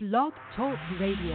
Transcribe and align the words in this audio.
Blog 0.00 0.32
Talk 0.54 0.78
Radio. 1.00 1.34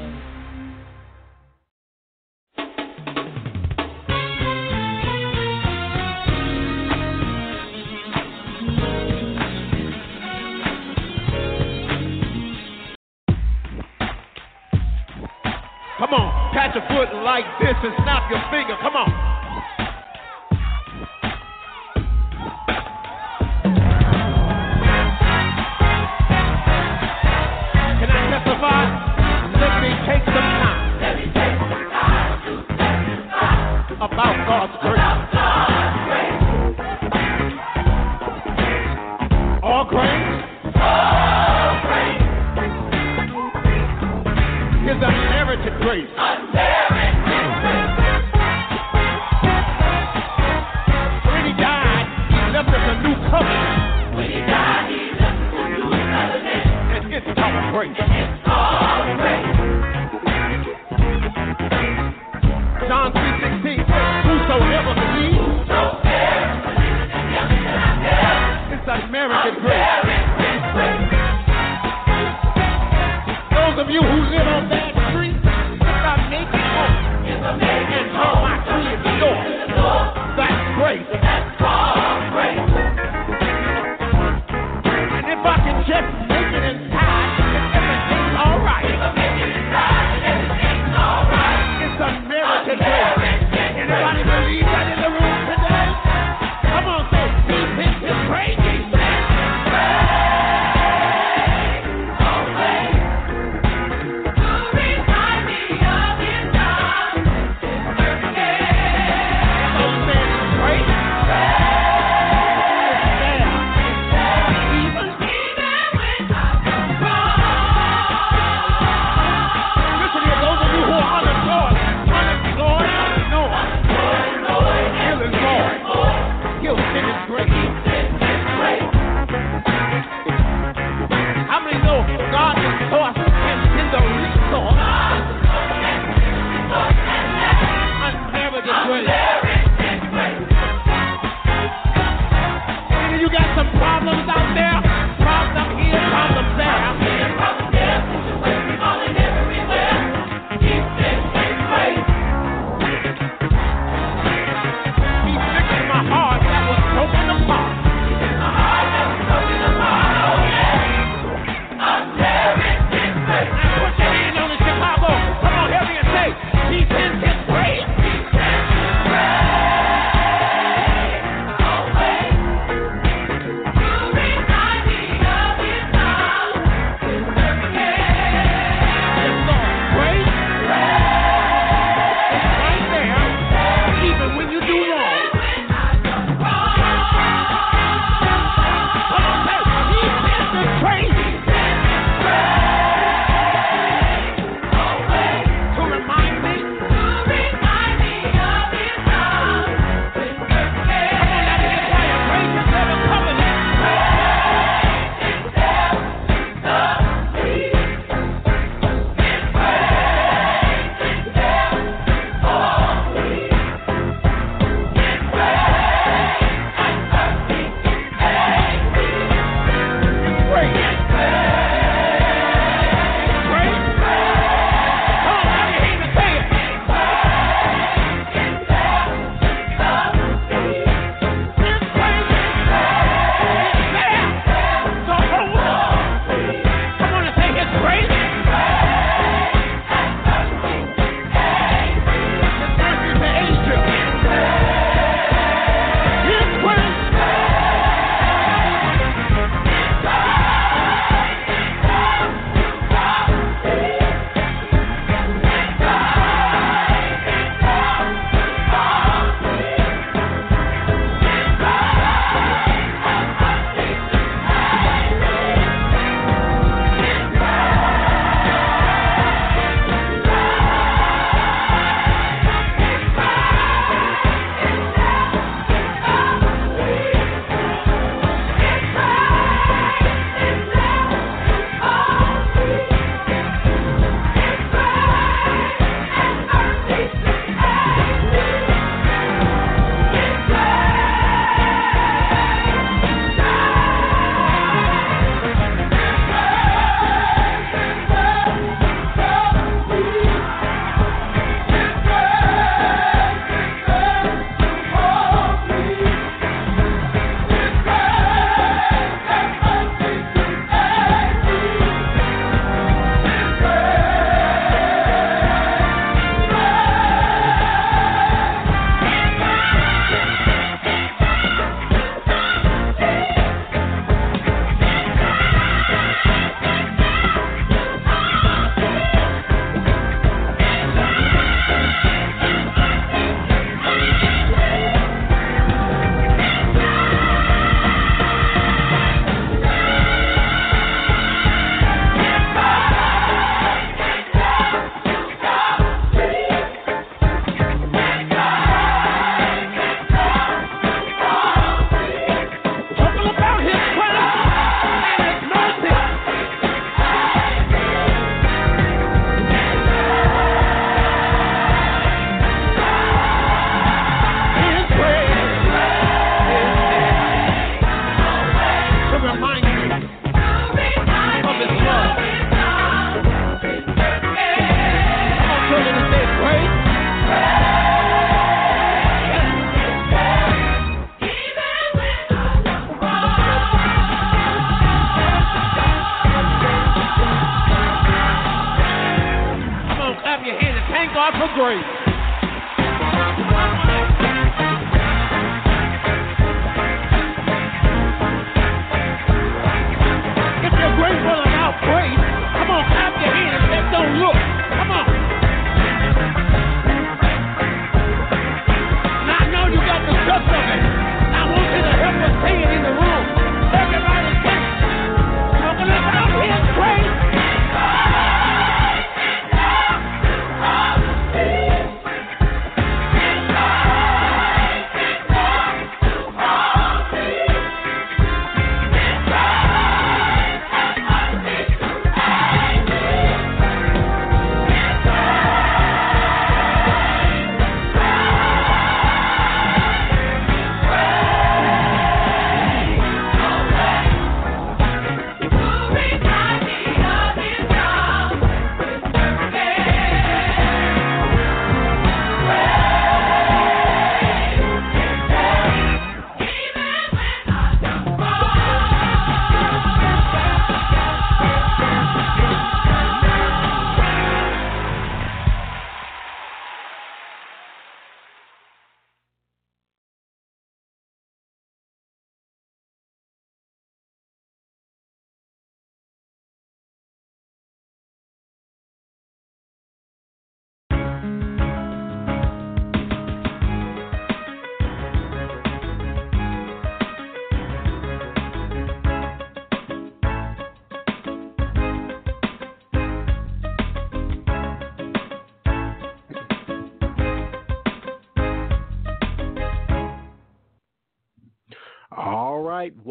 Come 16.00 16.14
on, 16.14 16.54
pat 16.54 16.73
your 16.73 16.88
foot 16.88 17.14
like 17.21 17.43
this 17.59 17.75
and 17.84 17.93
snap 17.98 18.32
your 18.32 18.39
finger. 18.50 18.77
Come 18.82 18.95
on. 18.95 19.32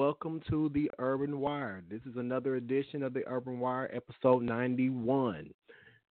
Welcome 0.05 0.41
to 0.51 0.69
the 0.75 0.91
Urban 0.99 1.39
Wire. 1.39 1.85
This 1.89 2.01
is 2.11 2.17
another 2.17 2.57
edition 2.57 3.05
of 3.05 3.15
the 3.15 3.23
Urban 3.29 3.61
Wire, 3.61 3.89
episode 3.95 4.43
91. 4.43 5.49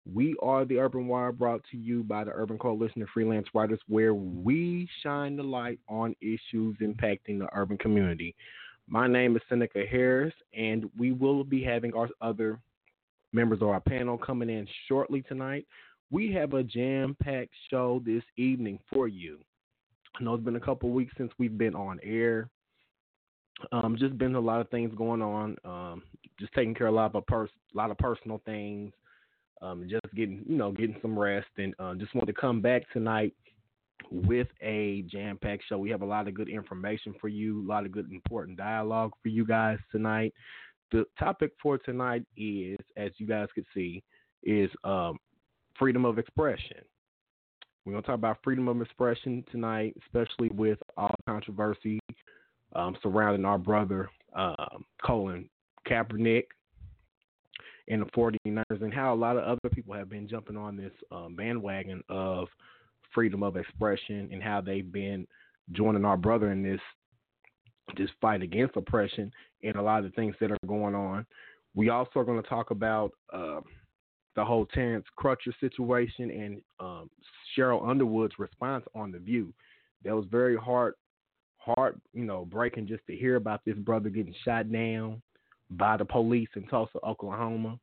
We 0.06 0.36
are 0.40 0.64
the 0.64 0.78
Urban 0.78 1.08
Wire 1.08 1.32
brought 1.32 1.62
to 1.72 1.76
you 1.76 2.04
by 2.04 2.22
the 2.22 2.30
Urban 2.30 2.56
Coalition 2.56 3.02
of 3.02 3.08
Freelance 3.08 3.48
Writers, 3.52 3.80
where 3.88 4.14
we 4.14 4.88
shine 5.02 5.36
the 5.36 5.42
light 5.42 5.80
on 5.88 6.14
issues 6.20 6.76
impacting 6.80 7.40
the 7.40 7.48
urban 7.52 7.78
community. 7.78 8.36
My 8.86 9.08
name 9.08 9.34
is 9.34 9.42
Senica 9.50 9.88
Harris, 9.88 10.34
and 10.54 10.88
we 10.96 11.10
will 11.10 11.42
be 11.42 11.60
having 11.60 11.92
our 11.92 12.08
other 12.20 12.60
members 13.32 13.60
of 13.60 13.70
our 13.70 13.80
panel 13.80 14.16
coming 14.16 14.50
in 14.50 14.68
shortly 14.86 15.22
tonight. 15.22 15.66
We 16.12 16.30
have 16.34 16.54
a 16.54 16.62
jam 16.62 17.16
packed 17.20 17.54
show 17.68 18.00
this 18.06 18.22
evening 18.36 18.78
for 18.88 19.08
you. 19.08 19.40
I 20.14 20.22
know 20.22 20.34
it's 20.34 20.44
been 20.44 20.54
a 20.54 20.60
couple 20.60 20.90
weeks 20.90 21.12
since 21.18 21.32
we've 21.38 21.58
been 21.58 21.74
on 21.74 21.98
air. 22.04 22.48
Um, 23.72 23.96
just 23.98 24.18
been 24.18 24.34
a 24.34 24.40
lot 24.40 24.60
of 24.60 24.70
things 24.70 24.92
going 24.96 25.22
on. 25.22 25.56
Um, 25.64 26.02
just 26.38 26.52
taking 26.54 26.74
care 26.74 26.86
of 26.86 26.94
a 26.94 26.96
lot 26.96 27.14
of 27.14 27.26
pers- 27.26 27.50
a 27.74 27.76
lot 27.76 27.90
of 27.90 27.98
personal 27.98 28.40
things. 28.44 28.92
Um, 29.62 29.86
just 29.88 30.14
getting 30.14 30.42
you 30.46 30.56
know 30.56 30.72
getting 30.72 30.96
some 31.02 31.18
rest, 31.18 31.48
and 31.58 31.74
uh, 31.78 31.94
just 31.94 32.14
want 32.14 32.26
to 32.26 32.32
come 32.32 32.60
back 32.60 32.82
tonight 32.92 33.34
with 34.10 34.48
a 34.62 35.02
jam 35.02 35.38
packed 35.40 35.64
show. 35.68 35.78
We 35.78 35.90
have 35.90 36.02
a 36.02 36.06
lot 36.06 36.28
of 36.28 36.34
good 36.34 36.48
information 36.48 37.14
for 37.20 37.28
you, 37.28 37.64
a 37.64 37.68
lot 37.68 37.84
of 37.84 37.92
good 37.92 38.10
important 38.10 38.56
dialogue 38.56 39.12
for 39.22 39.28
you 39.28 39.46
guys 39.46 39.78
tonight. 39.92 40.32
The 40.92 41.04
topic 41.18 41.52
for 41.62 41.78
tonight 41.78 42.24
is, 42.36 42.78
as 42.96 43.10
you 43.18 43.26
guys 43.26 43.48
could 43.54 43.66
see, 43.74 44.02
is 44.42 44.70
um, 44.84 45.18
freedom 45.78 46.04
of 46.04 46.18
expression. 46.18 46.78
We're 47.84 47.92
gonna 47.92 48.02
talk 48.02 48.16
about 48.16 48.38
freedom 48.42 48.68
of 48.68 48.80
expression 48.80 49.44
tonight, 49.50 49.96
especially 50.04 50.48
with 50.50 50.78
all 50.96 51.14
controversy 51.26 52.00
um, 52.74 52.96
surrounding 53.02 53.44
our 53.44 53.58
brother 53.58 54.08
um, 54.34 54.84
Colin 55.04 55.48
Kaepernick 55.88 56.44
and 57.88 58.02
the 58.02 58.06
49ers 58.06 58.82
and 58.82 58.94
how 58.94 59.12
a 59.12 59.16
lot 59.16 59.36
of 59.36 59.44
other 59.44 59.74
people 59.74 59.94
have 59.94 60.08
been 60.08 60.28
jumping 60.28 60.56
on 60.56 60.76
this 60.76 60.92
um, 61.10 61.34
bandwagon 61.34 62.02
of 62.08 62.48
freedom 63.12 63.42
of 63.42 63.56
expression 63.56 64.28
and 64.32 64.42
how 64.42 64.60
they've 64.60 64.92
been 64.92 65.26
joining 65.72 66.04
our 66.04 66.16
brother 66.16 66.52
in 66.52 66.62
this 66.62 66.80
this 67.96 68.10
fight 68.20 68.40
against 68.40 68.76
oppression 68.76 69.32
and 69.64 69.74
a 69.74 69.82
lot 69.82 69.98
of 69.98 70.04
the 70.04 70.10
things 70.10 70.36
that 70.40 70.52
are 70.52 70.58
going 70.66 70.94
on. 70.94 71.26
We 71.74 71.88
also 71.88 72.20
are 72.20 72.24
going 72.24 72.40
to 72.40 72.48
talk 72.48 72.70
about 72.70 73.10
uh, 73.32 73.60
the 74.36 74.44
whole 74.44 74.66
Terence 74.66 75.04
Crutcher 75.18 75.52
situation 75.58 76.30
and 76.30 76.62
um, 76.78 77.10
Sheryl 77.56 77.88
Underwood's 77.88 78.38
response 78.38 78.84
on 78.94 79.10
The 79.10 79.18
View. 79.18 79.52
That 80.04 80.14
was 80.14 80.24
very 80.30 80.56
hard 80.56 80.94
heart, 81.60 81.98
you 82.12 82.24
know, 82.24 82.44
breaking 82.44 82.86
just 82.86 83.06
to 83.06 83.16
hear 83.16 83.36
about 83.36 83.64
this 83.64 83.76
brother 83.76 84.08
getting 84.08 84.34
shot 84.44 84.70
down 84.70 85.22
by 85.70 85.96
the 85.96 86.04
police 86.04 86.48
in 86.56 86.66
Tulsa, 86.66 86.98
Oklahoma. 87.06 87.78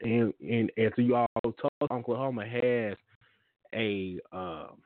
And 0.00 0.32
and 0.40 0.70
as 0.78 0.92
you 0.96 1.14
all 1.14 1.26
know, 1.44 1.52
Tulsa, 1.52 1.92
Oklahoma 1.92 2.46
has 2.46 2.96
a 3.74 4.18
um, 4.32 4.78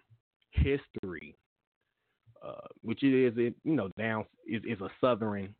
history, 0.50 1.36
uh, 2.44 2.66
which 2.82 3.02
it 3.02 3.14
is, 3.14 3.54
you 3.64 3.74
know, 3.74 3.90
down 3.98 4.24
is, 4.46 4.62
is 4.64 4.80
a 4.80 4.88
southern 5.00 5.54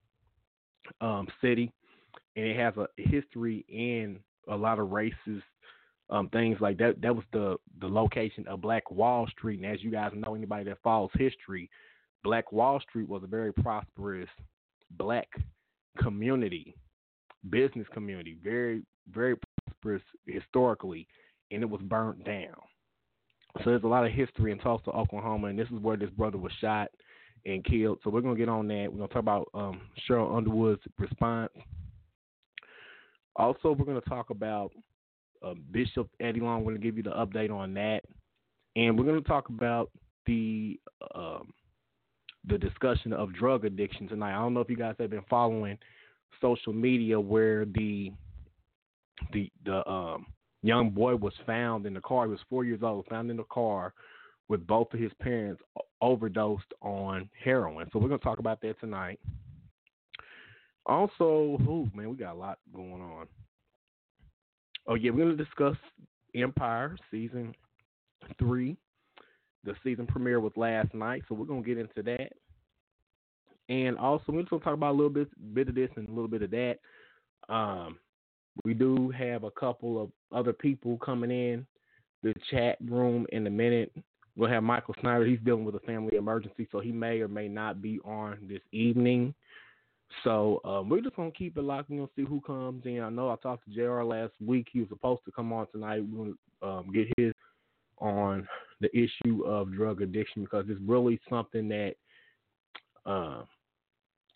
um, 1.01 1.29
city, 1.41 1.73
and 2.35 2.47
it 2.47 2.57
has 2.57 2.75
a 2.77 2.89
history 2.97 3.65
in 3.69 4.19
a 4.49 4.57
lot 4.57 4.79
of 4.79 4.89
racist 4.89 5.43
um, 6.11 6.29
things 6.31 6.57
like 6.61 6.79
that. 6.79 7.01
That 7.03 7.15
was 7.15 7.25
the 7.33 7.57
the 7.81 7.89
location 7.89 8.47
of 8.49 8.61
Black 8.61 8.91
Wall 8.91 9.27
Street, 9.29 9.61
and 9.61 9.73
as 9.73 9.83
you 9.83 9.91
guys 9.91 10.13
know, 10.15 10.35
anybody 10.35 10.65
that 10.65 10.79
follows 10.83 11.11
history, 11.15 11.71
Black 12.25 12.53
Wall 12.53 12.81
Street 12.81 13.09
was 13.09 13.23
a 13.23 13.29
very 13.29 13.53
prosperous 13.53 14.29
black 14.93 15.29
community, 15.99 16.75
business 17.51 17.87
community, 17.93 18.37
very, 18.43 18.83
very 19.13 19.37
prosperous 19.67 20.03
historically, 20.27 21.07
and 21.51 21.63
it 21.63 21.71
was 21.71 21.81
burnt 21.83 22.25
down. 22.25 22.57
So 23.59 23.71
there's 23.71 23.85
a 23.85 23.89
lot 23.89 24.07
of 24.07 24.13
history 24.13 24.53
in 24.53 24.59
Tulsa, 24.59 24.91
Oklahoma, 24.91 25.49
and 25.49 25.59
this 25.59 25.69
is 25.69 25.81
where 25.81 25.97
this 25.97 26.11
brother 26.11 26.39
was 26.39 26.53
shot 26.61 26.89
and 27.47 27.65
killed. 27.65 27.99
So 28.03 28.11
we're 28.11 28.21
gonna 28.21 28.37
get 28.37 28.49
on 28.49 28.69
that. 28.69 28.89
We're 28.91 28.99
gonna 28.99 29.09
talk 29.09 29.23
about 29.23 29.49
um, 29.55 29.81
Sheryl 30.09 30.37
Underwood's 30.37 30.83
response. 30.99 31.53
Also, 33.37 33.73
we're 33.73 33.87
gonna 33.87 34.01
talk 34.03 34.31
about 34.31 34.73
uh, 35.45 35.55
Bishop 35.71 36.09
Eddie 36.21 36.41
Long. 36.41 36.65
We're 36.65 36.73
gonna 36.73 36.85
give 36.85 36.97
you 36.97 37.03
the 37.03 37.11
update 37.11 37.51
on 37.51 37.75
that, 37.75 38.03
and 38.77 38.99
we're 38.99 39.07
gonna 39.07 39.21
talk 39.23 39.49
about 39.49 39.91
the 40.27 40.79
um, 41.15 41.53
the 42.49 42.59
discussion 42.59 43.13
of 43.13 43.35
drug 43.35 43.65
addiction 43.65 44.09
tonight. 44.09 44.37
I 44.37 44.41
don't 44.41 44.55
know 44.55 44.61
if 44.61 44.71
you 44.71 44.77
guys 44.77 44.95
have 44.99 45.11
been 45.11 45.25
following 45.29 45.79
social 46.41 46.73
media 46.73 47.19
where 47.19 47.65
the 47.65 48.13
the 49.33 49.51
the 49.65 49.89
um, 49.89 50.27
young 50.63 50.91
boy 50.91 51.17
was 51.17 51.35
found 51.47 51.87
in 51.87 51.95
the 51.95 52.01
car. 52.01 52.25
He 52.25 52.31
was 52.31 52.41
four 52.49 52.65
years 52.65 52.81
old, 52.83 53.07
found 53.07 53.31
in 53.31 53.37
the 53.37 53.45
car 53.45 53.93
with 54.49 54.67
both 54.67 54.93
of 54.95 55.01
his 55.01 55.13
parents 55.21 55.63
overdosed 56.01 56.73
on 56.81 57.29
heroin. 57.45 57.89
So 57.93 57.99
we're 57.99 58.09
gonna 58.09 58.19
talk 58.19 58.39
about 58.39 58.61
that 58.63 58.81
tonight. 58.81 59.21
Also, 60.87 61.59
oh 61.69 61.89
man, 61.95 62.11
we 62.11 62.17
got 62.17 62.35
a 62.35 62.39
lot 62.39 62.59
going 62.75 63.03
on. 63.03 63.27
Oh 64.87 64.95
yeah, 64.95 65.11
we're 65.11 65.25
gonna 65.25 65.37
discuss 65.37 65.77
Empire 66.35 66.97
season 67.11 67.55
three. 68.39 68.77
The 69.65 69.75
season 69.83 70.07
premiere 70.07 70.41
was 70.41 70.53
last 70.57 70.95
night, 70.95 71.23
so 71.29 71.35
we're 71.35 71.47
gonna 71.47 71.63
get 71.63 71.79
into 71.79 72.03
that. 72.03 72.33
And 73.69 73.99
also, 73.99 74.25
we're 74.29 74.41
just 74.41 74.51
gonna 74.51 74.65
talk 74.65 74.75
about 74.75 74.93
a 74.93 74.97
little 74.97 75.11
bit, 75.11 75.29
bit 75.55 75.69
of 75.69 75.75
this 75.75 75.91
and 75.97 76.09
a 76.09 76.13
little 76.13 76.29
bit 76.29 76.43
of 76.43 76.51
that. 76.51 76.79
Um, 77.49 77.99
we 78.65 78.75
do 78.75 79.11
have 79.11 79.45
a 79.45 79.51
couple 79.51 80.01
of 80.03 80.11
other 80.33 80.53
people 80.53 80.99
coming 80.99 81.31
in 81.31 81.67
the 82.23 82.35
chat 82.51 82.79
room 82.85 83.27
in 83.33 83.47
a 83.47 83.51
minute. 83.51 83.93
We'll 84.37 84.51
have 84.51 84.63
Michael 84.63 84.95
Snyder. 85.01 85.25
He's 85.25 85.41
dealing 85.45 85.65
with 85.65 85.75
a 85.75 85.81
family 85.81 86.17
emergency, 86.17 86.69
so 86.71 86.81
he 86.81 86.93
may 86.93 87.21
or 87.21 87.29
may 87.29 87.49
not 87.49 87.83
be 87.83 87.99
on 88.05 88.39
this 88.49 88.63
evening. 88.73 89.35
So 90.25 90.61
um, 90.65 90.89
we're 90.89 91.03
just 91.03 91.17
gonna 91.17 91.31
keep 91.31 91.57
it 91.57 91.63
locked. 91.63 91.91
We're 91.91 91.99
gonna 91.99 92.09
see 92.17 92.25
who 92.25 92.41
comes 92.41 92.87
in. 92.87 93.03
I 93.03 93.11
know 93.11 93.31
I 93.31 93.37
talked 93.37 93.65
to 93.67 93.75
JR 93.75 94.03
last 94.03 94.33
week. 94.45 94.69
He 94.73 94.81
was 94.81 94.89
supposed 94.89 95.25
to 95.27 95.33
come 95.33 95.53
on 95.53 95.67
tonight. 95.71 96.03
We're 96.05 96.35
gonna 96.63 96.79
um, 96.79 96.93
get 96.93 97.09
his 97.17 97.33
on 97.99 98.47
the 98.81 98.91
issue 98.97 99.45
of 99.45 99.73
drug 99.73 100.03
addiction 100.03 100.43
because 100.43 100.65
it's 100.69 100.81
really 100.87 101.21
something 101.29 101.69
that 101.69 101.95
uh, 103.07 103.43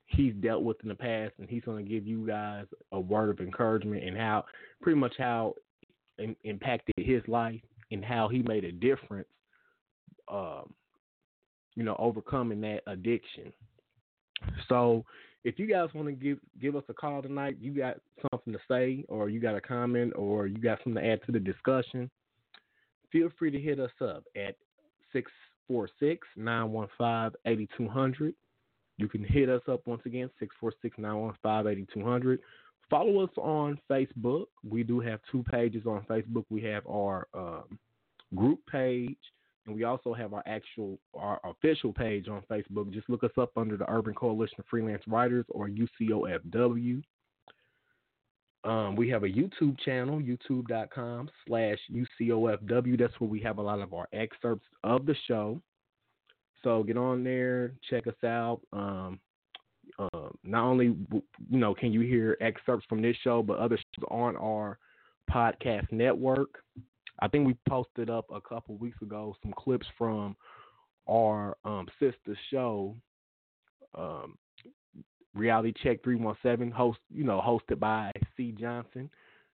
he's 0.06 0.34
dealt 0.34 0.62
with 0.62 0.76
in 0.82 0.88
the 0.88 0.94
past, 0.94 1.32
and 1.38 1.48
he's 1.48 1.62
gonna 1.64 1.82
give 1.82 2.06
you 2.06 2.26
guys 2.26 2.66
a 2.92 3.00
word 3.00 3.30
of 3.30 3.40
encouragement 3.40 4.04
and 4.04 4.16
how 4.16 4.44
pretty 4.80 4.98
much 4.98 5.14
how 5.18 5.54
it 6.18 6.36
impacted 6.44 6.94
his 6.96 7.22
life 7.28 7.60
and 7.90 8.04
how 8.04 8.28
he 8.28 8.42
made 8.42 8.64
a 8.64 8.72
difference. 8.72 9.28
Um, 10.28 10.72
you 11.74 11.84
know, 11.84 11.96
overcoming 11.98 12.60
that 12.60 12.82
addiction. 12.86 13.52
So 14.68 15.04
if 15.44 15.58
you 15.58 15.66
guys 15.66 15.88
want 15.94 16.08
to 16.08 16.12
give 16.12 16.38
give 16.60 16.76
us 16.76 16.84
a 16.88 16.94
call 16.94 17.22
tonight, 17.22 17.56
you 17.60 17.72
got 17.72 17.96
something 18.30 18.52
to 18.52 18.58
say, 18.68 19.04
or 19.08 19.28
you 19.28 19.40
got 19.40 19.56
a 19.56 19.60
comment, 19.60 20.12
or 20.16 20.46
you 20.46 20.58
got 20.58 20.78
something 20.84 21.02
to 21.02 21.08
add 21.08 21.20
to 21.26 21.32
the 21.32 21.40
discussion, 21.40 22.10
feel 23.12 23.28
free 23.38 23.50
to 23.50 23.60
hit 23.60 23.78
us 23.78 23.92
up 24.00 24.24
at 24.34 24.56
646 25.12 26.26
915 26.36 27.40
8200. 27.46 28.34
You 28.98 29.08
can 29.08 29.22
hit 29.22 29.48
us 29.48 29.62
up 29.68 29.86
once 29.86 30.02
again, 30.06 30.30
646 30.40 30.98
915 30.98 31.72
8200. 31.72 32.40
Follow 32.90 33.22
us 33.22 33.30
on 33.36 33.78
Facebook. 33.90 34.46
We 34.68 34.82
do 34.82 35.00
have 35.00 35.20
two 35.30 35.44
pages 35.44 35.86
on 35.86 36.02
Facebook. 36.10 36.44
We 36.50 36.62
have 36.62 36.86
our 36.86 37.26
um, 37.34 37.78
group 38.34 38.60
page 38.70 39.16
and 39.66 39.74
we 39.74 39.84
also 39.84 40.12
have 40.12 40.32
our 40.34 40.42
actual, 40.46 40.98
our 41.14 41.40
official 41.44 41.92
page 41.92 42.28
on 42.28 42.42
Facebook. 42.50 42.92
Just 42.92 43.08
look 43.08 43.22
us 43.22 43.30
up 43.38 43.50
under 43.56 43.76
the 43.76 43.88
Urban 43.88 44.14
Coalition 44.14 44.56
of 44.58 44.64
Freelance 44.68 45.02
Writers 45.06 45.46
or 45.50 45.68
UCOFW. 45.68 47.02
Um, 48.64 48.94
we 48.94 49.08
have 49.10 49.24
a 49.24 49.28
YouTube 49.28 49.78
channel, 49.80 50.20
youtube.com 50.20 51.28
slash 51.46 51.78
UCOFW. 51.92 52.98
That's 52.98 53.18
where 53.18 53.28
we 53.28 53.40
have 53.40 53.58
a 53.58 53.62
lot 53.62 53.80
of 53.80 53.92
our 53.92 54.08
excerpts 54.12 54.66
of 54.84 55.04
the 55.04 55.16
show. 55.26 55.60
So 56.62 56.84
get 56.84 56.96
on 56.96 57.24
there, 57.24 57.72
check 57.90 58.06
us 58.06 58.24
out. 58.24 58.60
Um, 58.72 59.18
uh, 59.98 60.28
not 60.44 60.64
only 60.64 60.96
you 61.10 61.58
know 61.58 61.74
can 61.74 61.92
you 61.92 62.00
hear 62.00 62.36
excerpts 62.40 62.86
from 62.88 63.02
this 63.02 63.16
show, 63.24 63.42
but 63.42 63.58
other 63.58 63.76
shows 63.76 64.06
on 64.10 64.36
our 64.36 64.78
podcast 65.30 65.90
network. 65.90 66.62
I 67.20 67.28
think 67.28 67.46
we 67.46 67.56
posted 67.68 68.10
up 68.10 68.26
a 68.32 68.40
couple 68.40 68.76
weeks 68.76 69.00
ago 69.02 69.34
some 69.42 69.52
clips 69.56 69.86
from 69.98 70.36
our 71.08 71.56
um, 71.64 71.88
sister 71.98 72.38
show, 72.50 72.96
um, 73.96 74.36
Reality 75.34 75.72
Check 75.82 76.02
317, 76.04 76.70
host 76.70 76.98
you 77.10 77.24
know 77.24 77.40
hosted 77.40 77.78
by 77.78 78.12
Cie 78.36 78.52
Johnson, 78.52 79.10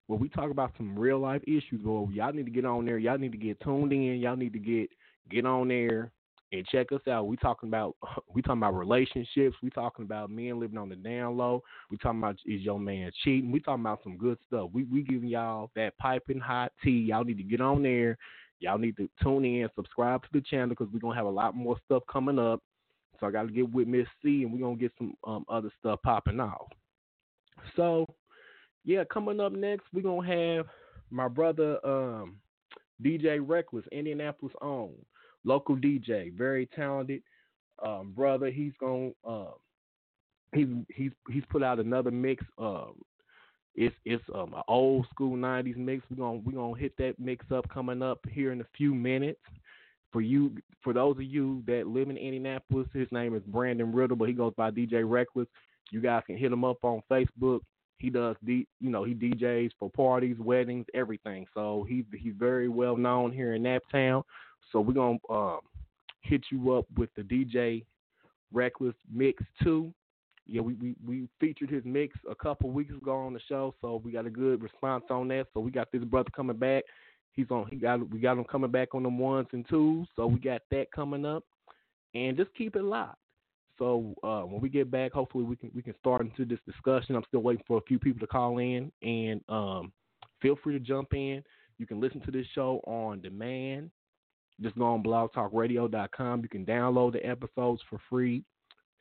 where 0.07 0.19
we 0.19 0.29
talk 0.29 0.51
about 0.51 0.73
some 0.77 0.99
real 0.99 1.19
life 1.19 1.43
issues. 1.47 1.81
Well, 1.85 2.09
y'all 2.13 2.33
need 2.33 2.47
to 2.47 2.51
get 2.51 2.65
on 2.65 2.85
there. 2.85 2.99
Y'all 2.99 3.19
need 3.19 3.33
to 3.33 3.39
get 3.39 3.61
tuned 3.61 3.93
in. 3.93 4.19
Y'all 4.19 4.37
need 4.37 4.53
to 4.55 4.59
get 4.59 4.91
get 5.31 5.47
on 5.47 5.69
there 5.69 6.11
and 6.53 6.67
check 6.67 6.93
us 6.93 7.07
out. 7.09 7.27
We 7.27 7.37
talking 7.37 7.69
about 7.69 7.97
we 8.35 8.43
talking 8.43 8.59
about 8.59 8.77
relationships. 8.77 9.57
We 9.63 9.71
talking 9.71 10.05
about 10.05 10.31
men 10.31 10.59
living 10.59 10.79
on 10.79 10.89
the 10.89 10.97
down 10.97 11.37
low. 11.37 11.63
We 11.91 11.97
talking 11.99 12.19
about 12.19 12.37
is 12.47 12.63
your 12.63 12.81
man 12.81 13.11
cheating. 13.23 13.53
We 13.53 13.61
talking 13.61 13.85
about 13.85 14.03
some 14.03 14.17
good 14.17 14.39
stuff. 14.47 14.71
We 14.73 14.85
we 14.85 15.03
giving 15.03 15.29
y'all 15.29 15.71
that 15.77 15.97
piping 15.99 16.41
hot 16.41 16.73
tea. 16.83 17.07
Y'all 17.09 17.25
need 17.25 17.39
to 17.39 17.45
get 17.45 17.61
on 17.61 17.83
there. 17.83 18.17
Y'all 18.61 18.79
need 18.79 18.97
to 18.97 19.09
tune 19.23 19.45
in, 19.45 19.69
subscribe 19.77 20.23
to 20.23 20.29
the 20.33 20.41
channel 20.41 20.71
because 20.71 20.89
we're 20.93 20.99
gonna 20.99 21.15
have 21.15 21.27
a 21.27 21.31
lot 21.31 21.55
more 21.55 21.77
stuff 21.85 22.03
coming 22.11 22.39
up. 22.39 22.61
So 23.21 23.27
I 23.27 23.31
got 23.31 23.43
to 23.43 23.53
get 23.53 23.71
with 23.73 23.89
Miss 23.89 24.07
Cie, 24.23 24.43
and 24.43 24.53
we're 24.53 24.61
gonna 24.61 24.77
get 24.77 24.93
some 24.99 25.15
um, 25.25 25.45
other 25.49 25.71
stuff 25.79 26.01
popping 26.03 26.41
off. 26.41 26.69
So 27.77 28.07
yeah, 28.85 29.05
coming 29.13 29.41
up 29.41 29.53
next, 29.53 29.85
we're 29.93 30.03
gonna 30.03 30.27
have 30.27 30.67
my 31.11 31.29
brother 31.29 31.79
um, 31.85 32.37
DJ 33.03 33.41
Reckless, 33.41 33.85
Indianapolis 33.93 34.55
own 34.61 34.95
local 35.45 35.77
DJ, 35.77 36.33
very 36.33 36.67
talented 36.67 37.23
um, 37.85 38.13
brother. 38.15 38.51
He's 38.51 38.73
going 38.79 39.15
uh, 39.29 39.53
he's 40.55 40.69
he's 40.95 41.13
he's 41.31 41.45
put 41.51 41.63
out 41.63 41.79
another 41.79 42.11
mix. 42.11 42.45
Um, 42.59 42.95
it's 43.75 43.95
it's 44.05 44.25
um, 44.35 44.55
an 44.55 44.63
old 44.69 45.07
school 45.11 45.37
'90s 45.37 45.77
mix. 45.77 46.05
We're 46.11 46.17
gonna 46.17 46.41
we're 46.45 46.53
gonna 46.53 46.79
hit 46.79 46.97
that 46.99 47.19
mix 47.19 47.47
up 47.53 47.69
coming 47.71 48.03
up 48.03 48.21
here 48.31 48.53
in 48.53 48.61
a 48.61 48.67
few 48.77 48.95
minutes. 48.95 49.41
For 50.11 50.23
you, 50.23 50.57
for 50.89 50.95
those 50.95 51.17
of 51.17 51.23
you 51.23 51.63
that 51.67 51.87
live 51.87 52.09
in 52.09 52.17
Indianapolis, 52.17 52.89
his 52.95 53.09
name 53.13 53.35
is 53.37 53.43
Brandon 53.49 53.93
Riddle, 53.93 54.17
but 54.17 54.27
he 54.27 54.33
goes 54.33 54.55
by 54.57 54.71
DJ 54.71 55.03
Reckless. 55.05 55.47
You 55.91 56.01
guys 56.01 56.23
can 56.27 56.39
hit 56.39 56.51
him 56.51 56.65
up 56.65 56.83
on 56.83 57.03
Facebook. 57.11 57.61
He 57.99 58.09
does 58.09 58.37
D, 58.43 58.67
you 58.81 58.89
know, 58.89 59.05
he 59.05 59.13
DJs 59.13 59.73
for 59.79 59.91
parties, 59.91 60.37
weddings, 60.39 60.87
everything. 60.95 61.45
So 61.53 61.85
he's 61.87 62.07
he's 62.19 62.33
very 62.39 62.71
well 62.71 62.97
known 62.97 63.33
here 63.33 63.53
in 63.53 63.65
Naptown. 63.65 64.23
So 64.73 64.81
we're 64.81 64.95
gonna 64.95 65.19
um, 65.29 65.61
hit 66.23 66.45
you 66.51 66.73
up 66.73 66.87
with 66.97 67.11
the 67.17 67.23
DJ 67.23 67.85
Reckless 68.51 68.95
Mix 69.13 69.43
Two. 69.63 69.93
Yeah, 70.47 70.63
we, 70.63 70.73
we, 70.73 70.95
we 71.07 71.29
featured 71.39 71.69
his 71.69 71.85
mix 71.85 72.17
a 72.31 72.35
couple 72.35 72.71
weeks 72.71 72.95
ago 72.95 73.15
on 73.15 73.35
the 73.35 73.41
show, 73.47 73.75
so 73.83 74.01
we 74.03 74.11
got 74.11 74.25
a 74.25 74.31
good 74.31 74.63
response 74.63 75.05
on 75.11 75.29
that. 75.29 75.49
So 75.53 75.61
we 75.61 75.71
got 75.71 75.93
this 75.93 76.03
brother 76.05 76.31
coming 76.35 76.57
back. 76.57 76.85
He's 77.33 77.51
on. 77.51 77.67
He 77.71 77.77
got 77.77 78.09
we 78.11 78.19
got 78.19 78.39
him 78.39 78.45
coming 78.45 78.71
back 78.71 78.95
on 78.95 79.03
them 79.03 79.19
ones 79.19 79.49
and 79.53 79.67
twos. 79.69 80.07
So 80.17 80.27
we 80.27 80.39
got 80.39 80.63
that 80.71 80.91
coming 80.93 81.25
up, 81.25 81.45
and 82.15 82.37
just 82.37 82.55
keep 82.55 82.77
it 82.77 82.83
locked. 82.83 83.19
So 83.79 84.15
uh, 84.25 84.41
when 84.41 84.61
we 84.61 84.69
get 84.69 84.91
back, 84.91 85.13
hopefully 85.13 85.45
we 85.45 85.57
can 85.57 85.71
we 85.75 85.83
can 85.83 85.95
start 86.01 86.21
into 86.21 86.45
this 86.45 86.59
discussion. 86.67 87.15
I'm 87.15 87.25
still 87.29 87.41
waiting 87.41 87.65
for 87.67 87.79
a 87.79 87.83
few 87.83 87.99
people 87.99 88.21
to 88.21 88.27
call 88.27 88.59
in, 88.59 88.91
and 89.03 89.41
um, 89.49 89.93
feel 90.43 90.57
free 90.63 90.75
to 90.75 90.85
jump 90.85 91.15
in. 91.15 91.43
You 91.79 91.87
can 91.87 92.01
listen 92.01 92.21
to 92.23 92.33
this 92.33 92.47
show 92.55 92.81
on 92.87 93.21
demand 93.21 93.91
just 94.61 94.77
go 94.77 94.87
on 94.87 95.03
blogtalkradio.com. 95.03 96.43
You 96.43 96.49
can 96.49 96.67
download 96.67 97.13
the 97.13 97.25
episodes 97.25 97.81
for 97.89 98.01
free. 98.09 98.45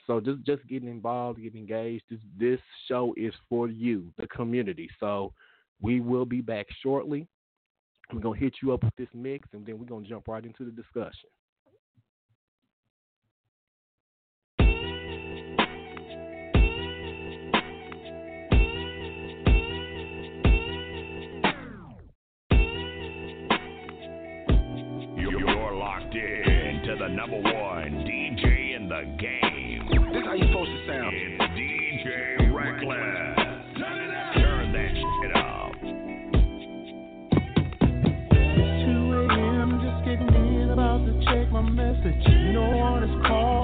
So 0.05 0.19
just 0.21 0.43
just 0.43 0.65
getting 0.67 0.87
involved, 0.87 1.41
getting 1.41 1.59
engaged. 1.59 2.03
This 2.09 2.19
this 2.39 2.59
show 2.87 3.13
is 3.17 3.33
for 3.49 3.67
you, 3.67 4.13
the 4.17 4.27
community. 4.27 4.89
So 4.99 5.33
we 5.81 5.99
will 5.99 6.25
be 6.25 6.41
back 6.41 6.67
shortly. 6.81 7.27
We're 8.13 8.21
gonna 8.21 8.39
hit 8.39 8.55
you 8.61 8.73
up 8.73 8.83
with 8.83 8.95
this 8.95 9.09
mix, 9.13 9.49
and 9.53 9.65
then 9.65 9.77
we're 9.77 9.85
gonna 9.85 10.07
jump 10.07 10.27
right 10.27 10.43
into 10.43 10.63
the 10.63 10.71
discussion. 10.71 11.29
You're 25.17 25.75
locked 25.75 26.15
in 26.15 26.81
to 26.85 26.95
the 26.97 27.09
number 27.09 27.41
one 27.41 28.05
DJ 28.05 28.75
in 28.75 28.87
the 28.87 29.03
game. 29.19 29.46
Message. 42.03 42.27
No 42.53 42.69
one 42.69 43.03
is 43.03 43.27
called, 43.27 43.56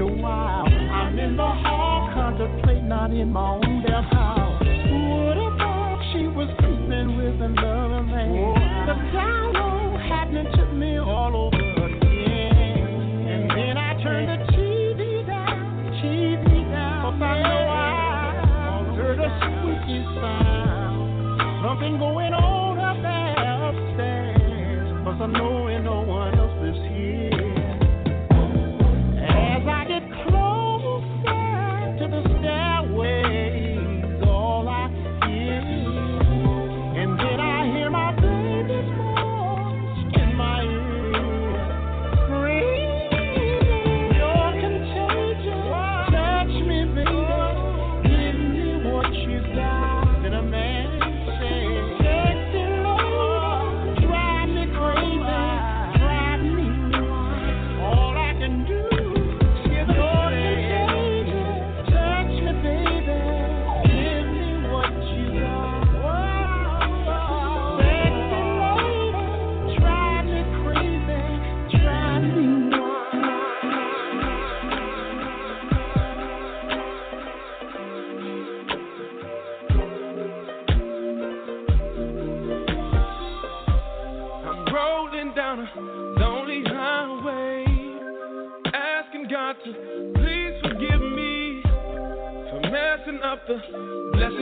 a 0.00 0.06
wild. 0.06 0.68
I'm 0.68 1.18
in 1.18 1.36
the 1.36 1.42
hall 1.46 2.10
contemplating 2.14 2.88
not 2.88 3.10
in 3.12 3.30
my 3.30 3.50
own 3.54 3.84
damn 3.86 4.04
house. 4.04 4.60
What 4.60 5.36
a 5.36 5.56
thought 5.58 6.00
she 6.12 6.26
was 6.26 6.48
sleeping 6.58 7.16
with 7.16 7.40
another 7.40 8.02
man. 8.02 8.86
The 8.86 8.94
down 9.12 9.52
low 9.52 9.98
happening 10.08 10.48
to 10.56 10.64
me 10.72 10.98
all 10.98 11.36
over 11.36 11.84
again. 11.86 12.80
And 13.28 13.50
then 13.50 13.76
I 13.76 14.02
turned 14.02 14.28
the 14.28 14.38
TV 14.52 15.26
down, 15.26 15.92
TV 16.00 16.64
down. 16.72 17.12
'cause 17.12 17.22
I 17.22 17.42
know 17.42 17.62
I 17.68 18.84
heard 18.96 19.20
a 19.20 19.30
squeaky 19.40 20.00
sound. 20.20 21.62
Something 21.62 21.98
going 21.98 22.19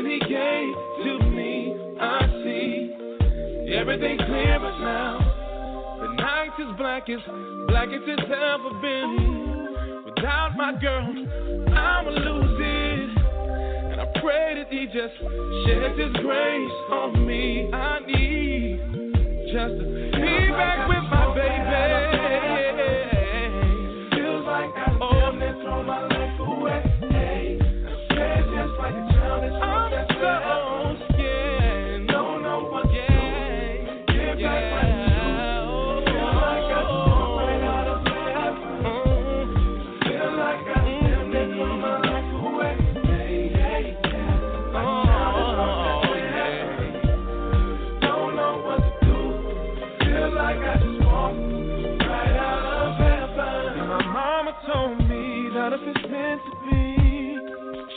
He 0.08 0.18
gave 0.20 0.74
to 1.04 1.18
me. 1.28 1.76
I 2.00 2.20
see 2.42 2.94
everything 3.74 4.16
clear 4.16 4.58
but 4.58 4.78
now. 4.78 5.98
The 6.00 6.08
night 6.14 6.52
is 6.58 6.76
black 6.78 7.10
as 7.10 7.20
black 7.68 7.88
as 7.88 8.00
it's 8.06 8.22
ever 8.22 8.70
been. 8.80 10.04
Without 10.06 10.56
my 10.56 10.72
girl, 10.80 11.12
I'ma 11.76 12.08
lose 12.08 12.58
it. 12.58 13.18
And 13.92 14.00
I 14.00 14.06
pray 14.22 14.54
that 14.56 14.68
He 14.72 14.86
just 14.86 15.14
sheds 15.66 15.98
His 16.00 16.12
grace 16.24 16.72
on 16.90 17.26
me. 17.26 17.70
I 17.70 18.00
need 18.06 18.80
just 19.52 19.76
to 19.76 19.84
be 20.16 20.48
back 20.56 20.88
with 20.88 21.04
my 21.12 21.34
baby. 21.36 21.84
Feels 24.16 24.46
like 24.46 24.72
I 24.74 24.98
oh. 25.02 25.36
damn 25.38 25.60
throw 25.60 25.82
my 25.82 26.07
meant 56.10 56.40
to 56.44 56.50
be, 56.70 57.38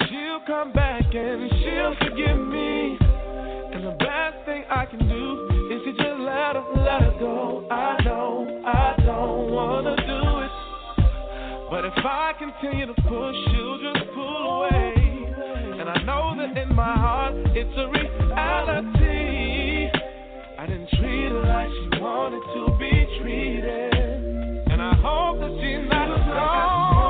she'll 0.08 0.42
come 0.46 0.72
back 0.74 1.04
and 1.14 1.50
she'll 1.64 1.96
forgive 2.04 2.38
me. 2.38 2.98
And 3.74 3.86
the 3.86 3.96
best 4.00 4.46
thing 4.46 4.64
I 4.70 4.86
can 4.86 5.00
do 5.00 5.48
is 5.72 5.82
to 5.86 5.92
just 5.94 6.20
let 6.20 6.56
her, 6.56 6.64
let 6.76 7.02
her 7.02 7.16
go. 7.20 7.66
I 7.72 7.98
know 8.04 8.62
I 8.66 8.96
don't 9.06 9.52
wanna 9.52 9.96
do 9.96 10.40
it. 10.44 10.52
But 11.70 11.86
if 11.86 11.94
I 11.98 12.34
continue 12.38 12.86
to 12.88 12.94
push, 12.94 13.36
she'll 13.48 13.80
just 13.80 14.12
pull 14.14 14.60
away. 14.60 14.94
And 15.80 15.90
I 15.90 16.04
know 16.04 16.36
that 16.38 16.58
in 16.58 16.76
my 16.76 16.98
heart 16.98 17.34
it's 17.56 17.78
a 17.78 17.88
reality. 17.88 19.90
I 20.60 20.66
didn't 20.68 20.90
treat 21.00 21.30
her 21.32 21.44
like 21.48 21.70
she 21.70 21.88
wanted 22.02 22.44
to 22.56 22.72
be 22.78 23.08
treated. 23.22 23.94
And 24.70 24.82
I 24.82 24.96
hope 24.96 25.40
that 25.40 25.52
she's 25.62 25.88
not 25.90 26.08
gone 26.28 27.01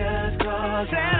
just 0.00 0.38
cause 0.40 1.19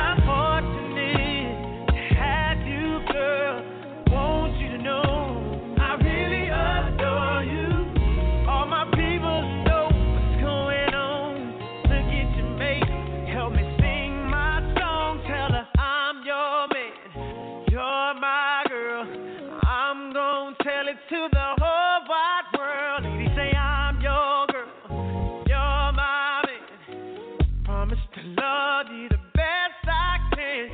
love 28.41 28.87
you 28.93 29.09
the 29.09 29.21
best 29.35 29.85
I 29.85 30.17
can. 30.35 30.69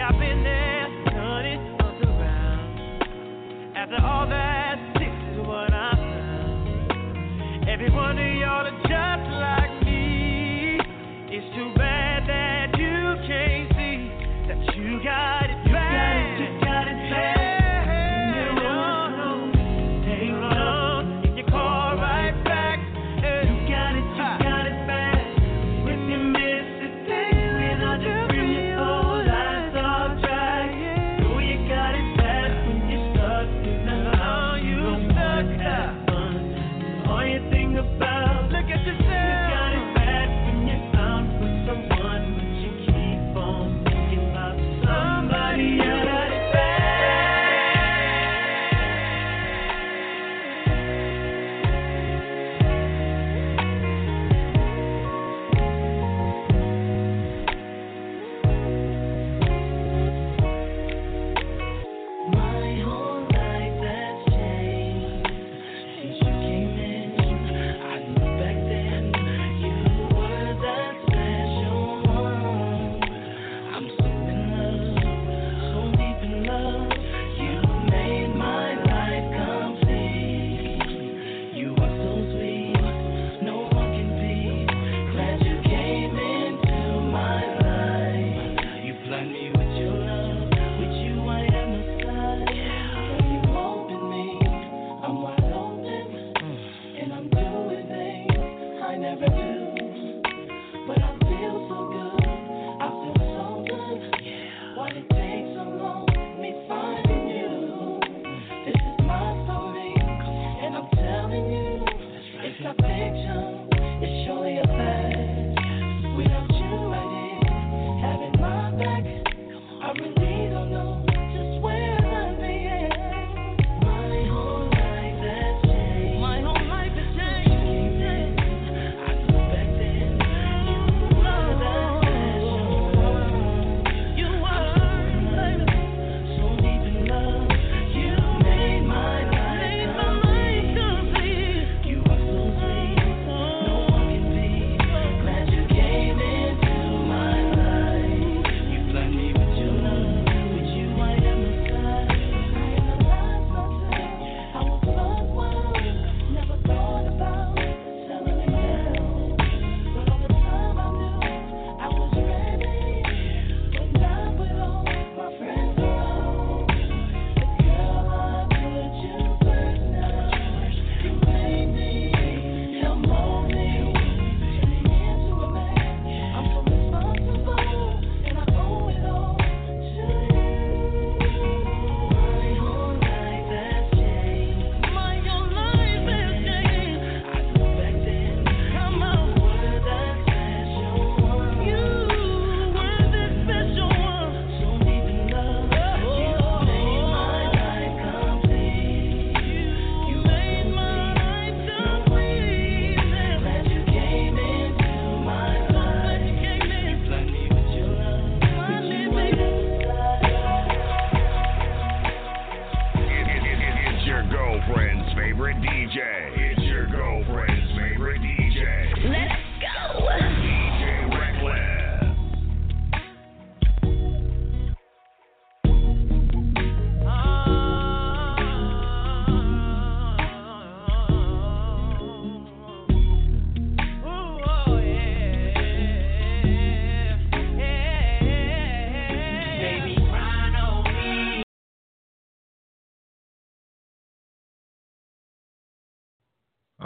I've 0.00 0.18
been 0.18 0.42
there, 0.42 0.86
around. 2.08 3.76
After 3.76 4.00
all 4.02 4.26
that, 4.28 4.76
this 4.94 5.12
is 5.32 5.46
what 5.46 5.72
I 5.72 5.92
found. 5.94 7.68
Every 7.68 7.90
one 7.90 8.16
of 8.16 8.34
y'all 8.40 8.66
are 8.66 8.80
just 8.88 9.26
like 9.36 9.84
me. 9.84 10.80
It's 11.28 11.54
too 11.54 11.70
bad 11.76 12.26
that 12.26 12.78
you 12.78 13.16
can't 13.28 13.68
see 13.76 14.08
that 14.48 14.76
you 14.76 15.04
got. 15.04 15.39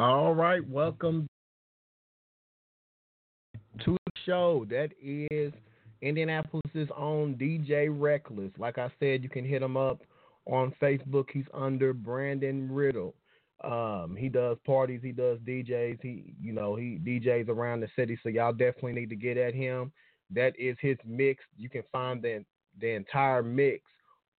All 0.07 0.35
right, 0.35 0.61
welcome 0.69 1.27
to 3.87 3.93
the 3.93 4.13
show. 4.27 4.67
That 4.69 4.91
is 5.03 5.51
Indianapolis's 6.03 6.91
own 6.95 7.37
DJ 7.37 7.89
Reckless. 7.91 8.51
Like 8.59 8.77
I 8.77 8.93
said, 9.01 9.23
you 9.23 9.31
can 9.31 9.47
hit 9.47 9.63
him 9.63 9.79
up 9.79 10.03
on 10.45 10.75
Facebook. 10.79 11.29
He's 11.33 11.47
under 11.55 11.95
Brandon 11.95 12.71
Riddle. 12.71 13.15
Um, 13.63 14.15
he 14.15 14.29
does 14.29 14.59
parties, 14.67 15.01
he 15.03 15.13
does 15.13 15.39
DJs, 15.39 16.01
he 16.03 16.35
you 16.39 16.53
know, 16.53 16.77
he 16.77 16.99
DJs 17.03 17.49
around 17.49 17.81
the 17.81 17.89
city, 17.97 18.19
so 18.23 18.29
y'all 18.29 18.53
definitely 18.53 18.93
need 18.93 19.09
to 19.09 19.17
get 19.17 19.39
at 19.39 19.55
him. 19.55 19.91
That 20.29 20.53
is 20.59 20.77
his 20.83 20.99
mix. 21.07 21.43
You 21.57 21.71
can 21.71 21.83
find 21.91 22.21
the 22.21 22.45
the 22.79 22.91
entire 22.91 23.43
mix 23.43 23.85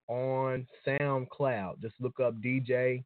on 0.08 0.68
SoundCloud. 0.88 1.82
Just 1.82 1.96
look 2.00 2.20
up 2.20 2.36
DJ 2.40 3.04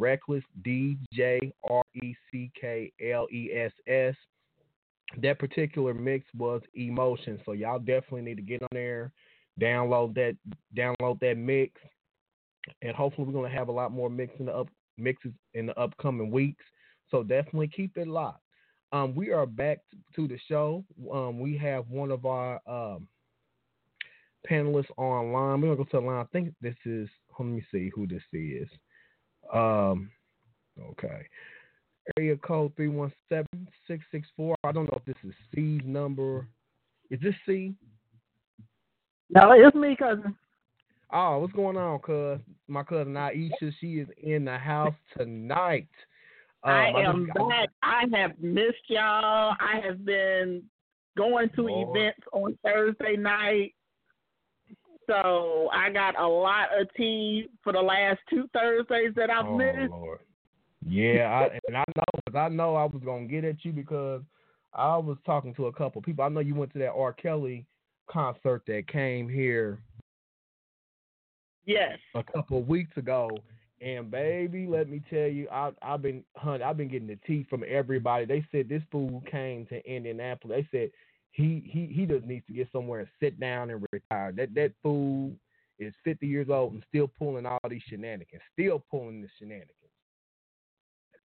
Reckless 0.00 0.42
D 0.64 0.96
J 1.12 1.52
R 1.68 1.82
E 2.02 2.14
C 2.30 2.50
K 2.58 2.90
L 3.12 3.26
E 3.30 3.50
S 3.54 3.72
S. 3.86 4.14
That 5.22 5.38
particular 5.38 5.92
mix 5.92 6.24
was 6.36 6.62
emotion, 6.74 7.40
so 7.44 7.52
y'all 7.52 7.78
definitely 7.78 8.22
need 8.22 8.36
to 8.36 8.42
get 8.42 8.62
on 8.62 8.68
there, 8.72 9.12
download 9.60 10.14
that 10.14 10.36
download 10.76 11.20
that 11.20 11.36
mix, 11.36 11.80
and 12.82 12.94
hopefully 12.94 13.26
we're 13.26 13.34
gonna 13.34 13.54
have 13.54 13.68
a 13.68 13.72
lot 13.72 13.92
more 13.92 14.08
mix 14.08 14.32
in 14.38 14.46
the 14.46 14.56
up 14.56 14.68
mixes 14.96 15.32
in 15.54 15.66
the 15.66 15.78
upcoming 15.78 16.30
weeks. 16.30 16.64
So 17.10 17.22
definitely 17.22 17.68
keep 17.68 17.96
it 17.96 18.08
locked. 18.08 18.42
Um, 18.92 19.14
we 19.14 19.30
are 19.30 19.46
back 19.46 19.78
to 20.16 20.26
the 20.26 20.38
show. 20.48 20.84
Um, 21.12 21.38
we 21.38 21.56
have 21.58 21.88
one 21.88 22.10
of 22.10 22.24
our 22.24 22.60
um, 22.66 23.06
panelists 24.48 24.90
online. 24.96 25.60
We're 25.60 25.74
gonna 25.74 25.76
go 25.76 25.84
to 25.84 25.90
the 25.92 26.00
line. 26.00 26.24
I 26.24 26.28
think 26.32 26.54
this 26.60 26.76
is. 26.84 27.08
Let 27.38 27.46
me 27.48 27.64
see 27.72 27.90
who 27.94 28.06
this 28.06 28.22
is. 28.32 28.68
Um, 29.52 30.10
okay. 30.90 31.26
Area 32.16 32.36
code 32.36 32.72
three 32.76 32.88
one 32.88 33.12
seven 33.28 33.68
six 33.86 34.04
six 34.10 34.26
four. 34.36 34.56
I 34.64 34.72
don't 34.72 34.86
know 34.86 34.98
if 34.98 35.04
this 35.04 35.22
is 35.28 35.34
Cie's 35.54 35.82
number. 35.84 36.46
Is 37.10 37.20
this 37.20 37.34
Cie? 37.46 37.74
No, 39.28 39.52
it's 39.52 39.76
me, 39.76 39.96
cousin. 39.96 40.34
Oh, 41.12 41.38
what's 41.38 41.52
going 41.52 41.76
on, 41.76 41.98
cuz? 42.00 42.40
My 42.68 42.82
cousin 42.82 43.14
Aisha, 43.14 43.72
she 43.80 43.98
is 43.98 44.08
in 44.22 44.44
the 44.44 44.56
house 44.58 44.94
tonight. 45.16 45.88
Um, 46.62 46.72
I 46.72 46.92
just 46.92 47.08
am 47.08 47.30
got- 47.34 47.48
back. 47.48 47.68
I 47.82 48.04
have 48.12 48.38
missed 48.38 48.88
y'all. 48.88 49.54
I 49.60 49.80
have 49.84 50.04
been 50.04 50.62
going 51.16 51.48
to 51.56 51.62
Lord. 51.62 51.96
events 51.96 52.20
on 52.32 52.58
Thursday 52.64 53.16
night. 53.16 53.74
So 55.10 55.68
I 55.72 55.90
got 55.90 56.16
a 56.18 56.26
lot 56.26 56.68
of 56.78 56.86
tea 56.96 57.48
for 57.64 57.72
the 57.72 57.80
last 57.80 58.20
two 58.30 58.48
Thursdays 58.52 59.12
that 59.16 59.28
I've 59.28 59.44
Oh 59.44 59.56
missed. 59.56 59.90
Lord. 59.90 60.20
Yeah, 60.88 61.28
I, 61.28 61.58
and 61.66 61.76
I 61.76 61.84
know 61.96 62.20
because 62.24 62.38
I 62.38 62.48
know 62.48 62.76
I 62.76 62.84
was 62.84 63.02
gonna 63.04 63.26
get 63.26 63.44
at 63.44 63.64
you 63.64 63.72
because 63.72 64.22
I 64.72 64.96
was 64.96 65.18
talking 65.26 65.52
to 65.56 65.66
a 65.66 65.72
couple 65.72 66.00
people. 66.00 66.24
I 66.24 66.28
know 66.28 66.40
you 66.40 66.54
went 66.54 66.72
to 66.74 66.78
that 66.78 66.92
R. 66.92 67.12
Kelly 67.12 67.66
concert 68.08 68.62
that 68.68 68.86
came 68.86 69.28
here 69.28 69.80
Yes. 71.66 71.98
a 72.14 72.22
couple 72.22 72.58
of 72.58 72.68
weeks 72.68 72.96
ago, 72.96 73.30
and 73.80 74.10
baby, 74.10 74.66
let 74.66 74.88
me 74.88 75.02
tell 75.10 75.26
you, 75.26 75.48
I, 75.50 75.72
I've 75.82 76.02
been 76.02 76.24
hunt, 76.36 76.62
I've 76.62 76.76
been 76.76 76.88
getting 76.88 77.08
the 77.08 77.18
tea 77.26 77.46
from 77.50 77.64
everybody. 77.68 78.26
They 78.26 78.46
said 78.52 78.68
this 78.68 78.82
fool 78.92 79.22
came 79.30 79.66
to 79.66 79.84
Indianapolis. 79.92 80.66
They 80.72 80.78
said 80.78 80.90
he 81.32 81.62
he 81.66 81.86
he 81.86 82.06
just 82.06 82.26
needs 82.26 82.46
to 82.46 82.52
get 82.52 82.68
somewhere 82.72 83.00
and 83.00 83.08
sit 83.20 83.38
down 83.38 83.70
and 83.70 83.84
retire. 83.92 84.32
That 84.32 84.54
that 84.54 84.72
fool 84.82 85.32
is 85.78 85.94
50 86.04 86.26
years 86.26 86.48
old 86.50 86.74
and 86.74 86.84
still 86.88 87.08
pulling 87.18 87.46
all 87.46 87.58
these 87.68 87.82
shenanigans, 87.88 88.42
still 88.52 88.84
pulling 88.90 89.22
the 89.22 89.28
shenanigans. 89.38 89.74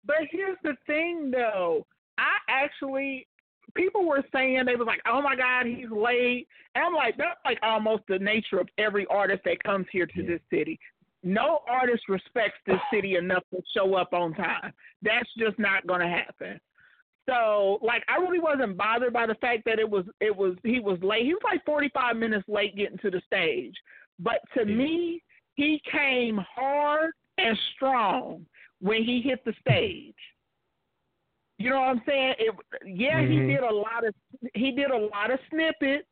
But 0.04 0.16
here's 0.30 0.58
the 0.62 0.76
thing, 0.86 1.30
though. 1.30 1.86
I 2.18 2.36
actually, 2.48 3.26
people 3.74 4.06
were 4.06 4.22
saying 4.32 4.64
they 4.66 4.76
was 4.76 4.86
like, 4.86 5.00
"Oh 5.06 5.22
my 5.22 5.36
God, 5.36 5.66
he's 5.66 5.90
late," 5.90 6.48
and 6.74 6.84
I'm 6.84 6.94
like, 6.94 7.16
that's 7.16 7.38
like 7.44 7.58
almost 7.62 8.02
the 8.08 8.18
nature 8.18 8.60
of 8.60 8.68
every 8.78 9.06
artist 9.06 9.42
that 9.44 9.62
comes 9.62 9.86
here 9.90 10.06
to 10.06 10.22
Yeah. 10.22 10.28
this 10.28 10.40
city. 10.50 10.78
No 11.22 11.60
artist 11.68 12.08
respects 12.08 12.58
this 12.66 12.80
city 12.92 13.14
enough 13.14 13.44
to 13.50 13.62
show 13.72 13.94
up 13.94 14.12
on 14.12 14.34
time. 14.34 14.72
That's 15.02 15.32
just 15.38 15.58
not 15.58 15.86
going 15.86 16.00
to 16.00 16.08
happen. 16.08 16.60
So, 17.28 17.78
like, 17.82 18.02
I 18.08 18.16
really 18.16 18.40
wasn't 18.40 18.76
bothered 18.76 19.12
by 19.12 19.26
the 19.26 19.36
fact 19.36 19.64
that 19.66 19.78
it 19.78 19.88
was 19.88 20.04
it 20.20 20.34
was 20.34 20.56
he 20.64 20.80
was 20.80 20.98
late. 21.02 21.24
He 21.24 21.34
was 21.34 21.42
like 21.44 21.64
45 21.64 22.16
minutes 22.16 22.48
late 22.48 22.76
getting 22.76 22.98
to 22.98 23.10
the 23.10 23.20
stage. 23.26 23.74
But 24.18 24.40
to 24.54 24.60
Yeah. 24.60 24.74
me, 24.76 25.22
he 25.54 25.80
came 25.90 26.38
hard 26.38 27.12
and 27.38 27.56
strong 27.74 28.46
when 28.80 29.04
he 29.04 29.20
hit 29.20 29.44
the 29.44 29.52
stage. 29.60 30.16
You 31.58 31.70
know 31.70 31.80
what 31.80 31.88
I'm 31.90 32.02
saying? 32.06 32.34
It, 32.38 32.54
yeah, 32.86 33.22
Mhm. 33.22 33.30
he 33.30 33.40
did 33.52 33.60
a 33.62 33.72
lot 33.72 34.04
of 34.04 34.14
he 34.54 34.72
did 34.72 34.90
a 34.90 34.96
lot 34.96 35.30
of 35.30 35.38
snippets, 35.48 36.08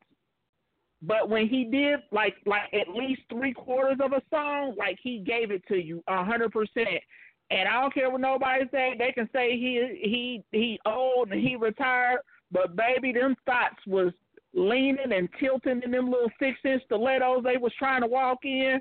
but 1.01 1.27
when 1.27 1.47
he 1.47 1.65
did 1.65 2.01
like 2.11 2.37
like 2.45 2.73
at 2.73 2.87
least 2.87 3.23
three 3.29 3.53
quarters 3.53 3.99
of 3.99 4.13
a 4.13 4.21
song, 4.29 4.75
like 4.77 4.97
he 5.01 5.19
gave 5.19 5.51
it 5.51 5.65
to 5.67 5.77
you 5.77 6.01
a 6.07 6.23
hundred 6.23 6.51
percent. 6.53 7.03
And 7.51 7.67
I 7.67 7.81
don't 7.81 7.93
care 7.93 8.09
what 8.09 8.21
nobody 8.21 8.63
say. 8.71 8.95
They 8.97 9.11
can 9.11 9.29
say 9.33 9.51
he 9.57 9.99
he 10.01 10.43
he 10.53 10.79
old 10.85 11.31
and 11.31 11.41
he 11.41 11.55
retired, 11.57 12.19
but 12.51 12.75
baby, 12.77 13.11
them 13.11 13.35
thoughts 13.45 13.75
was 13.85 14.13
leaning 14.53 15.11
and 15.13 15.27
tilting 15.39 15.81
in 15.83 15.91
them 15.91 16.09
little 16.09 16.31
six 16.39 16.57
inch 16.63 16.81
stilettos 16.85 17.43
they 17.43 17.57
was 17.57 17.73
trying 17.77 18.01
to 18.01 18.07
walk 18.07 18.39
in 18.45 18.79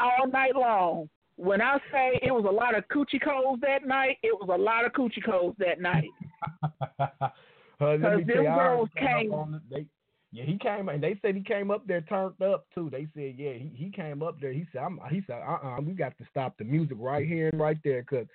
all 0.00 0.26
night 0.32 0.56
long. 0.56 1.08
When 1.36 1.60
I 1.60 1.78
say 1.92 2.18
it 2.22 2.32
was 2.32 2.46
a 2.48 2.50
lot 2.52 2.76
of 2.76 2.84
coochie 2.88 3.22
codes 3.22 3.60
that 3.62 3.86
night, 3.86 4.16
it 4.22 4.34
was 4.40 4.48
a 4.52 4.60
lot 4.60 4.84
of 4.86 4.92
coochie 4.92 5.22
codes 5.24 5.56
that 5.58 5.80
night. 5.80 6.08
Uh, 7.80 7.96
Because 7.96 8.00
tell 8.02 8.10
them 8.18 8.42
you, 8.42 8.48
I 8.48 8.54
heard 8.54 8.76
girls 8.76 8.88
him 8.96 9.06
come 9.06 9.38
up 9.40 9.46
came- 9.46 9.52
the- 9.52 9.62
they, 9.76 9.86
yeah, 10.30 10.44
he 10.44 10.58
came 10.58 10.88
and 10.88 11.02
they 11.02 11.18
said 11.22 11.34
he 11.34 11.42
came 11.42 11.70
up 11.70 11.86
there 11.86 12.02
turned 12.02 12.40
up 12.42 12.66
too. 12.74 12.90
They 12.90 13.08
said, 13.14 13.34
yeah, 13.38 13.54
he, 13.54 13.72
he 13.74 13.90
came 13.90 14.22
up 14.22 14.40
there. 14.40 14.52
He 14.52 14.66
said, 14.72 14.82
I'm, 14.82 15.00
he 15.10 15.22
said, 15.26 15.40
uh, 15.46 15.66
uh 15.66 15.80
we 15.80 15.94
got 15.94 16.16
to 16.18 16.24
stop 16.30 16.58
the 16.58 16.64
music 16.64 16.98
right 17.00 17.26
here 17.26 17.48
and 17.48 17.60
right 17.60 17.78
there 17.82 18.02
because 18.02 18.26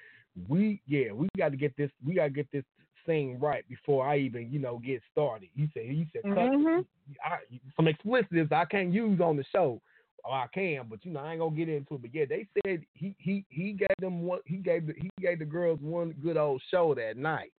we, 0.49 0.82
yeah, 0.88 1.12
we 1.12 1.29
got 1.38 1.49
to 1.49 1.58
get 1.58 1.77
this, 1.77 1.91
we 2.03 2.15
got 2.15 2.25
to 2.25 2.29
get 2.32 2.51
this 2.51 2.63
thing 3.06 3.39
right 3.39 3.63
before 3.69 4.08
I 4.08 4.17
even, 4.17 4.51
you 4.51 4.60
know, 4.60 4.82
get 4.84 5.01
started. 5.12 5.49
He 5.56 5.69
said, 5.73 5.84
he 5.84 6.08
said, 6.13 6.23
Mhm. 6.25 6.86
I, 7.23 7.38
some 7.75 7.88
explicitives 7.88 8.51
I 8.51 8.65
can't 8.65 8.91
use 8.91 9.21
on 9.21 9.38
the 9.38 9.45
show. 9.51 9.82
Or 10.25 10.32
I 10.36 10.47
can, 10.53 10.86
but 10.89 11.03
you 11.03 11.12
know 11.12 11.19
I 11.19 11.32
ain't 11.34 11.41
gonna 11.41 11.53
get 11.53 11.67
into 11.67 11.95
it. 11.95 12.01
But 12.01 12.15
yeah, 12.15 12.23
they 12.23 12.47
said 12.63 12.86
he 12.93 13.13
he 13.19 13.43
he 13.49 13.73
gave 13.73 13.89
them 13.99 14.21
one. 14.21 14.39
He 14.45 14.56
gave 14.56 14.88
the, 14.88 14.93
he 14.93 15.10
gave 15.19 15.39
the 15.39 15.43
girls 15.43 15.79
one 15.82 16.15
good 16.23 16.38
old 16.38 16.62
show 16.71 16.95
that 16.95 17.17
night. 17.17 17.51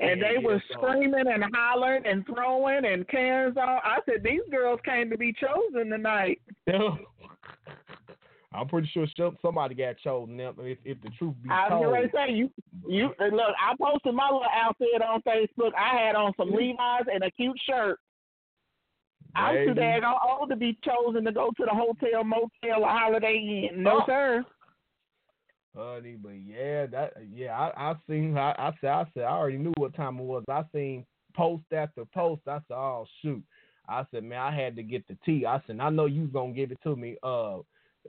And 0.00 0.20
they 0.22 0.38
were 0.42 0.62
so- 0.72 0.74
screaming 0.80 1.26
and 1.28 1.44
hollering 1.54 2.06
and 2.06 2.24
throwing 2.26 2.84
and 2.86 3.06
cans 3.08 3.56
on. 3.56 3.80
I 3.84 3.98
said, 4.06 4.22
these 4.22 4.40
girls 4.50 4.80
came 4.84 5.10
to 5.10 5.18
be 5.18 5.32
chosen 5.34 5.90
tonight. 5.90 6.40
I'm 8.52 8.66
pretty 8.66 8.90
sure 8.92 9.06
somebody 9.40 9.76
got 9.76 9.96
chosen. 9.98 10.36
Now, 10.38 10.52
if 10.58 10.78
if 10.84 11.00
the 11.02 11.10
truth 11.10 11.34
be 11.42 11.50
I 11.50 11.68
was 11.68 11.70
told, 11.70 11.84
going 11.84 12.02
to 12.02 12.10
say, 12.12 12.32
you, 12.32 12.50
you 12.88 13.04
look, 13.20 13.54
I 13.60 13.74
posted 13.80 14.12
my 14.14 14.24
little 14.24 14.42
outfit 14.52 15.00
on 15.06 15.22
Facebook. 15.22 15.70
I 15.78 15.96
had 15.96 16.16
on 16.16 16.32
some 16.36 16.50
Levi's 16.50 17.04
and 17.12 17.22
a 17.22 17.30
cute 17.30 17.56
shirt. 17.64 17.98
I'm 19.36 19.54
too 19.68 19.74
Baby. 19.74 19.80
daggone 20.00 20.18
old 20.28 20.48
to 20.50 20.56
be 20.56 20.76
chosen 20.84 21.24
to 21.26 21.30
go 21.30 21.50
to 21.56 21.64
the 21.64 21.70
hotel, 21.70 22.24
motel, 22.24 22.82
or 22.82 22.88
Holiday 22.88 23.68
Inn. 23.72 23.84
No, 23.84 24.00
Oh. 24.00 24.06
sir. 24.06 24.44
Honey, 25.76 26.16
but 26.20 26.34
yeah, 26.44 26.86
that 26.86 27.14
yeah, 27.32 27.58
I 27.58 27.90
I 27.90 27.94
seen 28.08 28.36
I, 28.36 28.52
I 28.52 28.72
said 28.80 28.90
I 28.90 29.04
said 29.14 29.22
I 29.24 29.32
already 29.32 29.58
knew 29.58 29.72
what 29.76 29.94
time 29.94 30.18
it 30.18 30.24
was. 30.24 30.44
I 30.48 30.64
seen 30.72 31.04
post 31.34 31.64
after 31.72 32.04
post. 32.06 32.42
I 32.46 32.58
said, 32.68 32.74
oh 32.74 33.06
shoot. 33.22 33.42
I 33.88 34.04
said, 34.12 34.22
man, 34.22 34.38
I 34.38 34.54
had 34.54 34.76
to 34.76 34.82
get 34.84 35.06
the 35.08 35.16
tea. 35.24 35.44
I 35.46 35.60
said, 35.66 35.80
I 35.80 35.90
know 35.90 36.06
you 36.06 36.26
gonna 36.26 36.52
give 36.52 36.70
it 36.70 36.78
to 36.84 36.94
me. 36.94 37.16
Uh, 37.22 37.58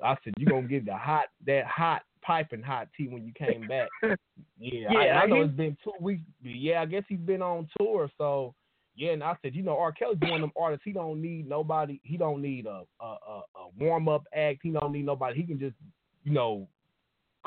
I 0.03 0.15
said 0.23 0.33
you 0.37 0.45
gonna 0.45 0.67
give 0.67 0.85
the 0.85 0.95
hot 0.95 1.25
that 1.47 1.65
hot 1.65 2.03
piping 2.21 2.61
hot 2.61 2.87
tea 2.95 3.07
when 3.07 3.25
you 3.25 3.33
came 3.33 3.67
back. 3.67 3.89
Yeah, 4.59 4.89
I, 4.89 5.05
Yeah, 5.05 5.19
I 5.19 5.25
know 5.25 5.41
it's 5.41 5.53
been 5.53 5.77
two 5.83 5.91
weeks. 5.99 6.21
Yeah, 6.43 6.81
I 6.81 6.85
guess 6.85 7.03
he's 7.07 7.19
been 7.19 7.41
on 7.41 7.67
tour. 7.77 8.09
So 8.17 8.53
yeah, 8.95 9.11
and 9.11 9.23
I 9.23 9.35
said, 9.41 9.55
you 9.55 9.63
know, 9.63 9.77
R. 9.77 9.91
Kelly's 9.91 10.19
one 10.21 10.35
of 10.35 10.41
them 10.41 10.51
artists. 10.55 10.83
He 10.85 10.91
don't 10.91 11.21
need 11.21 11.47
nobody. 11.47 11.99
He 12.03 12.17
don't 12.17 12.41
need 12.41 12.65
a 12.65 12.83
a, 13.01 13.05
a, 13.05 13.41
a 13.55 13.69
warm 13.79 14.07
up 14.07 14.23
act. 14.35 14.59
He 14.61 14.69
don't 14.69 14.91
need 14.91 15.05
nobody. 15.05 15.39
He 15.39 15.47
can 15.47 15.59
just 15.59 15.75
you 16.23 16.31
know 16.31 16.67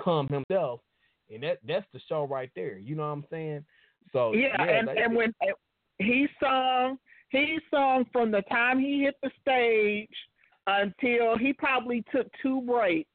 come 0.02 0.28
himself, 0.28 0.80
and 1.32 1.42
that 1.42 1.58
that's 1.66 1.86
the 1.92 2.00
show 2.08 2.24
right 2.24 2.50
there. 2.54 2.78
You 2.78 2.96
know 2.96 3.02
what 3.02 3.08
I'm 3.08 3.24
saying? 3.30 3.64
So 4.12 4.34
Yeah, 4.34 4.60
and 4.62 4.88
and 4.88 5.14
when 5.14 5.32
he 5.98 6.26
sung, 6.42 6.98
he 7.30 7.58
sung 7.70 8.04
from 8.12 8.30
the 8.30 8.42
time 8.42 8.78
he 8.78 9.02
hit 9.02 9.16
the 9.22 9.30
stage 9.40 10.08
until 10.66 11.36
he 11.36 11.52
probably 11.52 12.04
took 12.12 12.26
two 12.42 12.62
breaks, 12.62 13.08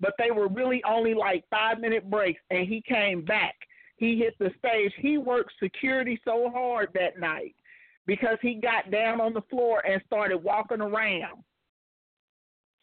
but 0.00 0.14
they 0.18 0.30
were 0.30 0.48
really 0.48 0.82
only 0.84 1.14
like 1.14 1.44
five 1.50 1.80
minute 1.80 2.08
breaks, 2.10 2.40
and 2.50 2.66
he 2.66 2.82
came 2.82 3.22
back. 3.24 3.54
He 3.96 4.18
hit 4.18 4.34
the 4.38 4.50
stage. 4.58 4.92
He 4.98 5.18
worked 5.18 5.52
security 5.62 6.20
so 6.24 6.50
hard 6.50 6.90
that 6.94 7.18
night 7.18 7.54
because 8.06 8.38
he 8.42 8.54
got 8.54 8.90
down 8.90 9.20
on 9.20 9.32
the 9.32 9.42
floor 9.42 9.84
and 9.86 10.00
started 10.06 10.38
walking 10.38 10.80
around. 10.80 11.42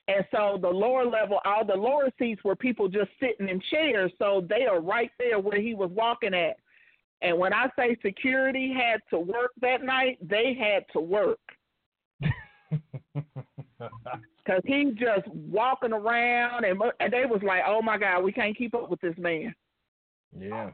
And 0.08 0.26
so 0.32 0.60
the 0.62 0.70
lower 0.70 1.06
level, 1.06 1.40
all 1.46 1.66
the 1.66 1.76
lower 1.76 2.10
seats 2.20 2.44
were 2.44 2.56
people 2.56 2.90
just 2.90 3.10
sitting 3.22 3.48
in 3.48 3.62
chairs. 3.72 4.12
So 4.20 4.46
they 4.50 4.66
are 4.66 4.82
right 4.82 5.12
there 5.18 5.40
where 5.40 5.62
he 5.62 5.74
was 5.74 5.90
walking 5.92 6.34
at. 6.34 6.58
And 7.22 7.38
when 7.38 7.54
I 7.54 7.68
say 7.78 7.96
security 8.06 8.74
had 8.74 9.00
to 9.12 9.20
work 9.20 9.52
that 9.62 9.82
night, 9.82 10.18
they 10.22 10.54
had 10.60 10.84
to 10.92 11.00
work 11.00 11.40
because 14.46 14.62
he 14.66 14.92
just 14.92 15.26
walking 15.30 15.94
around 15.94 16.66
and 16.66 16.82
and 17.00 17.14
they 17.14 17.26
was 17.26 17.42
like, 17.42 17.64
oh 17.66 17.82
my 17.82 17.98
god, 17.98 18.24
we 18.24 18.34
can't 18.34 18.58
keep 18.58 18.76
up 18.76 18.90
with 18.90 19.00
this 19.00 19.16
man. 19.18 19.56
Yeah. 20.38 20.72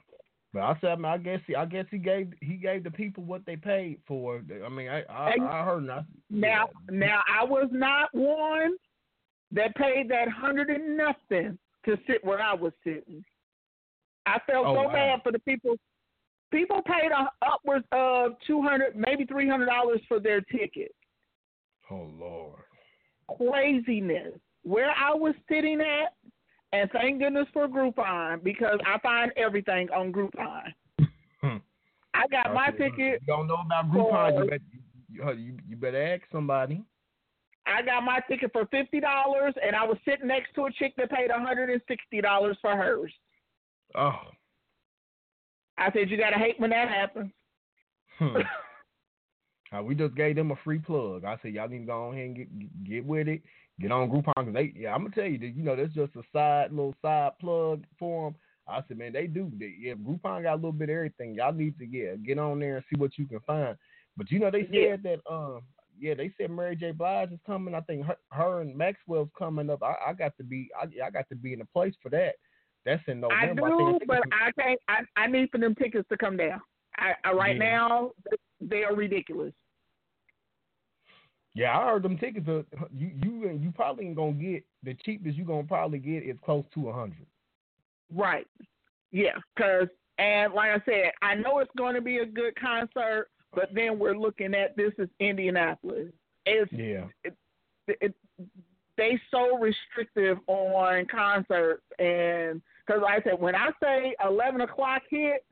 But 0.51 0.61
I 0.63 0.77
said, 0.81 0.89
I, 0.89 0.95
mean, 0.95 1.05
I 1.05 1.17
guess 1.19 1.39
he, 1.45 1.55
I 1.55 1.65
guess 1.65 1.85
he 1.91 1.99
gave 1.99 2.33
he 2.41 2.55
gave 2.55 2.83
the 2.83 2.89
people 2.89 3.23
what 3.23 3.45
they 3.45 3.55
paid 3.55 3.99
for. 4.07 4.41
I 4.65 4.69
mean, 4.69 4.89
I 4.89 5.03
I, 5.03 5.35
I 5.39 5.63
heard 5.63 5.85
not. 5.85 6.05
Now, 6.31 6.69
now 6.89 7.21
I 7.31 7.43
was 7.43 7.67
not 7.71 8.09
one 8.13 8.71
that 9.51 9.75
paid 9.75 10.09
that 10.09 10.29
hundred 10.29 10.69
and 10.69 10.95
nothing 10.97 11.57
to 11.85 11.97
sit 12.07 12.23
where 12.23 12.41
I 12.41 12.53
was 12.53 12.73
sitting. 12.83 13.23
I 14.25 14.37
felt 14.49 14.67
Oh, 14.67 14.75
so 14.75 14.83
wow. 14.83 14.93
bad 14.93 15.19
for 15.23 15.31
the 15.31 15.39
people. 15.39 15.75
People 16.51 16.81
paid 16.83 17.11
upwards 17.41 17.85
of 17.91 18.33
two 18.45 18.61
hundred, 18.61 18.95
maybe 18.95 19.25
three 19.25 19.47
hundred 19.47 19.67
dollars 19.67 20.01
for 20.07 20.19
their 20.19 20.41
ticket. 20.41 20.93
Oh 21.91 22.09
Lord. 22.19 22.59
Craziness. 23.37 24.33
Where 24.63 24.91
I 24.91 25.13
was 25.13 25.33
sitting 25.49 25.79
at, 25.81 26.13
and 26.73 26.89
thank 26.91 27.19
goodness 27.19 27.47
for 27.53 27.67
Groupon 27.67 28.43
because 28.43 28.79
I 28.85 28.99
find 28.99 29.31
everything 29.37 29.89
on 29.91 30.11
Groupon. 30.11 30.73
Hmm. 31.41 31.57
I 32.13 32.27
got 32.31 32.53
my 32.53 32.67
ticket. 32.71 33.21
You 33.21 33.27
don't 33.27 33.47
know 33.47 33.57
about 33.65 33.89
Groupon? 33.91 34.35
for- 34.35 34.43
You 34.43 34.49
better 35.21 35.33
you, 35.39 35.57
you 35.67 35.75
better 35.75 36.01
ask 36.13 36.23
somebody. 36.31 36.83
I 37.69 37.81
got 37.81 38.03
my 38.03 38.19
ticket 38.27 38.51
for 38.51 38.65
fifty 38.67 38.99
dollars, 38.99 39.53
and 39.65 39.75
I 39.75 39.83
was 39.85 39.97
sitting 40.05 40.27
next 40.27 40.53
to 40.55 40.65
a 40.65 40.71
chick 40.71 40.93
that 40.97 41.11
paid 41.11 41.29
one 41.29 41.45
hundred 41.45 41.69
and 41.69 41.81
sixty 41.87 42.21
dollars 42.21 42.57
for 42.61 42.75
hers. 42.75 43.13
Oh. 43.95 44.19
I 45.77 45.91
said, 45.91 46.09
"You 46.09 46.17
gotta 46.17 46.37
hate 46.37 46.59
when 46.59 46.71
that 46.71 46.89
happens." 46.89 47.31
Hmm. 48.17 48.37
Uh, 49.71 49.83
we 49.83 49.93
just 49.93 50.15
gave 50.15 50.35
them 50.35 50.51
a 50.51 50.55
free 50.63 50.79
plug. 50.79 51.23
I 51.25 51.37
said, 51.41 51.53
y'all 51.53 51.67
need 51.67 51.81
to 51.81 51.85
go 51.85 52.11
ahead 52.11 52.25
and 52.25 52.35
get 52.35 52.83
get 52.83 53.05
with 53.05 53.27
it. 53.27 53.41
Get 53.79 53.91
on 53.91 54.09
Groupon 54.09 54.33
because 54.35 54.53
they, 54.53 54.73
yeah, 54.75 54.93
I'm 54.93 55.03
gonna 55.03 55.13
tell 55.13 55.25
you 55.25 55.37
that 55.37 55.55
you 55.55 55.63
know 55.63 55.75
that's 55.75 55.93
just 55.93 56.15
a 56.15 56.23
side 56.33 56.71
little 56.71 56.95
side 57.01 57.31
plug 57.39 57.83
for 57.97 58.31
them. 58.31 58.39
I 58.67 58.81
said, 58.87 58.97
man, 58.97 59.13
they 59.13 59.27
do. 59.27 59.51
They, 59.57 59.75
yeah, 59.79 59.93
Groupon 59.93 60.43
got 60.43 60.53
a 60.53 60.55
little 60.55 60.71
bit 60.71 60.89
of 60.89 60.95
everything. 60.95 61.35
Y'all 61.35 61.53
need 61.53 61.77
to 61.77 61.85
yeah 61.85 62.15
get 62.15 62.39
on 62.39 62.59
there 62.59 62.77
and 62.77 62.85
see 62.89 62.99
what 62.99 63.17
you 63.17 63.25
can 63.25 63.39
find. 63.41 63.77
But 64.17 64.31
you 64.31 64.39
know 64.39 64.49
they 64.51 64.63
said 64.63 64.73
Yeah. 64.73 64.95
that 65.03 65.19
um 65.31 65.61
yeah 65.99 66.13
they 66.13 66.31
said 66.37 66.51
Mary 66.51 66.75
J 66.75 66.91
Blige 66.91 67.31
is 67.31 67.39
coming. 67.45 67.75
I 67.75 67.81
think 67.81 68.05
her, 68.05 68.17
her 68.31 68.61
and 68.61 68.75
Maxwell's 68.75 69.29
coming 69.37 69.69
up. 69.69 69.83
I, 69.83 69.95
I 70.07 70.13
got 70.13 70.35
to 70.37 70.43
be 70.43 70.69
I, 70.79 70.85
I 71.05 71.09
got 71.09 71.27
to 71.29 71.35
be 71.35 71.53
in 71.53 71.61
a 71.61 71.65
place 71.65 71.93
for 72.01 72.09
that. 72.09 72.35
That's 72.85 73.03
in 73.07 73.19
November. 73.19 73.65
I 73.65 73.69
do, 73.69 73.97
think 73.99 74.07
but 74.07 74.23
I 74.31 74.51
can't. 74.51 74.79
I, 74.87 75.01
I 75.17 75.27
need 75.27 75.49
for 75.51 75.57
them 75.57 75.75
tickets 75.75 76.07
to 76.09 76.17
come 76.17 76.37
down. 76.37 76.61
I, 76.97 77.13
I 77.23 77.33
right 77.33 77.57
Yeah. 77.57 77.77
now 77.77 78.11
they 78.61 78.83
are 78.83 78.95
ridiculous. 78.95 79.53
Yeah, 81.55 81.77
I 81.77 81.85
heard 81.85 82.03
them 82.03 82.17
tickets. 82.17 82.47
Are, 82.47 82.63
you 82.95 83.11
you 83.21 83.59
you 83.61 83.71
probably 83.71 84.07
ain't 84.07 84.15
gonna 84.15 84.33
get 84.33 84.63
the 84.83 84.95
cheapest 85.05 85.37
you 85.37 85.43
gonna 85.43 85.63
probably 85.63 85.99
get 85.99 86.23
is 86.23 86.37
close 86.43 86.63
to 86.73 86.89
a 86.89 86.93
hundred. 86.93 87.25
Right. 88.13 88.47
Yeah, 89.11 89.37
because 89.55 89.87
and 90.19 90.53
like 90.53 90.69
I 90.69 90.83
said, 90.85 91.11
I 91.21 91.35
know 91.35 91.59
it's 91.59 91.71
going 91.77 91.95
to 91.95 92.01
be 92.01 92.17
a 92.17 92.25
good 92.25 92.53
concert, 92.59 93.29
but 93.53 93.69
then 93.73 93.99
we're 93.99 94.15
looking 94.17 94.53
at 94.53 94.75
this 94.75 94.93
is 94.97 95.09
Indianapolis. 95.19 96.11
It's 96.45 96.71
Yeah. 96.71 97.07
it, 97.23 98.13
they 98.97 99.19
so 99.31 99.57
restrictive 99.57 100.37
on 100.47 101.05
concerts 101.07 101.83
and 101.97 102.61
because 102.85 103.01
like 103.01 103.21
I 103.21 103.29
said 103.29 103.39
when 103.39 103.55
I 103.55 103.69
say 103.81 104.15
eleven 104.23 104.61
o'clock 104.61 105.01
hit, 105.09 105.45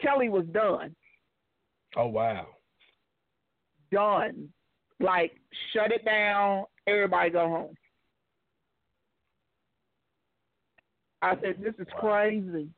Kelly 0.00 0.28
was 0.28 0.46
done, 0.46 0.94
Oh 1.96 2.06
wow. 2.06 2.46
done. 3.90 4.48
Like 5.00 5.32
shut 5.72 5.92
it 5.92 6.04
down, 6.04 6.64
everybody 6.86 7.30
go 7.30 7.48
home. 7.48 7.74
I 11.20 11.34
said 11.40 11.56
this 11.60 11.74
is 11.78 11.86
crazy. 11.98 12.68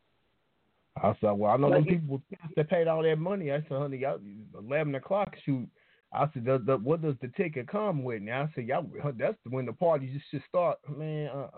I 1.02 1.12
said, 1.20 1.32
well, 1.32 1.52
I 1.52 1.56
know 1.56 1.70
them 1.70 1.82
Like 1.82 1.90
you- 1.90 1.98
people 1.98 2.22
that 2.56 2.70
paid 2.70 2.86
all 2.86 3.02
that 3.02 3.16
money. 3.18 3.50
I 3.52 3.58
said, 3.62 3.78
honey, 3.78 3.98
y'all, 3.98 4.20
eleven 4.58 4.94
o'clock 4.94 5.34
shoot. 5.44 5.68
I 6.12 6.28
said, 6.32 6.44
does 6.44 6.60
the, 6.64 6.76
what 6.76 7.02
does 7.02 7.16
the 7.20 7.28
ticket 7.36 7.66
come 7.66 8.04
with? 8.04 8.22
Now 8.22 8.42
I 8.42 8.48
said, 8.54 8.68
y'all, 8.68 8.86
that's 9.18 9.36
when 9.48 9.66
the 9.66 9.72
party 9.72 10.06
just 10.12 10.30
should 10.30 10.42
start, 10.48 10.78
man. 10.96 11.28
Uh, 11.28 11.48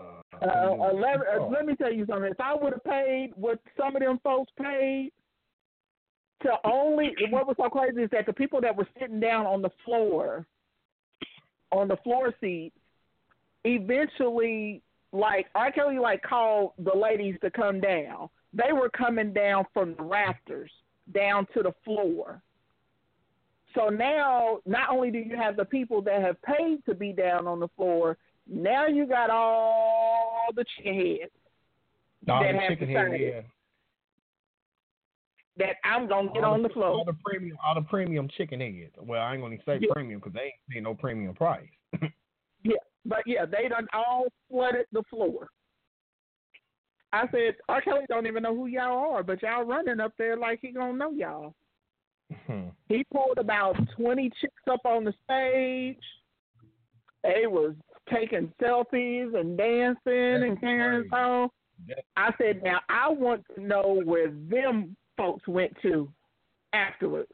uh, 0.41 0.45
Uh, 0.45 0.89
eleven. 0.89 1.21
Uh, 1.31 1.45
let 1.47 1.65
me 1.65 1.75
tell 1.75 1.93
you 1.93 2.05
something. 2.07 2.31
If 2.31 2.39
I 2.39 2.55
would 2.55 2.73
have 2.73 2.83
paid 2.83 3.31
what 3.35 3.59
some 3.79 3.95
of 3.95 4.01
them 4.01 4.19
folks 4.23 4.51
paid 4.59 5.11
to 6.43 6.49
only, 6.65 7.13
what 7.29 7.47
was 7.47 7.55
so 7.61 7.69
crazy 7.69 8.01
is 8.01 8.09
that 8.11 8.25
the 8.25 8.33
people 8.33 8.59
that 8.61 8.75
were 8.75 8.87
sitting 8.99 9.19
down 9.19 9.45
on 9.45 9.61
the 9.61 9.71
floor, 9.85 10.45
on 11.71 11.87
the 11.87 11.97
floor 11.97 12.33
seats, 12.41 12.75
eventually, 13.63 14.81
like 15.11 15.47
R. 15.55 15.71
Kelly, 15.71 15.99
like 15.99 16.21
called 16.23 16.71
the 16.79 16.95
ladies 16.95 17.35
to 17.41 17.51
come 17.51 17.79
down. 17.79 18.29
They 18.57 18.73
were 18.73 18.89
coming 18.89 19.33
down 19.33 19.65
from 19.73 19.95
the 19.95 20.03
rafters 20.03 20.71
down 21.13 21.47
to 21.53 21.61
the 21.63 21.73
floor. 21.85 22.41
So 23.75 23.89
now, 23.89 24.59
not 24.65 24.89
only 24.89 25.11
do 25.11 25.19
you 25.19 25.35
have 25.37 25.55
the 25.55 25.65
people 25.65 26.01
that 26.01 26.21
have 26.21 26.41
paid 26.41 26.83
to 26.85 26.95
be 26.95 27.13
down 27.13 27.47
on 27.47 27.59
the 27.59 27.67
floor, 27.77 28.17
now 28.49 28.87
you 28.87 29.05
got 29.05 29.29
all 29.29 30.47
the 30.55 30.65
chicken 30.75 30.95
heads 30.95 31.31
all 32.27 32.41
that 32.41 32.53
the 32.53 32.59
have 32.59 32.69
chicken 32.69 32.89
head, 32.89 33.19
yeah. 33.19 33.41
that 35.57 35.75
I'm 35.83 36.07
gonna 36.07 36.31
get 36.33 36.43
all 36.43 36.53
on 36.53 36.63
the 36.63 36.69
floor. 36.69 36.87
All 36.87 37.05
the 37.05 37.15
premium, 37.25 37.57
all 37.63 37.75
the 37.75 37.81
premium 37.81 38.27
chicken 38.37 38.59
heads. 38.59 38.93
Well, 38.99 39.21
I 39.21 39.33
ain't 39.33 39.41
gonna 39.41 39.57
say 39.65 39.79
Yeah. 39.81 39.93
premium 39.93 40.19
because 40.19 40.33
they 40.33 40.41
ain't 40.45 40.53
paying 40.69 40.83
no 40.83 40.95
premium 40.95 41.35
price. 41.35 41.69
yeah, 42.63 42.75
But 43.05 43.23
yeah, 43.25 43.45
they 43.45 43.67
done 43.67 43.87
all 43.93 44.25
flooded 44.49 44.87
the 44.91 45.03
floor. 45.03 45.49
I 47.13 47.27
said, 47.31 47.55
R. 47.69 47.81
Kelly 47.81 48.05
don't 48.09 48.27
even 48.27 48.43
know 48.43 48.55
who 48.55 48.67
y'all 48.67 49.13
are, 49.13 49.23
but 49.23 49.41
y'all 49.41 49.63
running 49.63 49.99
up 49.99 50.13
there 50.17 50.35
like 50.37 50.59
he 50.61 50.71
gonna 50.71 50.93
know 50.97 51.11
y'all. 51.11 51.53
Hmm. 52.45 52.67
He 52.89 53.05
pulled 53.13 53.37
about 53.37 53.75
twenty 53.95 54.29
chicks 54.41 54.53
up 54.69 54.81
on 54.85 55.05
the 55.05 55.13
stage. 55.23 56.03
They 57.23 57.47
was 57.47 57.73
taking 58.13 58.51
selfies 58.61 59.37
and 59.39 59.57
dancing 59.57 60.43
and 60.43 60.51
That's 60.51 60.59
carrying 60.59 61.09
crazy. 61.09 61.23
on. 61.23 61.49
I 62.15 62.31
said, 62.37 62.63
now 62.63 62.79
I 62.89 63.09
want 63.09 63.43
to 63.55 63.61
know 63.61 64.01
where 64.03 64.29
them 64.31 64.95
folks 65.15 65.47
went 65.47 65.73
to 65.83 66.11
afterwards. 66.73 67.31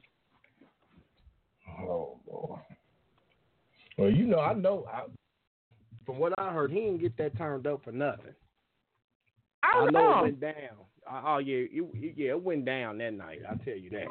Oh 1.80 2.20
Lord. 2.32 2.60
Well, 3.98 4.10
you 4.12 4.26
know, 4.26 4.40
I 4.40 4.54
know. 4.54 4.86
I, 4.92 5.04
from 6.06 6.18
what 6.20 6.34
I 6.38 6.52
heard, 6.52 6.72
he 6.72 6.82
didn't 6.82 7.00
get 7.02 7.18
that 7.18 7.38
turned 7.38 7.68
up 7.68 7.84
for 7.84 7.92
nothing. 7.92 8.34
I 9.64 9.80
I 9.80 9.86
know 9.86 9.90
know. 9.92 10.20
it 10.20 10.22
went 10.24 10.40
down. 10.42 10.54
Uh, 11.10 11.22
Oh 11.26 11.38
yeah, 11.40 11.66
it, 11.72 12.14
yeah, 12.18 12.30
it 12.32 12.42
went 12.44 12.66
down 12.66 12.98
that 13.00 13.14
night. 13.14 13.42
I 13.50 13.56
tell 13.64 13.76
you 13.78 13.90
that. 13.92 14.08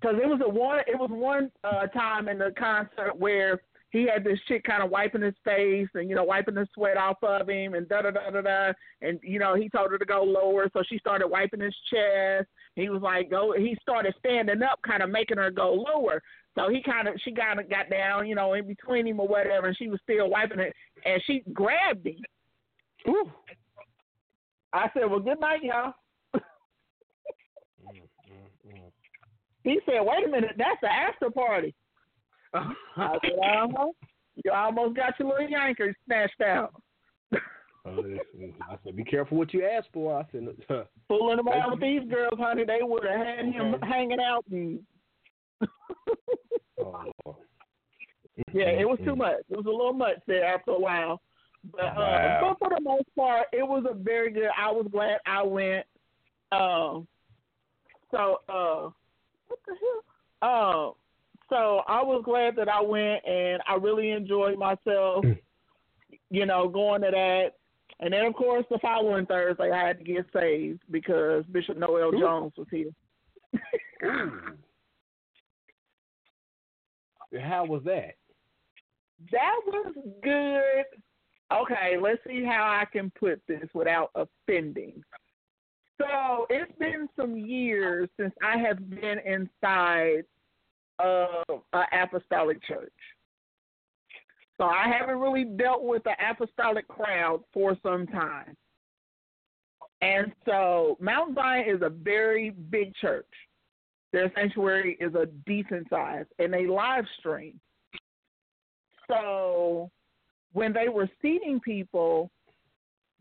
because 0.00 0.16
it 0.22 0.26
was 0.26 0.40
a 0.44 0.48
one 0.48 0.80
it 0.86 0.98
was 0.98 1.10
one 1.12 1.50
uh 1.64 1.86
time 1.88 2.28
in 2.28 2.38
the 2.38 2.52
concert 2.58 3.16
where 3.18 3.60
he 3.90 4.06
had 4.06 4.22
this 4.22 4.38
chick 4.46 4.64
kind 4.64 4.82
of 4.82 4.90
wiping 4.90 5.22
his 5.22 5.34
face 5.44 5.88
and 5.94 6.08
you 6.08 6.14
know 6.14 6.24
wiping 6.24 6.54
the 6.54 6.66
sweat 6.74 6.96
off 6.96 7.16
of 7.22 7.48
him 7.48 7.74
and 7.74 7.88
da 7.88 8.02
da 8.02 8.10
da 8.10 8.30
da 8.30 8.40
da 8.40 8.72
and 9.02 9.18
you 9.22 9.38
know 9.38 9.54
he 9.54 9.68
told 9.68 9.90
her 9.90 9.98
to 9.98 10.04
go 10.04 10.22
lower 10.22 10.68
so 10.72 10.82
she 10.88 10.98
started 10.98 11.26
wiping 11.28 11.60
his 11.60 11.74
chest 11.90 12.46
he 12.74 12.88
was 12.88 13.02
like 13.02 13.30
go 13.30 13.52
he 13.56 13.76
started 13.82 14.14
standing 14.18 14.62
up 14.62 14.78
kind 14.86 15.02
of 15.02 15.10
making 15.10 15.36
her 15.38 15.50
go 15.50 15.72
lower 15.72 16.22
so 16.54 16.68
he 16.68 16.82
kind 16.82 17.08
of 17.08 17.14
she 17.24 17.32
kind 17.32 17.58
of 17.60 17.68
got 17.70 17.88
down 17.90 18.26
you 18.26 18.34
know 18.34 18.52
in 18.54 18.66
between 18.66 19.06
him 19.06 19.20
or 19.20 19.28
whatever 19.28 19.66
and 19.68 19.76
she 19.76 19.88
was 19.88 20.00
still 20.02 20.28
wiping 20.30 20.58
it 20.60 20.74
and 21.04 21.22
she 21.26 21.42
grabbed 21.52 22.06
him 22.06 22.16
Ooh. 23.08 23.30
I 24.72 24.88
said 24.94 25.04
well 25.08 25.20
good 25.20 25.40
night 25.40 25.62
y'all 25.62 25.94
Mm, 26.34 28.02
mm, 28.30 28.74
mm. 28.74 28.90
he 29.64 29.80
said 29.86 30.00
wait 30.00 30.26
a 30.26 30.28
minute 30.28 30.52
that's 30.58 30.80
the 30.82 30.92
after 30.92 31.30
party 31.30 31.74
I 32.54 32.72
said, 32.96 33.32
uh-huh. 33.42 33.92
You 34.44 34.52
almost 34.52 34.96
got 34.96 35.18
your 35.18 35.28
little 35.28 35.48
yanker 35.48 35.92
snatched 36.06 36.40
out. 36.40 36.72
Uh, 37.32 37.90
I 38.70 38.76
said, 38.84 38.96
be 38.96 39.04
careful 39.04 39.38
what 39.38 39.52
you 39.52 39.64
ask 39.64 39.86
for. 39.92 40.18
I 40.18 40.24
said, 40.32 40.48
uh, 40.70 40.84
Fooling 41.08 41.40
around 41.40 41.72
with 41.72 41.80
these 41.80 42.08
girls, 42.10 42.38
honey, 42.38 42.64
they 42.64 42.78
would 42.82 43.04
have 43.04 43.26
had 43.26 43.44
him 43.46 43.74
Okay. 43.74 43.86
hanging 43.86 44.20
out. 44.20 44.44
And, 44.50 44.80
oh, 46.80 47.36
yeah, 48.52 48.68
it 48.68 48.88
was 48.88 48.98
too 49.04 49.16
much. 49.16 49.36
It 49.50 49.56
was 49.56 49.66
a 49.66 49.70
little 49.70 49.92
much 49.92 50.18
there 50.26 50.44
after 50.44 50.72
a 50.72 50.78
while. 50.78 51.20
But, 51.64 51.80
uh, 51.80 51.94
Wow. 51.96 52.38
but 52.40 52.58
for 52.58 52.74
the 52.76 52.82
most 52.82 53.14
part, 53.16 53.46
it 53.52 53.66
was 53.66 53.84
a 53.88 53.94
very 53.94 54.30
good. 54.30 54.50
I 54.56 54.70
was 54.70 54.86
glad 54.90 55.18
I 55.26 55.42
went. 55.42 55.86
Um, 56.52 57.06
so, 58.10 58.40
uh, 58.48 58.90
what 59.48 59.58
the 59.66 59.74
hell? 59.74 60.02
Uh, 60.40 60.92
so 61.50 61.82
I 61.88 62.02
was 62.02 62.22
glad 62.24 62.56
that 62.56 62.68
I 62.68 62.80
went, 62.80 63.26
and 63.26 63.60
I 63.68 63.74
really 63.74 64.10
enjoyed 64.10 64.58
myself. 64.58 65.24
you 66.30 66.46
know, 66.46 66.68
going 66.68 67.00
to 67.02 67.10
that, 67.10 67.54
and 68.00 68.12
then 68.12 68.24
of 68.26 68.34
course 68.34 68.64
the 68.70 68.78
following 68.80 69.26
Thursday 69.26 69.70
I 69.70 69.86
had 69.86 69.98
to 69.98 70.04
get 70.04 70.26
saved 70.32 70.80
because 70.90 71.44
Bishop 71.50 71.76
Noel 71.78 72.14
Ooh. 72.14 72.20
Jones 72.20 72.52
was 72.56 72.66
here. 72.70 72.90
How 77.40 77.64
was 77.64 77.82
that? 77.84 78.14
That 79.32 79.54
was 79.66 79.94
good. 80.22 80.84
Okay, 81.52 81.96
let's 82.00 82.20
see 82.26 82.44
how 82.44 82.64
I 82.64 82.84
can 82.90 83.10
put 83.18 83.40
this 83.48 83.64
without 83.74 84.10
offending. 84.14 85.02
So 85.98 86.46
it's 86.50 86.70
been 86.78 87.08
some 87.16 87.36
years 87.36 88.08
since 88.18 88.32
I 88.42 88.58
have 88.58 88.90
been 88.90 89.18
inside 89.18 90.24
of 90.98 91.62
an 91.72 91.84
apostolic 91.92 92.62
church. 92.64 92.92
So 94.58 94.64
I 94.64 94.86
haven't 94.88 95.18
really 95.18 95.44
dealt 95.44 95.84
with 95.84 96.02
the 96.04 96.14
apostolic 96.30 96.86
crowd 96.88 97.42
for 97.52 97.76
some 97.82 98.06
time. 98.06 98.56
And 100.00 100.32
so 100.44 100.96
Mount 101.00 101.34
Zion 101.34 101.64
is 101.68 101.82
a 101.82 101.90
very 101.90 102.50
big 102.50 102.94
church. 102.96 103.26
Their 104.12 104.30
sanctuary 104.34 104.96
is 105.00 105.14
a 105.14 105.26
decent 105.46 105.88
size, 105.90 106.24
and 106.38 106.52
they 106.52 106.66
live 106.66 107.04
stream. 107.18 107.60
So 109.08 109.90
when 110.52 110.72
they 110.72 110.88
were 110.88 111.08
seating 111.20 111.60
people, 111.60 112.30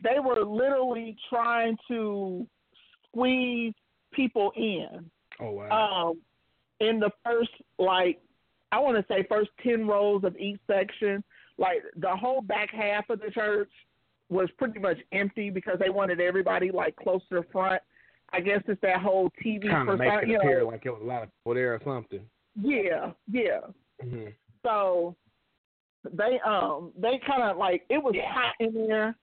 they 0.04 0.20
were 0.20 0.44
literally 0.46 1.16
trying 1.30 1.78
to 1.88 2.46
squeeze 3.08 3.74
people 4.12 4.52
in. 4.56 5.10
Oh 5.40 5.52
wow. 5.52 6.10
Um, 6.10 6.22
in 6.80 7.00
the 7.00 7.12
first 7.24 7.50
like 7.78 8.20
I 8.72 8.80
want 8.80 8.98
to 8.98 9.14
say 9.14 9.26
first 9.30 9.50
ten 9.64 9.88
rows 9.88 10.24
of 10.24 10.36
each 10.38 10.60
section, 10.68 11.24
like 11.58 11.78
the 11.96 12.16
whole 12.16 12.42
back 12.42 12.70
half 12.72 13.10
of 13.10 13.20
the 13.20 13.32
church 13.32 13.72
was 14.30 14.50
pretty 14.58 14.80
much 14.80 14.98
empty 15.12 15.50
because 15.50 15.78
they 15.80 15.90
wanted 15.90 16.20
everybody 16.20 16.70
like 16.72 16.96
close 16.96 17.22
to 17.30 17.36
the 17.36 17.46
front. 17.52 17.82
I 18.34 18.42
guess 18.42 18.62
it's 18.68 18.82
that 18.82 19.02
whole 19.02 19.32
TV 19.44 19.70
kind 19.70 19.88
of 19.90 20.00
make 20.00 20.12
it 20.24 20.28
you 20.28 20.38
appear 20.38 20.60
know. 20.60 20.68
like 20.68 20.86
it 20.86 20.92
was 20.92 21.02
a 21.02 21.06
lot 21.06 21.24
of 21.24 21.30
people 21.40 21.54
there 21.54 21.74
or 21.74 21.82
something. 21.84 22.20
Yeah, 22.62 23.12
yeah. 23.32 23.60
hmm 24.02 24.28
So 24.64 25.16
they 26.14 26.40
um 26.46 26.92
they 27.00 27.20
kind 27.26 27.44
of 27.44 27.58
like 27.58 27.84
it 27.90 28.02
was 28.02 28.16
hot 28.28 28.56
in 28.60 28.74
there, 28.74 29.16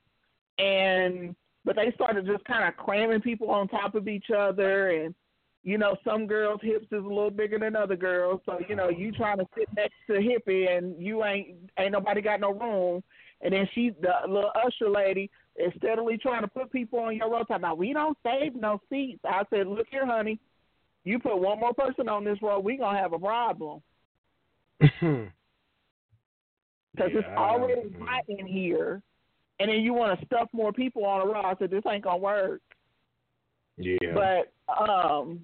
and 0.58 1.34
but 1.64 1.76
they 1.76 1.92
started 1.94 2.26
just 2.26 2.44
kind 2.44 2.68
of 2.68 2.76
cramming 2.76 3.20
people 3.20 3.50
on 3.50 3.68
top 3.68 3.94
of 3.94 4.08
each 4.08 4.26
other, 4.36 4.90
and 4.90 5.14
you 5.62 5.78
know 5.78 5.96
some 6.04 6.26
girls' 6.26 6.60
hips 6.62 6.86
is 6.86 7.04
a 7.04 7.08
little 7.08 7.30
bigger 7.30 7.58
than 7.58 7.76
other 7.76 7.96
girls, 7.96 8.40
so 8.46 8.58
you 8.68 8.76
know 8.76 8.88
you 8.88 9.12
trying 9.12 9.38
to 9.38 9.46
sit 9.56 9.68
next 9.76 9.94
to 10.06 10.14
hippie 10.14 10.76
and 10.76 11.00
you 11.00 11.24
ain't 11.24 11.56
ain't 11.78 11.92
nobody 11.92 12.20
got 12.20 12.40
no 12.40 12.52
room, 12.52 13.02
and 13.40 13.52
then 13.52 13.68
she 13.74 13.90
the 14.00 14.12
little 14.28 14.52
usher 14.54 14.90
lady 14.90 15.30
is 15.56 15.72
steadily 15.78 16.18
trying 16.18 16.42
to 16.42 16.48
put 16.48 16.72
people 16.72 16.98
on 16.98 17.16
your 17.16 17.30
row. 17.30 17.40
Talking 17.40 17.56
about 17.56 17.78
we 17.78 17.92
don't 17.92 18.18
save 18.24 18.54
no 18.54 18.80
seats. 18.90 19.20
I 19.24 19.42
said, 19.50 19.66
look 19.66 19.86
here, 19.90 20.04
honey, 20.04 20.40
you 21.04 21.18
put 21.18 21.38
one 21.38 21.60
more 21.60 21.74
person 21.74 22.08
on 22.08 22.24
this 22.24 22.42
row, 22.42 22.58
we 22.58 22.76
gonna 22.76 22.98
have 22.98 23.12
a 23.12 23.18
problem 23.18 23.82
because 26.94 27.10
it's 27.14 27.28
already 27.36 27.94
hot 28.00 28.24
in 28.28 28.46
here, 28.46 29.02
and 29.58 29.68
then 29.70 29.80
you 29.80 29.92
want 29.94 30.18
to 30.18 30.26
stuff 30.26 30.48
more 30.52 30.72
people 30.72 31.04
on 31.04 31.22
a 31.22 31.26
row. 31.26 31.42
I 31.42 31.54
this 31.66 31.82
ain't 31.88 32.04
gonna 32.04 32.18
work. 32.18 32.60
yeah. 33.76 33.96
But 34.14 34.52
um, 34.72 35.40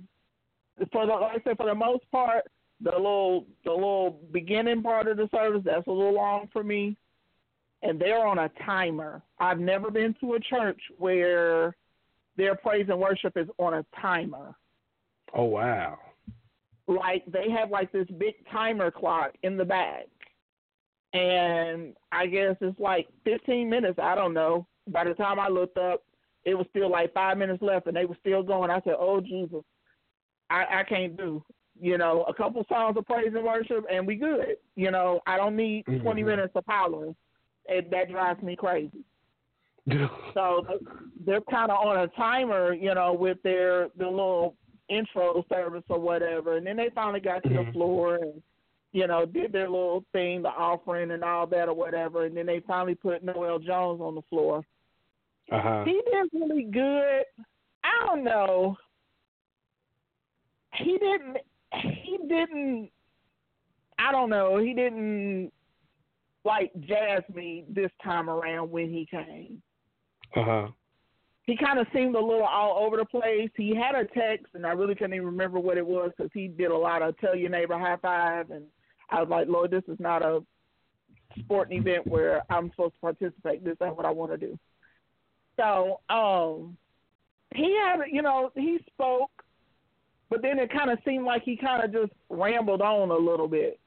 for 0.92 1.07
the 1.07 1.12
like 1.12 1.40
I 1.40 1.44
said, 1.44 1.57
for 1.57 1.66
the 1.66 1.74
most 1.74 2.11
part, 2.11 2.44
the 2.80 2.90
little 2.90 3.46
the 3.64 3.72
little 3.72 4.20
beginning 4.32 4.82
part 4.82 5.09
of 5.09 5.16
the 5.16 5.28
service 5.34 5.62
that's 5.64 5.86
a 5.86 5.92
little 5.92 6.14
long 6.14 6.48
for 6.53 6.62
me, 6.62 6.96
and 7.82 8.01
they're 8.01 8.26
on 8.26 8.38
a 8.38 8.51
timer. 8.64 9.22
I've 9.38 9.61
never 9.61 9.90
been 9.90 10.14
to 10.20 10.34
a 10.34 10.40
church 10.40 10.80
where 10.98 11.74
their 12.36 12.55
praise 12.55 12.86
and 12.88 12.98
worship 12.98 13.36
is 13.36 13.48
on 13.59 13.74
a 13.74 13.84
timer. 14.01 14.55
oh 15.34 15.44
wow. 15.44 15.98
like 16.86 17.24
they 17.26 17.51
have 17.51 17.70
like 17.70 17.92
this 17.92 18.07
big 18.18 18.34
timer 18.51 18.90
clock 18.90 19.32
in 19.42 19.57
the 19.57 19.64
back. 19.64 20.07
And 21.12 21.94
I 22.12 22.26
guess 22.26 22.56
it's 22.61 22.78
like 22.78 23.08
15 23.24 23.68
minutes. 23.68 23.98
I 24.00 24.14
don't 24.14 24.34
know. 24.34 24.66
By 24.88 25.04
the 25.04 25.14
time 25.14 25.40
I 25.40 25.48
looked 25.48 25.76
up, 25.76 26.02
it 26.44 26.54
was 26.54 26.66
still 26.70 26.90
like 26.90 27.12
five 27.12 27.36
minutes 27.36 27.62
left, 27.62 27.86
and 27.86 27.96
they 27.96 28.04
were 28.04 28.16
still 28.20 28.42
going. 28.42 28.70
I 28.70 28.80
said, 28.82 28.94
"Oh 28.98 29.20
Jesus, 29.20 29.62
I, 30.48 30.80
I 30.80 30.82
can't 30.84 31.16
do." 31.16 31.44
You 31.80 31.98
know, 31.98 32.24
a 32.24 32.34
couple 32.34 32.64
songs 32.68 32.96
of 32.96 33.06
praise 33.06 33.32
and 33.34 33.44
worship, 33.44 33.84
and 33.90 34.06
we 34.06 34.16
good. 34.16 34.56
You 34.76 34.90
know, 34.90 35.20
I 35.26 35.36
don't 35.36 35.56
need 35.56 35.84
20 35.86 36.22
Mhm. 36.22 36.26
minutes 36.26 36.52
of 36.54 36.64
hollering. 36.66 37.14
It, 37.66 37.90
that 37.90 38.11
drives 38.11 38.42
me 38.42 38.56
crazy. 38.56 39.04
So 40.34 40.64
they're 41.26 41.40
kind 41.42 41.70
of 41.70 41.78
on 41.86 41.98
a 41.98 42.08
timer, 42.08 42.72
you 42.72 42.94
know, 42.94 43.12
with 43.12 43.42
their 43.42 43.88
the 43.96 44.06
little 44.06 44.56
intro 44.88 45.44
service 45.48 45.84
or 45.88 45.98
whatever, 45.98 46.56
and 46.56 46.66
then 46.66 46.76
they 46.76 46.90
finally 46.94 47.20
got 47.20 47.42
to 47.44 47.48
the 47.48 47.54
Mhm. 47.64 47.72
floor 47.72 48.16
and 48.16 48.42
you 48.93 49.07
know 49.07 49.24
did 49.26 49.53
their 49.53 49.68
little 49.68 50.05
thing, 50.12 50.43
the 50.43 50.49
offering 50.49 51.11
and 51.12 51.22
all 51.24 51.47
that 51.49 51.68
or 51.68 51.74
whatever, 51.74 52.24
and 52.24 52.36
then 52.36 52.47
they 52.47 52.61
finally 52.66 52.95
put 52.95 53.22
Noel 53.22 53.59
Jones 53.59 54.01
on 54.01 54.14
the 54.14 54.22
floor. 54.28 54.64
uh 55.53 55.61
huh. 55.62 55.84
He 55.84 55.93
did 56.11 56.28
really 56.41 56.64
good. 56.64 57.24
I 57.84 58.07
don't 58.07 58.24
know. 58.24 58.76
He 60.74 60.99
didn't. 60.99 61.38
He 62.05 62.18
didn't. 62.28 62.91
I 63.99 64.12
don't 64.12 64.30
know. 64.30 64.59
He 64.59 64.72
didn't 64.74 65.53
like 66.45 66.72
jazz 66.80 67.22
me 67.34 67.64
this 67.68 67.91
time 68.03 68.30
around 68.30 68.70
when 68.70 68.88
he 68.88 69.07
came 69.11 69.61
Uh 70.34 70.43
huh. 70.45 70.68
he 71.45 71.55
kind 71.55 71.78
of 71.78 71.86
seemed 71.93 72.14
a 72.14 72.18
little 72.20 72.45
all 72.45 72.82
over 72.82 72.97
the 72.97 73.05
place. 73.05 73.51
He 73.57 73.74
had 73.74 73.95
a 73.95 74.07
text, 74.07 74.47
and 74.55 74.64
I 74.66 74.70
really 74.70 74.95
couldn't 74.95 75.12
even 75.14 75.26
remember 75.26 75.59
what 75.61 75.76
it 75.76 75.86
was 75.86 76.12
because 76.16 76.30
he 76.32 76.49
did 76.49 76.70
a 76.70 76.76
lot 76.76 77.03
of 77.03 77.16
tell 77.18 77.36
your 77.36 77.51
neighbor 77.51 77.78
high 77.78 77.99
five, 78.01 78.51
and 78.51 78.64
I 79.11 79.20
was 79.20 79.28
like, 79.28 79.48
Lord, 79.48 79.70
this 79.70 79.82
is 79.88 79.98
not 79.98 80.22
a 80.22 80.42
sporting 81.40 81.80
event 81.80 82.06
where 82.06 82.42
I'm 82.50 82.70
supposed 82.70 82.94
to 82.94 83.00
participate. 83.00 83.64
This 83.64 83.76
ain't 83.82 83.96
what 83.96 84.06
I 84.06 84.11
want 84.11 84.32
to 84.32 84.38
do. 84.38 84.58
So, 85.56 86.00
um, 86.08 86.76
he 87.54 87.76
had, 87.76 88.04
you 88.11 88.22
know, 88.22 88.50
he 88.54 88.78
spoke, 88.92 89.30
but 90.28 90.42
then 90.42 90.58
it 90.58 90.72
kind 90.72 90.90
of 90.90 90.98
seemed 91.04 91.24
like 91.24 91.42
he 91.42 91.56
kind 91.56 91.82
of 91.82 91.92
just 91.92 92.12
rambled 92.28 92.80
on 92.80 93.11
a 93.11 93.16
little 93.16 93.48
bit. 93.48 93.80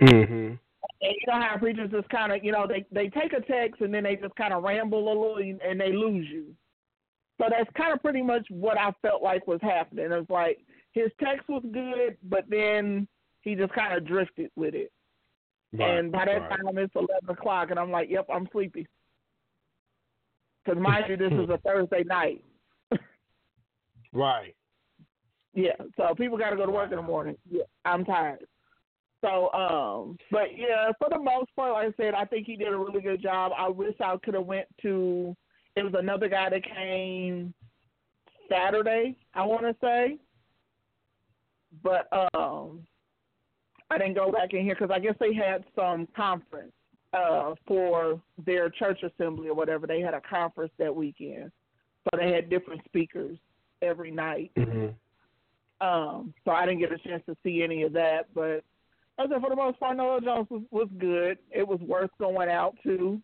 Mhm. 0.00 0.58
And 1.02 1.12
you 1.12 1.26
know 1.26 1.40
how 1.40 1.56
preachers 1.58 1.90
just 1.90 2.08
kind 2.08 2.32
of, 2.32 2.44
you 2.44 2.52
know, 2.52 2.66
they 2.66 2.84
they 2.90 3.08
take 3.08 3.32
a 3.32 3.40
text 3.40 3.80
and 3.80 3.92
then 3.92 4.04
they 4.04 4.16
just 4.16 4.34
kind 4.34 4.52
of 4.52 4.62
ramble 4.62 4.98
a 4.98 5.08
little 5.08 5.36
and 5.36 5.80
they 5.80 5.92
lose 5.92 6.28
you. 6.28 6.54
So 7.38 7.46
that's 7.48 7.70
kind 7.74 7.92
of 7.92 8.02
pretty 8.02 8.22
much 8.22 8.46
what 8.50 8.78
I 8.78 8.92
felt 9.00 9.22
like 9.22 9.46
was 9.46 9.60
happening. 9.62 10.06
It 10.06 10.08
was 10.10 10.28
like 10.28 10.58
his 10.92 11.10
text 11.22 11.48
was 11.48 11.62
good, 11.72 12.18
but 12.24 12.44
then 12.48 13.06
he 13.42 13.54
just 13.54 13.72
kind 13.72 13.94
of 13.96 14.06
drifted 14.06 14.50
with 14.56 14.74
it. 14.74 14.92
Right, 15.72 15.98
and 15.98 16.10
by 16.12 16.24
that 16.24 16.42
right. 16.42 16.50
time 16.50 16.78
it's 16.78 16.94
eleven 16.94 17.30
o'clock, 17.30 17.70
and 17.70 17.78
I'm 17.78 17.90
like, 17.90 18.10
"Yep, 18.10 18.26
I'm 18.32 18.48
sleepy." 18.52 18.86
Because 20.64 20.80
mind 20.80 21.04
you, 21.08 21.16
this 21.16 21.32
is 21.32 21.48
a 21.48 21.58
Thursday 21.64 22.02
night. 22.04 22.44
Right. 24.12 24.54
Yeah, 25.54 25.76
so 25.96 26.14
people 26.14 26.38
got 26.38 26.50
to 26.50 26.56
go 26.56 26.66
to 26.66 26.72
work 26.72 26.90
in 26.90 26.96
the 26.96 27.02
morning. 27.02 27.36
Yeah, 27.48 27.62
I'm 27.84 28.04
tired. 28.04 28.46
So, 29.20 29.52
um, 29.52 30.16
but 30.30 30.56
yeah, 30.56 30.90
for 30.98 31.08
the 31.10 31.18
most 31.18 31.54
part, 31.54 31.72
like 31.72 31.88
I 31.88 32.02
said, 32.02 32.14
I 32.14 32.24
think 32.24 32.46
he 32.46 32.56
did 32.56 32.68
a 32.68 32.76
really 32.76 33.00
good 33.00 33.22
job. 33.22 33.52
I 33.56 33.68
wish 33.68 33.94
I 34.00 34.16
could 34.24 34.34
have 34.34 34.46
went 34.46 34.66
to. 34.82 35.36
It 35.76 35.82
was 35.82 35.94
another 35.96 36.28
guy 36.28 36.48
that 36.50 36.62
came 36.64 37.52
Saturday, 38.50 39.16
I 39.34 39.44
want 39.44 39.62
to 39.62 39.76
say, 39.80 40.18
but 41.82 42.08
um, 42.34 42.84
I 43.90 43.98
didn't 43.98 44.14
go 44.14 44.30
back 44.30 44.52
in 44.54 44.62
here 44.64 44.76
because 44.78 44.90
I 44.94 45.00
guess 45.00 45.14
they 45.18 45.34
had 45.34 45.64
some 45.74 46.06
conference 46.16 46.72
uh 47.12 47.54
for 47.66 48.20
their 48.46 48.70
church 48.70 49.02
assembly 49.02 49.48
or 49.48 49.54
whatever. 49.54 49.86
They 49.86 50.00
had 50.00 50.14
a 50.14 50.20
conference 50.20 50.72
that 50.78 50.94
weekend, 50.94 51.50
so 52.04 52.18
they 52.18 52.32
had 52.32 52.48
different 52.48 52.84
speakers 52.84 53.36
every 53.82 54.10
night. 54.10 54.52
Mhm. 54.56 54.94
Um, 55.80 56.34
so 56.44 56.52
I 56.52 56.66
didn't 56.66 56.80
get 56.80 56.92
a 56.92 56.98
chance 56.98 57.22
to 57.26 57.36
see 57.42 57.62
any 57.62 57.82
of 57.82 57.92
that, 57.94 58.32
but 58.34 58.62
I 59.18 59.26
said 59.28 59.40
for 59.40 59.50
the 59.50 59.56
most 59.56 59.80
part, 59.80 59.96
Noel 59.96 60.20
Jones 60.20 60.46
was, 60.50 60.62
was 60.70 60.88
good. 60.98 61.38
It 61.50 61.66
was 61.66 61.80
worth 61.80 62.10
going 62.18 62.48
out 62.48 62.76
to, 62.84 63.20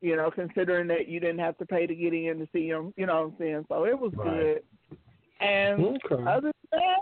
you 0.00 0.16
know, 0.16 0.30
considering 0.30 0.86
that 0.88 1.08
you 1.08 1.20
didn't 1.20 1.40
have 1.40 1.58
to 1.58 1.66
pay 1.66 1.86
to 1.86 1.94
get 1.94 2.14
in 2.14 2.38
to 2.38 2.48
see 2.52 2.68
him. 2.68 2.94
You 2.96 3.06
know 3.06 3.22
what 3.22 3.32
I'm 3.32 3.36
saying? 3.38 3.64
So 3.68 3.84
it 3.84 3.98
was 3.98 4.12
Right. 4.16 4.24
good. 4.28 4.98
And 5.40 5.84
Okay. 6.04 6.22
other 6.22 6.52
than 6.70 6.80
that, 6.80 7.00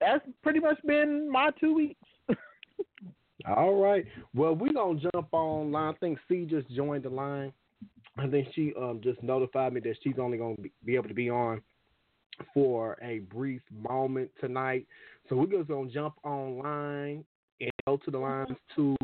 that's 0.00 0.24
pretty 0.42 0.60
much 0.60 0.78
been 0.86 1.30
my 1.30 1.50
two 1.58 1.74
weeks. 1.74 2.00
All 3.46 3.80
right. 3.80 4.04
Well, 4.34 4.54
we're 4.54 4.72
gonna 4.72 5.00
jump 5.12 5.28
on 5.32 5.70
line. 5.72 5.94
I 5.94 5.96
think 5.98 6.18
Cie 6.28 6.46
just 6.46 6.68
joined 6.70 7.04
the 7.04 7.10
line. 7.10 7.52
I 8.18 8.26
think 8.26 8.48
she 8.54 8.72
um 8.80 9.00
just 9.02 9.22
notified 9.22 9.72
me 9.72 9.80
that 9.80 9.96
she's 10.02 10.18
only 10.18 10.38
gonna 10.38 10.56
be, 10.56 10.72
be 10.84 10.96
able 10.96 11.08
to 11.08 11.14
be 11.14 11.30
on 11.30 11.62
for 12.52 12.98
a 13.02 13.20
brief 13.20 13.62
moment 13.70 14.30
tonight. 14.40 14.86
So 15.28 15.36
we're 15.36 15.46
just 15.46 15.68
gonna 15.68 15.90
jump 15.90 16.14
online 16.24 17.24
and 17.60 17.70
go 17.86 17.96
to 17.98 18.10
the 18.10 18.18
lines 18.18 18.56
to 18.74 18.96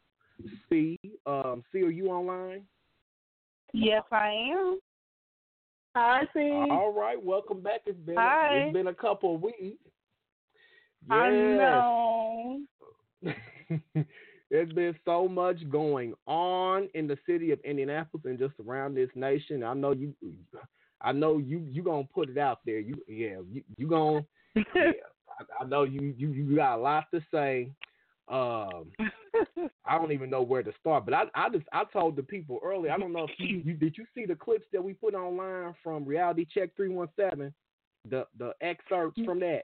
Cie. 0.68 0.98
Um, 1.26 1.62
Cie, 1.72 1.82
are 1.82 1.90
you 1.90 2.08
online? 2.08 2.62
Yes, 3.72 4.02
I 4.10 4.28
am. 4.52 4.78
Hi, 5.94 6.22
Cie. 6.34 6.66
All 6.70 6.92
right, 6.92 7.22
welcome 7.22 7.60
back. 7.60 7.82
It's 7.86 7.98
been 8.00 8.16
Hi. 8.16 8.64
it's 8.64 8.72
been 8.72 8.88
a 8.88 8.94
couple 8.94 9.34
of 9.34 9.42
weeks. 9.42 9.78
I 11.10 11.30
know. 11.30 12.60
There's 14.50 14.72
been 14.74 14.94
so 15.06 15.28
much 15.28 15.56
going 15.70 16.12
on 16.26 16.88
in 16.92 17.06
the 17.06 17.16
city 17.26 17.52
of 17.52 17.60
Indianapolis 17.60 18.26
and 18.26 18.38
just 18.38 18.54
around 18.60 18.94
this 18.94 19.08
nation. 19.14 19.62
I 19.62 19.72
know 19.72 19.92
you. 19.92 20.14
I 21.00 21.12
know 21.12 21.38
you. 21.38 21.66
You 21.70 21.82
gonna 21.82 22.06
put 22.14 22.28
it 22.28 22.36
out 22.36 22.60
there. 22.66 22.78
You 22.78 22.96
yeah. 23.08 23.38
You 23.50 23.62
you 23.78 23.88
gonna. 23.88 24.24
Yeah, 24.54 24.62
I, 25.40 25.64
I 25.64 25.66
know 25.66 25.84
you. 25.84 26.14
You 26.16 26.28
you 26.28 26.54
got 26.54 26.78
a 26.78 26.82
lot 26.82 27.06
to 27.14 27.20
say. 27.32 27.70
Um, 28.28 28.92
I 29.86 29.98
don't 29.98 30.12
even 30.12 30.30
know 30.30 30.42
where 30.42 30.62
to 30.62 30.72
start. 30.78 31.06
But 31.06 31.14
I 31.14 31.24
I 31.34 31.48
just 31.48 31.64
I 31.72 31.84
told 31.90 32.16
the 32.16 32.22
people 32.22 32.60
earlier. 32.62 32.92
I 32.92 32.98
don't 32.98 33.12
know 33.12 33.24
if 33.24 33.30
you, 33.38 33.62
you 33.64 33.72
did 33.72 33.96
you 33.96 34.04
see 34.14 34.26
the 34.26 34.36
clips 34.36 34.66
that 34.72 34.84
we 34.84 34.92
put 34.92 35.14
online 35.14 35.74
from 35.82 36.04
Reality 36.04 36.46
Check 36.52 36.76
three 36.76 36.90
one 36.90 37.08
seven. 37.16 37.54
The 38.08 38.26
the 38.38 38.52
excerpts 38.60 39.20
from 39.24 39.40
that. 39.40 39.62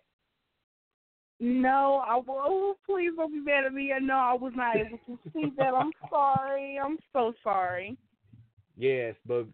No, 1.41 2.03
I 2.07 2.17
will. 2.17 2.25
Oh, 2.29 2.75
please 2.87 3.13
don't 3.17 3.33
be 3.33 3.41
mad 3.41 3.65
at 3.65 3.73
me. 3.73 3.93
I 3.93 3.99
know 3.99 4.17
I 4.17 4.35
was 4.35 4.53
not 4.57 4.77
able 4.77 4.99
to 5.07 5.19
see 5.33 5.53
that. 5.57 5.75
I'm 5.75 5.93
sorry. 6.11 6.79
I'm 6.83 6.99
so 7.13 7.33
sorry. 7.43 7.97
Yes, 8.77 9.17
but 9.27 9.47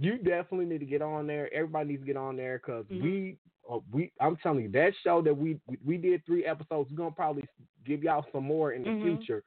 you 0.00 0.16
definitely 0.18 0.64
need 0.64 0.78
to 0.78 0.86
get 0.86 1.02
on 1.02 1.26
there. 1.26 1.52
Everybody 1.52 1.90
needs 1.90 2.02
to 2.02 2.06
get 2.06 2.16
on 2.16 2.36
there 2.36 2.58
because 2.58 2.86
Mhm. 2.86 3.02
we, 3.02 3.36
uh, 3.70 3.80
we. 3.92 4.10
I'm 4.20 4.36
telling 4.36 4.62
you, 4.62 4.70
that 4.70 4.94
show 5.02 5.20
that 5.22 5.36
we 5.36 5.60
we, 5.84 5.98
did 5.98 6.24
three 6.24 6.46
episodes. 6.46 6.90
We're 6.90 6.96
gonna 6.96 7.10
probably 7.10 7.44
give 7.84 8.02
y'all 8.02 8.24
some 8.32 8.44
more 8.44 8.72
in 8.72 8.84
the 8.84 8.90
Mhm. 8.90 9.02
future. 9.02 9.42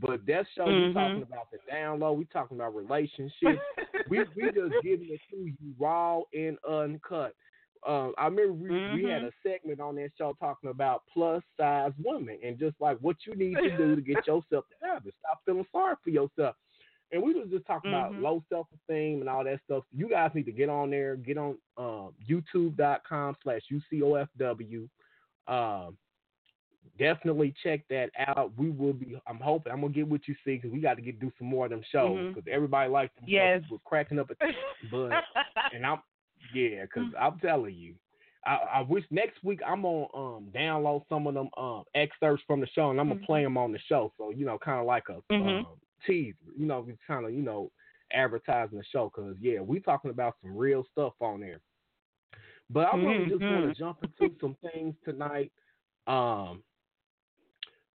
But 0.00 0.24
that 0.26 0.46
show 0.54 0.68
Mhm. 0.68 0.88
we 0.88 0.94
talking 0.94 1.22
about 1.22 1.50
the 1.50 1.58
download. 1.70 2.16
We 2.16 2.24
talking 2.26 2.56
about 2.56 2.74
relationships. 2.74 3.32
we 4.08 4.24
we 4.36 4.50
just 4.52 4.80
giving 4.82 5.10
it 5.10 5.20
to 5.30 5.36
you 5.36 5.74
raw 5.78 6.22
and 6.32 6.58
uncut. 6.66 7.34
Uh, 7.86 8.10
I 8.18 8.24
remember 8.26 8.52
we, 8.52 8.68
we 8.68 9.04
had 9.08 9.22
Mhm. 9.22 9.28
a 9.28 9.32
segment 9.42 9.80
on 9.80 9.94
that 9.96 10.10
show 10.18 10.34
talking 10.40 10.70
about 10.70 11.02
plus 11.12 11.42
size 11.56 11.92
women 12.04 12.38
and 12.42 12.58
just 12.58 12.80
like 12.80 12.98
what 12.98 13.16
you 13.26 13.34
need 13.36 13.54
to 13.56 13.76
do 13.76 13.94
to 13.96 14.02
get 14.02 14.16
yourself 14.26 14.64
together. 14.68 15.10
Stop 15.20 15.40
feeling 15.46 15.66
sorry 15.72 15.94
for 16.02 16.10
yourself. 16.10 16.56
And 17.10 17.22
we 17.22 17.32
was 17.34 17.48
just 17.50 17.66
talking 17.66 17.90
about 17.90 18.12
Mhm. 18.12 18.22
low 18.22 18.42
self 18.48 18.66
esteem 18.74 19.20
and 19.20 19.28
all 19.30 19.44
that 19.44 19.60
stuff. 19.64 19.84
You 19.92 20.08
guys 20.08 20.30
need 20.34 20.44
to 20.46 20.52
get 20.52 20.68
on 20.68 20.90
there. 20.90 21.16
Get 21.16 21.38
on 21.38 21.56
um, 21.76 22.14
YouTube.com 22.28 23.36
slash 23.42 23.62
UCOFW. 23.70 24.88
Um, 25.46 25.96
definitely 26.98 27.54
check 27.62 27.80
that 27.88 28.10
out. 28.18 28.52
We 28.58 28.70
will 28.70 28.92
be. 28.92 29.18
I'm 29.26 29.38
hoping 29.38 29.72
I'm 29.72 29.80
gonna 29.80 29.92
get 29.92 30.06
what 30.08 30.26
you 30.28 30.34
see 30.44 30.56
because 30.56 30.70
we 30.72 30.80
got 30.80 30.94
to 30.94 31.02
get 31.02 31.20
do 31.20 31.32
some 31.38 31.46
more 31.48 31.64
of 31.66 31.70
them 31.70 31.82
shows 31.90 32.34
because 32.34 32.48
everybody 32.50 32.90
likes 32.90 33.14
them. 33.14 33.24
shows. 33.24 33.30
Yes. 33.32 33.62
We're 33.70 33.78
cracking 33.84 34.18
up 34.18 34.30
at 34.30 34.36
but 34.90 35.12
and 35.72 35.86
I'm 35.86 35.98
yeah, 36.54 36.82
because 36.82 37.12
I'm 37.18 37.38
telling 37.38 37.74
you, 37.74 37.94
I, 38.46 38.58
I 38.76 38.80
wish 38.82 39.04
next 39.10 39.42
week 39.42 39.60
I'm 39.66 39.82
gonna 39.82 40.06
um 40.14 40.48
download 40.54 41.02
some 41.08 41.26
of 41.26 41.34
them 41.34 41.48
um 41.56 41.84
excerpts 41.94 42.42
from 42.46 42.60
the 42.60 42.66
show 42.68 42.90
and 42.90 43.00
I'm 43.00 43.08
gonna 43.08 43.20
Mhm. 43.20 43.24
play 43.26 43.42
them 43.42 43.56
on 43.56 43.72
the 43.72 43.78
show. 43.78 44.12
So 44.16 44.30
you 44.30 44.44
know, 44.44 44.58
kind 44.58 44.80
of 44.80 44.86
like 44.86 45.04
a 45.08 45.20
Mhm. 45.32 45.60
um, 45.60 45.66
teaser. 46.06 46.36
You 46.56 46.66
know, 46.66 46.86
kind 47.06 47.26
of 47.26 47.32
you 47.32 47.42
know 47.42 47.70
advertising 48.12 48.78
the 48.78 48.84
show 48.84 49.10
because 49.14 49.36
yeah, 49.40 49.60
we 49.60 49.80
talking 49.80 50.10
about 50.10 50.36
some 50.40 50.56
real 50.56 50.84
stuff 50.92 51.14
on 51.20 51.40
there. 51.40 51.60
But 52.70 52.86
I 52.92 52.96
really 52.96 53.28
just 53.30 53.48
want 53.50 53.64
to 53.72 53.78
jump 53.78 53.98
into 54.02 54.34
some 54.40 54.56
things 54.72 54.94
tonight. 55.04 55.52
Um, 56.06 56.62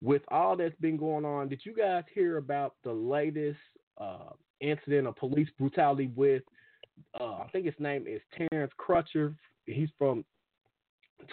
with 0.01 0.23
all 0.29 0.55
that's 0.55 0.75
been 0.79 0.97
going 0.97 1.25
on, 1.25 1.47
did 1.47 1.61
you 1.65 1.73
guys 1.75 2.03
hear 2.13 2.37
about 2.37 2.75
the 2.83 2.91
latest 2.91 3.59
uh, 3.99 4.31
incident 4.59 5.07
of 5.07 5.15
police 5.15 5.49
brutality 5.57 6.11
with? 6.15 6.43
Uh, 7.19 7.33
I 7.43 7.47
think 7.51 7.65
his 7.65 7.79
name 7.79 8.05
is 8.07 8.21
Terence 8.37 8.71
Crutcher. 8.79 9.35
He's 9.65 9.89
from 9.97 10.25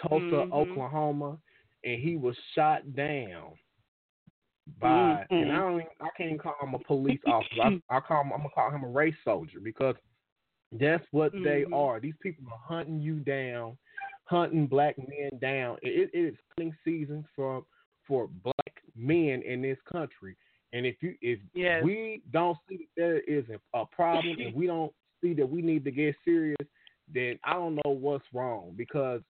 Tulsa, 0.01 0.45
Mhm. 0.45 0.51
Oklahoma, 0.51 1.37
and 1.83 2.01
he 2.01 2.15
was 2.15 2.37
shot 2.53 2.93
down 2.95 3.57
by. 4.79 5.25
And 5.29 5.51
I 5.51 5.59
don't. 5.59 5.81
Even, 5.81 5.87
I 6.01 6.09
can't 6.15 6.27
even 6.29 6.37
call 6.37 6.55
him 6.61 6.73
a 6.75 6.79
police 6.79 7.21
officer. 7.25 7.61
I, 7.61 7.81
I 7.89 7.99
call 7.99 8.21
him. 8.21 8.31
I'm 8.33 8.39
gonna 8.39 8.49
call 8.49 8.71
him 8.71 8.83
a 8.83 8.89
race 8.89 9.15
soldier 9.23 9.59
because 9.59 9.95
that's 10.73 11.05
what 11.11 11.31
they 11.43 11.63
Mhm. 11.63 11.73
are. 11.73 11.99
These 11.99 12.17
people 12.21 12.45
are 12.51 12.57
hunting 12.59 12.99
you 12.99 13.19
down, 13.19 13.77
hunting 14.25 14.67
black 14.67 14.95
men 14.97 15.31
down. 15.39 15.79
It, 15.81 16.11
it 16.13 16.17
is 16.17 16.37
hunting 16.57 16.75
season 16.83 17.25
for 17.35 17.65
for 18.03 18.27
black 18.27 18.83
men 18.95 19.41
in 19.43 19.61
this 19.61 19.79
country. 19.81 20.35
And 20.73 20.85
if 20.85 21.01
you 21.01 21.15
if 21.21 21.39
Yes. 21.53 21.83
we 21.83 22.21
don't 22.31 22.57
see 22.67 22.77
that 22.77 22.87
there 22.95 23.19
is 23.21 23.45
a, 23.49 23.59
a 23.77 23.85
problem 23.87 24.39
and 24.39 24.53
we 24.53 24.67
don't 24.67 24.93
see 25.21 25.33
that 25.35 25.49
we 25.49 25.61
need 25.61 25.83
to 25.85 25.91
get 25.91 26.15
serious, 26.23 26.57
then 27.13 27.39
I 27.43 27.53
don't 27.53 27.75
know 27.75 27.91
what's 27.91 28.25
wrong 28.33 28.73
because 28.75 29.21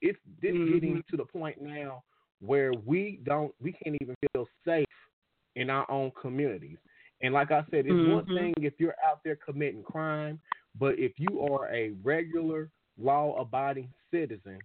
it's 0.00 0.18
this 0.40 0.56
getting 0.66 0.96
Mhm. 0.96 1.02
to 1.10 1.16
the 1.16 1.24
point 1.24 1.60
now 1.60 2.02
where 2.40 2.72
we 2.72 3.20
don't 3.24 3.54
we 3.60 3.72
can't 3.72 3.96
even 4.00 4.14
feel 4.32 4.46
safe 4.64 4.86
in 5.56 5.70
our 5.70 5.88
own 5.90 6.10
communities. 6.20 6.78
And 7.22 7.34
like 7.34 7.50
I 7.50 7.64
said, 7.70 7.86
it's 7.86 8.00
one 8.00 8.24
Mhm. 8.24 8.32
thing 8.34 8.54
if 8.58 8.74
you're 8.78 8.96
out 9.06 9.20
there 9.24 9.36
committing 9.36 9.82
crime, 9.82 10.40
but 10.78 10.98
if 10.98 11.12
you 11.18 11.40
are 11.40 11.68
a 11.72 11.90
regular 12.02 12.70
law 12.98 13.38
abiding 13.40 13.92
citizen 14.10 14.58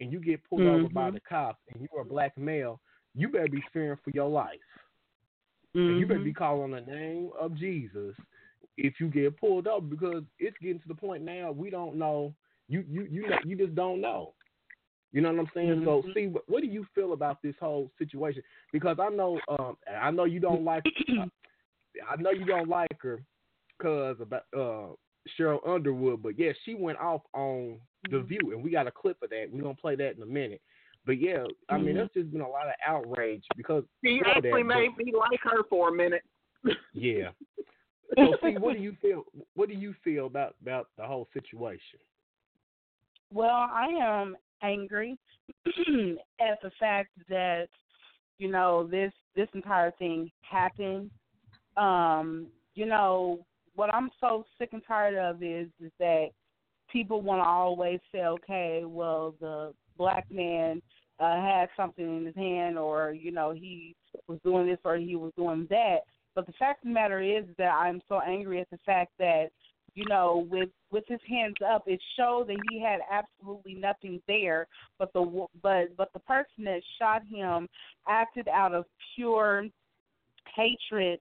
and 0.00 0.12
you 0.12 0.18
get 0.20 0.42
pulled 0.48 0.66
over 0.66 0.88
by 0.88 1.10
Mhm. 1.10 1.14
the 1.14 1.20
cops 1.20 1.60
and 1.72 1.86
you're 1.90 2.02
a 2.02 2.04
black 2.06 2.36
male, 2.38 2.80
you 3.14 3.28
better 3.28 3.48
be 3.48 3.62
fearing 3.72 3.98
for 4.02 4.10
your 4.14 4.28
life. 4.28 4.58
And 5.88 5.98
you 5.98 6.06
better 6.06 6.20
be 6.20 6.32
calling 6.32 6.70
the 6.72 6.80
name 6.80 7.30
of 7.38 7.54
Jesus 7.54 8.14
if 8.82 8.94
you 8.98 9.08
get 9.08 9.38
pulled 9.38 9.66
up 9.66 9.88
because 9.90 10.22
it's 10.38 10.56
getting 10.60 10.80
to 10.80 10.88
the 10.88 10.94
point 10.94 11.22
now 11.22 11.52
we 11.52 11.70
don't 11.70 11.96
know. 11.96 12.34
You 12.68 12.84
you 12.88 13.02
you 13.10 13.28
know, 13.28 13.38
you 13.44 13.56
just 13.56 13.74
don't 13.74 14.00
know. 14.00 14.34
You 15.12 15.20
know 15.20 15.32
what 15.32 15.40
I'm 15.40 15.50
saying? 15.54 15.82
So 15.84 16.02
Mhm. 16.02 16.14
Cie, 16.14 16.26
what, 16.28 16.48
what 16.48 16.60
do 16.62 16.68
you 16.68 16.84
feel 16.94 17.12
about 17.12 17.42
this 17.42 17.54
whole 17.60 17.90
situation? 17.98 18.42
Because 18.72 18.98
I 19.00 19.08
know, 19.08 19.40
um, 19.48 19.76
I 19.90 20.10
know 20.12 20.24
you 20.24 20.38
don't 20.40 20.64
like, 20.64 20.84
uh, 21.08 21.26
I 22.08 22.14
know 22.22 22.30
you 22.30 22.44
don't 22.44 22.68
like 22.68 22.96
her 23.02 23.20
because 23.76 24.16
about 24.20 24.44
uh 24.56 24.94
Sheryl 25.38 25.66
Underwood, 25.68 26.22
but 26.22 26.38
yeah, 26.38 26.52
she 26.64 26.74
went 26.74 26.98
off 26.98 27.22
on 27.34 27.80
the 28.10 28.18
Mhm. 28.18 28.24
View, 28.28 28.52
and 28.52 28.62
we 28.62 28.70
got 28.70 28.86
a 28.86 28.90
clip 28.92 29.20
of 29.22 29.30
that. 29.30 29.48
We're 29.50 29.62
gonna 29.62 29.74
play 29.74 29.96
that 29.96 30.16
in 30.16 30.22
a 30.22 30.26
minute. 30.26 30.62
But 31.04 31.18
yeah, 31.18 31.44
I 31.68 31.76
mean, 31.76 31.94
Mhm. 31.94 31.96
there's 31.96 32.10
just 32.12 32.30
been 32.32 32.40
a 32.42 32.48
lot 32.48 32.68
of 32.68 32.74
outrage 32.86 33.44
because 33.56 33.84
She 34.04 34.20
actually 34.24 34.62
that, 34.62 34.68
but- 34.68 34.76
made 34.76 34.96
me 34.96 35.12
like 35.12 35.40
her 35.40 35.64
for 35.64 35.88
a 35.88 35.92
minute. 35.92 36.22
yeah. 36.92 37.32
So 38.16 38.36
Cie, 38.42 38.58
what 38.58 38.76
do 38.76 38.82
you 38.82 38.96
feel? 39.00 39.24
What 39.54 39.68
do 39.68 39.74
you 39.74 39.94
feel 40.02 40.26
about 40.26 40.54
about 40.62 40.88
the 40.96 41.04
whole 41.04 41.28
situation? 41.32 41.98
Well, 43.32 43.68
I 43.72 43.86
am 44.00 44.36
angry 44.62 45.16
at 45.66 46.60
the 46.62 46.70
fact 46.78 47.10
that 47.28 47.68
you 48.38 48.50
know 48.50 48.86
this 48.86 49.12
this 49.36 49.48
entire 49.54 49.92
thing 49.92 50.30
happened. 50.42 51.10
Um, 51.76 52.48
you 52.74 52.86
know 52.86 53.44
what 53.74 53.94
I'm 53.94 54.10
so 54.20 54.44
sick 54.58 54.70
and 54.72 54.82
tired 54.86 55.16
of 55.16 55.42
is 55.42 55.68
is 55.82 55.92
that 55.98 56.28
people 56.92 57.22
want 57.22 57.40
to 57.40 57.46
always 57.46 58.00
say, 58.12 58.24
okay, 58.24 58.82
well 58.84 59.34
the 59.40 59.72
black 59.96 60.26
man 60.30 60.82
uh, 61.20 61.36
had 61.36 61.68
something 61.76 62.18
in 62.18 62.26
his 62.26 62.34
hand, 62.34 62.78
or 62.78 63.12
you 63.12 63.30
know 63.30 63.52
he 63.52 63.94
was 64.26 64.38
doing 64.44 64.66
this 64.66 64.78
or 64.84 64.96
he 64.96 65.16
was 65.16 65.32
doing 65.36 65.66
that. 65.70 65.98
But 66.34 66.46
the 66.46 66.52
fact 66.52 66.84
of 66.84 66.88
the 66.88 66.94
matter 66.94 67.20
is 67.20 67.44
that 67.58 67.70
I'm 67.70 68.00
so 68.08 68.20
angry 68.20 68.60
at 68.60 68.70
the 68.70 68.78
fact 68.86 69.12
that 69.18 69.50
you 69.94 70.04
know, 70.06 70.46
with 70.50 70.68
with 70.90 71.04
his 71.08 71.20
hands 71.28 71.56
up, 71.66 71.84
it 71.86 72.00
showed 72.16 72.48
that 72.48 72.58
he 72.70 72.80
had 72.80 73.00
absolutely 73.10 73.74
nothing 73.74 74.20
there. 74.28 74.66
But 74.98 75.12
the 75.12 75.46
but 75.62 75.96
but 75.96 76.12
the 76.12 76.20
person 76.20 76.64
that 76.64 76.80
shot 76.98 77.22
him 77.26 77.68
acted 78.08 78.48
out 78.48 78.74
of 78.74 78.84
pure 79.14 79.66
hatred 80.54 81.20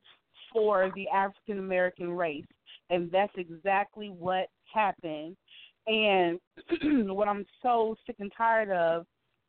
for 0.53 0.91
the 0.95 1.07
African 1.10 1.60
American 1.60 2.12
race, 2.12 2.45
and 2.89 3.12
that's 3.12 3.34
exactly 3.38 4.10
what 4.10 4.47
happened. 4.72 5.36
And 5.88 6.39
what 7.10 7.28
I'm 7.28 7.45
so 7.64 7.95
sick 8.05 8.18
and 8.20 8.32
tired 8.38 8.70
of 8.70 9.05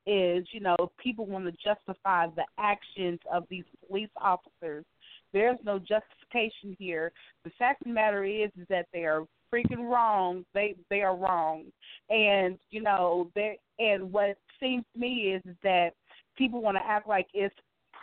is, 0.07 0.47
you 0.53 0.61
know, 0.61 0.77
people 1.03 1.27
want 1.27 1.45
to 1.45 1.53
justify 1.53 2.27
the 2.29 2.45
actions 2.59 3.21
of 3.33 3.45
these 3.51 3.65
police 3.87 4.09
officers. 4.17 4.85
There's 5.33 5.59
no 5.65 5.79
justification 5.79 6.77
here. 6.79 7.13
The 7.45 7.51
fact 7.59 7.83
of 7.83 7.89
the 7.89 7.95
matter 7.95 8.25
is, 8.25 8.51
is 8.59 8.67
that 8.69 8.87
they 8.93 9.05
are 9.05 9.25
freaking 9.53 9.91
wrong. 9.91 10.45
They 10.55 10.75
they 10.89 11.03
are 11.03 11.17
wrong, 11.17 11.65
and 12.09 12.59
you 12.71 12.83
know 12.83 13.31
they 13.35 13.59
and 13.79 14.13
what 14.13 14.37
seems 14.61 14.85
to 14.95 15.01
me 15.01 15.35
is, 15.35 15.43
is 15.47 15.57
that 15.63 15.91
people 16.37 16.63
want 16.63 16.77
to 16.77 16.87
act 16.87 17.09
like 17.09 17.27
it's 17.35 17.55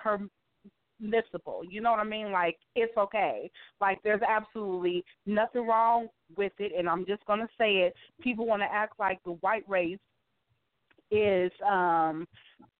permissible. 0.04 1.62
You 1.68 1.82
know 1.82 1.92
what 1.92 2.00
I 2.00 2.06
mean? 2.06 2.32
Like 2.32 2.58
it's 2.76 2.96
okay. 2.98 3.50
Like 3.80 4.00
there's 4.04 4.22
absolutely 4.28 5.04
nothing 5.26 5.68
wrong 5.68 6.08
with 6.36 6.54
it, 6.60 6.74
and 6.78 6.90
I'm 6.90 7.06
just 7.06 7.26
gonna 7.26 7.48
say 7.58 7.78
it. 7.78 7.96
People 8.22 8.46
want 8.46 8.62
to 8.62 8.72
act 8.72 8.94
like 9.00 9.20
the 9.24 9.34
white 9.42 9.68
race 9.68 10.00
is 11.10 11.52
um 11.66 12.28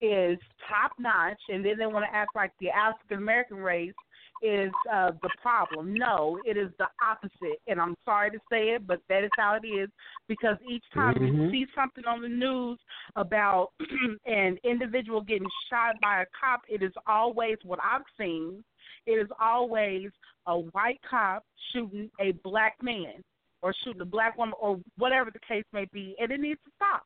is 0.02 0.38
top 0.68 0.92
notch, 1.00 1.40
and 1.50 1.64
then 1.64 1.78
they 1.78 1.86
want 1.86 2.06
to 2.10 2.16
act 2.16 2.36
like 2.36 2.52
the 2.60 2.70
African 2.70 3.18
American 3.18 3.58
race 3.58 3.94
is 4.42 4.72
uh, 4.92 5.12
the 5.22 5.30
problem. 5.42 5.94
No, 5.96 6.40
it 6.46 6.58
is 6.58 6.70
the 6.78 6.88
opposite. 7.02 7.60
And 7.68 7.80
I'm 7.80 7.96
sorry 8.06 8.32
to 8.32 8.40
say 8.50 8.70
it, 8.70 8.86
but 8.86 9.00
that 9.10 9.24
is 9.24 9.32
how 9.36 9.56
it 9.62 9.68
is 9.68 9.90
because 10.28 10.58
each 10.68 10.84
time 10.94 11.16
you 11.22 11.34
Mhm. 11.34 11.52
see 11.52 11.66
something 11.74 12.06
on 12.06 12.22
the 12.22 12.28
news 12.30 12.80
about 13.16 13.72
an 14.26 14.58
individual 14.64 15.22
getting 15.22 15.50
shot 15.70 16.00
by 16.02 16.22
a 16.22 16.26
cop, 16.40 16.62
it 16.68 16.84
is 16.84 16.94
always 17.08 17.58
what 17.64 17.80
I've 17.84 18.06
seen. 18.18 18.64
It 19.06 19.14
is 19.14 19.30
always 19.40 20.12
a 20.48 20.60
white 20.60 21.02
cop 21.10 21.44
shooting 21.72 22.10
a 22.20 22.32
black 22.44 22.76
man 22.82 23.24
or 23.62 23.74
shooting 23.84 24.02
a 24.02 24.06
black 24.06 24.38
woman 24.38 24.54
or 24.60 24.80
whatever 24.98 25.32
the 25.32 25.40
case 25.40 25.66
may 25.74 25.86
be, 25.92 26.16
and 26.20 26.32
it 26.32 26.40
needs 26.40 26.60
to 26.66 26.72
stop. 26.76 27.06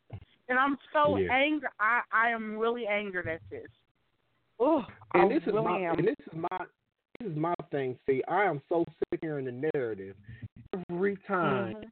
And 0.49 0.59
I'm 0.59 0.77
so 0.91 1.17
Yeah. 1.17 1.31
angry. 1.31 1.69
I 1.79 2.01
I 2.11 2.29
am 2.29 2.57
really 2.57 2.87
angered 2.87 3.27
at 3.27 3.41
this. 3.49 3.67
Oh, 4.59 4.85
and 5.13 5.31
this 5.31 5.41
is 5.43 5.53
really 5.53 5.63
my 5.65 5.77
am. 5.79 5.97
and 5.99 6.07
this 6.07 6.19
is 6.19 6.33
my 6.33 6.65
this 7.21 7.31
is 7.31 7.37
my 7.37 7.53
thing. 7.71 7.97
See, 8.07 8.23
I 8.27 8.43
am 8.45 8.61
so 8.69 8.83
sick 8.87 9.07
of 9.13 9.19
hearing 9.21 9.45
the 9.45 9.69
narrative 9.73 10.15
every 10.89 11.17
time 11.27 11.73
Mhm. 11.75 11.89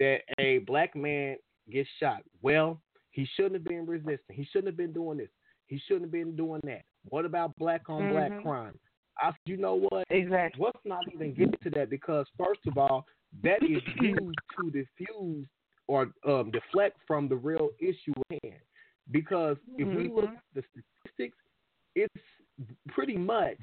that 0.00 0.22
a 0.38 0.58
black 0.58 0.94
man 0.94 1.36
gets 1.70 1.88
shot. 1.98 2.22
Well, 2.42 2.80
he 3.10 3.24
shouldn't 3.34 3.54
have 3.54 3.64
been 3.64 3.86
resisting. 3.86 4.36
He 4.36 4.44
shouldn't 4.44 4.66
have 4.66 4.76
been 4.76 4.92
doing 4.92 5.18
this. 5.18 5.30
He 5.66 5.78
shouldn't 5.78 6.02
have 6.02 6.12
been 6.12 6.36
doing 6.36 6.60
that. 6.64 6.84
What 7.08 7.24
about 7.24 7.56
black 7.56 7.88
on 7.88 8.08
black 8.08 8.32
Mhm. 8.32 8.42
crime? 8.42 8.78
I 9.20 9.30
said, 9.30 9.38
you 9.46 9.56
know 9.56 9.74
what? 9.74 10.04
Exactly. 10.10 10.62
Let's 10.62 10.84
not 10.84 11.04
even 11.12 11.32
get 11.32 11.60
to 11.62 11.70
that 11.70 11.88
because 11.90 12.28
first 12.36 12.66
of 12.66 12.76
all, 12.76 13.06
that 13.42 13.62
is 13.62 13.82
used 14.00 14.38
to 14.58 14.70
diffuse 14.70 15.46
or 15.88 16.12
um, 16.26 16.50
deflect 16.50 16.98
from 17.06 17.28
the 17.28 17.36
real 17.36 17.70
issue 17.80 18.12
at 18.30 18.38
hand. 18.44 18.60
Because 19.10 19.56
if 19.78 19.88
we 19.96 20.08
look 20.08 20.24
Mhm. 20.24 20.36
at 20.36 20.42
the 20.54 20.62
statistics, 20.70 21.38
it's 21.94 22.24
pretty 22.88 23.16
much 23.16 23.58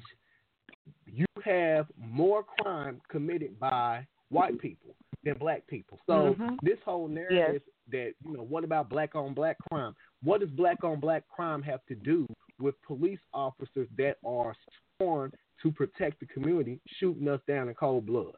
you 1.06 1.26
have 1.44 1.86
more 1.96 2.42
crime 2.42 3.00
committed 3.08 3.58
by 3.58 4.06
white 4.28 4.58
people 4.58 4.94
than 5.22 5.34
black 5.38 5.66
people. 5.66 6.00
So 6.06 6.34
Mhm. 6.34 6.58
this 6.62 6.80
whole 6.84 7.08
narrative 7.08 7.62
that 7.88 8.14
you 8.24 8.32
know, 8.32 8.42
what 8.42 8.64
about 8.64 8.88
black 8.88 9.14
on 9.14 9.34
black 9.34 9.58
crime? 9.70 9.94
What 10.22 10.40
does 10.40 10.50
black 10.50 10.84
on 10.84 11.00
black 11.00 11.26
crime 11.28 11.62
have 11.62 11.84
to 11.86 11.94
do 11.94 12.26
with 12.58 12.80
police 12.82 13.20
officers 13.32 13.88
that 13.96 14.18
are 14.24 14.54
sworn 14.96 15.32
to 15.62 15.72
protect 15.72 16.20
the 16.20 16.26
community 16.26 16.80
shooting 16.98 17.28
us 17.28 17.40
down 17.46 17.68
in 17.68 17.74
cold 17.74 18.06
blood? 18.06 18.36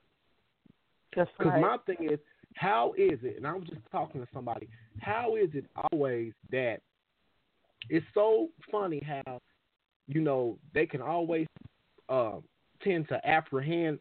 Because 1.11 1.29
right. 1.39 1.61
my 1.61 1.79
thing 1.79 2.09
is, 2.11 2.19
how 2.55 2.93
is 2.97 3.23
it? 3.23 3.37
And 3.37 3.47
I 3.47 3.55
was 3.55 3.69
just 3.69 3.81
talking 3.91 4.21
to 4.21 4.29
somebody. 4.33 4.69
How 5.01 5.37
is 5.37 5.55
it 5.55 5.67
always 5.93 6.33
that 6.51 6.83
it's 7.89 8.07
so 8.15 8.51
funny 8.71 9.01
how 9.01 9.41
you 10.09 10.21
know 10.21 10.59
they 10.75 10.87
can 10.87 11.01
always 11.01 11.47
uh, 12.09 12.37
tend 12.83 13.09
to 13.09 13.27
apprehend 13.27 13.99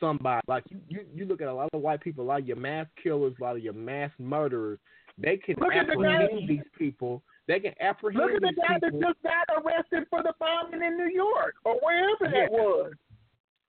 somebody. 0.00 0.40
Like 0.48 0.64
you, 0.68 0.78
you, 0.88 1.00
you 1.14 1.24
look 1.26 1.40
at 1.40 1.48
a 1.48 1.54
lot 1.54 1.68
of 1.72 1.80
white 1.80 2.00
people, 2.00 2.24
a 2.24 2.26
lot 2.26 2.40
of 2.40 2.46
your 2.46 2.56
mass 2.56 2.86
killers, 3.02 3.34
a 3.40 3.44
lot 3.44 3.56
of 3.56 3.62
your 3.62 3.72
mass 3.72 4.10
murderers. 4.18 4.78
They 5.18 5.36
can 5.38 5.56
Look 5.58 5.72
at 5.72 5.86
the 5.86 5.92
apprehend 5.92 6.28
guy- 6.40 6.46
these 6.46 6.68
people. 6.78 7.22
They 7.48 7.60
can 7.60 7.72
apprehend 7.80 8.22
Look 8.22 8.34
at 8.34 8.40
the 8.42 8.48
these 8.48 8.56
guy 8.68 8.78
that 8.80 8.92
people. 8.92 9.00
just 9.00 9.22
got 9.22 9.46
arrested 9.64 10.04
for 10.10 10.22
the 10.22 10.34
bombing 10.38 10.82
in 10.82 10.96
New 10.96 11.08
York 11.10 11.54
or 11.64 11.76
wherever 11.80 12.24
Yeah. 12.24 12.42
that 12.46 12.52
was. 12.52 12.92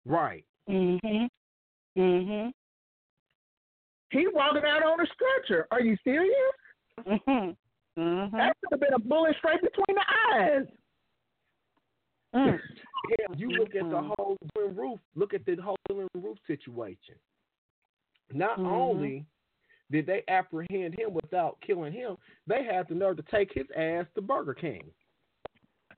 right. 0.05 0.45
Mhm. 0.69 1.27
Mhm. 1.97 2.53
He 4.11 4.27
walking 4.27 4.63
out 4.63 4.83
on 4.83 4.99
a 5.01 5.05
stretcher. 5.07 5.67
Are 5.71 5.81
you 5.81 5.97
serious? 6.03 6.35
Mhm. 6.99 7.57
Mhm. 7.97 8.31
That 8.31 8.55
should 8.59 8.71
have 8.71 8.79
been 8.79 8.93
a 8.93 8.99
bullet 8.99 9.35
straight 9.37 9.61
between 9.61 9.95
the 9.95 10.05
eyes. 10.33 10.67
Mm. 12.35 12.59
Yeah, 13.09 13.35
you 13.35 13.49
look 13.49 13.75
at 13.75 13.89
the 13.89 14.01
Mhm. 14.01 14.13
whole 14.17 14.37
Roof. 14.55 14.99
Look 15.15 15.33
at 15.33 15.45
the 15.45 15.55
whole 15.55 15.77
Roof 16.13 16.37
situation. 16.47 17.19
Not 18.31 18.57
Mhm. 18.57 18.71
only 18.71 19.25
did 19.91 20.05
they 20.05 20.23
apprehend 20.27 20.97
him 20.97 21.13
without 21.13 21.59
killing 21.61 21.93
him, 21.93 22.17
they 22.47 22.63
had 22.63 22.87
the 22.87 22.95
nerve 22.95 23.17
to 23.17 23.23
take 23.23 23.51
his 23.53 23.69
ass 23.75 24.07
to 24.15 24.21
Burger 24.21 24.53
King. 24.53 24.91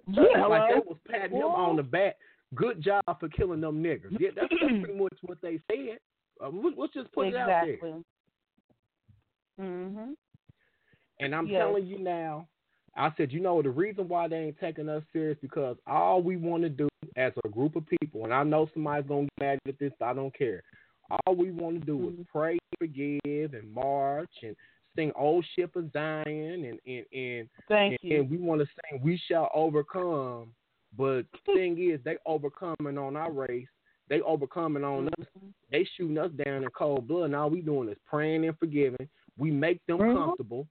Yeah, 0.08 0.46
like 0.48 0.70
they 0.70 0.80
was 0.80 0.98
patting 1.08 1.38
him 1.38 1.44
on 1.44 1.78
the 1.78 1.84
back. 1.84 2.18
Good 2.54 2.82
job 2.82 3.04
for 3.20 3.30
killing 3.30 3.62
them 3.62 3.82
niggers. 3.82 4.20
Yeah, 4.20 4.32
that's, 4.36 4.50
that's 4.62 4.84
pretty 4.84 4.94
much 5.00 5.18
what 5.22 5.40
they 5.42 5.60
said. 5.72 6.00
Uh, 6.42 6.50
let's 6.50 6.94
just 6.94 7.12
put 7.14 7.28
it 7.28 7.36
out 7.36 7.48
there. 7.48 7.70
Exactly. 7.74 8.04
Mhm. 9.60 10.16
And 11.20 11.34
I'm 11.34 11.48
Yes. 11.48 11.60
telling 11.60 11.86
you 11.86 12.00
now, 12.00 12.48
I 12.96 13.12
said, 13.18 13.32
you 13.32 13.42
know, 13.42 13.62
the 13.62 13.70
reason 13.70 14.08
why 14.08 14.28
they 14.28 14.38
ain't 14.38 14.60
taking 14.60 14.88
us 14.90 15.04
serious 15.12 15.38
because 15.42 15.78
all 15.86 16.22
we 16.22 16.38
want 16.38 16.64
to 16.64 16.70
do 16.70 16.88
as 17.18 17.34
a 17.44 17.50
group 17.50 17.76
of 17.76 17.84
people, 18.00 18.24
and 18.24 18.34
I 18.34 18.44
know 18.44 18.70
somebody's 18.74 19.08
gonna 19.08 19.24
get 19.24 19.40
mad 19.40 19.60
at 19.68 19.80
this, 19.80 19.92
I 20.02 20.14
don't 20.14 20.34
care. 20.38 20.64
All 21.26 21.36
we 21.36 21.52
want 21.52 21.80
to 21.82 21.86
do 21.86 21.98
Mhm. 21.98 22.20
is 22.22 22.28
pray, 22.32 22.58
forgive, 22.80 23.54
and 23.54 23.72
march, 23.72 24.32
and 24.44 24.56
sing 24.96 25.12
"Old 25.16 25.46
Ship 25.56 25.76
of 25.76 25.92
Zion," 25.92 26.66
and 26.66 26.80
and 26.88 27.06
and, 27.14 27.50
Thank 27.68 28.00
and, 28.02 28.12
you. 28.12 28.20
and 28.20 28.30
we 28.30 28.38
want 28.38 28.62
to 28.62 28.68
sing 28.68 29.02
"We 29.02 29.18
Shall 29.18 29.52
Overcome." 29.54 30.54
But 30.98 31.26
the 31.32 31.38
thing 31.60 31.78
is, 31.78 32.02
they 32.04 32.18
overcoming 32.26 32.98
on 32.98 33.16
our 33.18 33.32
race. 33.32 33.68
They 34.08 34.22
overcoming 34.22 34.84
on 34.84 35.10
us. 35.10 35.28
Mhm. 35.38 35.54
They 35.72 35.84
shooting 35.84 36.18
us 36.18 36.32
down 36.32 36.64
in 36.64 36.70
cold 36.70 37.08
blood. 37.08 37.26
And 37.26 37.36
all 37.36 37.50
we 37.50 37.62
doing 37.62 37.90
is 37.90 37.98
praying 38.06 38.46
and 38.46 38.58
forgiving. 38.58 39.10
We 39.38 39.52
make 39.52 39.86
them 39.86 40.00
Mhm. 40.00 40.14
comfortable. 40.14 40.68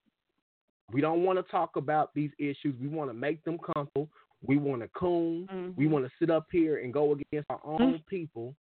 We 0.92 1.00
don't 1.00 1.22
want 1.24 1.38
to 1.38 1.50
talk 1.50 1.76
about 1.76 2.12
these 2.14 2.30
issues. 2.38 2.74
We 2.80 2.88
want 2.88 3.10
to 3.10 3.14
make 3.14 3.42
them 3.44 3.58
comfortable. 3.58 4.08
We 4.46 4.58
want 4.58 4.82
to 4.82 4.88
coon. 4.88 5.48
Mhm. 5.50 5.76
We 5.76 5.86
want 5.86 6.04
to 6.04 6.10
sit 6.18 6.30
up 6.30 6.46
here 6.52 6.78
and 6.78 6.92
go 6.92 7.12
against 7.12 7.50
our 7.50 7.60
own 7.64 8.02
people. 8.08 8.54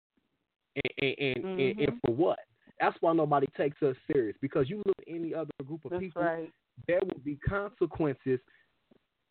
And 0.75 0.93
and, 0.97 1.15
and, 1.19 1.45
and, 1.45 1.79
and 1.79 1.89
Mhm. 1.89 1.99
for 2.05 2.13
what? 2.13 2.39
That's 2.79 2.97
why 3.01 3.13
nobody 3.13 3.47
takes 3.55 3.81
us 3.83 3.95
serious. 4.11 4.35
Because 4.41 4.69
you 4.69 4.77
look 4.85 4.95
at 4.99 5.07
any 5.13 5.33
other 5.33 5.51
group 5.65 5.85
of 5.85 5.91
That's 5.91 6.01
people, 6.03 6.23
right. 6.23 6.51
there 6.87 6.99
will 7.01 7.21
be 7.23 7.35
consequences 7.35 8.39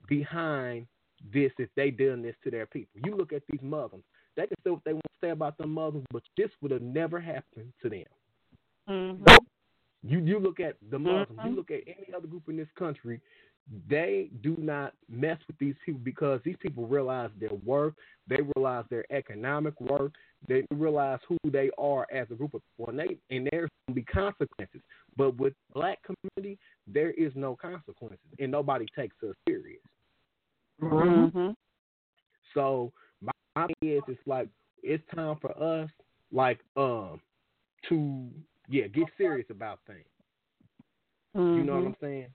behind 0.09 0.87
this 1.33 1.53
if 1.59 1.69
they 1.75 1.91
done 1.91 2.23
this 2.23 2.37
to 2.45 2.51
their 2.51 2.67
people. 2.67 3.01
You 3.05 3.17
look 3.17 3.33
at 3.33 3.43
these 3.49 3.63
Muslims. 3.63 4.05
They 4.37 4.47
can 4.47 4.57
say 4.65 4.71
what 4.71 4.85
they 4.85 4.93
want 4.93 5.05
to 5.05 5.27
say 5.27 5.31
about 5.31 5.57
them 5.59 5.73
Muslims, 5.73 6.07
but 6.11 6.23
this 6.37 6.51
would 6.61 6.71
have 6.71 6.83
never 6.83 7.21
happened 7.21 7.73
to 7.83 7.89
them. 7.89 8.05
Mhm. 8.89 9.42
You 10.03 10.19
you 10.21 10.39
look 10.39 10.61
at 10.61 10.77
the 10.91 10.99
Muslims, 10.99 11.39
you 11.45 11.57
look 11.57 11.71
at 11.71 11.83
any 11.87 12.13
other 12.17 12.27
group 12.27 12.49
in 12.49 12.57
this 12.57 12.69
country, 12.79 13.21
they 13.89 14.31
do 14.43 14.57
not 14.59 14.95
mess 15.09 15.39
with 15.47 15.57
these 15.59 15.77
people 15.87 16.01
because 16.03 16.41
these 16.45 16.57
people 16.61 16.87
realize 16.87 17.31
their 17.39 17.55
worth, 17.65 17.95
they 18.27 18.39
realize 18.57 18.85
their 18.91 19.05
economic 19.13 19.81
worth, 19.81 20.11
they 20.49 20.65
realize 20.73 21.21
who 21.29 21.39
they 21.45 21.71
are 21.79 22.07
as 22.13 22.27
a 22.31 22.35
group 22.35 22.55
of 22.55 22.63
people, 22.77 22.91
and 22.91 22.99
they 22.99 23.17
and 23.35 23.49
there's 23.53 23.71
gonna 23.87 23.95
be 23.95 24.03
consequences. 24.03 24.81
But 25.17 25.37
with 25.37 25.55
black 25.73 25.99
community, 26.03 26.59
there 26.87 27.13
is 27.13 27.33
no 27.37 27.55
consequences, 27.55 28.19
and 28.41 28.51
nobody 28.51 28.87
takes 28.97 29.17
us 29.23 29.37
serious. 29.49 29.83
Mhm. 30.81 31.55
So 32.55 32.93
my, 33.21 33.33
my 33.55 33.67
thing 33.67 33.91
is, 33.91 34.03
it's 34.09 34.27
like 34.27 34.49
it's 34.83 35.05
time 35.15 35.37
for 35.41 35.57
us, 35.63 35.89
like 36.33 36.59
um, 36.77 37.21
to 37.89 38.29
yeah, 38.69 38.87
get 38.89 39.05
serious 39.17 39.47
about 39.51 39.81
things. 39.87 40.05
You 41.35 41.65
know 41.65 41.77
what 41.77 41.87
I'm 41.87 41.97
saying? 42.01 42.27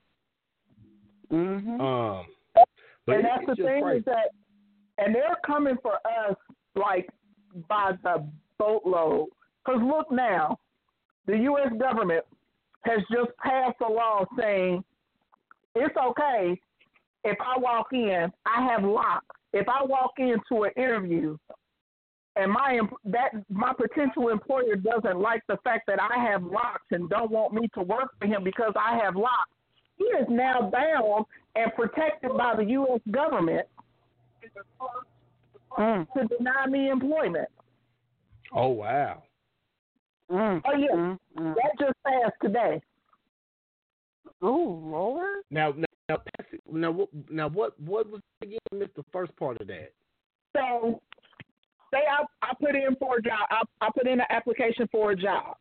Mhm. 1.30 1.80
Um, 1.80 2.26
but 3.06 3.16
and 3.16 3.24
that's 3.24 3.46
the 3.46 3.54
thing 3.54 3.86
is 3.88 4.04
that, 4.06 4.30
and 4.98 5.14
they're 5.14 5.36
coming 5.46 5.76
for 5.82 5.94
us 5.94 6.36
like 6.74 7.08
by 7.68 7.92
the 8.02 8.28
boatload. 8.58 9.28
Because 9.64 9.80
look 9.82 10.10
now, 10.10 10.58
the 11.26 11.36
U.S. 11.38 11.72
government 11.78 12.24
has 12.82 13.00
just 13.12 13.30
passed 13.38 13.76
a 13.86 13.92
law 13.92 14.24
saying 14.36 14.82
it's 15.74 15.96
okay 15.96 16.60
if 17.24 17.38
I 17.40 17.58
walk 17.58 17.88
in, 17.92 18.32
I 18.46 18.64
have 18.64 18.84
locks. 18.84 19.26
If 19.52 19.68
I 19.68 19.84
walk 19.84 20.12
into 20.18 20.64
an 20.64 20.70
interview 20.76 21.36
and 22.38 22.52
my 22.52 22.80
that 23.04 23.30
my 23.50 23.72
potential 23.72 24.28
employer 24.28 24.76
doesn't 24.76 25.18
like 25.20 25.42
the 25.48 25.56
fact 25.64 25.86
that 25.88 25.98
I 26.00 26.22
have 26.30 26.42
locks 26.44 26.84
and 26.90 27.10
don't 27.10 27.30
want 27.30 27.52
me 27.52 27.68
to 27.74 27.82
work 27.82 28.14
for 28.20 28.26
him 28.26 28.44
because 28.44 28.72
I 28.76 28.98
have 29.02 29.16
locks, 29.16 29.50
he 29.96 30.04
is 30.04 30.26
now 30.28 30.70
bound 30.72 31.24
and 31.56 31.72
protected 31.74 32.36
by 32.36 32.54
the 32.56 32.64
U.S. 32.64 33.00
government 33.10 33.66
Mm. 35.76 36.06
to 36.14 36.36
deny 36.36 36.66
me 36.66 36.88
employment. 36.90 37.48
Oh 38.54 38.68
wow. 38.68 39.22
Mm. 40.30 40.62
Oh 40.64 40.76
yeah, 40.76 40.94
Mm. 40.94 41.18
That 41.36 41.72
just 41.78 41.94
passed 42.06 42.34
today. 42.42 42.80
Oh 44.40 44.80
Lord. 44.82 45.42
Now 45.50 45.72
now 45.76 45.84
now, 46.08 46.16
pass 46.16 46.46
now 46.72 46.90
what 46.90 47.08
now 47.30 47.48
what 47.48 47.78
what 47.80 48.10
was 48.10 48.22
again 48.42 48.58
missed 48.72 48.94
the 48.96 49.04
first 49.12 49.36
part 49.36 49.60
of 49.60 49.66
that? 49.66 49.92
So, 50.56 51.02
say 51.92 52.00
I 52.10 52.24
I 52.42 52.54
put 52.60 52.74
in 52.74 52.96
for 52.96 53.16
a 53.18 53.22
job. 53.22 53.46
I 53.50 53.62
I 53.80 53.88
put 53.94 54.06
in 54.06 54.20
an 54.20 54.26
application 54.30 54.88
for 54.88 55.12
a 55.12 55.16
job, 55.16 55.56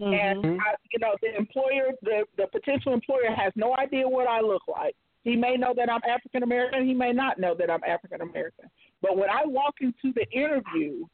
Mhm. 0.00 0.12
and 0.20 0.60
I, 0.60 0.74
you 0.90 0.98
know 0.98 1.14
the 1.22 1.36
employer, 1.36 1.92
the 2.02 2.24
the 2.36 2.46
potential 2.48 2.92
employer 2.92 3.30
has 3.30 3.52
no 3.56 3.76
idea 3.76 4.08
what 4.08 4.26
I 4.28 4.40
look 4.40 4.66
like. 4.68 4.96
He 5.24 5.36
may 5.36 5.56
know 5.56 5.72
that 5.74 5.90
I'm 5.90 6.02
African 6.08 6.42
American. 6.42 6.86
He 6.86 6.94
may 6.94 7.12
not 7.12 7.38
know 7.38 7.54
that 7.54 7.70
I'm 7.70 7.84
African 7.84 8.22
American. 8.22 8.68
But 9.00 9.16
when 9.16 9.30
I 9.30 9.44
walk 9.44 9.74
into 9.80 10.12
the 10.14 10.28
interview 10.32 11.04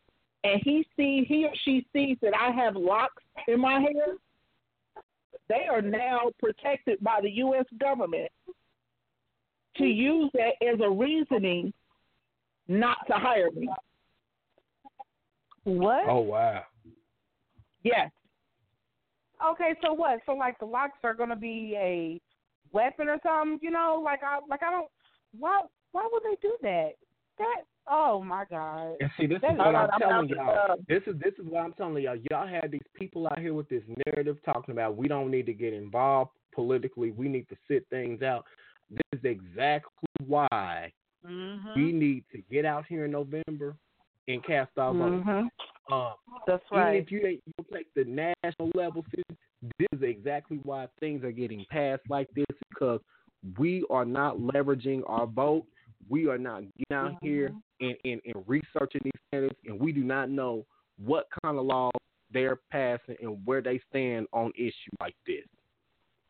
and 0.45 0.61
he 0.63 0.87
see 0.97 1.25
he 1.25 1.45
or 1.45 1.53
she 1.65 1.87
sees 1.93 2.17
that 2.23 2.35
I 2.35 2.51
have 2.51 2.77
locks 2.77 3.23
in 3.47 3.61
my 3.61 3.81
hair, 3.81 4.17
they 5.49 5.67
are 5.69 5.83
now 5.83 6.31
protected 6.39 7.01
by 7.03 7.21
the 7.21 7.31
U.S. 7.31 7.67
government 7.79 8.31
to 9.77 9.85
use 9.85 10.31
that 10.35 10.55
as 10.67 10.81
a 10.81 10.91
reasoning 10.91 11.73
not 12.67 12.99
to 13.07 13.15
hire 13.15 13.51
me. 13.51 13.69
What? 15.69 16.09
Oh 16.09 16.21
wow. 16.21 16.63
Yes. 17.83 18.11
Okay, 19.53 19.75
so 19.85 19.93
what? 19.93 20.21
So 20.27 20.33
like 20.33 20.59
the 20.59 20.65
locks 20.65 20.99
are 21.05 21.15
gonna 21.15 21.37
be 21.37 21.75
a 21.77 22.21
weapon 22.73 23.09
or 23.09 23.19
something? 23.23 23.59
You 23.63 23.71
know, 23.71 24.01
like 24.03 24.21
I 24.23 24.39
like 24.49 24.63
I 24.63 24.71
don't. 24.71 24.89
Why 25.39 25.63
why 25.93 26.09
would 26.11 26.23
they 26.23 26.37
do 26.41 26.57
that? 26.63 26.93
That 27.39 27.65
oh 27.89 28.23
my 28.23 28.45
god. 28.51 28.95
And 29.01 29.11
see, 29.19 29.27
this 29.27 29.41
That's 29.43 29.55
is 29.55 29.59
what 29.59 29.75
I'm 29.75 29.91
I'm 29.93 30.01
telling 30.01 30.29
y'all. 30.31 30.77
This 30.89 31.03
is 31.07 31.17
this 31.23 31.35
is 31.39 31.45
what 31.47 31.61
I'm 31.61 31.75
telling 31.75 32.03
y'all. 32.03 32.17
Y'all 32.31 32.49
had 32.49 32.71
these 32.71 32.81
people 32.95 33.27
out 33.27 33.39
here 33.39 33.55
with 33.55 33.69
this 33.69 33.83
narrative 34.07 34.39
talking 34.45 34.73
about 34.73 34.97
we 34.97 35.07
don't 35.07 35.31
need 35.31 35.47
to 35.47 35.53
get 35.53 35.75
involved 35.75 36.31
politically. 36.55 37.11
We 37.11 37.29
need 37.29 37.49
to 37.51 37.57
sit 37.69 37.87
things 37.91 38.23
out. 38.23 38.45
This 38.91 39.21
is 39.21 39.25
exactly 39.25 40.09
why 40.27 40.93
Mhm. 41.27 41.77
we 41.77 41.93
need 41.93 42.25
to 42.33 42.39
get 42.51 42.65
out 42.65 42.87
here 42.87 43.05
in 43.05 43.11
November 43.11 43.77
and 44.29 44.45
cast 44.45 44.71
our 44.79 44.93
vote. 44.95 45.25
Mhm. 45.25 45.51
Um, 45.91 46.15
That's 46.47 46.63
even 46.71 46.79
right. 46.79 47.03
if 47.03 47.11
you 47.11 47.27
ain't 47.27 47.43
you 47.47 47.65
take 47.73 47.93
the 47.95 48.05
national 48.05 48.71
level, 48.75 49.05
this 49.13 49.89
is 49.93 50.03
exactly 50.03 50.61
why 50.63 50.87
things 51.01 51.25
are 51.25 51.33
getting 51.33 51.65
passed 51.71 52.03
like 52.09 52.29
this 52.35 52.47
because 52.71 53.01
we 53.59 53.85
are 53.91 54.05
not 54.05 54.37
leveraging 54.37 55.03
our 55.07 55.27
vote. 55.27 55.65
We 56.09 56.29
are 56.29 56.39
not 56.39 56.63
getting 56.77 56.97
out 56.97 57.17
here 57.23 57.55
and, 57.81 57.97
and, 58.05 58.21
and 58.25 58.45
researching 58.47 59.01
these 59.05 59.13
candidates, 59.33 59.61
and 59.67 59.81
we 59.81 59.93
do 59.93 60.05
not 60.05 60.31
know 60.31 60.65
what 61.03 61.27
kind 61.43 61.59
of 61.59 61.65
laws 61.65 61.93
they're 62.33 62.61
passing 62.71 63.17
and 63.21 63.45
where 63.47 63.63
they 63.63 63.81
stand 63.89 64.27
on 64.33 64.53
issues 64.57 64.75
like 65.01 65.17
this. 65.27 65.45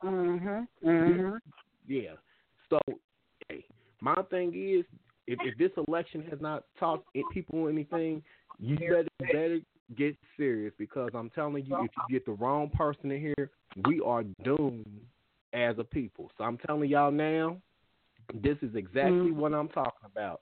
Mhm. 0.02 0.68
Mhm. 0.84 1.40
Yeah. 1.86 2.14
So, 2.70 2.78
hey, 3.48 3.64
my 4.00 4.14
thing 4.30 4.52
is, 4.54 4.84
if, 5.28 5.38
if 5.42 5.58
this 5.58 5.70
election 5.86 6.24
has 6.30 6.40
not 6.40 6.64
taught 6.80 7.04
people 7.30 7.68
anything, 7.68 8.22
you 8.58 8.76
better 8.76 9.08
better 9.20 9.60
get 9.96 10.16
serious 10.36 10.72
because 10.78 11.10
I'm 11.14 11.30
telling 11.30 11.64
you, 11.64 11.76
if 11.76 11.90
you 11.96 12.02
get 12.10 12.24
the 12.24 12.32
wrong 12.32 12.70
person 12.70 13.12
in 13.12 13.20
here, 13.20 13.50
we 13.86 14.00
are 14.00 14.24
doomed 14.42 14.86
as 15.52 15.78
a 15.78 15.84
people. 15.84 16.30
So 16.36 16.44
I'm 16.44 16.58
telling 16.66 16.88
y'all 16.88 17.12
now, 17.12 17.60
this 18.34 18.56
is 18.62 18.74
exactly 18.74 19.30
Mhm. 19.30 19.34
what 19.34 19.54
I'm 19.54 19.68
talking 19.68 20.06
about. 20.06 20.40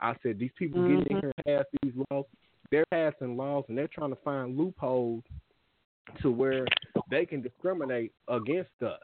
I 0.00 0.16
said 0.22 0.38
these 0.38 0.50
people 0.58 0.80
getting 0.82 1.06
in 1.10 1.20
here 1.20 1.32
and 1.36 1.44
pass 1.44 1.64
these 1.82 1.94
laws, 2.10 2.26
they're 2.70 2.86
passing 2.90 3.36
laws 3.36 3.64
and 3.68 3.76
they're 3.76 3.88
trying 3.88 4.10
to 4.10 4.20
find 4.22 4.56
loopholes 4.56 5.22
to 6.22 6.30
where 6.30 6.66
they 7.10 7.26
can 7.26 7.42
discriminate 7.42 8.12
against 8.28 8.82
us. 8.82 9.00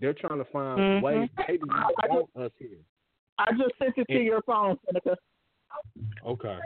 They're 0.00 0.14
trying 0.14 0.38
to 0.38 0.44
find 0.46 0.80
Mhm. 0.80 1.02
ways 1.02 1.30
they 1.46 1.58
do 1.58 1.66
not 1.66 1.92
want 2.08 2.30
us 2.36 2.52
here. 2.58 2.82
I 3.48 3.52
just 3.52 3.76
sent 3.78 3.96
it 3.96 4.06
to 4.08 4.16
And- 4.16 4.24
your 4.24 4.42
phone, 4.42 4.76
Senica. 4.86 5.16
Okay. 6.26 6.58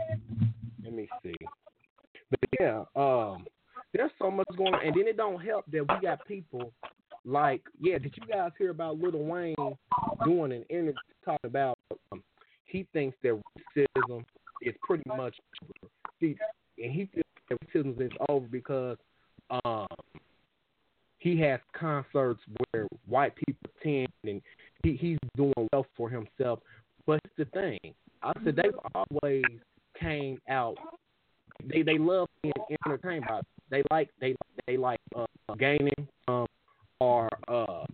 Let 0.83 0.93
me 0.93 1.09
see. 1.23 1.35
But 2.31 2.41
yeah, 2.59 2.85
um, 2.97 3.47
there's 3.93 4.11
so 4.19 4.31
much 4.31 4.49
going 4.57 4.75
on, 4.75 4.85
and 4.85 4.95
then 4.95 5.07
it 5.07 5.17
don't 5.17 5.41
help 5.41 5.65
that 5.71 5.83
we 5.83 6.01
got 6.01 6.27
people 6.27 6.73
like, 7.25 7.63
yeah. 7.81 7.99
Did 7.99 8.15
you 8.17 8.27
guys 8.27 8.51
hear 8.59 8.71
about 8.71 8.99
Lil 8.99 9.13
Wayne 9.13 9.55
doing 10.25 10.53
an 10.53 10.65
interview 10.69 10.95
talking 11.25 11.49
about 11.49 11.79
um, 12.13 12.23
he 12.65 12.87
thinks 12.93 13.17
that 13.23 13.41
racism 13.77 14.25
is 14.63 14.75
pretty 14.83 15.05
much 15.07 15.35
over. 15.63 15.91
See, 16.21 16.37
and 16.83 16.93
he 16.93 17.09
feels 17.13 17.25
that 17.51 17.59
racism 17.69 18.01
is 18.01 18.13
over 18.29 18.47
because 18.47 18.97
um, 19.65 19.87
he 21.19 21.39
has 21.41 21.61
concerts 21.79 22.41
where 22.73 22.87
white 23.07 23.35
people 23.37 23.71
attend, 23.81 24.09
and 24.25 24.43
he, 24.85 24.97
he's 24.97 25.19
doing 25.37 25.53
well 25.73 25.87
for 25.97 26.09
himself. 26.09 26.61
But 27.07 27.21
the 27.37 27.47
thing, 27.47 27.79
I 28.23 28.33
said 28.45 28.57
they've 28.57 28.73
always 28.95 29.45
came 29.99 30.39
out. 30.49 30.77
They 31.65 31.83
they 31.83 31.99
love 31.99 32.29
being 32.43 32.55
entertained 32.87 33.25
by. 33.29 33.39
It. 33.39 33.45
They 33.71 33.83
like 33.91 34.11
they 34.21 34.35
they 34.67 34.77
like 34.77 35.01
uh, 35.17 35.27
gaining 35.59 36.07
um 36.29 36.47
or 37.01 37.29
uh 37.49 37.85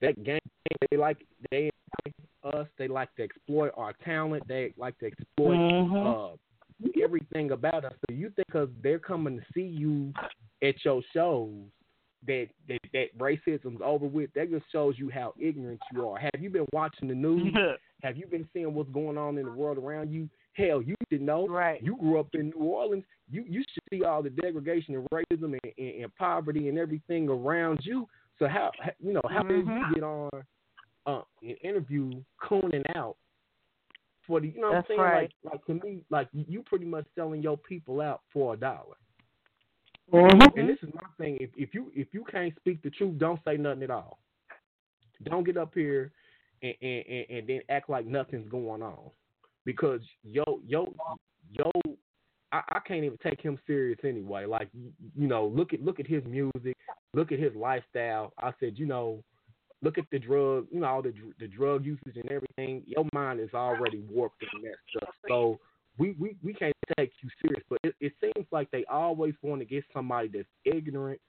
that 0.00 0.22
game. 0.22 0.38
They 0.90 0.96
like 0.96 1.18
they 1.50 1.70
like 2.04 2.14
us. 2.54 2.66
They 2.78 2.88
like 2.88 3.14
to 3.16 3.22
exploit 3.22 3.72
our 3.76 3.92
talent. 4.04 4.46
They 4.46 4.72
like 4.76 4.98
to 4.98 5.06
exploit 5.06 5.56
Mhm. 5.58 6.06
uh 6.06 6.36
everything 7.02 7.50
about 7.50 7.84
us. 7.84 7.94
So 8.08 8.14
you 8.14 8.30
think 8.30 8.46
because 8.46 8.68
they're 8.82 8.98
coming 8.98 9.38
to 9.38 9.44
see 9.52 9.62
you 9.66 10.12
at 10.62 10.84
your 10.84 11.02
shows 11.12 11.50
that 12.26 12.46
that, 12.68 12.80
that 12.92 13.18
racism's 13.18 13.80
over 13.84 14.06
with, 14.06 14.30
that 14.34 14.50
just 14.50 14.64
shows 14.72 14.94
you 14.98 15.10
how 15.10 15.34
ignorant 15.38 15.80
you 15.92 16.08
are. 16.08 16.18
Have 16.18 16.40
you 16.40 16.50
been 16.50 16.66
watching 16.72 17.08
the 17.08 17.14
news? 17.14 17.54
Have 18.02 18.16
you 18.16 18.26
been 18.26 18.48
seeing 18.52 18.74
what's 18.74 18.90
going 18.90 19.18
on 19.18 19.38
in 19.38 19.46
the 19.46 19.52
world 19.52 19.78
around 19.78 20.12
you? 20.12 20.28
Hell, 20.52 20.82
you 20.82 20.94
should 21.10 21.22
know. 21.22 21.46
Right. 21.46 21.82
You 21.82 21.96
grew 21.96 22.18
up 22.18 22.28
in 22.34 22.50
New 22.50 22.64
Orleans. 22.64 23.04
You 23.30 23.44
you 23.48 23.62
should 23.72 23.82
see 23.90 24.04
all 24.04 24.22
the 24.22 24.30
degradation 24.30 24.94
and 24.94 25.06
racism 25.12 25.58
and, 25.62 25.72
and, 25.78 26.02
and 26.02 26.14
poverty 26.16 26.68
and 26.68 26.78
everything 26.78 27.28
around 27.28 27.80
you. 27.82 28.06
So 28.38 28.48
how 28.48 28.70
you 29.00 29.12
know 29.12 29.22
how 29.28 29.42
did 29.42 29.66
you 29.66 29.82
get 29.94 30.02
on 30.02 30.30
uh, 31.06 31.22
an 31.42 31.56
interview 31.62 32.10
cooning 32.42 32.84
out 32.94 33.16
for 34.26 34.40
the 34.40 34.48
you 34.48 34.60
know 34.60 34.72
That's 34.72 34.88
what 34.88 35.00
I'm 35.00 35.04
saying? 35.06 35.14
right. 35.14 35.32
Like 35.44 35.54
like 35.54 35.66
to 35.66 35.86
me, 35.86 36.02
like 36.10 36.28
you 36.32 36.62
pretty 36.62 36.84
much 36.84 37.06
selling 37.14 37.42
your 37.42 37.56
people 37.56 38.00
out 38.00 38.22
for 38.32 38.54
a 38.54 38.56
dollar. 38.56 38.96
Mm-hmm. 40.12 40.58
And 40.58 40.68
this 40.68 40.78
is 40.82 40.88
my 40.94 41.08
thing. 41.18 41.38
If 41.40 41.50
if 41.56 41.74
you 41.74 41.92
if 41.94 42.08
you 42.12 42.24
can't 42.30 42.54
speak 42.56 42.82
the 42.82 42.90
truth, 42.90 43.18
don't 43.18 43.40
say 43.44 43.56
nothing 43.56 43.82
at 43.82 43.90
all. 43.90 44.18
Don't 45.24 45.44
get 45.44 45.56
up 45.56 45.72
here 45.74 46.12
and 46.62 46.74
and, 46.80 47.04
and, 47.06 47.26
and 47.30 47.48
then 47.48 47.60
act 47.68 47.90
like 47.90 48.06
nothing's 48.06 48.48
going 48.48 48.82
on. 48.82 49.10
Because 49.64 50.00
yo 50.22 50.60
yo 50.66 50.92
yo 51.52 51.70
I, 52.52 52.62
I 52.70 52.78
can't 52.86 53.04
even 53.04 53.18
take 53.22 53.40
him 53.40 53.58
serious 53.66 53.98
anyway. 54.04 54.46
Like 54.46 54.68
you, 54.74 55.26
know, 55.26 55.46
look 55.46 55.72
at 55.72 55.82
look 55.82 56.00
at 56.00 56.06
his 56.06 56.24
music, 56.24 56.76
look 57.14 57.32
at 57.32 57.38
his 57.38 57.54
lifestyle. 57.54 58.32
I 58.38 58.52
said, 58.60 58.78
you 58.78 58.86
know, 58.86 59.22
look 59.82 59.98
at 59.98 60.04
the 60.10 60.18
drug, 60.18 60.66
you 60.70 60.80
know, 60.80 60.86
all 60.86 61.02
the 61.02 61.12
the 61.38 61.48
drug 61.48 61.84
usage 61.84 62.16
and 62.16 62.30
everything. 62.30 62.82
Your 62.86 63.06
mind 63.12 63.40
is 63.40 63.52
already 63.54 64.02
warped 64.10 64.42
and 64.42 64.62
messed 64.62 65.02
up. 65.02 65.10
So 65.28 65.58
we, 65.98 66.14
we, 66.18 66.36
we 66.42 66.54
can't 66.54 66.74
take 66.96 67.12
you 67.22 67.28
serious. 67.42 67.64
But 67.68 67.80
it, 67.82 67.94
it 68.00 68.12
seems 68.20 68.46
like 68.50 68.70
they 68.70 68.84
always 68.86 69.34
want 69.42 69.60
to 69.60 69.64
get 69.64 69.84
somebody 69.92 70.28
that's 70.28 70.48
ignorant, 70.64 71.20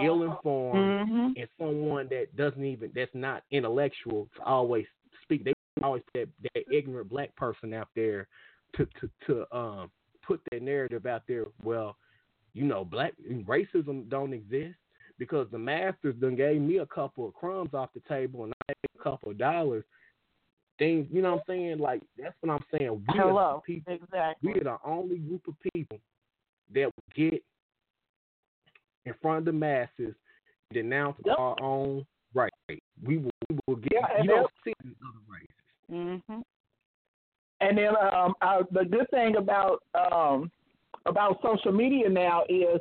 ill 0.00 0.22
informed, 0.24 1.08
Mhm. 1.08 1.32
and 1.36 1.48
someone 1.58 2.08
that 2.08 2.34
doesn't 2.36 2.64
even 2.64 2.90
that's 2.94 3.14
not 3.14 3.42
intellectual 3.50 4.28
to 4.36 4.42
always 4.42 4.86
speak. 5.22 5.44
They 5.44 5.52
always 5.82 6.02
put 6.12 6.28
that, 6.42 6.50
that 6.54 6.74
ignorant 6.74 7.08
black 7.08 7.34
person 7.36 7.74
out 7.74 7.88
there 7.94 8.26
to 8.76 8.86
to 9.00 9.10
to 9.26 9.56
um 9.56 9.90
put 10.26 10.40
that 10.50 10.62
narrative 10.62 11.06
out 11.06 11.22
there. 11.28 11.44
Well, 11.62 11.96
you 12.54 12.64
know, 12.64 12.84
black 12.84 13.12
racism 13.44 14.08
don't 14.08 14.32
exist 14.32 14.76
because 15.18 15.46
the 15.50 15.58
masters 15.58 16.14
done 16.16 16.36
gave 16.36 16.60
me 16.60 16.78
a 16.78 16.86
couple 16.86 17.26
of 17.26 17.34
crumbs 17.34 17.74
off 17.74 17.90
the 17.94 18.00
table 18.08 18.44
and 18.44 18.52
I 18.68 18.72
gave 18.72 19.00
a 19.00 19.02
couple 19.02 19.30
of 19.30 19.38
dollars. 19.38 19.84
Things, 20.78 21.06
you 21.10 21.22
know 21.22 21.32
what 21.32 21.38
I'm 21.40 21.44
saying? 21.48 21.78
Like 21.78 22.02
that's 22.18 22.34
what 22.40 22.52
I'm 22.52 22.64
saying. 22.78 23.02
We 23.08 23.18
are 23.18 23.28
Hello. 23.28 23.62
the 23.66 23.74
people 23.74 23.94
Exactly. 23.94 24.52
we 24.52 24.60
are 24.60 24.64
the 24.64 24.76
only 24.84 25.16
group 25.18 25.46
of 25.48 25.54
people 25.72 25.98
that 26.74 26.84
will 26.84 27.14
get 27.14 27.42
in 29.06 29.14
front 29.22 29.38
of 29.38 29.44
the 29.46 29.52
masses 29.52 30.14
denounce 30.72 31.16
Yep. 31.24 31.36
our 31.38 31.62
own 31.62 32.04
right. 32.34 32.52
We 33.02 33.18
will, 33.18 33.30
we 33.48 33.58
will 33.66 33.76
get. 33.76 33.92
Yeah, 33.92 34.22
you 34.22 34.28
don't 34.28 34.50
see 34.64 34.72
these 34.84 34.94
other 35.02 35.20
races. 35.28 36.22
Mhm. 36.28 36.42
And 37.60 37.78
then 37.78 37.96
um, 38.12 38.34
uh, 38.42 38.64
the 38.70 38.84
good 38.84 39.08
thing 39.10 39.36
about 39.36 39.82
um, 39.94 40.50
about 41.06 41.40
social 41.42 41.72
media 41.72 42.08
now 42.08 42.42
is, 42.48 42.80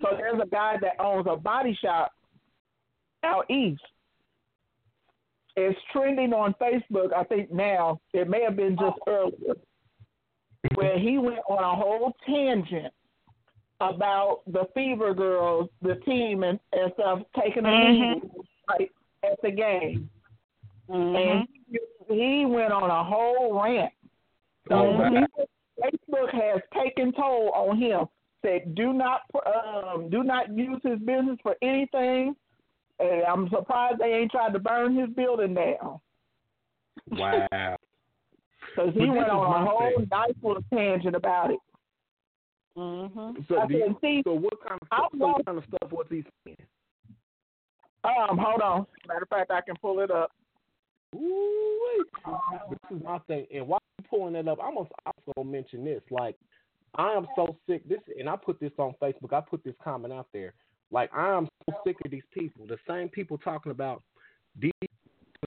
so 0.00 0.08
there's 0.16 0.40
a 0.42 0.46
guy 0.46 0.76
that 0.80 0.98
owns 0.98 1.26
a 1.28 1.36
body 1.36 1.76
shop 1.82 2.12
out 3.24 3.50
east. 3.50 3.82
It's 5.56 5.78
trending 5.92 6.32
on 6.32 6.54
Facebook. 6.60 7.12
I 7.12 7.24
think 7.24 7.50
now 7.50 8.00
it 8.12 8.28
may 8.28 8.42
have 8.42 8.56
been 8.56 8.76
just 8.76 8.98
earlier, 9.06 9.54
where 10.74 10.98
he 10.98 11.18
went 11.18 11.40
on 11.48 11.62
a 11.62 11.74
whole 11.74 12.14
tangent 12.26 12.92
about 13.80 14.42
the 14.46 14.66
Fever 14.74 15.14
Girls, 15.14 15.68
the 15.82 15.96
team, 16.06 16.42
and, 16.44 16.60
and 16.72 16.92
stuff 16.94 17.22
taking 17.40 17.64
a 17.64 17.68
Mhm. 17.68 18.22
knee 18.22 18.30
like, 18.68 18.92
at 19.22 19.40
the 19.42 19.50
game 19.50 20.10
Mhm. 20.88 21.16
and 21.16 21.48
he 22.08 22.46
went 22.46 22.72
on 22.72 22.90
a 22.90 23.02
whole 23.04 23.60
rant. 23.60 23.92
So 24.68 24.74
Mhm. 24.74 25.26
Facebook 25.82 26.30
has 26.30 26.62
taken 26.74 27.12
toll 27.12 27.50
on 27.50 27.76
him. 27.78 28.06
Said, 28.42 28.74
do 28.74 28.92
not 28.92 29.22
um, 29.46 30.08
do 30.10 30.22
not 30.22 30.50
use 30.50 30.80
his 30.82 30.98
business 31.00 31.38
for 31.42 31.56
anything 31.62 32.36
And 33.00 33.24
I'm 33.24 33.48
surprised 33.48 33.98
they 33.98 34.12
ain't 34.12 34.30
tried 34.30 34.52
to 34.52 34.58
burn 34.58 34.96
his 34.96 35.08
building 35.10 35.54
down. 35.54 36.00
Wow. 37.10 37.76
Because 38.76 38.94
he 38.94 39.10
went 39.10 39.28
on 39.28 39.62
a 39.62 39.68
whole 39.68 39.92
thing. 39.96 40.06
nice 40.12 40.30
little 40.44 40.62
tangent 40.72 41.16
about 41.16 41.50
it. 41.50 41.58
Mm-hmm. 42.78 43.42
So, 43.48 43.58
I 43.58 43.66
do 43.66 43.74
you, 43.74 43.98
see, 44.00 44.22
so 44.24 44.34
what 44.34 44.62
kind 44.62 44.80
of 44.80 44.88
I 44.92 44.98
stuff, 44.98 45.10
so 45.18 45.26
what 45.26 45.46
kind 45.46 45.58
of 45.58 45.64
stuff 45.64 45.90
was 45.90 46.06
he 46.08 46.24
saying? 46.44 46.56
um, 48.04 48.38
hold 48.38 48.60
on. 48.60 48.86
Matter 49.08 49.22
of 49.22 49.28
fact, 49.28 49.50
I 49.50 49.60
can 49.60 49.74
pull 49.82 50.00
it 50.00 50.10
up. 50.10 50.30
Ooh, 51.16 52.04
this 52.70 52.96
is 52.96 53.02
my 53.02 53.18
thing. 53.26 53.46
And 53.52 53.66
while 53.66 53.80
you 53.98 54.04
pulling 54.08 54.34
that 54.34 54.46
up, 54.46 54.58
I'm 54.62 54.74
gonna 54.74 54.88
also 55.04 55.44
mention 55.44 55.84
this. 55.84 56.02
Like, 56.10 56.36
I 56.94 57.12
am 57.12 57.26
so 57.34 57.56
sick. 57.68 57.88
This, 57.88 57.98
and 58.18 58.28
I 58.28 58.36
put 58.36 58.60
this 58.60 58.72
on 58.78 58.94
Facebook. 59.02 59.32
I 59.32 59.40
put 59.40 59.64
this 59.64 59.74
comment 59.82 60.12
out 60.12 60.28
there. 60.32 60.54
Like, 60.90 61.10
I 61.14 61.36
am 61.36 61.48
so 61.68 61.76
sick 61.86 61.96
of 62.04 62.10
these 62.10 62.22
people. 62.32 62.66
The 62.66 62.78
same 62.88 63.08
people 63.08 63.38
talking 63.38 63.72
about 63.72 64.02
these 64.60 64.72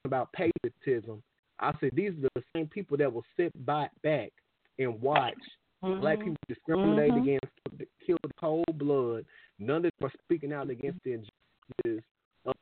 about 0.06 0.30
patriotism. 0.34 1.22
I 1.60 1.72
said 1.80 1.92
these 1.94 2.12
are 2.12 2.30
the 2.36 2.44
same 2.56 2.68
people 2.68 2.98
that 2.98 3.12
will 3.12 3.24
sit 3.38 3.52
by, 3.66 3.88
back 4.02 4.32
and 4.80 5.00
watch 5.02 5.38
black 6.00 6.20
people 6.20 6.36
discriminated 6.48 7.14
Mhm. 7.14 7.22
against, 7.22 7.92
killed 8.06 8.20
cold 8.38 8.78
blood. 8.78 9.26
None 9.60 9.86
of 9.86 9.92
them 10.00 10.10
are 10.10 10.14
speaking 10.24 10.52
out 10.52 10.70
against 10.70 11.02
the 11.04 11.14
injustices 11.14 12.04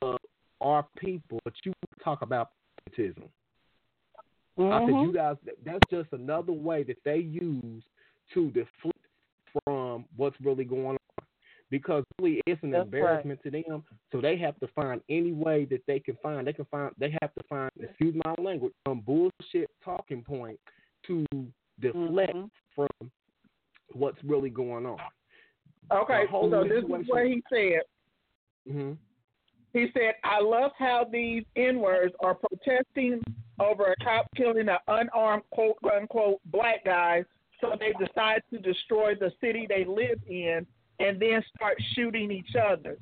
of 0.01 0.19
our 0.59 0.87
people. 0.97 1.39
But 1.43 1.53
you 1.65 1.73
talk 2.03 2.21
about 2.21 2.51
patriotism. 2.85 3.29
I 4.57 4.85
said, 4.85 4.95
Mhm. 4.95 5.01
you 5.03 5.13
guys, 5.13 5.37
that's 5.63 5.89
just 5.89 6.11
another 6.13 6.51
way 6.51 6.83
that 6.83 7.01
they 7.03 7.17
use 7.17 7.83
to 8.33 8.51
deflect 8.51 9.07
from 9.63 10.05
what's 10.15 10.39
really 10.41 10.65
going 10.65 10.97
on. 10.97 10.97
Because 11.71 12.03
really, 12.19 12.41
it's 12.45 12.61
an 12.63 12.71
That's 12.71 12.83
embarrassment 12.83 13.41
to 13.43 13.49
them. 13.49 13.83
So 14.11 14.21
they 14.21 14.37
have 14.37 14.59
to 14.59 14.67
find 14.75 15.01
any 15.09 15.31
way 15.31 15.65
that 15.65 15.81
they 15.87 15.99
can 15.99 16.17
find. 16.21 16.45
They 16.45 16.53
can 16.53 16.65
find. 16.65 16.93
They 16.99 17.15
have 17.21 17.33
to 17.33 17.43
find. 17.49 17.71
Excuse 17.81 18.13
my 18.25 18.35
language. 18.37 18.73
Some 18.87 18.99
bullshit 18.99 19.71
talking 19.83 20.21
point 20.21 20.59
to 21.07 21.25
deflect 21.79 22.35
Mhm. 22.35 22.51
from 22.75 23.11
what's 23.93 24.21
really 24.23 24.49
going 24.49 24.85
on. 24.85 24.99
Okay, 25.91 26.27
so 26.29 26.63
this 26.63 26.83
is 26.83 26.89
what 26.89 27.25
he 27.25 27.41
said. 27.49 27.81
hmm 28.67 28.93
He 29.73 29.89
said, 29.91 30.15
I 30.23 30.41
love 30.41 30.73
how 30.77 31.05
these 31.05 31.45
N 31.55 31.79
words 31.79 32.13
are 32.19 32.35
protesting 32.35 33.23
over 33.59 33.85
a 33.85 33.95
cop 34.03 34.27
killing 34.35 34.67
an 34.67 34.77
unarmed 34.87 35.49
quote 35.51 35.77
unquote 35.83 36.41
black 36.45 36.83
guy, 36.83 37.23
so 37.61 37.75
they 37.79 37.93
decide 37.93 38.43
to 38.51 38.59
destroy 38.59 39.15
the 39.15 39.31
city 39.39 39.65
they 39.67 39.85
live 39.85 40.19
in 40.27 40.67
and 40.99 41.19
then 41.19 41.43
start 41.55 41.77
shooting 41.93 42.31
each 42.31 42.55
other. 42.55 42.97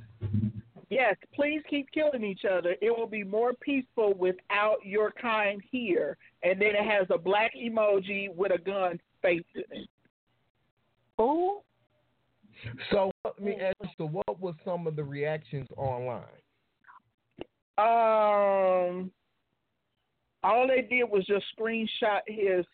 Yes, 0.89 1.15
please 1.35 1.61
keep 1.69 1.91
killing 1.91 2.23
each 2.23 2.45
other. 2.45 2.75
It 2.81 2.89
will 2.97 3.07
be 3.07 3.23
more 3.23 3.53
peaceful 3.53 4.15
without 4.15 4.77
your 4.83 5.11
kind 5.11 5.61
here. 5.69 6.17
And 6.41 6.59
then 6.59 6.69
it 6.69 6.83
has 6.83 7.05
a 7.11 7.17
black 7.17 7.51
emoji 7.55 8.33
with 8.33 8.51
a 8.51 8.57
gun 8.57 8.99
facing 9.21 9.43
it. 9.53 9.87
Ooh. 11.21 11.59
So 12.91 13.11
let 13.23 13.39
me 13.39 13.55
ask 13.61 13.75
you, 13.83 13.89
so 13.97 14.07
what 14.07 14.39
was 14.39 14.55
some 14.65 14.87
of 14.87 14.95
the 14.95 15.03
reactions 15.03 15.67
online? 15.77 16.23
Um, 17.77 19.11
all 20.43 20.67
they 20.67 20.81
did 20.81 21.03
was 21.03 21.25
just 21.25 21.45
screenshot 21.57 22.21
his 22.27 22.65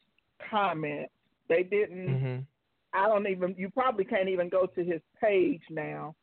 comment. 0.49 1.09
They 1.49 1.63
didn't. 1.63 2.47
Mm-hmm. 2.95 3.05
I 3.05 3.07
don't 3.07 3.27
even. 3.27 3.55
You 3.57 3.69
probably 3.69 4.05
can't 4.05 4.29
even 4.29 4.49
go 4.49 4.65
to 4.67 4.83
his 4.83 5.01
page 5.21 5.61
now. 5.69 6.15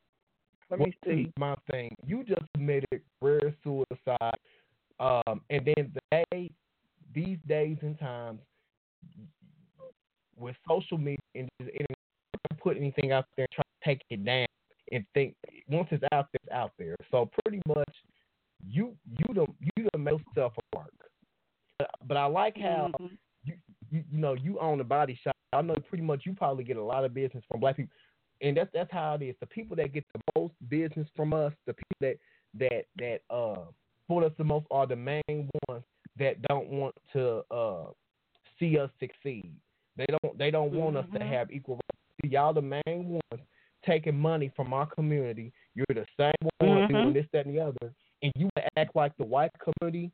Let 0.70 0.80
me 0.80 0.94
see. 1.04 1.30
My 1.38 1.54
thing, 1.70 1.94
you 2.06 2.24
just 2.24 2.42
committed 2.54 3.02
rare 3.20 3.54
suicide, 3.62 4.38
um, 5.00 5.42
and 5.50 5.66
then 5.66 5.92
they, 6.10 6.50
these 7.14 7.38
days 7.46 7.76
and 7.82 7.98
times, 7.98 8.40
with 10.38 10.56
social 10.66 10.96
media 10.96 11.18
and 11.34 11.48
just 11.60 11.70
internet, 11.70 11.98
don't 12.50 12.60
put 12.60 12.76
anything 12.78 13.12
out 13.12 13.26
there 13.36 13.44
and 13.44 13.54
try 13.54 13.62
to 13.62 13.84
take 13.84 14.02
it 14.08 14.24
down 14.24 14.46
and 14.92 15.04
think 15.12 15.34
once 15.68 15.88
it's 15.90 16.04
out 16.12 16.28
there, 16.32 16.40
it's 16.44 16.52
out 16.52 16.72
there. 16.78 16.96
So 17.10 17.28
pretty 17.42 17.60
much, 17.66 17.94
you 18.66 18.96
you 19.18 19.34
the 19.34 19.46
you 19.76 19.88
the 19.92 19.98
most 19.98 20.24
self 20.34 20.54
work. 20.74 20.92
But, 21.78 21.90
but 22.06 22.16
I 22.16 22.24
like 22.26 22.56
how 22.56 22.90
Mhm. 22.98 23.18
You, 23.92 24.02
you 24.10 24.18
know 24.18 24.32
you 24.34 24.58
own 24.58 24.80
a 24.80 24.84
body 24.84 25.18
shop. 25.22 25.36
I 25.52 25.62
know 25.62 25.74
pretty 25.88 26.02
much 26.02 26.22
you 26.24 26.34
probably 26.34 26.64
get 26.64 26.76
a 26.78 26.82
lot 26.82 27.04
of 27.04 27.14
business 27.14 27.44
from 27.48 27.60
black 27.60 27.76
people, 27.76 27.94
and 28.40 28.56
that's 28.56 28.70
that's 28.72 28.90
how 28.90 29.14
it 29.14 29.22
is. 29.22 29.36
The 29.40 29.46
people 29.46 29.76
that 29.76 29.92
get 29.92 30.04
the 30.14 30.20
most 30.40 30.54
business 30.68 31.06
from 31.14 31.32
us, 31.34 31.52
the 31.66 31.74
people 31.74 31.96
that 32.00 32.16
that 32.58 32.84
that 32.98 33.20
uh 33.34 33.66
support 34.02 34.24
us 34.24 34.32
the 34.38 34.44
most 34.44 34.66
are 34.70 34.86
the 34.86 34.96
main 34.96 35.48
ones 35.68 35.84
that 36.18 36.40
don't 36.48 36.68
want 36.68 36.94
to 37.12 37.42
uh 37.50 37.84
see 38.58 38.78
us 38.78 38.90
succeed. 38.98 39.52
They 39.96 40.06
don't 40.06 40.38
they 40.38 40.50
don't 40.50 40.72
want 40.72 40.96
us 40.96 41.06
to 41.12 41.18
Mhm. 41.20 41.28
have 41.28 41.50
equal 41.52 41.74
rights. 41.76 42.32
Y'all 42.32 42.52
the 42.54 42.62
main 42.62 43.20
ones 43.30 43.42
taking 43.84 44.16
money 44.16 44.50
from 44.54 44.72
our 44.72 44.86
community. 44.86 45.52
You're 45.74 45.84
the 45.90 46.06
same 46.18 46.48
one 46.60 46.82
Mhm. 46.82 46.88
doing 46.88 47.12
this, 47.12 47.26
that, 47.32 47.46
and 47.46 47.54
the 47.54 47.60
other, 47.60 47.92
and 48.22 48.32
you 48.36 48.48
act 48.76 48.94
like 48.94 49.14
the 49.16 49.24
white 49.24 49.50
community 49.58 50.12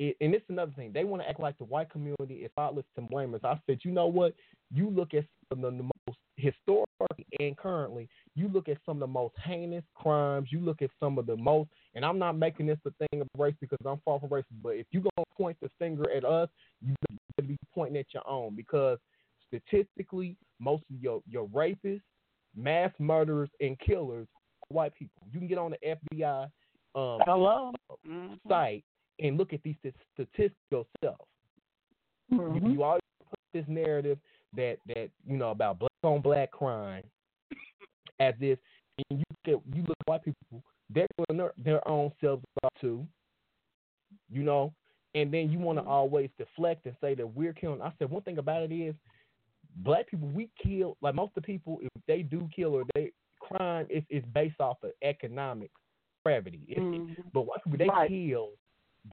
it, 0.00 0.16
and 0.22 0.34
it's 0.34 0.48
another 0.48 0.72
thing. 0.74 0.92
They 0.92 1.04
want 1.04 1.22
to 1.22 1.28
act 1.28 1.38
like 1.38 1.58
the 1.58 1.64
white 1.64 1.90
community 1.90 2.36
is 2.36 2.50
thoughtless 2.56 2.86
and 2.96 3.08
blameless. 3.08 3.42
I 3.44 3.60
said, 3.66 3.80
you 3.82 3.92
know 3.92 4.06
what? 4.06 4.34
You 4.72 4.88
look 4.88 5.12
at 5.12 5.24
some 5.48 5.62
of 5.62 5.76
the 5.76 5.82
most 5.82 6.18
historically 6.36 7.26
and 7.38 7.54
currently, 7.56 8.08
you 8.34 8.48
look 8.48 8.70
at 8.70 8.78
some 8.86 8.96
of 8.96 9.00
the 9.00 9.06
most 9.12 9.34
heinous 9.44 9.84
crimes. 9.94 10.48
You 10.50 10.60
look 10.60 10.80
at 10.80 10.88
some 10.98 11.18
of 11.18 11.26
the 11.26 11.36
most, 11.36 11.68
and 11.94 12.04
I'm 12.04 12.18
not 12.18 12.38
making 12.38 12.66
this 12.66 12.78
a 12.86 12.90
thing 12.92 13.20
of 13.20 13.28
race 13.38 13.54
because 13.60 13.78
I'm 13.86 14.00
far 14.04 14.18
from 14.18 14.30
racist. 14.30 14.44
But 14.62 14.70
if 14.70 14.86
you're 14.90 15.02
gonna 15.02 15.26
point 15.36 15.58
the 15.60 15.70
finger 15.78 16.10
at 16.10 16.24
us, 16.24 16.48
you 16.80 16.94
better 17.36 17.48
be 17.48 17.58
pointing 17.74 17.98
at 17.98 18.06
your 18.14 18.26
own 18.26 18.56
because 18.56 18.98
statistically, 19.46 20.34
most 20.58 20.82
of 20.90 20.98
your 20.98 21.20
your 21.28 21.46
rapists, 21.48 22.00
mass 22.56 22.90
murderers, 22.98 23.50
and 23.60 23.78
killers 23.80 24.26
are 24.62 24.74
white 24.74 24.94
people. 24.94 25.26
You 25.30 25.40
can 25.40 25.48
get 25.48 25.58
on 25.58 25.72
the 25.72 25.96
FBI 26.14 26.44
um, 26.94 27.20
Hello. 27.26 27.72
Mhm. 28.06 28.38
site 28.48 28.84
and 29.20 29.36
look 29.38 29.52
at 29.52 29.62
these 29.62 29.76
st- 29.82 29.94
statistics 30.14 30.54
yourself. 30.70 31.26
Mhm. 32.32 32.62
You, 32.64 32.72
you 32.72 32.82
always 32.82 33.00
put 33.28 33.38
this 33.52 33.64
narrative 33.68 34.18
that 34.54 34.78
that 34.86 35.10
you 35.26 35.36
know 35.36 35.50
about 35.50 35.78
black 35.78 35.90
on 36.02 36.20
black 36.20 36.50
crime 36.50 37.04
as 38.20 38.34
this, 38.40 38.58
and 38.98 39.18
you 39.20 39.24
look 39.46 39.60
at 39.60 39.76
you 39.76 39.82
look 39.82 39.96
at 40.00 40.06
white 40.08 40.24
people, 40.24 40.62
they're 40.90 41.06
doing 41.18 41.38
their, 41.38 41.52
their 41.58 41.88
own 41.88 42.12
selves 42.20 42.44
too. 42.80 43.06
You 44.30 44.42
know, 44.42 44.72
and 45.14 45.32
then 45.32 45.50
you 45.50 45.58
want 45.58 45.78
to 45.78 45.84
always 45.84 46.30
deflect 46.38 46.86
and 46.86 46.94
say 47.00 47.14
that 47.14 47.26
we're 47.26 47.52
killing. 47.52 47.80
I 47.82 47.92
said 47.98 48.10
one 48.10 48.22
thing 48.22 48.38
about 48.38 48.62
it 48.62 48.72
is, 48.72 48.94
black 49.76 50.08
people 50.08 50.28
we 50.28 50.48
kill 50.62 50.96
like 51.00 51.14
most 51.14 51.28
of 51.36 51.42
the 51.42 51.46
people 51.46 51.78
if 51.80 51.88
they 52.08 52.22
do 52.22 52.48
kill 52.54 52.74
or 52.74 52.84
they 52.94 53.12
crime 53.40 53.86
is 53.88 54.02
is 54.10 54.24
based 54.34 54.60
off 54.60 54.78
of 54.82 54.90
economic 55.02 55.70
gravity. 56.24 56.60
Mhm. 56.76 57.16
but 57.32 57.42
white 57.42 57.62
people 57.64 57.78
they 57.78 57.88
Right. 57.88 58.08
kill, 58.08 58.50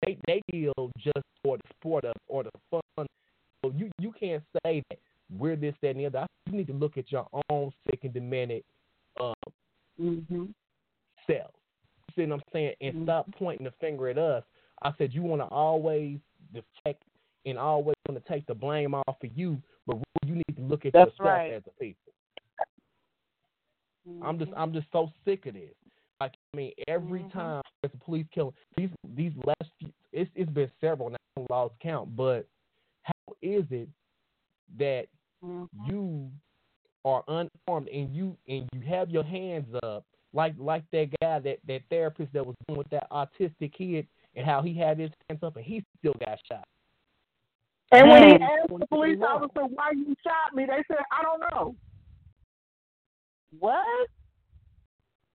they 0.05 0.17
they 0.27 0.41
kill 0.51 0.91
just 0.97 1.25
for 1.43 1.57
the 1.57 1.63
sport 1.79 2.05
of 2.05 2.13
or 2.27 2.43
the 2.43 2.51
fun. 2.69 3.07
So 3.63 3.71
you 3.75 3.89
you 3.99 4.11
can't 4.17 4.43
say 4.63 4.83
that 4.89 4.99
we're 5.37 5.55
this 5.55 5.75
that 5.81 5.89
and 5.89 5.99
the 5.99 6.05
other. 6.05 6.25
You 6.45 6.53
need 6.57 6.67
to 6.67 6.73
look 6.73 6.97
at 6.97 7.11
your 7.11 7.27
own 7.49 7.71
sick 7.89 7.99
and 8.03 8.13
demented 8.13 8.63
um, 9.19 9.33
Mhm. 9.99 10.53
self. 11.25 11.51
You 12.09 12.13
see 12.15 12.29
what 12.29 12.35
I'm 12.35 12.43
saying? 12.53 12.75
And 12.81 12.95
Mhm. 12.95 13.03
stop 13.03 13.31
pointing 13.35 13.65
the 13.65 13.71
finger 13.71 14.09
at 14.09 14.17
us. 14.17 14.43
I 14.83 14.93
said 14.97 15.13
you 15.13 15.23
want 15.23 15.41
to 15.41 15.47
always 15.47 16.19
deflect 16.53 17.03
and 17.45 17.57
always 17.57 17.95
want 18.07 18.23
to 18.23 18.31
take 18.31 18.45
the 18.45 18.53
blame 18.53 18.93
off 18.93 19.23
of 19.23 19.37
you, 19.37 19.61
but 19.85 19.97
you 20.25 20.35
need 20.35 20.55
to 20.55 20.61
look 20.61 20.85
at 20.85 20.93
That's 20.93 21.11
yourself 21.11 21.25
right. 21.25 21.51
as 21.53 21.63
a 21.67 21.71
people. 21.79 22.13
I'm 24.21 24.39
just 24.39 24.51
Mhm. 24.51 24.57
I'm 24.57 24.73
just 24.73 24.87
so 24.91 25.11
sick 25.25 25.45
of 25.47 25.55
this. 25.55 25.73
Like 26.19 26.33
I 26.53 26.57
mean, 26.57 26.71
every 26.87 27.23
Mhm. 27.23 27.31
time 27.31 27.61
there's 27.81 27.93
a 27.93 28.03
police 28.03 28.27
killing, 28.33 28.53
these 28.75 28.89
these 29.15 29.33
last 29.45 29.71
few, 29.79 29.91
it's 30.11 30.31
it's 30.35 30.51
been 30.51 30.71
several 30.81 31.09
now, 31.09 31.17
I 31.37 31.45
lost 31.49 31.75
count. 31.79 32.15
But 32.15 32.47
how 33.03 33.35
is 33.41 33.65
it 33.71 33.89
that 34.77 35.07
Mhm. 35.43 35.67
you 35.85 36.31
are 37.05 37.23
unarmed 37.27 37.87
and 37.89 38.15
you 38.15 38.37
and 38.47 38.67
you 38.73 38.81
have 38.81 39.09
your 39.09 39.23
hands 39.23 39.73
up 39.83 40.05
like 40.33 40.53
like 40.57 40.83
that 40.91 41.09
guy 41.21 41.39
that 41.39 41.59
that 41.65 41.81
therapist 41.89 42.33
that 42.33 42.45
was 42.45 42.55
dealing 42.67 42.79
with 42.79 42.89
that 42.89 43.09
autistic 43.11 43.73
kid 43.73 44.07
and 44.35 44.45
how 44.45 44.61
he 44.61 44.73
had 44.73 44.99
his 44.99 45.11
hands 45.29 45.43
up 45.43 45.55
and 45.55 45.65
he 45.65 45.83
still 45.99 46.13
got 46.25 46.39
shot. 46.47 46.67
And 47.91 48.09
when 48.09 48.23
he 48.23 48.33
asked 48.35 48.79
the 48.79 48.85
police 48.87 49.19
officer 49.25 49.65
why 49.65 49.91
you 49.91 50.13
shot 50.23 50.53
me, 50.53 50.65
they 50.65 50.83
said, 50.87 50.97
I 51.11 51.23
don't 51.23 51.39
know. 51.39 51.75
What? 53.59 54.09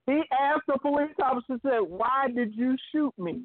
He 0.09 0.23
asked 0.31 0.65
the 0.67 0.79
police 0.79 1.13
officer, 1.23 1.59
said, 1.61 1.81
Why 1.81 2.27
did 2.33 2.55
you 2.55 2.75
shoot 2.91 3.13
me? 3.17 3.43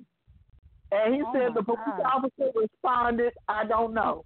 And 0.90 1.14
he 1.14 1.22
Oh 1.22 1.32
said 1.32 1.54
the 1.54 1.62
police 1.62 1.78
God. 1.86 2.02
officer 2.04 2.50
responded, 2.54 3.32
I 3.48 3.64
don't 3.66 3.92
know. 3.92 4.24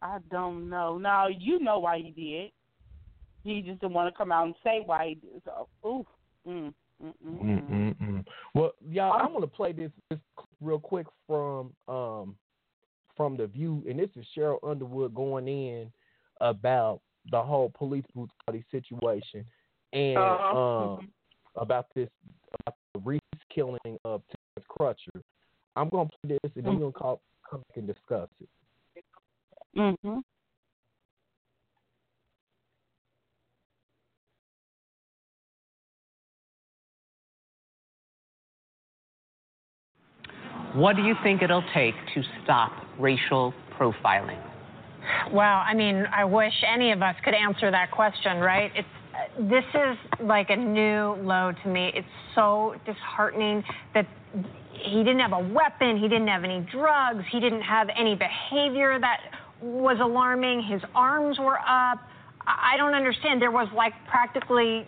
I 0.00 0.18
don't 0.30 0.68
know. 0.68 0.98
Now 0.98 1.26
you 1.26 1.58
know 1.58 1.80
why 1.80 1.98
he 1.98 2.10
did. 2.10 2.50
He 3.44 3.62
just 3.62 3.80
didn't 3.80 3.94
want 3.94 4.12
to 4.12 4.16
come 4.16 4.30
out 4.30 4.46
and 4.46 4.54
say 4.62 4.82
why 4.84 5.08
he 5.08 5.14
did. 5.14 5.42
So, 5.44 5.68
oof. 5.88 6.06
Mm, 6.46 6.72
Mm-mm-mm. 7.02 8.24
Well, 8.54 8.72
y'all, 8.88 9.12
I'm 9.12 9.32
gonna 9.32 9.46
play 9.46 9.72
this, 9.72 9.90
this 10.10 10.20
real 10.60 10.78
quick 10.78 11.06
from 11.26 11.72
um 11.88 12.36
from 13.16 13.36
the 13.36 13.46
View, 13.46 13.82
and 13.88 13.98
this 13.98 14.10
is 14.16 14.24
Sheryl 14.36 14.58
Underwood 14.62 15.14
going 15.14 15.48
in 15.48 15.92
about 16.40 17.00
the 17.30 17.42
whole 17.42 17.70
police 17.76 18.04
brutality 18.14 18.64
situation 18.70 19.44
and 19.92 20.16
Uh-huh. 20.16 20.58
um 20.58 21.12
about 21.56 21.86
this 21.94 22.08
about 22.60 22.76
the 22.94 23.00
recent 23.00 23.22
killing 23.54 23.98
of 24.04 24.22
Terence 24.28 24.66
Crutcher. 24.68 25.22
I'm 25.76 25.88
gonna 25.88 26.08
play 26.24 26.38
this, 26.42 26.52
and 26.56 26.64
then 26.64 26.74
we're 26.74 26.80
gonna 26.80 26.92
call, 26.92 27.20
come 27.48 27.60
back 27.68 27.76
and 27.76 27.86
discuss 27.86 28.28
it. 28.40 28.48
Mm-hmm. 29.76 30.18
What 40.74 40.96
do 40.96 41.02
you 41.02 41.14
think 41.22 41.42
it'll 41.42 41.64
take 41.74 41.94
to 42.14 42.22
stop 42.44 42.72
racial 42.98 43.52
profiling? 43.78 44.42
Well, 45.32 45.62
I 45.66 45.74
mean, 45.74 46.06
I 46.14 46.24
wish 46.24 46.52
any 46.66 46.92
of 46.92 47.02
us 47.02 47.14
could 47.24 47.34
answer 47.34 47.70
that 47.70 47.90
question, 47.90 48.38
right? 48.38 48.70
It's 48.74 48.88
this 49.38 49.64
is 49.74 49.96
like 50.20 50.50
a 50.50 50.56
new 50.56 51.14
low 51.22 51.52
to 51.62 51.68
me. 51.68 51.92
It's 51.94 52.06
so 52.34 52.74
disheartening 52.84 53.62
that 53.94 54.06
he 54.72 54.98
didn't 54.98 55.20
have 55.20 55.32
a 55.32 55.52
weapon, 55.52 55.96
he 55.96 56.08
didn't 56.08 56.28
have 56.28 56.44
any 56.44 56.66
drugs, 56.72 57.24
he 57.30 57.40
didn't 57.40 57.62
have 57.62 57.88
any 57.96 58.14
behavior 58.14 58.98
that 58.98 59.20
was 59.62 59.98
alarming. 60.00 60.62
His 60.62 60.82
arms 60.94 61.38
were 61.38 61.58
up. 61.58 62.00
I 62.44 62.76
don't 62.76 62.94
understand. 62.94 63.40
There 63.40 63.52
was 63.52 63.68
like 63.76 63.92
practically 64.08 64.84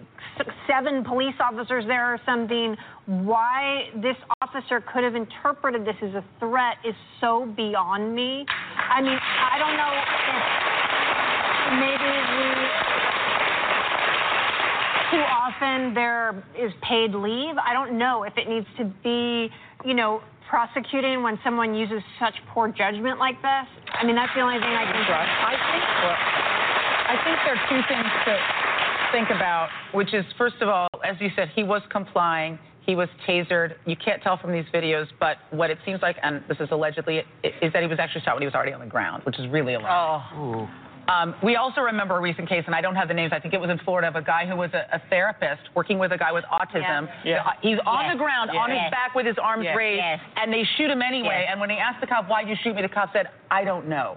seven 0.67 1.05
police 1.05 1.37
officers 1.39 1.85
there 1.87 2.13
or 2.13 2.19
something. 2.27 2.77
Why 3.07 3.91
this 4.03 4.17
officer 4.43 4.81
could 4.81 5.05
have 5.05 5.15
interpreted 5.15 5.85
this 5.85 5.95
as 6.03 6.15
a 6.15 6.25
threat 6.41 6.79
is 6.85 6.95
so 7.21 7.47
beyond 7.57 8.13
me. 8.13 8.45
I 8.49 9.01
mean, 9.01 9.19
I 9.19 9.59
don't 9.63 9.77
know 9.79 9.93
if 9.95 10.65
maybe 11.79 12.34
too 15.11 15.23
often 15.23 15.95
there 15.95 16.45
is 16.59 16.73
paid 16.83 17.15
leave. 17.15 17.57
I 17.59 17.73
don't 17.73 17.99
know 17.99 18.23
if 18.25 18.37
it 18.37 18.49
needs 18.49 18.67
to 18.79 18.85
be, 19.03 19.51
you 19.85 19.95
know, 19.95 20.21
prosecuting 20.49 21.23
when 21.23 21.39
someone 21.43 21.75
uses 21.75 22.03
such 22.21 22.35
poor 22.53 22.69
judgment 22.69 23.19
like 23.19 23.41
this. 23.43 23.67
I 23.93 24.05
mean, 24.05 24.15
that's 24.15 24.33
the 24.35 24.41
only 24.41 24.59
thing 24.59 24.71
I 24.71 24.85
can. 24.85 25.03
I 25.03 25.57
think. 25.73 25.85
I 27.07 27.17
think 27.25 27.37
there 27.45 27.55
are 27.57 27.69
two 27.69 27.83
things 27.89 28.07
to 28.27 28.39
think 29.13 29.31
about, 29.31 29.69
which 29.93 30.15
is 30.15 30.25
first 30.37 30.57
of 30.61 30.69
all, 30.69 30.89
as 31.05 31.17
you 31.21 31.29
said, 31.37 31.51
he 31.55 31.63
was 31.63 31.83
complying. 31.91 32.59
He 32.87 32.95
was 32.95 33.09
tasered. 33.27 33.75
You 33.87 33.97
can't 33.97 34.23
tell 34.23 34.37
from 34.37 34.53
these 34.53 34.67
videos, 34.73 35.07
but 35.19 35.39
what 35.51 35.71
it 35.71 35.79
seems 35.87 36.03
like, 36.03 36.17
and 36.23 36.43
this 36.49 36.59
is 36.61 36.69
allegedly, 36.71 37.23
is 37.43 37.73
that 37.73 37.83
he 37.83 37.89
was 37.89 37.99
actually 37.99 38.21
shot 38.23 38.35
when 38.35 38.43
he 38.43 38.47
was 38.47 38.55
already 38.55 38.73
on 38.73 38.81
the 38.81 38.87
ground, 38.87 39.23
which 39.25 39.39
is 39.39 39.49
really 39.51 39.75
alarming. 39.75 40.69
Oh. 40.69 40.84
Um, 41.09 41.35
we 41.43 41.57
also 41.57 41.81
remember 41.83 42.17
a 42.17 42.21
recent 42.21 42.49
case, 42.49 42.65
and 42.67 42.75
I 42.75 42.81
don't 42.81 42.95
have 42.97 43.09
the 43.09 43.15
names. 43.15 43.33
I 43.35 43.41
think 43.41 43.53
it 43.53 43.61
was 43.61 43.71
in 43.71 43.79
Florida 43.85 44.09
of 44.09 44.17
a 44.17 44.23
guy 44.23 44.47
who 44.47 44.57
was 44.57 44.71
a, 44.73 44.87
a 44.97 45.03
therapist 45.11 45.61
working 45.75 45.99
with 45.99 46.13
a 46.13 46.19
guy 46.19 46.33
with 46.33 46.45
autism. 46.53 47.09
Yeah. 47.25 47.43
Uh, 47.45 47.51
He's 47.61 47.79
on 47.87 48.05
Yes. 48.07 48.15
the 48.15 48.19
ground 48.19 48.51
on 48.51 48.71
his 48.71 48.79
Yes. 48.81 48.91
back 48.91 49.15
with 49.15 49.27
his 49.27 49.37
arms 49.39 49.65
Yes. 49.65 49.77
raised, 49.77 49.99
Yes. 50.03 50.21
and 50.37 50.53
they 50.53 50.65
shoot 50.77 50.91
him 50.91 51.03
anyway. 51.03 51.41
Yes. 51.45 51.49
And 51.53 51.61
when 51.61 51.69
he 51.71 51.77
asked 51.77 52.01
the 52.01 52.07
cop, 52.07 52.29
"Why'd 52.29 52.49
you 52.49 52.57
shoot 52.63 52.75
me?" 52.75 52.83
the 52.83 52.89
cop 52.89 53.13
said, 53.13 53.29
"I 53.51 53.65
don't 53.65 53.87
know." 53.87 54.17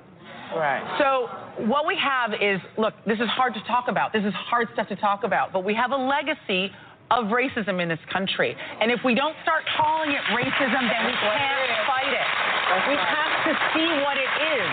Right. 0.56 0.82
So 0.98 1.28
what 1.68 1.86
we 1.86 1.98
have 1.98 2.34
is, 2.40 2.62
look, 2.78 2.94
this 3.06 3.20
is 3.20 3.28
hard 3.30 3.54
to 3.56 3.62
talk 3.68 3.90
about. 3.90 4.14
This 4.14 4.24
is 4.24 4.34
hard 4.34 4.70
stuff 4.74 4.88
to 4.88 4.96
talk 4.96 5.26
about, 5.26 5.52
but 5.52 5.66
we 5.66 5.74
have 5.74 5.92
a 5.92 5.98
legacy 5.98 6.72
of 7.12 7.26
racism 7.28 7.82
in 7.82 7.88
this 7.90 8.00
country. 8.12 8.56
And 8.80 8.92
if 8.92 9.04
we 9.04 9.14
don't 9.14 9.36
start 9.44 9.64
calling 9.76 10.12
it 10.12 10.22
racism, 10.32 10.88
then 10.88 11.06
we 11.06 11.14
can't 11.14 11.88
fight 11.88 12.14
it. 12.14 12.28
We 12.88 12.96
have 12.96 13.44
to 13.48 13.54
see 13.74 13.88
what 14.04 14.18
it 14.18 14.32
is. 14.60 14.72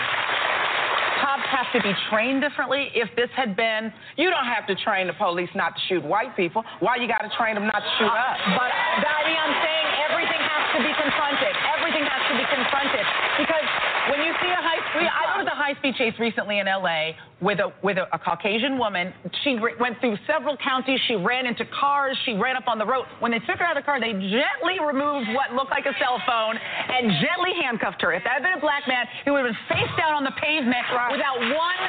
Have 1.45 1.71
to 1.71 1.79
be 1.81 1.93
trained 2.09 2.41
differently. 2.41 2.91
If 2.93 3.07
this 3.15 3.29
had 3.35 3.55
been, 3.55 3.93
You 4.17 4.29
don't 4.29 4.45
have 4.49 4.67
to 4.67 4.75
train 4.75 5.07
the 5.07 5.13
police 5.15 5.49
not 5.55 5.75
to 5.75 5.81
shoot 5.87 6.03
white 6.03 6.35
people. 6.35 6.63
Why 6.79 6.97
you 6.97 7.07
got 7.07 7.23
to 7.23 7.31
train 7.37 7.55
them 7.55 7.67
not 7.67 7.79
to 7.79 7.91
shoot 7.97 8.11
Uh, 8.11 8.17
us? 8.33 8.37
But 8.59 8.71
Daddy, 8.99 9.35
I'm 9.37 9.55
saying 9.63 9.87
everything 10.09 10.41
has 10.41 10.63
to 10.75 10.79
be 10.83 10.91
confronted. 10.99 11.53
Everything 11.79 12.03
has 12.03 12.21
to 12.27 12.35
be 12.35 12.45
confronted 12.51 13.05
because 13.39 13.67
see 14.41 14.51
a 14.51 14.61
high, 14.61 14.81
we, 14.99 15.05
I 15.07 15.37
was 15.37 15.47
a 15.47 15.55
high-speed 15.55 15.95
chase 15.95 16.13
recently 16.19 16.59
in 16.59 16.67
L.A. 16.67 17.15
with 17.41 17.59
a 17.59 17.71
with 17.83 17.97
a, 17.97 18.07
a 18.13 18.19
Caucasian 18.19 18.77
woman. 18.77 19.13
She 19.43 19.57
went 19.79 19.99
through 19.99 20.17
several 20.27 20.57
counties. 20.57 20.99
She 21.07 21.15
ran 21.15 21.45
into 21.45 21.65
cars. 21.65 22.17
She 22.25 22.33
ran 22.33 22.55
up 22.55 22.67
on 22.67 22.77
the 22.77 22.85
road. 22.85 23.05
When 23.19 23.31
they 23.31 23.39
took 23.43 23.59
her 23.59 23.65
out 23.65 23.77
of 23.77 23.83
the 23.83 23.87
car, 23.87 23.99
they 23.99 24.13
gently 24.13 24.79
removed 24.79 25.29
what 25.35 25.53
looked 25.53 25.71
like 25.71 25.85
a 25.85 25.95
cell 25.99 26.21
phone 26.25 26.55
and 26.55 27.11
gently 27.19 27.53
handcuffed 27.59 28.01
her. 28.01 28.13
If 28.13 28.23
that 28.23 28.39
had 28.39 28.43
been 28.43 28.57
a 28.57 28.63
black 28.63 28.87
man, 28.87 29.05
he 29.23 29.31
would 29.31 29.45
have 29.45 29.51
been 29.51 29.63
face 29.67 29.91
down 29.99 30.15
on 30.15 30.23
the 30.23 30.35
pavement 30.39 30.85
without 31.11 31.37
one 31.39 31.79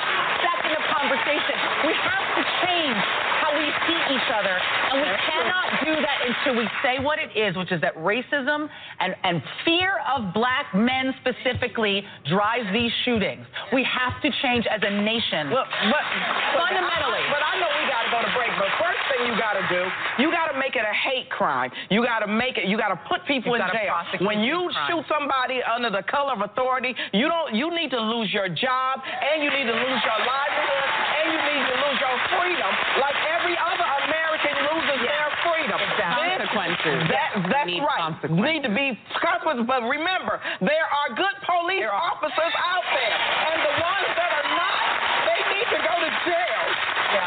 second 0.43 0.73
of 0.75 0.83
conversation. 0.91 1.57
We 1.87 1.93
have 1.95 2.27
to 2.37 2.43
change 2.67 3.36
we 3.57 3.65
see 3.89 4.01
each 4.13 4.29
other, 4.37 4.53
and 4.53 5.01
we 5.01 5.09
cannot 5.25 5.67
do 5.85 5.95
that 5.97 6.19
until 6.29 6.61
we 6.61 6.69
say 6.85 7.01
what 7.01 7.19
it 7.19 7.33
is, 7.33 7.57
which 7.57 7.73
is 7.73 7.81
that 7.81 7.97
racism 7.97 8.69
and, 9.01 9.17
and 9.25 9.43
fear 9.65 9.99
of 10.05 10.33
black 10.35 10.75
men 10.75 11.15
specifically 11.25 12.05
drives 12.29 12.69
these 12.73 12.93
shootings. 13.05 13.47
We 13.73 13.87
have 13.89 14.21
to 14.23 14.29
change 14.43 14.67
as 14.69 14.81
a 14.85 14.93
nation. 14.93 15.49
Look, 15.51 15.69
but 15.89 16.05
fundamentally. 16.53 17.25
But 17.33 17.43
I 17.43 17.57
know 17.57 17.69
we 17.81 17.85
got 17.89 18.03
to 18.05 18.11
go 18.13 18.21
to 18.21 18.33
break. 18.37 18.53
But 18.61 18.71
first 18.77 19.06
thing 19.17 19.33
you 19.33 19.37
got 19.41 19.57
to 19.57 19.65
do, 19.73 19.83
you 20.21 20.29
got 20.31 20.53
to 20.53 20.57
make 20.61 20.77
it 20.77 20.85
a 20.85 20.93
hate 20.93 21.29
crime. 21.33 21.73
You 21.89 22.05
got 22.05 22.21
to 22.21 22.29
make 22.29 22.61
it. 22.61 22.69
You 22.69 22.77
got 22.77 22.93
to 22.93 23.01
put 23.09 23.25
people 23.25 23.57
You 23.57 23.65
in 23.65 23.69
jail. 23.73 23.97
When 24.29 24.45
you 24.45 24.69
shoot 24.89 25.05
somebody 25.09 25.65
under 25.65 25.89
the 25.89 26.05
color 26.05 26.37
of 26.37 26.45
authority, 26.45 26.93
you 27.17 27.29
don't. 27.33 27.55
You 27.57 27.73
need 27.73 27.91
to 27.97 28.01
lose 28.01 28.29
your 28.33 28.49
job, 28.53 29.01
and 29.01 29.41
you 29.43 29.49
need 29.51 29.65
to 29.65 29.77
lose 29.77 30.01
your 30.05 30.19
livelihood, 30.21 30.89
and 31.17 31.25
you 31.33 31.41
need 31.41 31.63
to 31.65 31.77
lose 31.81 31.99
your 32.05 32.17
freedom, 32.37 32.73
like 33.01 33.17
every 33.41 33.57
other 33.57 33.89
American 34.05 34.55
loses 34.69 35.01
their 35.09 35.27
freedom. 35.49 35.81
This- 35.81 36.05
Consequences. 36.47 37.11
That, 37.11 37.31
that's 37.51 37.67
Need 37.69 37.83
right. 37.83 38.01
consequences. 38.01 38.39
Need 38.45 38.63
to 38.65 38.73
be 38.73 38.95
consequences. 39.19 39.65
But 39.67 39.83
remember, 39.89 40.39
there 40.63 40.87
are 40.89 41.09
good 41.17 41.37
police 41.45 41.85
are. 41.85 41.93
officers 41.93 42.55
out 42.55 42.87
there, 42.95 43.17
and 43.51 43.59
the 43.67 43.75
ones 43.83 44.09
that 44.17 44.31
are 44.31 44.49
not, 44.57 44.79
they 45.27 45.41
need 45.53 45.69
to 45.75 45.81
go 45.83 45.95
to 46.01 46.11
jail. 46.25 46.63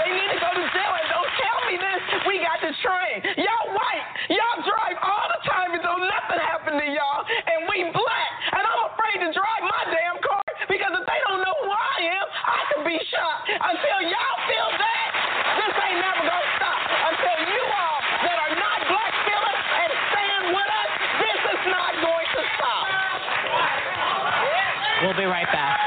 They 0.01 0.11
need 0.15 0.29
to 0.33 0.39
go 0.39 0.49
to 0.55 0.65
jail. 0.71 0.91
And 0.97 1.07
tell 1.39 1.59
me 1.71 1.75
this. 1.79 2.01
We 2.27 2.43
got 2.43 2.59
to 2.61 2.71
train. 2.83 3.17
Y'all 3.39 3.69
white. 3.73 4.07
Y'all 4.29 4.59
drive 4.63 4.97
all 4.99 5.27
the 5.31 5.41
time 5.47 5.71
and 5.73 5.83
don't 5.83 6.03
nothing 6.03 6.39
happen 6.43 6.73
to 6.77 6.87
y'all. 6.91 7.23
And 7.23 7.65
we 7.71 7.87
black. 7.95 8.31
And 8.53 8.63
I'm 8.63 8.81
afraid 8.91 9.17
to 9.23 9.29
drive 9.31 9.63
my 9.63 9.83
damn 9.89 10.19
car 10.19 10.43
because 10.67 10.93
if 10.93 11.05
they 11.07 11.19
don't 11.27 11.41
know 11.41 11.55
who 11.63 11.71
I 11.71 11.95
am, 12.19 12.27
I 12.27 12.59
could 12.73 12.83
be 12.85 12.97
shot. 13.09 13.37
Until 13.47 13.99
y'all 14.05 14.39
feel 14.45 14.69
that, 14.75 15.09
this 15.63 15.73
ain't 15.79 15.99
never 16.03 16.23
gonna 16.27 16.55
stop. 16.59 16.79
Until 17.09 17.37
you 17.47 17.63
all 17.63 17.99
that 18.27 18.37
are 18.37 18.53
not 18.59 18.79
black 18.91 19.13
feel 19.25 19.43
it 19.49 19.59
and 19.59 19.91
stand 20.11 20.43
with 20.53 20.69
us, 20.69 20.91
this 21.23 21.39
is 21.57 21.61
not 21.71 21.93
going 22.03 22.27
to 22.35 22.41
stop. 22.59 22.85
We'll 25.07 25.17
be 25.17 25.25
right 25.25 25.47
back. 25.49 25.78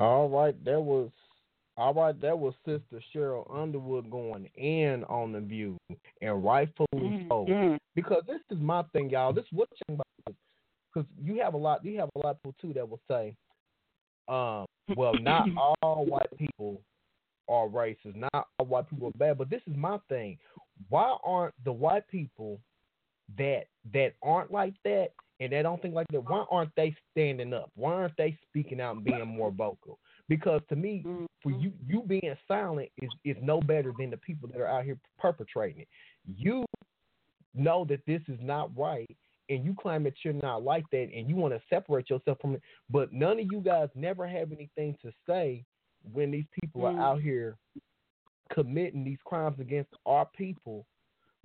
All 0.00 0.30
right, 0.30 0.56
that 0.64 0.80
was 0.80 1.10
all 1.76 1.94
right. 1.94 2.18
That 2.20 2.38
was 2.38 2.54
Sister 2.64 3.02
Sheryl 3.14 3.46
Underwood 3.54 4.10
going 4.10 4.48
in 4.56 5.04
on 5.04 5.32
the 5.32 5.40
view, 5.40 5.78
and 6.20 6.42
rightfully 6.42 7.26
so. 7.28 7.46
Because 7.94 8.22
this 8.26 8.40
is 8.50 8.58
my 8.62 8.82
thing, 8.94 9.10
y'all. 9.10 9.32
This 9.32 9.44
is 9.44 9.52
what 9.52 9.68
you 9.88 9.94
about. 9.94 10.06
Because 10.92 11.08
you 11.22 11.40
have 11.42 11.54
a 11.54 11.56
lot, 11.56 11.84
you 11.84 11.98
have 12.00 12.08
a 12.16 12.18
lot 12.18 12.30
of 12.30 12.42
people 12.42 12.54
too 12.60 12.72
that 12.74 12.88
will 12.88 13.00
say, 13.08 13.34
um, 14.28 14.64
well, 14.96 15.14
not 15.20 15.46
all 15.82 16.06
white 16.06 16.36
people 16.36 16.80
are 17.48 17.68
racist. 17.68 18.16
Not 18.16 18.48
all 18.58 18.66
white 18.66 18.88
people 18.88 19.08
are 19.08 19.18
bad. 19.18 19.38
But 19.38 19.50
this 19.50 19.62
is 19.66 19.76
my 19.76 19.98
thing. 20.08 20.38
Why 20.88 21.16
aren't 21.22 21.54
the 21.64 21.72
white 21.72 22.08
people 22.08 22.58
that 23.36 23.66
that 23.92 24.14
aren't 24.22 24.50
like 24.50 24.74
that 24.84 25.10
and 25.40 25.52
they 25.52 25.62
don't 25.62 25.80
think 25.80 25.94
like 25.94 26.06
that, 26.12 26.28
why 26.28 26.44
aren't 26.50 26.74
they 26.76 26.94
standing 27.10 27.52
up? 27.54 27.70
Why 27.74 27.94
aren't 27.94 28.16
they 28.16 28.36
speaking 28.48 28.80
out 28.80 28.96
and 28.96 29.04
being 29.04 29.26
more 29.26 29.50
vocal? 29.50 29.98
Because 30.28 30.60
to 30.68 30.76
me, 30.76 31.02
for 31.42 31.50
you 31.50 31.70
mm-hmm. 31.70 31.90
you 31.90 32.02
being 32.06 32.36
silent 32.46 32.90
is 33.02 33.10
is 33.24 33.36
no 33.42 33.60
better 33.60 33.92
than 33.98 34.10
the 34.10 34.16
people 34.18 34.48
that 34.52 34.60
are 34.60 34.68
out 34.68 34.84
here 34.84 34.98
perpetrating 35.18 35.82
it. 35.82 35.88
You 36.36 36.64
know 37.54 37.84
that 37.88 38.00
this 38.06 38.20
is 38.28 38.38
not 38.40 38.70
right 38.76 39.10
and 39.48 39.64
you 39.64 39.74
claim 39.74 40.04
that 40.04 40.14
you're 40.24 40.34
not 40.34 40.62
like 40.62 40.84
that 40.92 41.08
and 41.14 41.28
you 41.28 41.34
want 41.34 41.52
to 41.52 41.60
separate 41.68 42.08
yourself 42.08 42.38
from 42.40 42.54
it, 42.54 42.62
but 42.88 43.12
none 43.12 43.40
of 43.40 43.46
you 43.50 43.60
guys 43.60 43.88
never 43.96 44.26
have 44.26 44.52
anything 44.52 44.96
to 45.02 45.10
say 45.28 45.64
when 46.12 46.30
these 46.30 46.46
people 46.62 46.86
are 46.86 46.98
out 46.98 47.18
mm. 47.18 47.22
here 47.22 47.56
committing 48.52 49.04
these 49.04 49.18
crimes 49.24 49.58
against 49.58 49.90
our 50.06 50.28
people. 50.36 50.86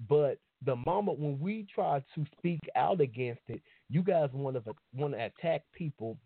But 0.07 0.37
the 0.63 0.75
moment 0.75 1.19
when 1.19 1.39
we 1.39 1.65
try 1.73 2.03
to 2.15 2.25
speak 2.37 2.59
out 2.75 3.01
against 3.01 3.41
it, 3.47 3.61
you 3.89 4.01
guys 4.01 4.29
want 4.33 4.63
to 4.63 4.73
want 4.93 5.13
to 5.13 5.25
attack 5.25 5.63
people 5.73 6.17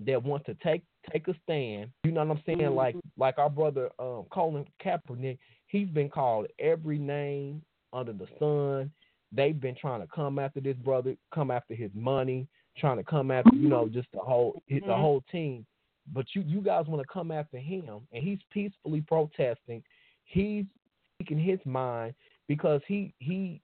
that 0.00 0.22
want 0.22 0.44
to 0.46 0.54
take 0.54 0.82
take 1.12 1.28
a 1.28 1.34
stand. 1.44 1.90
You 2.04 2.12
know 2.12 2.24
what 2.24 2.36
I'm 2.38 2.42
saying? 2.46 2.70
Mhm. 2.70 2.74
Like 2.74 2.96
like 3.16 3.38
our 3.38 3.50
brother 3.50 3.90
um, 3.98 4.24
Colin 4.30 4.66
Kaepernick, 4.82 5.38
he's 5.66 5.88
been 5.88 6.08
called 6.08 6.46
every 6.58 6.98
name 6.98 7.62
under 7.92 8.12
the 8.12 8.26
sun. 8.38 8.90
They've 9.32 9.58
been 9.58 9.74
trying 9.74 10.00
to 10.00 10.06
come 10.06 10.38
after 10.38 10.60
this 10.60 10.76
brother, 10.78 11.16
come 11.32 11.50
after 11.50 11.74
his 11.74 11.90
money, 11.94 12.46
trying 12.76 12.96
to 12.96 13.04
come 13.04 13.30
after 13.30 13.54
you 13.54 13.68
know 13.68 13.88
just 13.88 14.08
the 14.12 14.20
whole 14.20 14.62
the 14.68 14.80
Mhm. 14.80 15.00
whole 15.00 15.20
team. 15.32 15.66
But 16.12 16.34
you 16.34 16.42
you 16.42 16.60
guys 16.60 16.86
want 16.86 17.02
to 17.02 17.12
come 17.12 17.30
after 17.30 17.58
him, 17.58 18.06
and 18.12 18.22
he's 18.22 18.42
peacefully 18.50 19.00
protesting. 19.02 19.82
He's 20.24 20.66
speaking 21.14 21.38
his 21.38 21.64
mind 21.64 22.14
because 22.48 22.82
he 22.86 23.14
he 23.18 23.60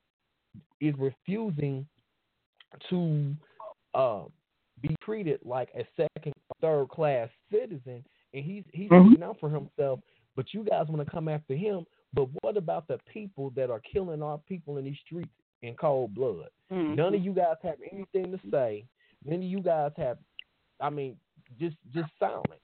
is 0.81 0.95
refusing 0.99 1.87
to 2.91 3.35
uh, 3.95 4.23
be 4.81 4.95
treated 5.03 5.41
like 5.45 5.69
a 5.75 5.85
second, 5.97 6.33
third 6.61 6.89
class 6.89 7.29
citizen, 7.51 8.05
and 8.33 8.45
he's 8.45 8.65
he's 8.73 8.91
Mhm. 8.91 9.23
out 9.23 9.39
for 9.41 9.51
himself. 9.51 10.01
But 10.37 10.55
you 10.55 10.65
guys 10.65 10.87
want 10.89 11.05
to 11.05 11.11
come 11.11 11.29
after 11.29 11.55
him. 11.55 11.85
But 12.13 12.29
what 12.43 12.57
about 12.57 12.89
the 12.89 12.99
people 13.13 13.51
that 13.51 13.71
are 13.71 13.81
killing 13.81 14.23
our 14.23 14.39
people 14.39 14.79
in 14.79 14.85
these 14.85 14.99
streets 15.05 15.31
in 15.63 15.75
cold 15.77 16.15
blood? 16.15 16.51
Mhm. 16.71 16.97
None 16.97 17.15
of 17.15 17.25
you 17.25 17.33
guys 17.33 17.57
have 17.63 17.81
anything 17.93 18.31
to 18.33 18.41
say. 18.51 18.87
None 19.25 19.37
of 19.37 19.43
you 19.43 19.61
guys 19.61 19.93
have, 19.97 20.19
I 20.81 20.89
mean, 20.91 21.19
just 21.59 21.77
just 21.93 22.11
silent. 22.19 22.61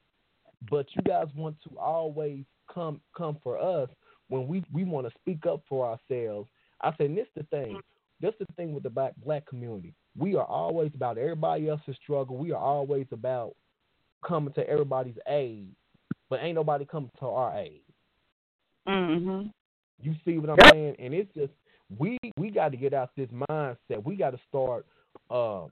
But 0.71 0.87
you 0.95 1.03
guys 1.03 1.29
want 1.35 1.61
to 1.63 1.79
always 1.79 2.45
come 2.69 3.01
come 3.15 3.37
for 3.43 3.59
us 3.59 3.91
when 4.29 4.47
we 4.49 4.65
we 4.73 4.85
want 4.85 5.07
to 5.07 5.19
speak 5.21 5.45
up 5.47 5.63
for 5.69 5.87
ourselves. 5.87 6.49
I 6.81 6.95
said, 6.97 7.15
this 7.15 7.29
the 7.35 7.43
thing. 7.45 7.81
This 8.21 8.35
the 8.39 8.47
thing 8.57 8.73
with 8.73 8.83
the 8.83 8.91
black 8.91 9.15
black 9.25 9.47
community. 9.47 9.95
We 10.17 10.35
are 10.37 10.45
always 10.45 10.91
about 10.95 11.19
everybody 11.19 11.69
else's 11.69 11.97
struggle. 12.03 12.37
We 12.37 12.53
are 12.53 12.61
always 12.63 13.07
about 13.13 13.55
coming 14.27 14.55
to 14.55 14.69
everybody's 14.69 15.19
aid, 15.29 15.69
but 16.31 16.41
ain't 16.43 16.55
nobody 16.55 16.85
coming 16.85 17.11
to 17.19 17.27
our 17.27 17.57
aid. 17.59 17.83
Mhm. 18.89 19.53
You 20.03 20.15
see 20.25 20.39
what 20.39 20.51
I'm 20.51 20.57
Yep. 20.65 20.73
saying? 20.73 20.97
And 20.99 21.15
it's 21.15 21.33
just 21.35 21.53
we 21.99 22.19
we 22.37 22.51
got 22.51 22.71
to 22.71 22.77
get 22.77 22.95
out 22.95 23.11
this 23.17 23.31
mindset. 23.51 24.03
We 24.05 24.17
got 24.17 24.31
to 24.31 24.41
start 24.49 24.87
uh 25.31 25.67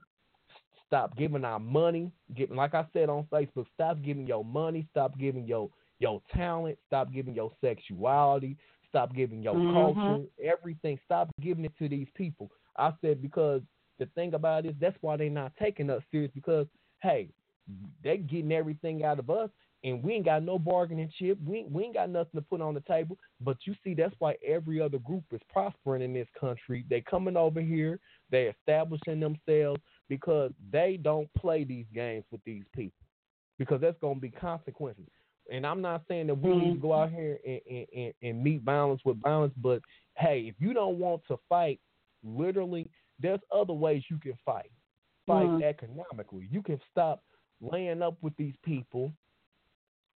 stop 0.85 1.15
giving 1.17 1.43
our 1.43 1.59
money. 1.59 2.11
Giving 2.35 2.55
like 2.55 2.73
I 2.73 2.85
said 2.93 3.09
on 3.09 3.25
Facebook, 3.25 3.65
stop 3.73 4.01
giving 4.01 4.27
your 4.27 4.45
money, 4.45 4.87
stop 4.91 5.17
giving 5.17 5.45
your 5.45 5.69
your 5.99 6.21
talent, 6.33 6.77
stop 6.87 7.11
giving 7.11 7.33
your 7.33 7.51
sexuality, 7.61 8.57
stop 8.95 9.13
giving 9.13 9.43
your 9.43 9.55
Mhm. 9.55 9.73
culture, 9.73 10.25
everything. 10.41 10.97
Stop 11.03 11.29
giving 11.41 11.65
it 11.65 11.75
to 11.77 11.89
these 11.89 12.07
people. 12.15 12.49
I 12.77 12.93
said 13.01 13.21
because 13.21 13.61
the 13.99 14.05
thing 14.07 14.33
about 14.33 14.65
it 14.65 14.69
is 14.69 14.75
that's 14.79 14.97
why 15.01 15.17
they're 15.17 15.29
not 15.29 15.55
taking 15.57 15.89
us 15.89 16.01
serious 16.11 16.31
because 16.33 16.67
hey, 17.01 17.29
they 18.01 18.17
getting 18.17 18.53
everything 18.53 19.03
out 19.03 19.19
of 19.19 19.29
us 19.29 19.49
and 19.83 20.01
we 20.01 20.13
ain't 20.13 20.25
got 20.25 20.43
no 20.43 20.57
bargaining 20.57 21.11
chip. 21.19 21.37
We 21.45 21.59
ain't, 21.59 21.71
we 21.71 21.83
ain't 21.83 21.93
got 21.93 22.09
nothing 22.09 22.39
to 22.39 22.41
put 22.41 22.61
on 22.61 22.73
the 22.73 22.81
table. 22.81 23.17
But 23.41 23.57
you 23.65 23.75
see, 23.83 23.93
that's 23.93 24.15
why 24.19 24.35
every 24.45 24.79
other 24.79 24.97
group 24.99 25.25
is 25.31 25.41
prospering 25.49 26.01
in 26.01 26.13
this 26.13 26.27
country. 26.39 26.85
They 26.89 27.01
coming 27.01 27.35
over 27.37 27.61
here, 27.61 27.99
they 28.31 28.45
establishing 28.45 29.19
themselves 29.19 29.81
because 30.07 30.51
they 30.71 30.97
don't 31.01 31.31
play 31.33 31.63
these 31.65 31.85
games 31.93 32.23
with 32.31 32.43
these 32.45 32.65
people 32.73 33.05
because 33.59 33.81
that's 33.81 33.99
going 33.99 34.15
to 34.15 34.21
be 34.21 34.29
consequences. 34.29 35.05
And 35.51 35.65
I'm 35.65 35.81
not 35.81 36.03
saying 36.07 36.27
that 36.27 36.35
we 36.35 36.51
need 36.55 36.73
to 36.73 36.79
go 36.79 36.93
out 36.93 37.11
here 37.11 37.39
and, 37.45 37.61
and, 37.69 37.87
and, 37.95 38.13
and 38.21 38.43
meet 38.43 38.61
violence 38.63 39.01
with 39.05 39.21
violence, 39.21 39.53
but 39.57 39.81
hey, 40.17 40.45
if 40.47 40.55
you 40.59 40.73
don't 40.73 40.97
want 40.97 41.21
to 41.27 41.37
fight, 41.47 41.79
literally, 42.23 42.89
there's 43.19 43.39
other 43.51 43.73
ways 43.73 44.03
you 44.09 44.17
can 44.17 44.33
fight. 44.45 44.71
Fight 45.27 45.49
Mhm. 45.49 45.61
economically. 45.61 46.47
You 46.51 46.61
can 46.61 46.79
stop 46.91 47.23
laying 47.61 48.01
up 48.01 48.17
with 48.21 48.35
these 48.37 48.55
people 48.63 49.11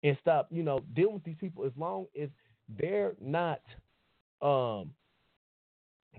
and 0.03 0.17
stop, 0.21 0.47
you 0.51 0.63
know, 0.63 0.79
dealing 0.93 1.15
with 1.15 1.23
these 1.23 1.37
people 1.37 1.65
as 1.65 1.75
long 1.77 2.07
as 2.19 2.29
they're 2.77 3.15
not 3.19 3.61
um 4.41 4.93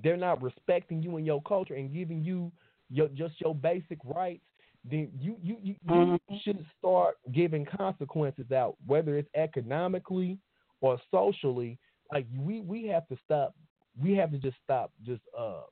they're 0.03 0.17
not 0.17 0.43
respecting 0.43 1.03
you 1.03 1.17
and 1.17 1.27
your 1.27 1.43
culture 1.43 1.75
and 1.75 1.93
giving 1.93 2.23
you 2.23 2.51
your 2.89 3.09
just 3.09 3.41
your 3.41 3.55
basic 3.55 3.99
rights, 4.05 4.45
then 4.89 5.11
you 5.19 5.37
you 5.43 5.57
you, 5.63 5.75
you 5.85 6.19
Mhm. 6.29 6.41
should 6.43 6.65
start 6.79 7.17
giving 7.33 7.65
consequences 7.65 8.51
out, 8.53 8.77
whether 8.87 9.17
it's 9.17 9.29
economically 9.35 10.39
or 10.81 10.99
socially. 11.11 11.79
Like 12.13 12.27
we 12.39 12.61
we 12.61 12.87
have 12.87 13.07
to 13.09 13.17
stop. 13.25 13.55
We 14.01 14.15
have 14.15 14.31
to 14.31 14.39
just 14.39 14.57
stop. 14.65 14.93
Just 15.05 15.23
uh, 15.39 15.63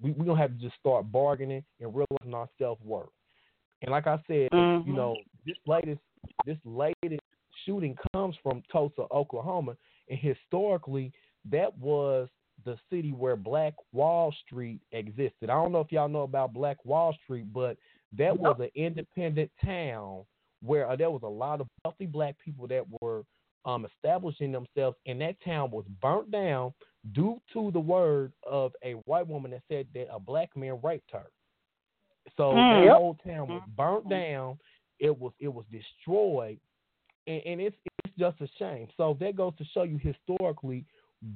we 0.00 0.12
we 0.12 0.26
gonna 0.26 0.40
have 0.40 0.52
to 0.52 0.58
just 0.62 0.76
start 0.76 1.10
bargaining 1.12 1.64
and 1.80 1.94
realizing 1.94 2.34
our 2.34 2.48
self 2.58 2.78
worth. 2.82 3.08
And 3.82 3.90
like 3.90 4.06
I 4.06 4.18
said, 4.26 4.48
Mhm. 4.52 4.86
you 4.86 4.92
know, 4.94 5.16
this 5.44 5.56
latest 5.66 6.00
this 6.44 6.58
latest 6.64 7.22
shooting 7.64 7.96
comes 8.12 8.36
from 8.42 8.62
Tulsa, 8.70 9.06
Oklahoma, 9.12 9.76
and 10.08 10.18
historically 10.18 11.12
that 11.50 11.76
was 11.78 12.28
the 12.64 12.76
city 12.90 13.12
where 13.12 13.36
Black 13.36 13.74
Wall 13.92 14.34
Street 14.44 14.80
existed. 14.92 15.50
I 15.50 15.54
don't 15.54 15.72
know 15.72 15.80
if 15.80 15.92
y'all 15.92 16.08
know 16.08 16.22
about 16.22 16.52
Black 16.54 16.82
Wall 16.84 17.14
Street, 17.22 17.52
but 17.52 17.76
that 18.16 18.38
was 18.38 18.56
an 18.60 18.70
independent 18.74 19.50
town 19.64 20.24
where 20.62 20.88
uh, 20.88 20.96
there 20.96 21.10
was 21.10 21.22
a 21.22 21.28
lot 21.28 21.60
of 21.60 21.66
wealthy 21.84 22.06
black 22.06 22.36
people 22.42 22.66
that 22.66 22.84
were 23.00 23.24
um, 23.64 23.84
establishing 23.84 24.52
themselves, 24.52 24.96
and 25.06 25.20
that 25.20 25.36
town 25.44 25.70
was 25.70 25.84
burnt 26.00 26.30
down 26.30 26.72
due 27.12 27.40
to 27.52 27.70
the 27.72 27.80
word 27.80 28.32
of 28.48 28.72
a 28.84 28.92
white 29.06 29.26
woman 29.26 29.50
that 29.50 29.62
said 29.68 29.86
that 29.94 30.08
a 30.12 30.20
black 30.20 30.56
man 30.56 30.78
raped 30.82 31.10
her. 31.12 31.26
So 32.36 32.54
Mm, 32.54 32.70
that 32.70 32.84
yep. 32.84 32.96
whole 32.96 33.18
town 33.26 33.48
was 33.48 33.62
burnt 33.76 34.08
down. 34.08 34.58
It 34.98 35.16
was 35.16 35.32
it 35.38 35.48
was 35.48 35.64
destroyed, 35.70 36.58
and, 37.26 37.42
and 37.44 37.60
it's 37.60 37.76
it's 38.04 38.16
just 38.18 38.40
a 38.40 38.48
shame. 38.58 38.88
So 38.96 39.16
that 39.20 39.36
goes 39.36 39.52
to 39.58 39.64
show 39.74 39.82
you 39.82 39.98
historically 39.98 40.84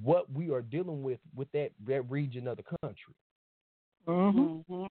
what 0.03 0.31
we 0.33 0.51
are 0.51 0.63
dealing 0.63 1.03
with 1.03 1.19
with 1.35 1.51
that 1.53 1.71
that 1.87 2.03
region 2.11 2.49
of 2.49 2.57
the 2.57 2.65
country. 2.83 3.15
Mhm. 4.07 4.89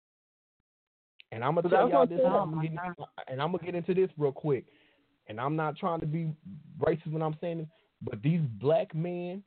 And 1.34 1.42
I'm 1.42 1.56
gonna 1.56 1.68
tell 1.68 1.90
y'all 1.90 2.06
this, 2.06 2.20
and 2.22 2.32
I'm, 2.32 2.54
my 2.54 2.66
gonna 2.68 2.68
get, 2.68 3.06
and 3.26 3.42
I'm 3.42 3.50
gonna 3.50 3.64
get 3.64 3.74
into 3.74 3.92
this 3.92 4.08
real 4.16 4.30
quick. 4.30 4.66
And 5.26 5.40
I'm 5.40 5.56
not 5.56 5.76
trying 5.76 5.98
to 6.00 6.06
be 6.06 6.32
racist 6.80 7.10
when 7.10 7.22
I'm 7.22 7.36
saying 7.40 7.58
this, 7.58 7.66
but 8.02 8.22
these 8.22 8.40
black 8.60 8.94
men, 8.94 9.42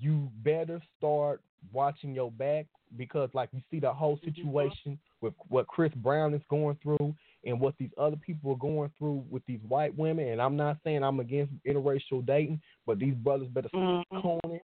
you 0.00 0.30
better 0.42 0.80
start 0.96 1.42
watching 1.70 2.14
your 2.14 2.30
back 2.30 2.66
because, 2.96 3.28
like, 3.34 3.50
you 3.52 3.60
see 3.70 3.78
the 3.78 3.92
whole 3.92 4.18
situation 4.24 4.98
with 5.20 5.34
what 5.48 5.66
Chris 5.66 5.92
Brown 5.96 6.32
is 6.32 6.42
going 6.48 6.78
through 6.82 7.14
and 7.44 7.60
what 7.60 7.74
these 7.78 7.90
other 7.98 8.16
people 8.16 8.52
are 8.52 8.56
going 8.56 8.90
through 8.98 9.24
with 9.28 9.44
these 9.46 9.60
white 9.68 9.96
women. 9.96 10.28
And 10.28 10.40
I'm 10.40 10.56
not 10.56 10.78
saying 10.82 11.02
I'm 11.02 11.20
against 11.20 11.52
interracial 11.66 12.24
dating, 12.24 12.60
but 12.86 12.98
these 12.98 13.14
brothers 13.14 13.48
better 13.48 13.68
start 13.68 14.06
Mhm. 14.10 14.22
cooning. 14.22 14.60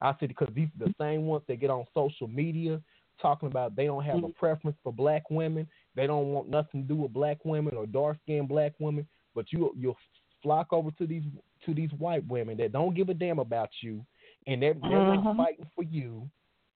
I 0.00 0.14
said 0.18 0.28
because 0.28 0.48
these 0.54 0.68
are 0.80 0.86
the 0.86 0.94
same 0.98 1.26
ones 1.26 1.44
that 1.46 1.60
get 1.60 1.68
on 1.68 1.84
social 1.92 2.26
media 2.26 2.80
talking 3.20 3.48
about 3.48 3.76
they 3.76 3.86
don't 3.86 4.04
have 4.04 4.24
a 4.24 4.28
preference 4.28 4.76
for 4.82 4.92
black 4.92 5.30
women. 5.30 5.66
They 5.94 6.06
don't 6.06 6.28
want 6.32 6.48
nothing 6.48 6.82
to 6.82 6.88
do 6.88 6.96
with 6.96 7.12
black 7.12 7.44
women 7.44 7.76
or 7.76 7.86
dark 7.86 8.18
skinned 8.22 8.48
black 8.48 8.72
women. 8.78 9.06
But 9.34 9.52
you 9.52 9.72
you'll 9.76 9.96
flock 10.42 10.72
over 10.72 10.90
to 10.92 11.06
these 11.06 11.24
to 11.66 11.74
these 11.74 11.90
white 11.98 12.26
women 12.26 12.56
that 12.58 12.72
don't 12.72 12.94
give 12.94 13.08
a 13.10 13.14
damn 13.14 13.38
about 13.38 13.70
you, 13.82 14.04
and 14.46 14.62
they're 14.62 14.74
they're 14.74 15.04
not 15.06 15.24
Mhm. 15.24 15.36
fighting 15.36 15.70
for 15.74 15.82
you. 15.82 16.28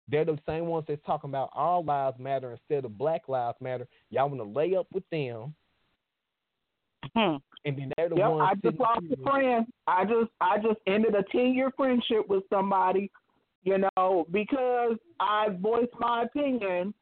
They're 0.06 0.24
the 0.26 0.38
same 0.46 0.66
ones 0.66 0.84
that's 0.86 1.02
talking 1.04 1.30
about 1.30 1.48
all 1.54 1.82
lives 1.82 2.18
matter 2.18 2.52
instead 2.52 2.84
of 2.84 2.98
black 2.98 3.28
lives 3.28 3.58
matter. 3.60 3.88
Y'all 4.10 4.28
want 4.28 4.40
to 4.40 4.44
lay 4.58 4.76
up 4.76 4.86
with 4.92 5.08
them, 5.08 5.54
Hmm. 7.14 7.36
and 7.64 7.78
then 7.78 7.92
they're 7.96 8.08
the 8.10 8.16
Yep, 8.16 8.30
ones. 8.30 8.48
I 8.50 8.54
just 8.56 8.78
lost 8.78 9.00
a 9.10 9.16
friend. 9.22 9.66
I 9.86 10.04
just 10.04 10.30
I 10.40 10.58
just 10.58 10.80
ended 10.86 11.14
a 11.14 11.22
ten 11.24 11.54
year 11.54 11.70
friendship 11.76 12.28
with 12.28 12.44
somebody, 12.50 13.10
you 13.64 13.78
know, 13.78 14.26
because 14.30 14.96
I 15.18 15.48
voiced 15.60 15.94
my 15.98 16.22
opinion 16.24 16.94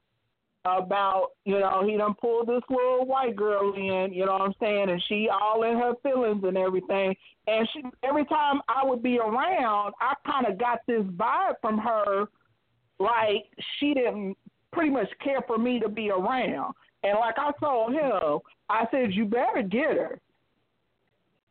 about, 0.65 1.31
you 1.45 1.59
know, 1.59 1.85
he 1.85 1.97
done 1.97 2.15
pulled 2.21 2.47
this 2.47 2.63
little 2.71 3.05
white 3.05 3.35
girl 3.35 3.75
in, 3.75 4.13
you 4.13 4.25
know 4.25 4.33
what 4.33 4.43
I'm 4.43 4.55
saying, 4.61 4.91
and 4.91 5.03
she 5.09 5.29
all 5.29 5.65
in 5.65 5.77
her 5.77 5.95
feelings 6.03 6.45
and 6.45 6.57
everything. 6.57 7.17
And 7.49 7.69
she 7.73 7.83
every 8.05 8.25
time 8.27 8.61
I 8.69 8.85
would 8.85 9.03
be 9.03 9.19
around, 9.19 9.95
I 10.01 10.15
kinda 10.25 10.57
got 10.57 10.81
this 10.87 11.03
vibe 11.03 11.57
from 11.61 11.79
her 11.79 12.27
like 13.01 13.47
she 13.79 13.95
didn't 13.95 14.37
pretty 14.73 14.91
much 14.91 15.09
care 15.23 15.43
for 15.47 15.59
me 15.59 15.81
to 15.81 15.89
be 15.89 16.11
around. 16.11 16.75
And 17.03 17.19
like 17.19 17.39
I 17.39 17.51
told 17.59 17.93
him, 17.93 18.39
I 18.69 18.87
said, 18.93 19.13
You 19.13 19.25
better 19.25 19.63
get 19.63 19.97
her. 19.97 20.21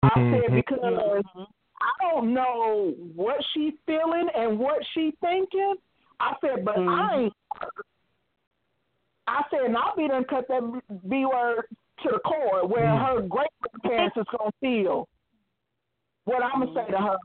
I 0.03 0.13
said 0.15 0.51
Mhm. 0.51 0.55
because 0.55 1.23
I 1.82 2.14
don't 2.14 2.34
know 2.34 2.94
what 3.16 3.38
she's 3.53 3.74
feeling 3.86 4.28
and 4.36 4.60
what 4.60 4.78
she's 4.94 5.14
thinking. 5.22 5.76
I 6.20 6.34
said, 6.41 6.64
but 6.64 6.76
I 6.76 6.80
mm-hmm. 6.80 7.20
ain't. 7.22 7.34
I 9.28 9.44
said, 9.49 9.62
and 9.66 9.78
I'll 9.78 9.95
be 9.95 10.08
done 10.08 10.26
cut 10.30 10.48
that 10.49 10.82
B 11.10 11.26
word 11.26 11.64
to 12.03 12.10
the 12.12 12.20
core 12.20 12.68
where 12.68 12.86
mm-hmm. 12.86 13.22
her 13.22 13.28
great 13.28 13.49
grandparents 13.82 14.18
is 14.18 14.26
gonna 14.38 14.52
feel 14.60 15.08
what 16.26 16.44
I'm 16.44 16.66
gonna 16.66 16.74
say 16.74 16.91
to 16.91 16.98
her. 16.98 17.18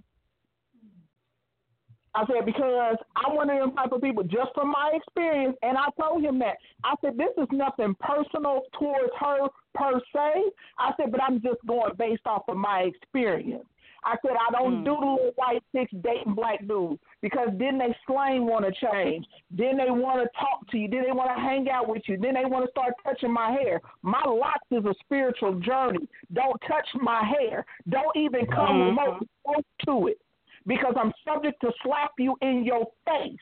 I 2.15 2.25
said, 2.27 2.47
because 2.47 2.97
I'm 3.15 3.37
one 3.37 3.51
of 3.51 3.59
them 3.59 3.73
type 3.77 3.93
of 3.93 4.01
people, 4.01 4.23
just 4.23 4.49
from 4.55 4.71
my 4.71 4.93
experience, 4.95 5.55
and 5.61 5.77
I 5.77 5.89
told 6.01 6.25
him 6.25 6.39
that. 6.39 6.57
I 6.83 6.95
said, 7.03 7.19
this 7.19 7.29
is 7.37 7.47
nothing 7.53 7.95
personal 8.01 8.63
towards 8.79 9.13
her 9.21 9.49
per 9.75 10.01
se. 10.15 10.51
I 10.79 10.93
said, 10.97 11.13
but 11.13 11.23
I'm 11.23 11.43
just 11.43 11.59
going 11.69 11.93
based 11.99 12.23
off 12.25 12.45
of 12.49 12.57
my 12.57 12.91
experience. 12.91 13.67
I 14.07 14.17
said, 14.23 14.37
I 14.37 14.53
don't 14.53 14.77
Mm. 14.79 14.85
do 14.85 14.95
the 15.01 15.07
little 15.07 15.33
white 15.35 15.63
chicks 15.73 15.91
dating 16.01 16.35
black 16.35 16.65
dudes 16.67 17.01
because 17.23 17.49
then 17.55 17.77
they 17.77 17.93
slang 18.07 18.47
want 18.47 18.65
to 18.65 18.71
change. 18.73 19.27
Then 19.51 19.77
they 19.77 19.91
want 19.91 20.23
to 20.23 20.29
talk 20.39 20.67
to 20.71 20.79
you. 20.79 20.89
Then 20.89 21.03
they 21.03 21.13
want 21.13 21.29
to 21.35 21.41
hang 21.41 21.69
out 21.69 21.89
with 21.89 22.09
you. 22.09 22.17
Then 22.17 22.35
they 22.35 22.45
want 22.45 22.65
to 22.65 22.71
start 22.71 22.95
touching 23.03 23.33
my 23.33 23.51
hair. 23.51 23.81
My 24.03 24.23
locks 24.25 24.71
is 24.71 24.85
a 24.85 24.95
spiritual 25.01 25.55
journey. 25.59 26.09
Don't 26.33 26.61
touch 26.69 26.87
my 26.95 27.25
hair. 27.25 27.67
Don't 27.89 28.17
even 28.17 28.47
come 28.47 28.77
Mhm. 28.77 28.87
remotely 28.87 29.29
close 29.45 29.65
to 29.87 30.07
it 30.07 30.21
because 30.67 30.95
I'm 30.97 31.13
subject 31.25 31.61
to 31.63 31.73
slap 31.83 32.13
you 32.19 32.37
in 32.43 32.65
your 32.65 32.87
face. 33.07 33.41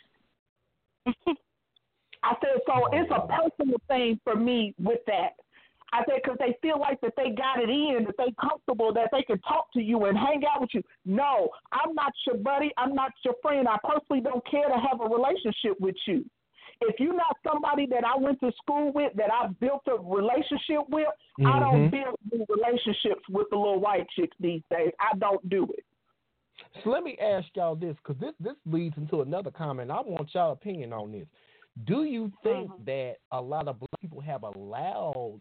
I 2.22 2.34
said, 2.40 2.62
so 2.66 2.86
it's 2.92 3.10
a 3.10 3.26
personal 3.28 3.78
thing 3.86 4.18
for 4.24 4.34
me 4.34 4.74
with 4.78 5.04
that. 5.04 5.34
I 5.94 6.02
said, 6.06 6.20
because 6.22 6.38
they 6.40 6.58
feel 6.60 6.80
like 6.80 7.00
that 7.02 7.14
they 7.16 7.30
got 7.30 7.62
it 7.62 7.70
in, 7.70 8.04
that 8.06 8.16
they 8.18 8.34
comfortable, 8.40 8.92
that 8.94 9.10
they 9.12 9.22
can 9.22 9.38
talk 9.42 9.72
to 9.74 9.80
you 9.80 10.06
and 10.06 10.18
hang 10.18 10.42
out 10.44 10.60
with 10.62 10.70
you. 10.74 10.82
No, 11.04 11.50
I'm 11.70 11.94
not 11.94 12.12
your 12.26 12.38
buddy. 12.38 12.72
I'm 12.76 12.94
not 12.94 13.12
your 13.24 13.34
friend. 13.42 13.68
I 13.68 13.78
personally 13.88 14.20
don't 14.20 14.44
care 14.50 14.68
to 14.68 14.74
have 14.74 15.00
a 15.00 15.08
relationship 15.08 15.78
with 15.80 15.94
you. 16.06 16.24
If 16.80 16.98
you're 16.98 17.14
not 17.14 17.36
somebody 17.46 17.86
that 17.86 18.04
I 18.04 18.18
went 18.18 18.40
to 18.40 18.50
school 18.60 18.90
with, 18.92 19.12
that 19.14 19.32
I 19.32 19.46
built 19.60 19.82
a 19.86 19.96
relationship 20.02 20.82
with, 20.88 21.06
I 21.46 21.60
don't 21.60 21.86
Mhm. 21.86 21.90
build 21.92 22.16
new 22.32 22.44
relationships 22.48 23.22
with 23.28 23.48
the 23.50 23.56
little 23.56 23.78
white 23.78 24.08
chicks 24.10 24.36
these 24.40 24.62
days. 24.70 24.92
I 24.98 25.16
don't 25.18 25.48
do 25.48 25.64
it. 25.78 25.84
So 26.82 26.90
let 26.90 27.04
me 27.04 27.16
ask 27.18 27.46
y'all 27.54 27.76
this, 27.76 27.96
because 27.98 28.18
this 28.18 28.34
this 28.40 28.56
leads 28.66 28.96
into 28.96 29.22
another 29.22 29.52
comment. 29.52 29.92
I 29.92 30.00
want 30.00 30.34
y'all 30.34 30.52
opinion 30.52 30.92
on 30.92 31.12
this. 31.12 31.28
Do 31.84 32.04
you 32.04 32.32
think 32.42 32.70
that 32.84 33.18
a 33.30 33.40
lot 33.40 33.68
of 33.68 33.78
black 33.78 34.00
people 34.00 34.20
have 34.20 34.42
allowed 34.42 35.40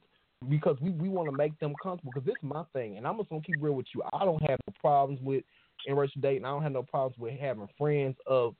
because 0.49 0.77
we, 0.81 0.91
we 0.91 1.09
want 1.09 1.27
to 1.29 1.35
make 1.35 1.57
them 1.59 1.75
comfortable? 1.81 2.11
Because 2.11 2.25
this 2.25 2.35
is 2.35 2.43
my 2.43 2.63
thing, 2.73 2.97
and 2.97 3.07
I'm 3.07 3.17
just 3.17 3.29
gonna 3.29 3.41
keep 3.41 3.57
real 3.61 3.73
with 3.73 3.87
you. 3.93 4.03
I 4.13 4.25
don't 4.25 4.41
have 4.41 4.59
no 4.67 4.73
problems 4.79 5.19
with 5.21 5.43
interracial 5.89 6.21
dating. 6.21 6.45
I 6.45 6.49
don't 6.49 6.63
have 6.63 6.71
no 6.71 6.83
problems 6.83 7.17
with 7.17 7.39
having 7.39 7.67
friends 7.77 8.15
of 8.27 8.55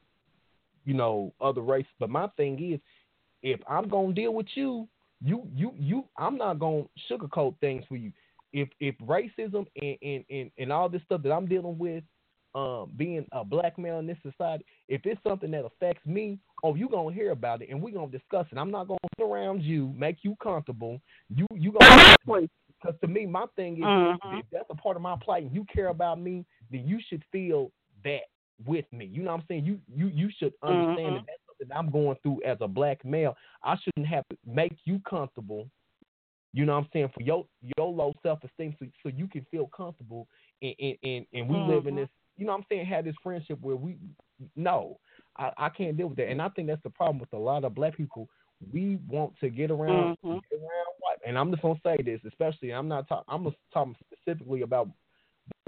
you 0.85 0.93
know 0.93 1.33
other 1.41 1.61
races. 1.61 1.91
But 1.99 2.09
my 2.09 2.27
thing 2.37 2.73
is, 2.73 2.79
if 3.41 3.59
I'm 3.67 3.89
gonna 3.89 4.13
deal 4.13 4.33
with 4.33 4.47
you, 4.55 4.87
you 5.23 5.47
you 5.53 5.73
you, 5.77 6.05
I'm 6.17 6.37
not 6.37 6.59
gonna 6.59 6.83
sugarcoat 7.09 7.55
things 7.59 7.85
for 7.87 7.95
you. 7.95 8.11
If 8.51 8.69
if 8.79 8.95
racism 8.99 9.65
and 9.81 9.97
and, 10.01 10.25
and, 10.29 10.51
and 10.57 10.71
all 10.71 10.89
this 10.89 11.01
stuff 11.03 11.23
that 11.23 11.31
I'm 11.31 11.47
dealing 11.47 11.77
with 11.77 12.03
um, 12.55 12.91
being 12.95 13.25
a 13.31 13.43
black 13.43 13.77
male 13.77 13.99
in 13.99 14.07
this 14.07 14.17
society, 14.21 14.65
if 14.87 15.01
it's 15.05 15.21
something 15.27 15.51
that 15.51 15.65
affects 15.65 16.05
me, 16.05 16.39
oh, 16.63 16.75
you 16.75 16.87
gonna 16.87 17.13
hear 17.13 17.31
about 17.31 17.61
it 17.61 17.69
and 17.69 17.81
we 17.81 17.91
gonna 17.91 18.11
discuss 18.11 18.45
it. 18.51 18.57
I'm 18.57 18.71
not 18.71 18.87
gonna 18.87 18.99
sit 19.17 19.23
around 19.25 19.63
you, 19.63 19.93
make 19.97 20.17
you 20.23 20.35
comfortable. 20.41 21.01
You 21.29 21.47
you 21.53 21.71
gonna 21.71 22.15
because 22.81 22.99
to 23.01 23.07
me, 23.07 23.25
my 23.25 23.45
thing 23.55 23.77
is 23.77 23.83
Mhm. 23.83 24.39
if 24.39 24.45
that's 24.51 24.65
a 24.69 24.75
part 24.75 24.95
of 24.95 25.01
my 25.01 25.15
plight 25.21 25.43
and 25.43 25.53
you 25.53 25.65
care 25.73 25.87
about 25.87 26.19
me, 26.19 26.45
then 26.71 26.87
you 26.87 26.99
should 27.09 27.23
feel 27.31 27.71
that 28.03 28.21
with 28.65 28.85
me. 28.91 29.05
You 29.05 29.23
know 29.23 29.31
what 29.31 29.41
I'm 29.41 29.45
saying? 29.47 29.65
You 29.65 29.79
you 29.93 30.07
you 30.07 30.29
should 30.37 30.53
understand 30.63 31.15
Mhm. 31.15 31.15
that 31.15 31.23
that's 31.27 31.41
something 31.47 31.75
I'm 31.75 31.89
going 31.91 32.17
through 32.21 32.41
as 32.45 32.57
a 32.61 32.67
black 32.67 33.03
male. 33.03 33.35
I 33.63 33.75
shouldn't 33.77 34.07
have 34.07 34.27
to 34.29 34.37
make 34.45 34.75
you 34.85 34.99
comfortable. 35.09 35.69
You 36.53 36.65
know 36.65 36.73
what 36.73 36.83
I'm 36.83 36.89
saying? 36.93 37.09
For 37.15 37.21
your 37.23 37.45
your 37.77 37.87
low 37.91 38.13
self 38.21 38.43
esteem 38.43 38.75
so, 38.79 38.85
so 39.01 39.09
you 39.09 39.27
can 39.27 39.45
feel 39.49 39.67
comfortable 39.75 40.27
and 40.61 40.75
and, 40.79 40.97
and, 41.03 41.25
and 41.33 41.49
we 41.49 41.57
live 41.57 41.87
in 41.87 41.95
Mhm. 41.95 41.97
this 41.97 42.09
you 42.37 42.45
know 42.45 42.51
what 42.51 42.59
I'm 42.59 42.65
saying, 42.69 42.85
had 42.85 43.05
this 43.05 43.15
friendship 43.21 43.59
where 43.61 43.75
we 43.75 43.97
no, 44.55 44.99
I, 45.37 45.51
I 45.57 45.69
can't 45.69 45.95
deal 45.95 46.07
with 46.07 46.17
that. 46.17 46.29
And 46.29 46.41
I 46.41 46.49
think 46.49 46.67
that's 46.67 46.83
the 46.83 46.89
problem 46.89 47.19
with 47.19 47.31
a 47.33 47.37
lot 47.37 47.63
of 47.63 47.75
black 47.75 47.95
people. 47.95 48.27
We 48.71 48.97
want 49.07 49.33
to 49.39 49.49
get 49.49 49.71
around 49.71 50.17
Mhm. 50.23 50.41
get 50.49 50.59
around 50.59 50.93
white 50.99 51.17
and 51.25 51.37
I'm 51.37 51.51
just 51.51 51.61
gonna 51.61 51.79
say 51.83 51.97
this, 52.01 52.19
especially 52.25 52.73
I'm 52.73 52.87
not 52.87 53.07
talking 53.07 53.25
I'm 53.27 53.43
just 53.43 53.57
talking 53.73 53.95
specifically 53.99 54.61
about 54.61 54.89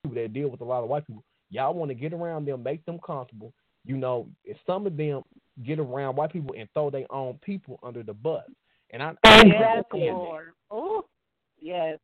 people 0.04 0.16
that 0.22 0.34
deal 0.34 0.50
with 0.50 0.62
a 0.62 0.66
lot 0.66 0.84
of 0.84 0.90
white 0.90 1.06
people. 1.06 1.24
Y'all 1.50 1.74
want 1.74 1.90
to 1.90 1.96
get 1.96 2.14
around 2.14 2.46
them, 2.46 2.64
make 2.64 2.84
them 2.86 3.00
comfortable. 3.06 3.54
You 3.86 3.98
know, 3.98 4.28
if 4.44 4.58
some 4.66 4.88
of 4.88 4.98
them 4.98 5.22
get 5.64 5.80
around 5.80 6.16
white 6.16 6.34
people 6.34 6.56
and 6.58 6.68
throw 6.74 6.90
their 6.90 7.06
own 7.12 7.40
people 7.42 7.80
under 7.84 8.04
the 8.04 8.14
bus. 8.14 8.44
And 8.92 9.02
I, 9.02 9.14
I 9.24 9.44
don't 9.44 9.48
Yes. 9.50 9.84
Lord. 9.94 10.54
Oh, 10.72 11.06
yes. 11.62 12.00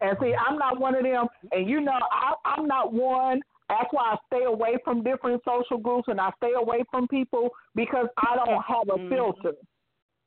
And 0.00 0.16
see, 0.20 0.34
I'm 0.34 0.58
not 0.58 0.80
one 0.80 0.94
of 0.94 1.02
them. 1.02 1.26
And 1.52 1.68
you 1.68 1.80
know, 1.80 1.98
I, 2.10 2.34
I'm 2.44 2.66
not 2.66 2.92
one. 2.92 3.40
That's 3.68 3.88
why 3.90 4.14
I 4.14 4.16
stay 4.26 4.44
away 4.44 4.76
from 4.82 5.02
different 5.02 5.42
social 5.46 5.78
groups 5.78 6.08
and 6.08 6.20
I 6.20 6.30
stay 6.38 6.52
away 6.56 6.84
from 6.90 7.06
people 7.08 7.50
because 7.74 8.06
I 8.16 8.36
don't 8.36 8.62
have 8.62 8.88
a 8.88 8.98
mm-hmm. 8.98 9.08
filter. 9.08 9.56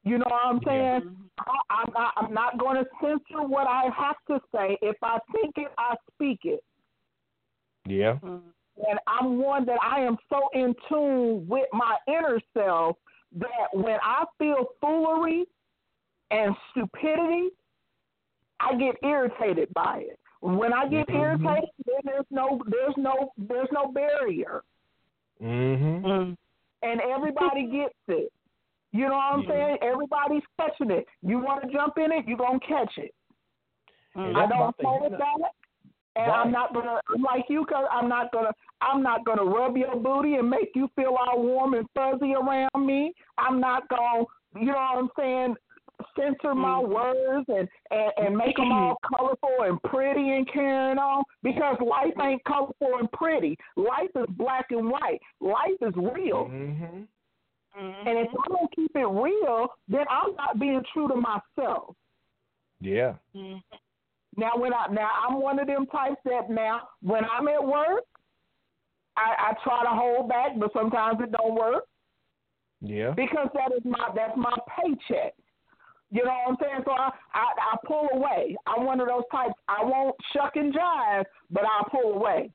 You 0.03 0.17
know 0.17 0.25
what 0.29 0.45
I'm 0.45 0.59
saying? 0.65 1.01
Mm-hmm. 1.01 1.23
I, 1.39 1.81
I'm 1.81 1.93
not, 1.93 2.13
I'm 2.17 2.33
not 2.33 2.59
going 2.59 2.77
to 2.77 2.85
censor 3.01 3.43
what 3.47 3.67
I 3.67 3.85
have 3.97 4.15
to 4.27 4.39
say. 4.53 4.77
If 4.81 4.95
I 5.01 5.17
think 5.33 5.53
it, 5.57 5.71
I 5.77 5.95
speak 6.13 6.39
it. 6.43 6.63
Yeah. 7.87 8.13
Mm-hmm. 8.23 8.47
And 8.89 8.99
I'm 9.07 9.37
one 9.39 9.65
that 9.65 9.79
I 9.83 10.01
am 10.01 10.17
so 10.29 10.49
in 10.53 10.73
tune 10.89 11.47
with 11.47 11.67
my 11.73 11.97
inner 12.07 12.39
self 12.55 12.95
that 13.37 13.67
when 13.73 13.97
I 14.03 14.25
feel 14.37 14.69
foolery 14.79 15.45
and 16.31 16.55
stupidity, 16.71 17.49
I 18.59 18.75
get 18.75 18.95
irritated 19.03 19.73
by 19.73 20.03
it. 20.07 20.19
When 20.41 20.73
I 20.73 20.87
get 20.87 21.07
Mhm. 21.07 21.19
irritated, 21.21 21.69
then 21.85 21.99
there's 22.03 22.25
no 22.31 22.61
there's 22.67 22.97
no 22.97 23.31
there's 23.37 23.71
no 23.71 23.87
barrier. 23.91 24.63
Mm-hmm. 25.41 26.33
And 26.83 27.01
everybody 27.01 27.67
gets 27.67 27.93
it. 28.07 28.31
You 28.91 29.07
know 29.07 29.15
what 29.15 29.33
I'm 29.33 29.41
Yeah. 29.43 29.47
saying? 29.49 29.77
Everybody's 29.81 30.43
catching 30.59 30.91
it. 30.91 31.07
You 31.21 31.39
want 31.39 31.63
to 31.63 31.69
jump 31.69 31.97
in 31.97 32.11
it, 32.11 32.27
you're 32.27 32.37
gonna 32.37 32.59
catch 32.59 32.97
it. 32.97 33.13
And 34.15 34.35
I 34.37 34.41
that's 34.41 34.51
my 34.51 34.57
don't 34.59 34.75
thing. 34.77 34.85
play 34.85 34.95
You 34.97 35.01
with 35.03 35.11
know- 35.13 35.17
that. 35.41 35.51
And 36.17 36.27
Right. 36.27 36.39
I'm 36.39 36.51
not 36.51 36.73
gonna 36.73 36.99
I'm 37.15 37.21
like 37.21 37.49
you 37.49 37.63
because 37.65 37.87
I'm 37.89 38.09
not 38.09 38.31
gonna 38.33 38.51
I'm 38.81 39.01
not 39.01 39.23
gonna 39.23 39.45
rub 39.45 39.77
your 39.77 39.95
booty 39.95 40.35
and 40.35 40.49
make 40.49 40.75
you 40.75 40.89
feel 40.89 41.15
all 41.15 41.41
warm 41.41 41.73
and 41.75 41.87
fuzzy 41.91 42.33
around 42.35 42.69
me. 42.85 43.13
I'm 43.37 43.59
not 43.61 43.87
gonna 43.87 44.25
you 44.55 44.65
know 44.65 44.73
what 44.73 44.97
I'm 44.97 45.11
saying 45.17 45.55
censor 46.17 46.55
my 46.55 46.81
mm. 46.81 46.89
words 46.89 47.45
and 47.47 47.67
and, 47.91 48.11
and 48.17 48.37
make 48.37 48.55
them 48.55 48.71
all 48.71 48.95
mm. 48.95 49.17
colorful 49.17 49.63
and 49.65 49.81
pretty 49.83 50.29
and 50.31 50.51
carrying 50.51 50.97
on 50.97 51.23
because 51.43 51.77
life 51.79 52.13
ain't 52.21 52.43
colorful 52.45 52.97
and 52.99 53.11
pretty. 53.11 53.57
Life 53.75 54.11
is 54.15 54.25
black 54.37 54.67
and 54.71 54.89
white. 54.89 55.19
Life 55.39 55.79
is 55.81 55.93
real. 55.95 56.45
Mm-hmm. 56.45 57.03
And 57.73 58.17
if 58.19 58.27
mm-hmm. 58.27 58.37
I 58.37 58.47
don't 58.49 58.75
keep 58.75 58.91
it 58.95 58.99
real, 58.99 59.67
then 59.87 60.05
I'm 60.09 60.35
not 60.35 60.59
being 60.59 60.83
true 60.93 61.07
to 61.07 61.15
myself. 61.15 61.95
Yeah. 62.81 63.13
Mm-hmm. 63.35 63.59
Now 64.37 64.51
when 64.55 64.73
I 64.73 64.87
now 64.91 65.09
I'm 65.27 65.41
one 65.41 65.59
of 65.59 65.67
them 65.67 65.85
types 65.87 66.19
that 66.25 66.49
now 66.49 66.81
when 67.01 67.23
I'm 67.25 67.47
at 67.47 67.63
work, 67.63 68.03
I, 69.17 69.51
I 69.51 69.53
try 69.63 69.83
to 69.83 69.89
hold 69.89 70.29
back, 70.29 70.57
but 70.57 70.71
sometimes 70.73 71.19
it 71.21 71.31
don't 71.31 71.55
work 71.55 71.83
Yeah. 72.81 73.11
because 73.11 73.49
that 73.53 73.71
is 73.75 73.83
my 73.83 74.09
that's 74.15 74.37
my 74.37 74.55
paycheck. 74.77 75.33
You 76.11 76.25
know 76.25 76.31
what 76.31 76.51
I'm 76.51 76.57
saying? 76.61 76.81
So 76.85 76.91
I, 76.91 77.09
I 77.33 77.45
I 77.73 77.77
pull 77.85 78.07
away. 78.13 78.55
I'm 78.67 78.85
one 78.85 78.99
of 78.99 79.07
those 79.07 79.23
types. 79.31 79.53
I 79.67 79.83
won't 79.83 80.15
shuck 80.33 80.55
and 80.55 80.73
jive, 80.73 81.23
but 81.49 81.63
I'll 81.63 81.89
pull 81.89 82.13
away. 82.13 82.51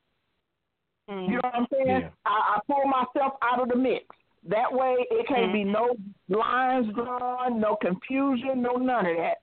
Mm. 1.11 1.29
You 1.29 1.35
know 1.35 1.41
what 1.43 1.55
I'm 1.55 1.67
saying? 1.73 1.87
Yeah. 2.03 2.09
I, 2.27 2.57
I 2.57 2.59
pull 2.67 2.85
myself 2.85 3.35
out 3.43 3.63
of 3.63 3.69
the 3.69 3.77
mix. 3.77 4.05
That 4.49 4.73
way, 4.73 4.97
it 5.11 5.27
can't 5.27 5.53
be 5.53 5.65
mm-hmm. 5.65 5.73
no 5.73 6.39
lines 6.39 6.95
drawn, 6.95 7.61
no 7.61 7.77
confusion, 7.77 8.63
no 8.63 8.75
none 8.75 9.07
of 9.07 9.17
that. 9.17 9.39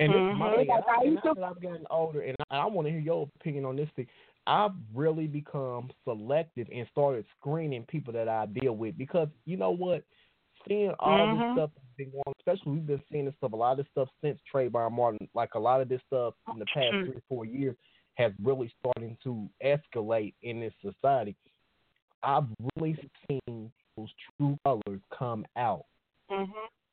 And 0.00 0.12
this 0.12 0.18
mm-hmm. 0.18 0.34
is 0.34 0.38
my 0.38 0.56
thing. 0.56 0.68
Like, 0.68 0.84
I, 0.86 1.04
and 1.04 1.14
now 1.24 1.34
that 1.34 1.44
I've 1.44 1.62
gotten 1.62 1.86
older, 1.90 2.20
and 2.20 2.36
I, 2.50 2.58
I 2.58 2.66
want 2.66 2.86
to 2.86 2.92
hear 2.92 3.00
your 3.00 3.28
opinion 3.40 3.64
on 3.64 3.76
this 3.76 3.88
thing. 3.96 4.06
I've 4.46 4.72
really 4.94 5.26
become 5.26 5.90
selective 6.04 6.68
and 6.74 6.86
started 6.90 7.26
screening 7.38 7.82
people 7.84 8.12
that 8.14 8.28
I 8.28 8.46
deal 8.46 8.74
with 8.76 8.96
because 8.96 9.28
you 9.44 9.56
know 9.56 9.70
what, 9.70 10.04
seeing 10.66 10.90
all 10.98 11.26
Mhm. 11.26 11.38
this 11.38 11.52
stuff 11.52 11.70
been 11.98 12.10
going, 12.10 12.22
on, 12.26 12.32
especially 12.40 12.72
we've 12.72 12.86
been 12.86 13.02
seeing 13.10 13.24
this 13.26 13.34
stuff, 13.36 13.52
a 13.52 13.56
lot 13.56 13.72
of 13.72 13.78
this 13.78 13.86
stuff 13.90 14.08
since 14.22 14.38
Trayvon 14.52 14.92
Martin, 14.92 15.28
like 15.34 15.54
a 15.54 15.58
lot 15.58 15.80
of 15.80 15.88
this 15.88 16.00
stuff 16.06 16.34
in 16.52 16.58
the 16.58 16.66
past 16.66 16.94
Mhm. 16.94 17.04
three 17.04 17.16
or 17.16 17.22
four 17.28 17.44
years 17.44 17.76
has 18.14 18.32
really 18.42 18.72
starting 18.80 19.16
to 19.22 19.48
escalate 19.62 20.34
in 20.42 20.60
this 20.60 20.72
society. 20.80 21.36
I've 22.22 22.46
really 22.76 22.98
seen 23.28 23.72
those 23.96 24.08
true 24.36 24.56
colors 24.64 25.00
come 25.16 25.44
out 25.56 25.84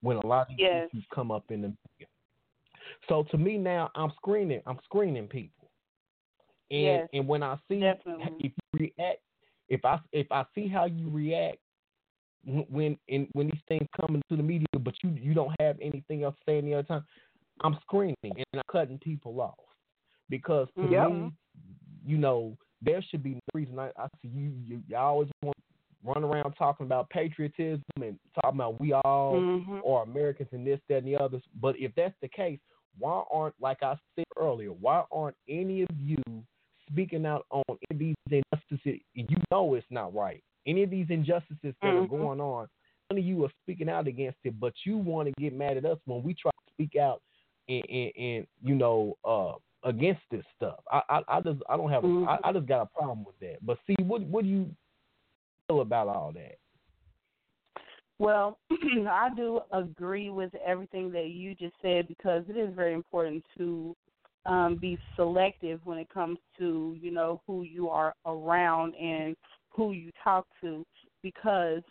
when 0.01 0.17
a 0.17 0.27
lot 0.27 0.49
of 0.49 0.57
these 0.57 0.59
Yes. 0.59 0.89
issues 0.91 1.05
come 1.13 1.31
up 1.31 1.49
in 1.51 1.61
the 1.61 1.67
media. 1.69 2.07
So 3.07 3.23
to 3.31 3.37
me 3.37 3.57
now, 3.57 3.89
I'm 3.95 4.11
screening. 4.17 4.61
I'm 4.65 4.79
screening 4.83 5.27
people, 5.27 5.69
and 6.69 6.81
Yes, 6.81 7.09
and 7.13 7.27
when 7.27 7.41
I 7.43 7.57
see 7.67 7.79
definitely. 7.79 8.35
if 8.39 8.53
you 8.73 8.91
react, 8.97 9.21
if 9.69 9.83
I 9.83 9.99
if 10.11 10.31
I 10.31 10.45
see 10.53 10.67
how 10.67 10.85
you 10.85 11.09
react 11.09 11.57
when 12.45 12.65
when 12.69 12.97
in, 13.07 13.27
when 13.33 13.47
these 13.47 13.61
things 13.67 13.87
come 13.99 14.15
into 14.15 14.37
the 14.41 14.43
media, 14.47 14.67
but 14.79 14.93
you 15.03 15.09
you 15.11 15.33
don't 15.33 15.53
have 15.59 15.77
anything 15.81 16.23
else 16.23 16.35
to 16.35 16.51
say 16.51 16.57
any 16.57 16.73
other 16.73 16.83
time, 16.87 17.05
I'm 17.61 17.77
screaming 17.81 18.15
and 18.23 18.45
I'm 18.53 18.61
cutting 18.71 18.99
people 18.99 19.39
off 19.41 19.55
because 20.29 20.67
to 20.81 20.87
Yep. 20.87 21.09
me, 21.09 21.31
you 22.05 22.17
know, 22.17 22.57
there 22.81 23.01
should 23.01 23.23
be 23.23 23.33
no 23.33 23.39
reason. 23.53 23.79
I, 23.79 23.91
I 23.97 24.07
see 24.21 24.27
you, 24.27 24.51
you. 24.63 24.83
You 24.87 24.97
always 24.97 25.29
want 25.43 25.57
run 26.03 26.23
around 26.23 26.53
talking 26.53 26.85
about 26.85 27.09
patriotism 27.09 27.83
and 27.95 28.19
talking 28.35 28.59
about 28.59 28.79
we 28.79 28.93
all 28.93 29.41
Mhm. 29.41 29.81
are 29.85 30.03
Americans 30.03 30.49
and 30.51 30.65
this, 30.65 30.79
that, 30.87 30.97
and 30.97 31.07
the 31.07 31.17
others. 31.17 31.41
But 31.59 31.79
if 31.79 31.93
that's 31.95 32.13
the 32.21 32.27
case, 32.27 32.59
why 32.99 33.23
aren't, 33.31 33.59
like 33.59 33.81
I 33.81 33.95
said 34.15 34.25
earlier, 34.37 34.71
why 34.71 35.03
aren't 35.11 35.35
any 35.49 35.81
of 35.81 35.89
you 35.99 36.17
speaking 36.89 37.25
out 37.25 37.45
on 37.49 37.63
any 37.69 38.11
of 38.11 38.29
these 38.29 38.43
injustices? 38.53 39.01
You 39.13 39.37
know 39.51 39.73
it's 39.73 39.85
not 39.89 40.13
right. 40.13 40.43
Any 40.65 40.83
of 40.83 40.89
these 40.89 41.09
injustices 41.09 41.75
that 41.81 41.95
are 41.95 42.01
Mhm. 42.01 42.09
going 42.09 42.41
on, 42.41 42.67
none 43.09 43.19
of 43.19 43.25
you 43.25 43.43
are 43.45 43.51
speaking 43.61 43.89
out 43.89 44.07
against 44.07 44.39
it, 44.43 44.59
but 44.59 44.73
you 44.83 44.97
want 44.97 45.27
to 45.27 45.33
get 45.41 45.53
mad 45.53 45.77
at 45.77 45.85
us 45.85 45.99
when 46.05 46.23
we 46.23 46.33
try 46.33 46.51
to 46.51 46.73
speak 46.73 46.95
out 46.95 47.21
and, 47.69 47.83
and, 47.89 48.11
and 48.17 48.47
you 48.63 48.75
know, 48.75 49.17
uh, 49.23 49.53
against 49.83 50.21
this 50.31 50.43
stuff. 50.55 50.79
I, 50.91 51.01
I, 51.09 51.21
I 51.27 51.41
just, 51.41 51.61
I 51.69 51.77
don't 51.77 51.91
have, 51.91 52.03
a, 52.03 52.25
I, 52.27 52.39
I 52.45 52.53
just 52.53 52.65
got 52.65 52.81
a 52.81 52.85
problem 52.87 53.23
with 53.23 53.37
that. 53.39 53.57
But 53.63 53.77
see, 53.85 53.95
what, 54.03 54.21
what 54.23 54.43
do 54.43 54.49
you 54.49 54.75
feel 55.67 55.81
about 55.81 56.07
all 56.07 56.31
that? 56.33 56.57
Well, 58.17 58.57
I 58.71 59.29
do 59.35 59.61
agree 59.71 60.29
with 60.29 60.51
everything 60.65 61.11
that 61.11 61.29
you 61.29 61.53
just 61.55 61.75
said 61.81 62.07
because 62.07 62.43
it 62.47 62.57
is 62.57 62.73
very 62.73 62.93
important 62.93 63.43
to 63.57 63.95
um, 64.45 64.77
be 64.77 64.97
selective 65.15 65.81
when 65.85 65.97
it 65.97 66.07
comes 66.09 66.37
to 66.59 66.95
you 67.01 67.11
know 67.11 67.41
who 67.47 67.63
you 67.63 67.89
are 67.89 68.13
around 68.25 68.93
and 68.95 69.35
who 69.75 69.91
you 69.91 70.11
talk 70.23 70.45
to 70.61 70.85
because 71.21 71.81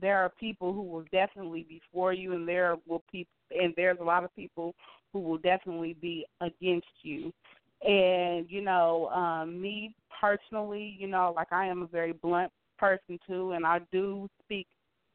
there 0.00 0.18
are 0.18 0.30
people 0.38 0.72
who 0.72 0.82
will 0.82 1.04
definitely 1.12 1.66
be 1.68 1.80
for 1.92 2.12
you 2.12 2.32
and 2.32 2.46
there 2.46 2.76
will 2.86 3.02
people 3.10 3.32
and 3.50 3.74
there's 3.76 3.98
a 4.00 4.04
lot 4.04 4.22
of 4.22 4.34
people 4.36 4.74
who 5.12 5.18
will 5.18 5.38
definitely 5.38 5.96
be 6.00 6.24
against 6.40 6.86
you. 7.02 7.32
And 7.82 8.46
you 8.48 8.60
know 8.62 9.08
um 9.08 9.60
me 9.60 9.94
personally 10.20 10.96
you 10.98 11.06
know 11.06 11.32
like 11.34 11.50
i 11.50 11.64
am 11.66 11.82
a 11.82 11.86
very 11.86 12.12
blunt 12.12 12.52
person 12.78 13.18
too 13.26 13.52
and 13.52 13.64
i 13.64 13.80
do 13.90 14.28
speak 14.44 14.66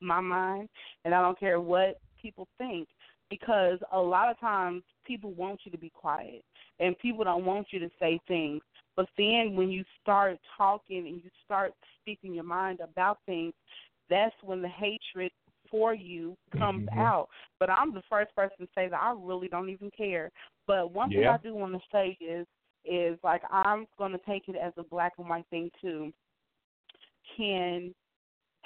my 0.01 0.19
mind 0.19 0.67
and 1.03 1.13
i 1.13 1.21
don't 1.21 1.39
care 1.39 1.61
what 1.61 1.99
people 2.19 2.47
think 2.57 2.87
because 3.29 3.77
a 3.91 3.99
lot 3.99 4.31
of 4.31 4.39
times 4.39 4.81
people 5.05 5.31
want 5.33 5.59
you 5.63 5.71
to 5.71 5.77
be 5.77 5.91
quiet 5.91 6.43
and 6.79 6.97
people 6.97 7.23
don't 7.23 7.45
want 7.45 7.67
you 7.69 7.79
to 7.79 7.89
say 7.99 8.19
things 8.27 8.61
but 8.95 9.07
then 9.17 9.55
when 9.55 9.69
you 9.69 9.83
start 10.01 10.37
talking 10.57 11.07
and 11.07 11.21
you 11.23 11.29
start 11.43 11.73
speaking 12.01 12.33
your 12.33 12.43
mind 12.43 12.79
about 12.79 13.19
things 13.25 13.53
that's 14.09 14.35
when 14.43 14.61
the 14.61 14.69
hatred 14.69 15.31
for 15.69 15.93
you 15.93 16.37
comes 16.57 16.87
Mhm. 16.87 16.97
out 16.97 17.27
but 17.59 17.69
i'm 17.69 17.93
the 17.93 18.03
first 18.09 18.33
person 18.35 18.65
to 18.65 18.67
say 18.75 18.87
that 18.87 19.01
i 19.01 19.11
really 19.17 19.47
don't 19.47 19.69
even 19.69 19.89
care 19.91 20.31
but 20.67 20.91
one 20.91 21.09
thing 21.09 21.25
i 21.25 21.37
do 21.37 21.53
want 21.55 21.73
to 21.73 21.81
say 21.91 22.17
is 22.21 22.45
is 22.85 23.17
like 23.23 23.41
i'm 23.51 23.87
going 23.97 24.11
to 24.11 24.19
take 24.19 24.47
it 24.47 24.55
as 24.55 24.73
a 24.77 24.83
black 24.83 25.13
and 25.17 25.27
white 25.27 25.47
thing 25.49 25.71
too 25.81 26.13
can 27.35 27.93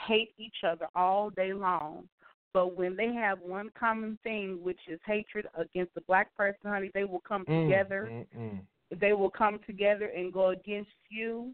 hate 0.07 0.34
each 0.38 0.64
other 0.68 0.88
all 0.95 1.30
day 1.30 1.53
long. 1.53 2.07
But 2.53 2.76
when 2.76 2.95
they 2.95 3.14
have 3.14 3.39
one 3.41 3.69
common 3.80 4.18
thing, 4.23 4.60
which 4.64 4.80
is 4.88 4.99
hatred 5.06 5.45
against 5.56 5.93
the 5.93 6.01
black 6.01 6.35
person, 6.35 6.60
honey, 6.65 6.89
they 6.93 7.03
will 7.03 7.22
come 7.27 7.45
Mm, 7.45 7.65
together. 7.68 8.11
mm, 8.11 8.26
mm. 8.38 8.60
They 8.91 9.14
will 9.14 9.30
come 9.30 9.60
together 9.66 10.06
and 10.16 10.34
go 10.34 10.49
against 10.49 10.91
you 11.10 11.53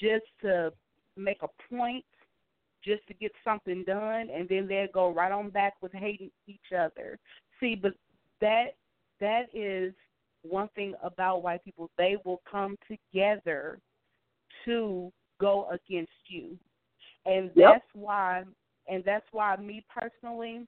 just 0.00 0.24
to 0.42 0.72
make 1.16 1.38
a 1.42 1.74
point, 1.74 2.04
just 2.84 3.06
to 3.08 3.14
get 3.14 3.32
something 3.44 3.84
done, 3.86 4.28
and 4.30 4.48
then 4.48 4.66
they'll 4.66 4.88
go 4.92 5.12
right 5.12 5.32
on 5.32 5.50
back 5.50 5.74
with 5.80 5.92
hating 5.92 6.30
each 6.46 6.72
other. 6.76 7.18
See, 7.60 7.74
but 7.74 7.92
that 8.40 8.74
that 9.20 9.44
is 9.54 9.94
one 10.42 10.68
thing 10.74 10.94
about 11.02 11.42
white 11.42 11.64
people. 11.64 11.90
They 11.96 12.16
will 12.24 12.42
come 12.50 12.76
together 12.88 13.78
to 14.64 15.12
go 15.40 15.68
against 15.70 16.12
you. 16.26 16.58
And 17.26 17.50
Yep. 17.54 17.72
that's 17.72 17.94
why 17.94 18.44
and 18.86 19.02
that's 19.04 19.26
why 19.32 19.56
me 19.56 19.84
personally 19.88 20.66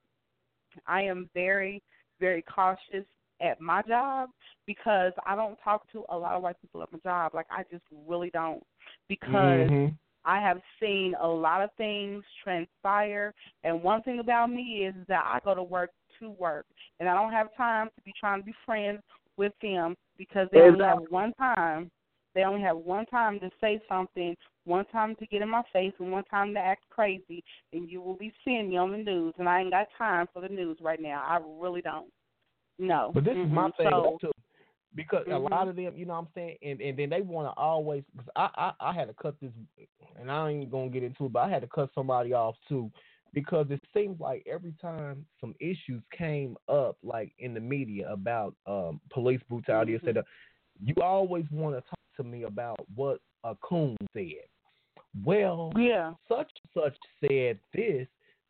I 0.87 1.03
am 1.03 1.29
very, 1.35 1.83
very 2.21 2.43
cautious 2.43 3.07
at 3.41 3.61
my 3.61 3.83
job 3.83 4.31
because 4.67 5.13
I 5.25 5.37
don't 5.37 5.59
talk 5.63 5.91
to 5.93 6.05
a 6.09 6.17
lot 6.17 6.35
of 6.35 6.43
white 6.43 6.61
people 6.61 6.83
at 6.83 6.93
my 6.93 6.99
job. 6.99 7.35
Like 7.35 7.47
I 7.51 7.63
just 7.71 7.85
really 8.07 8.31
don't. 8.31 8.63
Because 9.09 9.71
Mhm. 9.71 9.95
I 10.25 10.41
have 10.41 10.61
seen 10.81 11.15
a 11.21 11.27
lot 11.27 11.63
of 11.63 11.73
things 11.75 12.25
transpire 12.43 13.33
and 13.63 13.83
one 13.83 14.03
thing 14.03 14.19
about 14.19 14.51
me 14.51 14.87
is 14.87 14.95
that 15.07 15.25
I 15.25 15.41
go 15.45 15.55
to 15.55 15.63
work 15.63 15.91
to 16.19 16.31
work 16.31 16.67
and 16.99 17.09
I 17.09 17.15
don't 17.15 17.33
have 17.33 17.55
time 17.55 17.89
to 17.95 18.03
be 18.03 18.13
trying 18.19 18.41
to 18.41 18.47
be 18.47 18.55
friends 18.65 19.03
with 19.37 19.53
them 19.61 19.97
because 20.19 20.49
they 20.51 20.61
only 20.61 20.85
have 20.85 20.99
one 21.11 21.33
time 21.35 21.91
they 22.37 22.45
only 22.45 22.61
have 22.61 22.77
one 22.77 23.07
time 23.07 23.41
to 23.41 23.51
say 23.63 23.81
something, 23.89 24.37
one 24.67 24.85
time 24.93 25.17
to 25.17 25.27
get 25.27 25.41
in 25.41 25.49
my 25.49 25.63
face, 25.73 25.95
and 25.99 26.13
one 26.13 26.25
time 26.25 26.53
to 26.53 26.61
act 26.61 26.85
crazy, 26.91 27.43
and 27.73 27.91
you 27.91 28.03
will 28.03 28.15
be 28.15 28.31
seeing 28.45 28.69
me 28.69 28.77
on 28.77 28.93
the 28.93 28.99
news. 28.99 29.33
And 29.39 29.49
I 29.49 29.61
ain't 29.61 29.71
got 29.71 29.87
time 29.97 30.27
for 30.35 30.43
the 30.43 30.49
news 30.49 30.77
right 30.83 31.01
now. 31.01 31.25
I 31.27 31.41
really 31.59 31.81
don't. 31.81 32.11
No. 32.79 33.11
But 33.15 33.25
this 33.25 33.37
is 33.37 33.51
my 33.51 33.71
thing 33.73 33.89
So, 33.91 34.19
too, 34.21 34.33
because 34.95 35.27
a 35.27 35.31
Mhm. 35.31 35.51
lot 35.51 35.69
of 35.69 35.77
them, 35.77 35.97
you 35.97 36.05
know, 36.07 36.15
what 36.15 36.21
I'm 36.21 36.29
saying, 36.35 36.59
and 36.63 36.81
and 36.81 36.99
then 36.99 37.11
they 37.11 37.23
want 37.23 37.49
to 37.49 37.61
always. 37.61 38.05
Cause 38.17 38.29
I, 38.37 38.51
I 38.81 38.91
I 38.91 38.93
had 38.93 39.09
to 39.09 39.15
cut 39.15 39.39
this, 39.41 39.53
and 40.17 40.31
I 40.31 40.51
ain't 40.51 40.71
gonna 40.71 40.89
get 40.91 41.03
into 41.03 41.27
it, 41.27 41.33
but 41.33 41.41
I 41.41 41.49
had 41.49 41.63
to 41.63 41.69
cut 41.69 41.91
somebody 41.95 42.33
off 42.33 42.57
too, 42.69 42.91
because 43.33 43.71
it 43.71 43.81
seems 43.95 44.21
like 44.21 44.47
every 44.47 44.73
time 44.81 45.27
some 45.41 45.55
issues 45.61 46.03
came 46.13 46.57
up, 46.69 46.97
like 47.03 47.33
in 47.39 47.55
the 47.55 47.61
media 47.61 48.11
about 48.13 48.55
um 48.67 49.01
police 49.11 49.43
brutality, 49.49 49.93
Mhm. 49.93 49.97
etc., 49.97 50.25
you 50.83 50.95
always 51.03 51.51
want 51.51 51.75
to 51.75 51.81
talk 51.83 51.99
to 52.17 52.25
me 52.25 52.43
about 52.45 52.79
what 52.95 53.21
a 53.45 53.55
coon 53.57 53.97
said. 54.13 54.47
Well, 55.25 55.73
yeah, 55.77 56.15
such 56.29 56.51
and 56.63 56.71
such 56.75 56.97
said 57.21 57.59
this. 57.73 58.07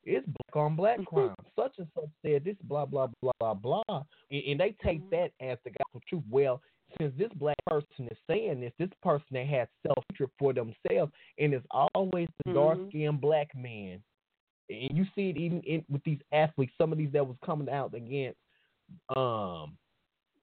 It's 0.06 0.26
black 0.26 0.64
on 0.64 0.76
black 0.76 0.98
Mm-hmm. 1.00 1.14
crime. 1.16 1.34
Such 1.58 1.74
and 1.78 1.88
such 1.94 2.08
said 2.24 2.44
this, 2.44 2.56
blah 2.62 2.86
blah 2.86 3.08
blah 3.20 3.32
blah 3.40 3.54
blah, 3.54 3.82
and, 4.30 4.42
and 4.46 4.60
they 4.60 4.74
take 4.82 5.00
Mm-hmm. 5.00 5.10
that 5.10 5.32
as 5.40 5.58
the 5.64 5.70
gospel 5.70 6.00
truth. 6.08 6.22
Well, 6.30 6.62
since 6.98 7.12
this 7.18 7.30
black 7.34 7.56
person 7.66 8.08
is 8.10 8.16
saying 8.28 8.60
this, 8.60 8.72
this 8.78 8.88
person 9.02 9.26
that 9.32 9.46
has 9.48 9.68
self 9.86 9.98
hatred 10.12 10.30
for 10.38 10.52
themselves, 10.52 11.12
and 11.38 11.52
it's 11.52 11.66
always 11.94 12.28
the 12.44 12.52
Mhm. 12.52 12.54
dark 12.54 12.78
skinned 12.88 13.20
black 13.20 13.54
man. 13.56 14.02
And 14.70 14.96
you 14.96 15.04
see 15.14 15.30
it 15.30 15.36
even 15.36 15.60
in, 15.62 15.84
with 15.88 16.02
these 16.04 16.20
athletes. 16.32 16.72
Some 16.78 16.92
of 16.92 16.98
these 16.98 17.12
that 17.12 17.26
was 17.26 17.36
coming 17.44 17.68
out 17.68 17.94
against 17.94 18.38
um 19.16 19.76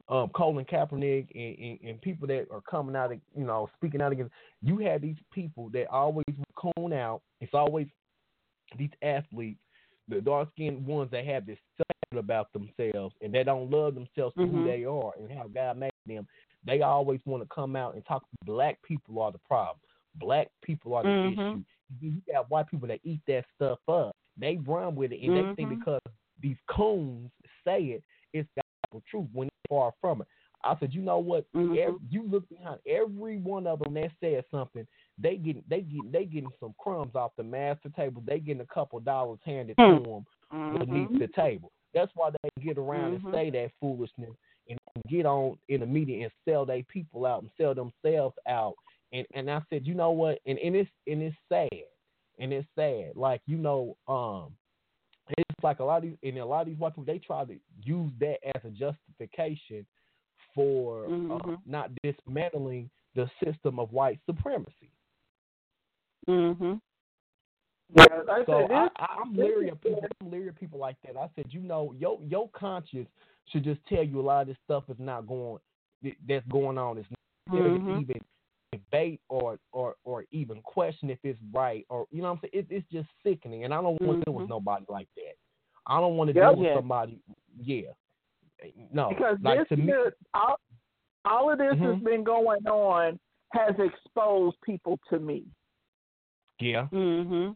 um 0.09 0.29
Colin 0.35 0.65
Kaepernick 0.65 1.27
and, 1.33 1.57
and, 1.57 1.79
and 1.89 2.01
people 2.01 2.27
that 2.27 2.47
are 2.51 2.61
coming 2.61 2.95
out, 2.95 3.11
you 3.11 3.45
know, 3.45 3.69
speaking 3.77 4.01
out 4.01 4.11
against. 4.11 4.33
You 4.61 4.77
have 4.79 5.01
these 5.01 5.17
people 5.31 5.69
that 5.71 5.87
always 5.89 6.25
would 6.27 6.73
cone 6.75 6.93
out. 6.93 7.21
It's 7.41 7.53
always 7.53 7.87
these 8.77 8.91
athletes, 9.01 9.59
the 10.07 10.21
dark 10.21 10.49
skinned 10.53 10.85
ones 10.85 11.09
that 11.11 11.25
have 11.25 11.45
this 11.45 11.57
self 11.77 11.87
about 12.23 12.51
themselves 12.53 13.15
and 13.21 13.33
they 13.33 13.43
don't 13.43 13.71
love 13.71 13.95
themselves 13.95 14.35
for 14.35 14.45
who 14.45 14.63
they 14.63 14.85
are 14.85 15.11
and 15.19 15.31
how 15.31 15.47
God 15.47 15.77
made 15.77 15.91
them. 16.05 16.27
They 16.65 16.81
always 16.81 17.19
want 17.25 17.43
to 17.43 17.49
come 17.53 17.75
out 17.75 17.95
and 17.95 18.05
talk. 18.05 18.23
Black 18.45 18.81
people 18.83 19.19
are 19.21 19.31
the 19.31 19.39
problem. 19.39 19.77
Black 20.15 20.49
people 20.61 20.93
are 20.95 21.03
the 21.03 21.09
Mhm. 21.09 21.33
issue. 21.33 21.63
You 21.99 22.21
got 22.31 22.49
white 22.49 22.67
people 22.67 22.87
that 22.87 22.99
eat 23.03 23.21
that 23.27 23.45
stuff 23.55 23.79
up. 23.87 24.15
They 24.37 24.57
run 24.57 24.95
with 24.95 25.11
it 25.11 25.21
and 25.21 25.35
they 25.35 25.55
think 25.55 25.69
Mhm. 25.69 25.79
because 25.79 26.01
these 26.39 26.57
coons 26.67 27.31
say 27.63 27.83
it, 27.91 28.03
it's 28.33 28.49
gospel 28.55 29.01
truth 29.09 29.27
when 29.33 29.47
it's 29.47 29.55
far 29.69 29.93
from 30.01 30.21
it. 30.21 30.27
I 30.63 30.77
said, 30.79 30.93
you 30.93 31.01
know 31.01 31.19
what? 31.19 31.45
Mm-hmm. 31.53 31.75
Every, 31.77 31.99
you 32.09 32.23
look 32.29 32.47
behind 32.49 32.79
every 32.87 33.37
one 33.37 33.67
of 33.67 33.79
them 33.79 33.93
that 33.95 34.11
said 34.21 34.43
something. 34.51 34.87
They 35.17 35.35
get 35.35 35.67
they 35.69 35.81
get 35.81 36.11
they 36.11 36.25
getting 36.25 36.49
some 36.59 36.73
crumbs 36.79 37.15
off 37.15 37.31
the 37.37 37.43
master 37.43 37.89
table. 37.95 38.23
They 38.25 38.39
getting 38.39 38.61
a 38.61 38.73
couple 38.73 38.99
dollars 38.99 39.39
handed 39.45 39.75
Hmm. 39.77 39.97
to 39.97 40.03
them 40.03 40.25
beneath 40.79 41.09
Mhm. 41.09 41.19
the 41.19 41.27
table. 41.29 41.71
That's 41.93 42.11
why 42.15 42.29
they 42.31 42.49
get 42.63 42.77
around 42.77 43.13
and 43.13 43.33
say 43.33 43.49
that 43.51 43.71
foolishness 43.79 44.31
and 44.69 44.79
get 45.07 45.25
on 45.25 45.57
in 45.67 45.81
the 45.81 45.85
media 45.85 46.23
and 46.23 46.31
sell 46.45 46.65
their 46.65 46.83
people 46.83 47.25
out 47.25 47.41
and 47.43 47.51
sell 47.57 47.75
themselves 47.75 48.35
out. 48.47 48.73
And 49.11 49.27
and 49.33 49.51
I 49.51 49.61
said, 49.69 49.85
you 49.85 49.93
know 49.93 50.11
what? 50.11 50.39
And 50.45 50.57
and 50.59 50.75
it's 50.75 50.89
and 51.07 51.21
it's 51.21 51.37
sad. 51.49 51.69
And 52.39 52.51
it's 52.51 52.67
sad. 52.75 53.15
Like 53.15 53.41
you 53.45 53.57
know, 53.57 53.95
um, 54.07 54.55
it's 55.37 55.63
like 55.63 55.79
a 55.79 55.83
lot 55.83 55.97
of 55.97 56.03
these 56.03 56.17
and 56.23 56.37
a 56.39 56.45
lot 56.45 56.61
of 56.61 56.67
these 56.67 56.77
white 56.77 56.93
people 56.95 57.03
they 57.05 57.19
try 57.19 57.45
to 57.45 57.55
use 57.83 58.11
that 58.19 58.37
as 58.55 58.65
a 58.65 58.69
justification 58.69 59.85
for 60.53 61.05
uh, 61.05 61.09
Mhm. 61.09 61.59
not 61.65 61.91
dismantling 62.03 62.89
the 63.15 63.29
system 63.43 63.79
of 63.79 63.91
white 63.91 64.19
supremacy. 64.25 64.91
Mhm. 66.27 66.79
Yeah, 67.95 68.05
I 68.29 68.45
So 68.45 68.61
said 68.61 68.71
I, 68.71 68.83
this- 68.85 68.91
I, 68.97 69.05
I'm 69.21 69.35
leery 69.35 69.69
of 69.69 69.81
people. 69.81 70.05
I'm 70.21 70.31
leery 70.31 70.47
of 70.47 70.55
people 70.55 70.79
like 70.79 70.97
that. 71.05 71.17
I 71.17 71.29
said, 71.35 71.53
you 71.53 71.59
know, 71.61 71.91
your 71.93 72.19
your 72.23 72.49
conscience 72.49 73.09
should 73.47 73.63
just 73.63 73.85
tell 73.87 74.03
you 74.03 74.19
a 74.19 74.23
lot 74.23 74.41
of 74.41 74.47
this 74.47 74.57
stuff 74.63 74.89
is 74.89 74.99
not 74.99 75.27
going 75.27 75.59
that- 76.01 76.17
that's 76.27 76.47
going 76.47 76.77
on. 76.77 76.97
It's 76.97 77.09
not 77.09 77.55
there 77.59 77.67
to 77.69 77.79
Mhm. 77.79 78.01
even 78.01 78.21
debate 78.71 79.21
or 79.29 79.59
or 79.73 79.95
or 80.05 80.25
even 80.31 80.61
question 80.63 81.09
if 81.09 81.19
it's 81.23 81.39
right 81.51 81.85
or 81.89 82.07
you 82.09 82.21
know 82.21 82.29
what 82.29 82.35
I'm 82.43 82.49
saying. 82.51 82.65
It, 82.69 82.71
it's 82.71 82.89
just 82.89 83.09
sickening, 83.21 83.63
and 83.65 83.73
I 83.73 83.81
don't 83.81 84.01
want 84.01 84.19
to 84.21 84.25
deal 84.25 84.33
with 84.33 84.45
Mhm. 84.45 84.49
nobody 84.49 84.85
like 84.89 85.09
that. 85.15 85.35
I 85.85 85.99
don't 85.99 86.15
want 86.17 86.29
to 86.29 86.35
Yep. 86.35 86.49
deal 86.51 86.55
with 86.59 86.67
Yeah. 86.67 86.75
somebody. 86.75 87.21
Yeah, 87.57 87.93
no, 88.91 89.09
because 89.09 89.37
like 89.41 89.59
this 89.59 89.67
to 89.69 89.77
me. 89.77 89.91
is- 89.91 90.13
all, 90.33 90.59
all 91.25 91.51
of 91.51 91.57
this 91.57 91.77
has 91.77 91.95
Mhm. 91.95 92.03
been 92.03 92.23
going 92.23 92.65
on 92.67 93.19
has 93.51 93.73
exposed 93.79 94.57
people 94.61 94.99
to 95.09 95.19
me. 95.19 95.45
Yeah. 96.59 96.87
Mhm. 96.91 97.55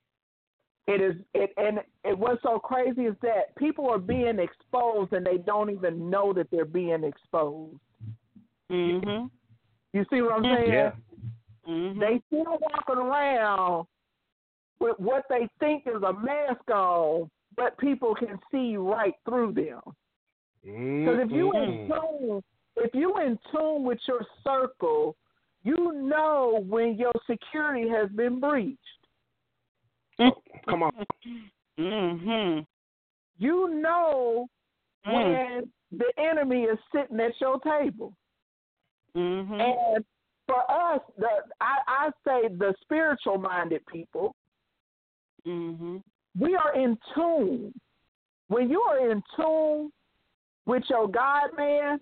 It 0.87 1.01
is 1.01 1.15
it 1.33 1.51
and 1.57 1.83
it 2.05 2.17
what's 2.17 2.41
so 2.43 2.59
crazy 2.59 3.05
is 3.05 3.15
that 3.21 3.55
people 3.55 3.89
are 3.89 3.97
being 3.99 4.39
exposed 4.39 5.11
and 5.13 5.25
they 5.25 5.37
don't 5.37 5.69
even 5.69 6.09
know 6.09 6.33
that 6.33 6.49
they're 6.49 6.65
being 6.65 7.03
exposed. 7.03 7.79
Mhm. 8.69 9.29
You 9.93 10.05
see 10.09 10.21
what 10.21 10.33
I'm 10.33 10.43
saying? 10.43 10.71
Yeah. 10.71 10.91
Mhm. 11.65 11.99
They 11.99 12.19
still 12.27 12.57
walking 12.59 12.97
around 12.97 13.87
with 14.79 14.99
what 14.99 15.25
they 15.29 15.47
think 15.59 15.87
is 15.87 16.03
a 16.03 16.13
mask 16.13 16.69
on, 16.71 17.29
but 17.55 17.77
people 17.77 18.13
can 18.15 18.39
see 18.51 18.77
right 18.77 19.15
through 19.25 19.53
them. 19.53 19.81
Because 20.67 21.19
if 21.21 21.31
you 21.31 21.53
in 21.53 21.87
tune, 21.87 22.43
if 22.75 22.93
you 22.93 23.17
in 23.19 23.39
tune 23.51 23.83
with 23.83 23.99
your 24.05 24.25
circle, 24.43 25.15
you 25.63 25.93
know 25.93 26.63
when 26.67 26.95
your 26.97 27.13
security 27.29 27.89
has 27.89 28.09
been 28.09 28.39
breached. 28.39 28.79
Come 30.67 30.83
on. 30.83 30.91
Mhm. 31.79 32.65
You 33.37 33.69
know 33.69 34.47
Mm. 35.05 35.13
when 35.13 35.73
the 35.91 36.11
enemy 36.19 36.63
is 36.63 36.77
sitting 36.91 37.19
at 37.21 37.39
your 37.39 37.59
table. 37.59 38.13
Mhm. 39.15 39.61
And 39.61 40.05
for 40.47 40.69
us, 40.69 41.01
the 41.17 41.29
I, 41.61 41.77
I 41.87 42.11
say 42.25 42.47
the 42.49 42.75
spiritual 42.81 43.37
minded 43.37 43.85
people, 43.85 44.35
Mhm. 45.45 46.03
we 46.37 46.55
are 46.55 46.73
in 46.73 46.97
tune. 47.13 47.73
When 48.47 48.69
you 48.69 48.81
are 48.81 49.09
in 49.09 49.23
tune 49.35 49.93
with 50.67 50.83
your 50.89 51.07
God 51.07 51.49
man 51.57 51.99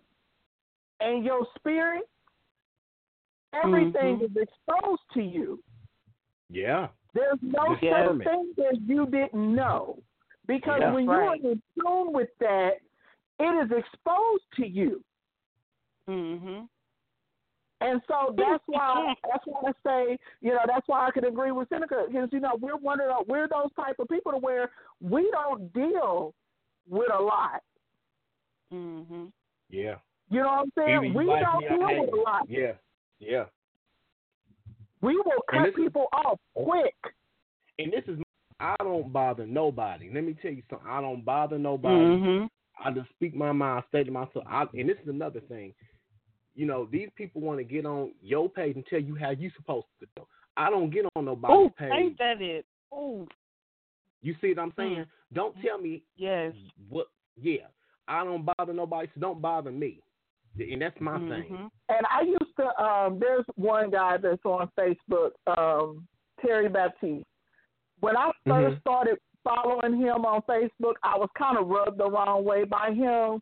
and 0.99 1.23
your 1.23 1.47
spirit, 1.55 2.03
everything 3.53 4.19
Mhm. 4.19 4.23
is 4.23 4.35
exposed 4.35 5.03
to 5.13 5.21
you. 5.21 5.63
Yeah. 6.49 6.89
There's 7.13 7.41
no 7.41 7.75
such 7.75 7.79
thing 7.79 8.53
as 8.69 8.79
you 8.81 9.05
didn't 9.05 9.55
know. 9.55 10.03
Because 10.47 10.79
Yeah. 10.79 10.93
when 10.93 11.07
Right. 11.07 11.41
you're 11.41 11.51
in 11.53 11.61
tune 11.79 12.11
with 12.11 12.35
that, 12.39 12.81
it 13.39 13.55
is 13.55 13.71
exposed 13.71 14.51
to 14.53 14.67
you. 14.67 15.03
Mhm. 16.07 16.69
And 17.81 18.01
so 18.07 18.33
that's 18.37 18.63
why 18.67 19.15
that's 19.23 19.45
why 19.45 19.69
I 19.69 19.73
say, 19.83 20.19
you 20.41 20.53
know, 20.53 20.61
that's 20.65 20.87
why 20.87 21.07
I 21.07 21.11
can 21.11 21.25
agree 21.25 21.51
with 21.51 21.69
Senica 21.69 22.07
because 22.07 22.31
you 22.31 22.39
know 22.39 22.55
we're 22.55 22.77
one 22.77 22.99
of 23.01 23.07
the, 23.07 23.23
we're 23.31 23.47
those 23.47 23.73
type 23.73 23.99
of 23.99 24.07
people 24.07 24.31
to 24.31 24.37
where 24.37 24.71
we 25.01 25.29
don't 25.31 25.71
deal 25.73 26.33
with 26.87 27.11
a 27.11 27.21
lot. 27.21 27.63
Mhm. 28.71 29.31
Yeah. 29.69 29.95
You 30.29 30.41
know 30.41 30.47
what 30.47 30.59
I'm 30.59 30.71
saying? 30.77 31.13
We 31.13 31.25
don't 31.25 31.59
deal 31.61 32.01
with 32.01 32.13
a 32.13 32.15
lot. 32.17 32.49
Yeah. 32.49 32.73
Yeah. 33.19 33.45
We 35.01 35.15
will 35.17 35.43
cut 35.49 35.75
people 35.75 36.07
off 36.13 36.39
quick. 36.55 36.95
And 37.77 37.91
this 37.91 38.03
is 38.07 38.19
I 38.59 38.75
don't 38.79 39.11
bother 39.11 39.45
nobody. 39.45 40.09
Let 40.13 40.23
me 40.23 40.33
tell 40.41 40.51
you 40.51 40.63
something. 40.69 40.87
I 40.87 41.01
don't 41.01 41.23
bother 41.25 41.57
nobody. 41.57 42.05
Mhm. 42.05 42.49
I 42.79 42.91
just 42.91 43.09
speak 43.09 43.35
my 43.35 43.51
mind, 43.51 43.83
say 43.91 44.03
to 44.03 44.11
myself. 44.11 44.45
I, 44.47 44.65
and 44.73 44.87
this 44.89 44.97
is 44.99 45.09
another 45.09 45.41
thing. 45.41 45.73
You 46.55 46.65
know, 46.65 46.85
these 46.85 47.09
people 47.15 47.41
want 47.41 47.59
to 47.59 47.65
get 47.65 47.85
on 47.85 48.13
your 48.21 48.49
page 48.49 48.75
and 48.77 48.85
tell 48.85 49.01
you 49.01 49.13
how 49.15 49.31
you 49.31 49.49
supposed 49.57 49.87
to 49.99 50.07
go. 50.17 50.27
I 50.55 50.69
don't 50.69 50.89
get 50.89 51.05
on 51.17 51.25
nobody's 51.25 51.53
Oh, 51.53 51.69
page. 51.69 51.91
ain't 51.91 52.17
that 52.17 52.41
it? 52.41 52.65
Oh, 52.91 53.27
You 54.21 54.35
see 54.41 54.49
what 54.49 54.59
I'm 54.59 54.73
saying? 54.77 55.05
Don't 55.33 55.55
tell 55.61 55.77
me 55.77 56.01
yes. 56.15 56.53
what. 56.89 57.07
Yeah, 57.35 57.67
I 58.07 58.23
don't 58.23 58.45
bother 58.57 58.73
nobody, 58.73 59.07
so 59.13 59.21
don't 59.21 59.41
bother 59.41 59.71
me. 59.71 60.01
And 60.59 60.81
that's 60.81 60.99
my 61.01 61.17
Mm-hmm. 61.17 61.29
thing. 61.29 61.69
And 61.89 62.05
I 62.09 62.21
used 62.21 62.55
to 62.57 62.83
um 62.83 63.19
there's 63.19 63.45
one 63.55 63.89
guy 63.91 64.17
that's 64.17 64.43
on 64.45 64.69
Facebook, 64.77 65.31
um, 65.57 66.07
Terry 66.41 66.69
Baptiste. 66.69 67.25
When 67.99 68.15
I 68.17 68.31
1st 68.47 68.75
Mhm. 68.75 68.79
started 68.81 69.17
following 69.43 69.97
him 69.99 70.25
on 70.25 70.41
Facebook, 70.43 70.95
I 71.03 71.17
was 71.17 71.29
kind 71.37 71.57
of 71.57 71.67
rubbed 71.67 71.97
the 71.99 72.09
wrong 72.09 72.43
way 72.45 72.63
by 72.63 72.91
him. 72.91 73.41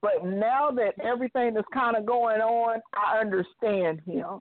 But 0.00 0.24
now 0.24 0.70
that 0.72 0.94
everything 1.02 1.56
is 1.56 1.64
kind 1.72 1.96
of 1.96 2.06
going 2.06 2.40
on, 2.40 2.80
I 2.94 3.18
understand 3.18 4.00
him. 4.06 4.40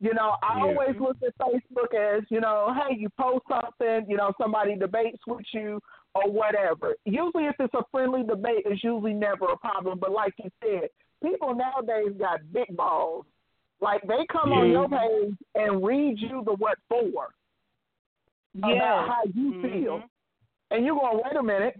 You 0.00 0.14
know, 0.14 0.36
I 0.42 0.56
Yeah. 0.58 0.64
always 0.64 0.98
look 0.98 1.16
at 1.22 1.36
Facebook 1.38 1.94
as, 1.94 2.24
you 2.30 2.40
know, 2.40 2.74
hey, 2.74 2.96
you 2.96 3.08
post 3.10 3.44
something, 3.48 4.08
you 4.10 4.16
know, 4.16 4.32
somebody 4.40 4.76
debates 4.76 5.22
with 5.26 5.44
you 5.52 5.80
or 6.14 6.30
whatever. 6.30 6.94
Usually, 7.04 7.46
if 7.46 7.56
it's 7.58 7.74
a 7.74 7.84
friendly 7.90 8.22
debate, 8.22 8.62
it's 8.66 8.82
usually 8.82 9.14
never 9.14 9.46
a 9.46 9.56
problem. 9.56 9.98
But 9.98 10.12
like 10.12 10.34
you 10.42 10.50
said, 10.62 10.88
people 11.22 11.54
nowadays 11.54 12.14
got 12.18 12.40
big 12.52 12.76
balls. 12.76 13.26
Like 13.80 14.02
they 14.02 14.26
come 14.30 14.52
on 14.52 14.70
your 14.70 14.88
page 14.88 15.34
and 15.54 15.84
read 15.84 16.18
you 16.18 16.42
the 16.44 16.54
what 16.54 16.78
for 16.88 17.28
about 18.58 19.08
how 19.08 19.22
you 19.34 19.52
Mhm. 19.52 19.62
feel, 19.62 20.02
and 20.70 20.84
you're 20.84 20.96
going, 20.96 21.22
wait 21.24 21.36
a 21.36 21.42
minute, 21.42 21.78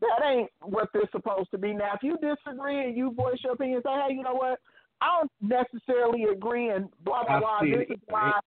that 0.00 0.22
ain't 0.24 0.50
what 0.62 0.88
they're 0.92 1.08
supposed 1.10 1.50
to 1.50 1.58
be. 1.58 1.74
Now, 1.74 1.92
if 1.94 2.02
you 2.02 2.16
disagree 2.18 2.84
and 2.84 2.96
you 2.96 3.10
voice 3.10 3.42
your 3.42 3.52
opinion, 3.52 3.82
say, 3.82 3.90
hey, 3.90 4.14
you 4.14 4.22
know 4.22 4.34
what, 4.34 4.58
I 5.02 5.18
don't 5.18 5.32
necessarily 5.40 6.24
agree, 6.24 6.70
and 6.70 6.88
blah 7.00 7.24
blah 7.24 7.40
blah. 7.40 7.60
This 7.62 7.90
is 7.90 8.00
why. 8.08 8.40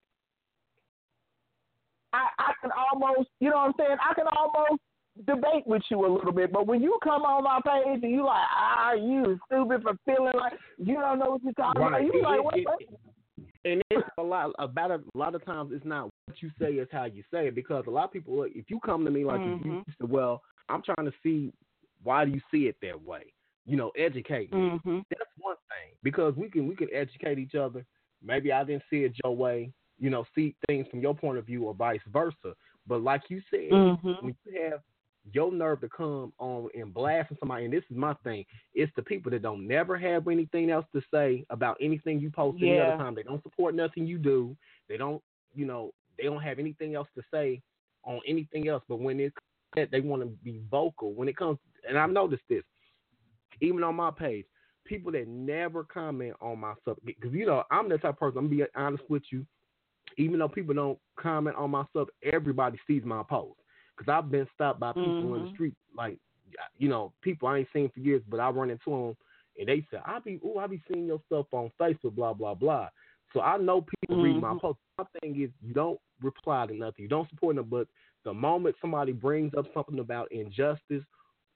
I 2.14 2.28
I 2.40 2.54
can 2.62 2.72
almost, 2.72 3.30
you 3.40 3.50
know 3.50 3.58
what 3.58 3.66
I'm 3.68 3.74
saying? 3.78 3.98
I 4.10 4.14
can 4.14 4.28
almost 4.38 4.82
debate 5.26 5.66
with 5.68 5.84
you 5.92 6.06
a 6.06 6.12
little 6.12 6.32
bit, 6.32 6.52
but 6.52 6.66
when 6.68 6.82
you 6.82 6.98
come 7.04 7.22
on 7.24 7.44
my 7.44 7.60
page 7.64 8.02
and 8.04 8.12
you 8.12 8.26
like, 8.26 8.48
ah, 8.56 8.94
you 8.94 9.40
stupid 9.46 9.84
for 9.84 9.94
feeling 10.06 10.34
like 10.36 10.54
you 10.78 10.96
don't 10.96 11.20
know 11.20 11.32
what 11.32 11.44
you're 11.44 11.54
talking 11.54 11.82
about. 11.84 12.02
You 12.04 12.12
It- 12.14 12.24
like, 12.24 12.44
what? 12.44 12.58
it- 12.58 12.66
what? 12.66 12.80
and 13.66 13.82
it's 13.90 14.08
a 14.18 14.22
lot 14.22 14.52
about 14.60 14.92
a, 14.92 14.96
a 14.96 15.18
lot 15.18 15.34
of 15.36 15.44
times 15.46 15.72
it's 15.74 15.86
not 15.86 16.10
what 16.26 16.42
you 16.42 16.50
say 16.60 16.74
is 16.74 16.88
how 16.92 17.06
you 17.06 17.24
say 17.32 17.48
it 17.48 17.56
because 17.56 17.86
a 17.88 17.90
lot 17.90 18.04
of 18.06 18.12
people 18.12 18.36
look, 18.36 18.52
if 18.54 18.70
you 18.70 18.80
come 18.86 19.06
to 19.06 19.12
me 19.12 19.24
like 19.24 19.40
if 19.42 19.66
you 19.66 19.84
say 19.88 20.08
well 20.08 20.42
i'm 20.70 20.82
trying 20.84 21.06
to 21.06 21.14
see 21.24 21.52
why 22.04 22.26
do 22.26 22.32
you 22.32 22.42
see 22.52 22.68
it 22.68 22.76
that 22.82 23.02
way 23.04 23.24
you 23.66 23.78
know 23.78 23.90
educate 23.98 24.52
me 24.54 24.80
Mhm. 24.86 25.04
that's 25.10 25.32
one 25.40 25.56
thing 25.70 25.96
because 26.04 26.36
we 26.36 26.50
can 26.50 26.68
we 26.68 26.76
can 26.76 26.90
educate 26.94 27.40
each 27.40 27.56
other 27.56 27.86
maybe 28.22 28.52
i 28.52 28.64
didn't 28.66 28.84
see 28.90 29.04
it 29.06 29.14
your 29.24 29.36
way 29.36 29.72
you 30.04 30.10
know 30.10 30.26
see 30.36 30.54
things 30.68 30.86
from 30.92 31.00
your 31.00 31.16
point 31.16 31.38
of 31.38 31.46
view 31.46 31.64
or 31.64 31.74
vice 31.74 32.02
versa 32.12 32.54
but 32.86 33.02
like 33.02 33.24
you 33.30 33.42
said 33.50 33.72
Mhm. 33.72 34.22
when 34.22 34.36
you 34.46 34.62
have 34.70 34.82
your 35.32 35.52
nerve 35.52 35.80
to 35.82 35.90
come 35.90 36.34
on 36.38 36.68
and 36.76 36.94
blast 36.94 37.32
somebody, 37.40 37.64
and 37.64 37.74
this 37.74 37.84
is 37.90 37.96
my 37.96 38.14
thing, 38.26 38.46
it's 38.74 38.92
the 38.96 39.02
people 39.02 39.32
that 39.32 39.42
don't 39.42 39.66
never 39.66 39.98
have 39.98 40.28
anything 40.28 40.70
else 40.70 40.86
to 40.94 41.02
say 41.14 41.46
about 41.50 41.78
anything 41.80 42.20
you 42.20 42.30
post 42.30 42.58
any 42.62 42.80
other 42.80 42.98
time. 42.98 43.16
They 43.16 43.24
don't 43.24 43.42
support 43.44 43.74
nothing 43.74 44.06
you 44.06 44.18
do. 44.18 44.56
They 44.90 44.98
don't, 44.98 45.22
you 45.56 45.66
know, 45.66 45.94
they 46.18 46.26
don't 46.26 46.42
have 46.42 46.60
anything 46.60 46.96
else 46.96 47.08
to 47.16 47.24
say 47.32 47.62
on 48.04 48.20
anything 48.28 48.68
else. 48.68 48.84
But 48.90 49.00
when 49.00 49.20
it 49.20 49.34
they 49.92 50.02
want 50.02 50.22
to 50.22 50.28
be 50.44 50.62
vocal. 50.70 51.14
When 51.14 51.28
it 51.28 51.38
comes, 51.38 51.58
and 51.88 51.98
I've 51.98 52.12
noticed 52.12 52.44
this, 52.50 52.64
even 53.62 53.84
on 53.84 53.96
my 53.96 54.12
page, 54.12 54.46
people 54.86 55.12
that 55.14 55.28
never 55.28 55.84
comment 55.84 56.36
on 56.42 56.60
my 56.60 56.74
stuff, 56.82 56.98
because 57.06 57.32
you 57.34 57.46
know 57.46 57.64
I'm 57.72 57.90
the 57.90 57.98
type 57.98 58.12
of 58.12 58.20
person. 58.20 58.40
I'm 58.40 58.46
gonna 58.50 58.66
be 58.66 58.72
honest 58.76 59.04
with 59.10 59.24
you. 59.32 59.46
Even 60.18 60.40
though 60.40 60.48
people 60.48 60.74
don't 60.74 61.00
comment 61.18 61.56
on 61.56 61.72
my 61.72 61.86
stuff, 61.90 62.08
everybody 62.24 62.80
sees 62.88 63.04
my 63.04 63.24
post. 63.24 63.60
Because 63.96 64.12
I've 64.12 64.32
been 64.32 64.48
stopped 64.54 64.80
by 64.80 64.94
people 64.94 65.36
in 65.36 65.42
the 65.42 65.48
Mhm. 65.48 65.54
street, 65.54 65.76
like 65.96 66.20
you 66.78 66.88
know, 66.88 67.12
people 67.22 67.48
I 67.48 67.60
ain't 67.60 67.72
seen 67.74 67.90
for 67.90 68.00
years, 68.00 68.22
but 68.28 68.40
I 68.40 68.50
run 68.50 68.70
into 68.70 68.90
them 68.90 69.18
and 69.58 69.68
they 69.68 69.82
say, 69.90 69.98
"I 70.06 70.20
be, 70.20 70.40
oh, 70.44 70.60
I 70.60 70.68
be 70.68 70.82
seeing 70.88 71.08
your 71.08 71.20
stuff 71.26 71.52
on 71.54 71.72
Facebook, 71.80 72.16
blah 72.16 72.34
blah 72.34 72.54
blah." 72.54 72.90
So 73.34 73.42
I 73.42 73.58
know 73.58 73.82
people 73.82 74.22
read 74.22 74.40
my 74.40 74.56
post. 74.60 74.80
My 74.98 75.06
thing 75.20 75.42
is, 75.42 75.50
you 75.62 75.74
don't 75.74 76.00
reply 76.22 76.68
to 76.68 76.74
nothing, 76.74 77.04
you 77.04 77.10
don't 77.10 77.30
support 77.30 77.56
them, 77.56 77.70
but 77.70 77.88
the 78.24 78.34
moment 78.34 78.76
somebody 78.80 79.12
brings 79.12 79.54
up 79.56 79.66
something 79.74 80.00
about 80.00 80.32
injustice 80.32 81.04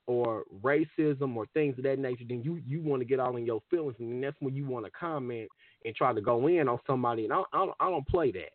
or 0.07 0.43
racism 0.63 1.35
or 1.35 1.45
things 1.53 1.77
of 1.77 1.83
that 1.83 1.99
nature, 1.99 2.23
then 2.27 2.41
you 2.43 2.59
you 2.65 2.81
want 2.81 3.01
to 3.01 3.05
get 3.05 3.19
all 3.19 3.35
in 3.37 3.45
your 3.45 3.61
feelings, 3.69 3.95
and 3.99 4.23
that's 4.23 4.35
when 4.39 4.55
you 4.55 4.65
want 4.65 4.85
to 4.85 4.91
comment 4.91 5.47
and 5.85 5.93
try 5.95 6.13
to 6.13 6.21
go 6.21 6.47
in 6.47 6.67
on 6.67 6.79
somebody. 6.87 7.25
And 7.25 7.33
I 7.33 7.43
I 7.53 7.57
don't, 7.65 7.75
I 7.79 7.89
don't 7.89 8.07
play 8.07 8.31
that. 8.31 8.53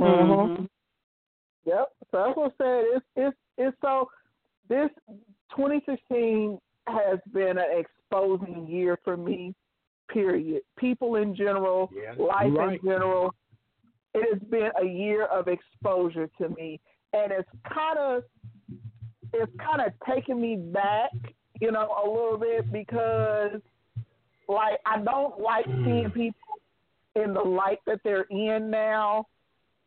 Mhm. 0.00 0.68
Yep. 1.66 1.92
So 2.10 2.24
that's 2.24 2.36
what 2.36 2.52
I 2.58 2.64
said. 2.64 2.84
It's 2.96 3.06
it's 3.16 3.36
it's 3.58 3.76
so 3.80 4.08
this 4.68 4.90
2016 5.56 6.58
has 6.86 7.18
been 7.32 7.58
an 7.58 7.64
exposing 7.84 8.66
year 8.66 8.98
for 9.04 9.16
me. 9.16 9.54
Period. 10.08 10.62
People 10.76 11.16
in 11.16 11.34
general, 11.34 11.90
Yeah, 11.94 12.12
life 12.22 12.52
right. 12.54 12.78
in 12.80 12.86
general. 12.88 13.34
It 14.14 14.32
has 14.32 14.42
been 14.48 14.70
a 14.80 14.84
year 14.84 15.24
of 15.24 15.48
exposure 15.48 16.28
to 16.38 16.48
me, 16.50 16.78
and 17.14 17.32
it's 17.32 17.48
kind 17.72 17.98
of 17.98 18.22
it's 19.34 19.52
kind 19.58 19.80
of 19.80 19.92
taking 20.08 20.40
me 20.40 20.56
back, 20.56 21.10
you 21.60 21.70
know, 21.72 21.88
a 22.04 22.08
little 22.08 22.38
bit 22.38 22.70
because, 22.72 23.60
like, 24.48 24.78
I 24.86 24.98
don't 25.02 25.40
like 25.40 25.66
seeing 25.84 26.10
people 26.10 26.40
in 27.16 27.34
the 27.34 27.40
light 27.40 27.78
that 27.86 28.00
they're 28.04 28.26
in 28.30 28.70
now, 28.70 29.26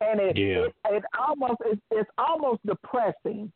and 0.00 0.20
it 0.20 0.36
Yeah. 0.36 0.66
it, 0.66 0.74
it 0.90 1.04
almost 1.18 1.60
it's, 1.64 1.80
it's 1.90 2.10
almost 2.18 2.64
depressing. 2.66 3.50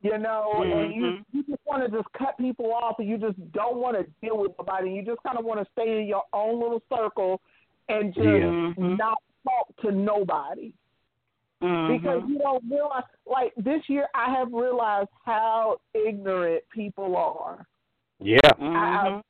You 0.00 0.16
know, 0.16 0.62
and 0.62 0.94
you 0.94 1.02
Mhm. 1.02 1.24
you 1.32 1.42
just 1.42 1.66
want 1.66 1.84
to 1.84 1.90
just 1.90 2.12
cut 2.12 2.38
people 2.38 2.72
off, 2.72 3.00
and 3.00 3.08
you 3.08 3.18
just 3.18 3.36
don't 3.52 3.78
want 3.78 3.96
to 3.96 4.04
deal 4.22 4.38
with 4.38 4.52
nobody. 4.56 4.92
You 4.92 5.02
just 5.02 5.20
kind 5.24 5.36
of 5.36 5.44
want 5.44 5.58
to 5.60 5.66
stay 5.72 6.00
in 6.00 6.06
your 6.06 6.22
own 6.32 6.60
little 6.60 6.82
circle 6.88 7.40
and 7.88 8.14
just 8.14 8.26
Mhm. 8.26 8.96
not 8.96 9.18
talk 9.42 9.76
to 9.82 9.90
nobody 9.90 10.72
because 11.60 12.22
you 12.28 12.38
don't 12.38 12.64
realize. 12.70 13.04
Like 13.26 13.52
this 13.56 13.82
year, 13.88 14.06
I 14.14 14.32
have 14.34 14.52
realized 14.52 15.10
how 15.24 15.78
ignorant 15.94 16.62
people 16.72 17.16
are. 17.16 17.66
Yeah. 18.20 18.38
I, 18.60 18.64
I, 18.64 19.20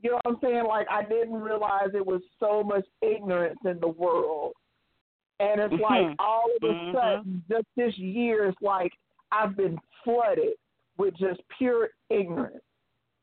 you 0.00 0.10
know 0.10 0.20
what 0.22 0.34
I'm 0.34 0.38
saying? 0.42 0.64
Like 0.66 0.86
I 0.90 1.02
didn't 1.02 1.40
realize 1.40 1.88
it 1.94 2.04
was 2.04 2.22
so 2.40 2.62
much 2.62 2.84
ignorance 3.02 3.58
in 3.64 3.78
the 3.80 3.88
world, 3.88 4.52
and 5.40 5.60
it's 5.60 5.82
like 5.82 6.06
Mhm. 6.06 6.14
all 6.18 6.44
of 6.56 6.62
a 6.62 6.72
Mhm. 6.72 6.92
sudden, 6.92 7.44
just 7.48 7.66
this 7.76 7.96
year, 7.98 8.46
it's 8.46 8.62
like 8.62 8.92
I've 9.32 9.56
been 9.56 9.78
flooded 10.04 10.54
with 10.96 11.14
just 11.14 11.40
pure 11.58 11.90
ignorance 12.10 12.64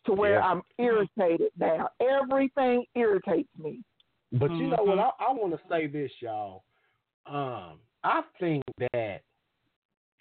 to 0.06 0.14
where 0.14 0.36
Yeah. 0.36 0.48
I'm 0.48 0.62
irritated 0.78 1.52
now. 1.58 1.90
Everything 2.00 2.86
irritates 2.96 3.50
me. 3.58 3.84
But 4.32 4.52
you 4.52 4.68
know 4.68 4.84
what? 4.84 4.98
Mm-hmm. 4.98 5.24
I, 5.24 5.28
I 5.28 5.34
want 5.34 5.54
to 5.54 5.68
say 5.68 5.88
this, 5.88 6.12
y'all. 6.22 6.64
Um, 7.26 7.80
I 8.06 8.22
think 8.40 8.64
that 8.94 9.22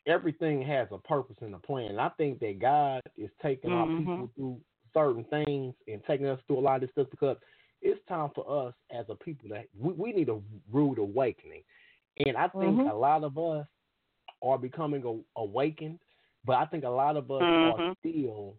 everything 0.06 0.62
has 0.62 0.88
a 0.90 0.98
purpose 0.98 1.36
and 1.40 1.54
a 1.54 1.58
plan. 1.58 1.98
I 1.98 2.08
think 2.10 2.40
that 2.40 2.58
God 2.58 3.02
is 3.16 3.30
taking 3.42 3.72
our 3.72 3.86
Mhm. 3.86 3.96
people 3.98 4.30
through 4.34 4.60
certain 4.94 5.24
things 5.24 5.74
and 5.86 6.02
taking 6.06 6.26
us 6.26 6.40
through 6.46 6.58
a 6.58 6.60
lot 6.60 6.76
of 6.76 6.80
this 6.82 6.90
stuff 6.92 7.08
because 7.10 7.36
it's 7.82 8.00
time 8.08 8.30
for 8.34 8.68
us 8.68 8.74
as 8.90 9.04
a 9.10 9.14
people 9.14 9.48
that 9.50 9.66
we, 9.78 9.92
we 9.92 10.12
need 10.12 10.30
a 10.30 10.40
rude 10.72 10.98
awakening. 10.98 11.62
And 12.26 12.36
I 12.36 12.48
think 12.48 12.80
Mhm. 12.80 12.90
a 12.90 12.94
lot 12.94 13.22
of 13.24 13.36
us 13.36 13.66
are 14.42 14.58
becoming 14.58 15.04
a, 15.04 15.40
awakened, 15.40 15.98
but 16.44 16.56
I 16.56 16.66
think 16.66 16.84
a 16.84 16.88
lot 16.88 17.16
of 17.16 17.30
us 17.30 17.42
are 17.42 17.82
Mhm. 17.82 17.96
still 18.00 18.54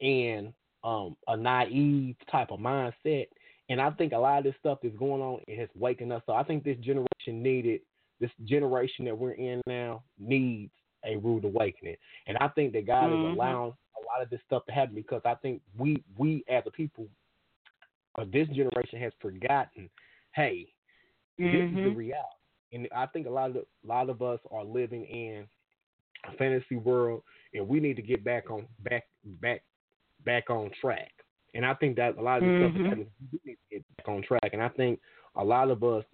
in 0.00 0.52
um, 0.82 1.16
a 1.28 1.36
naive 1.36 2.16
type 2.30 2.50
of 2.50 2.58
mindset. 2.58 3.28
And 3.68 3.80
I 3.80 3.90
think 3.90 4.12
a 4.12 4.18
lot 4.18 4.38
of 4.38 4.44
this 4.44 4.56
stuff 4.58 4.78
is 4.82 4.96
going 4.98 5.22
on 5.22 5.40
and 5.46 5.58
has 5.58 5.68
waking 5.76 6.10
us 6.10 6.22
up. 6.28 6.36
I 6.36 6.42
think 6.42 6.64
this 6.64 6.78
generation 6.78 7.42
needed, 7.42 7.82
this 8.20 8.30
generation 8.44 9.04
that 9.06 9.16
we're 9.16 9.32
in 9.32 9.60
now 9.66 10.02
needs 10.18 10.72
a 11.04 11.16
rude 11.16 11.44
awakening. 11.44 11.96
And 12.26 12.36
I 12.38 12.48
think 12.48 12.72
that 12.74 12.86
God 12.86 13.10
Mhm. 13.10 13.18
is 13.18 13.32
allowing 13.32 13.72
a 13.72 14.06
lot 14.06 14.22
of 14.22 14.30
this 14.30 14.40
stuff 14.46 14.64
to 14.66 14.72
happen 14.72 14.94
because 14.94 15.22
I 15.24 15.34
think 15.36 15.62
we, 15.76 16.02
we 16.16 16.44
as 16.48 16.62
a 16.66 16.70
people, 16.70 17.08
of 18.16 18.30
this 18.32 18.48
generation 18.48 19.00
has 19.00 19.12
forgotten, 19.20 19.88
hey, 20.32 20.72
this 21.38 21.64
is 21.72 21.82
the 21.82 21.90
Mhm. 21.90 21.96
reality. 21.96 22.26
And 22.72 22.88
I 22.94 23.06
think 23.06 23.26
a 23.26 23.30
lot 23.30 23.50
of 23.50 23.56
a 23.56 23.66
lot 23.84 24.10
of 24.10 24.22
us 24.22 24.40
are 24.50 24.64
living 24.64 25.04
in 25.06 25.48
a 26.24 26.32
fantasy 26.32 26.76
world, 26.76 27.22
and 27.54 27.66
we 27.66 27.80
need 27.80 27.96
to 27.96 28.02
get 28.02 28.22
back 28.22 28.50
on 28.50 28.68
back 28.80 29.08
back 29.24 29.62
back 30.24 30.50
on 30.50 30.70
track. 30.80 31.12
And 31.54 31.64
I 31.64 31.74
think 31.74 31.96
that 31.96 32.16
a 32.16 32.22
lot 32.22 32.38
of 32.38 32.44
this 32.44 32.56
stuff 32.56 32.72
is 32.76 32.80
Mhm. 32.82 32.84
happening. 32.84 33.10
We 33.32 33.40
need 33.44 33.58
to 33.70 33.76
get 33.76 33.96
back 33.96 34.08
on 34.08 34.22
track. 34.22 34.50
And 34.52 34.62
I 34.62 34.68
think 34.68 35.00
a 35.34 35.44
lot 35.44 35.70
of 35.70 35.82
us 35.82 36.04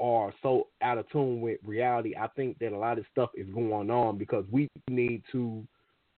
are 0.00 0.32
so 0.42 0.68
out 0.82 0.98
of 0.98 1.08
tune 1.10 1.40
with 1.40 1.58
reality. 1.64 2.14
I 2.18 2.28
think 2.28 2.58
that 2.58 2.72
a 2.72 2.78
lot 2.78 2.98
of 2.98 3.04
stuff 3.10 3.30
is 3.34 3.48
going 3.50 3.90
on 3.90 4.18
because 4.18 4.44
we 4.50 4.68
need 4.88 5.22
to, 5.32 5.66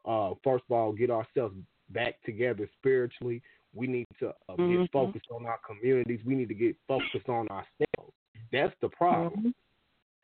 uh, 0.04 0.34
first 0.44 0.64
of 0.68 0.76
all, 0.76 0.92
get 0.92 1.10
ourselves 1.10 1.54
back 1.90 2.22
together 2.24 2.68
spiritually. 2.78 3.42
We 3.74 3.86
need 3.86 4.06
to 4.18 4.28
uh, 4.48 4.56
Mhm. 4.56 4.80
get 4.80 4.90
focused 4.92 5.26
on 5.30 5.46
our 5.46 5.58
communities. 5.66 6.20
We 6.24 6.34
need 6.34 6.48
to 6.48 6.54
get 6.54 6.76
focused 6.86 7.28
on 7.28 7.48
ourselves. 7.48 8.14
That's 8.52 8.74
the 8.80 8.88
problem. 8.90 9.54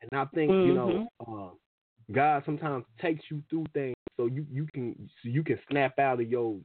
And 0.01 0.11
I 0.13 0.25
think 0.25 0.51
you 0.63 0.73
know, 0.73 1.09
uh, 1.27 1.49
God 2.11 2.43
sometimes 2.45 2.85
takes 3.01 3.23
you 3.31 3.43
through 3.49 3.65
things 3.73 3.95
so 4.17 4.25
you 4.27 4.45
you 4.51 4.67
can 4.73 5.09
so 5.21 5.29
you 5.29 5.43
can 5.43 5.59
snap 5.69 5.97
out 5.99 6.19
of 6.21 6.29
your 6.29 6.57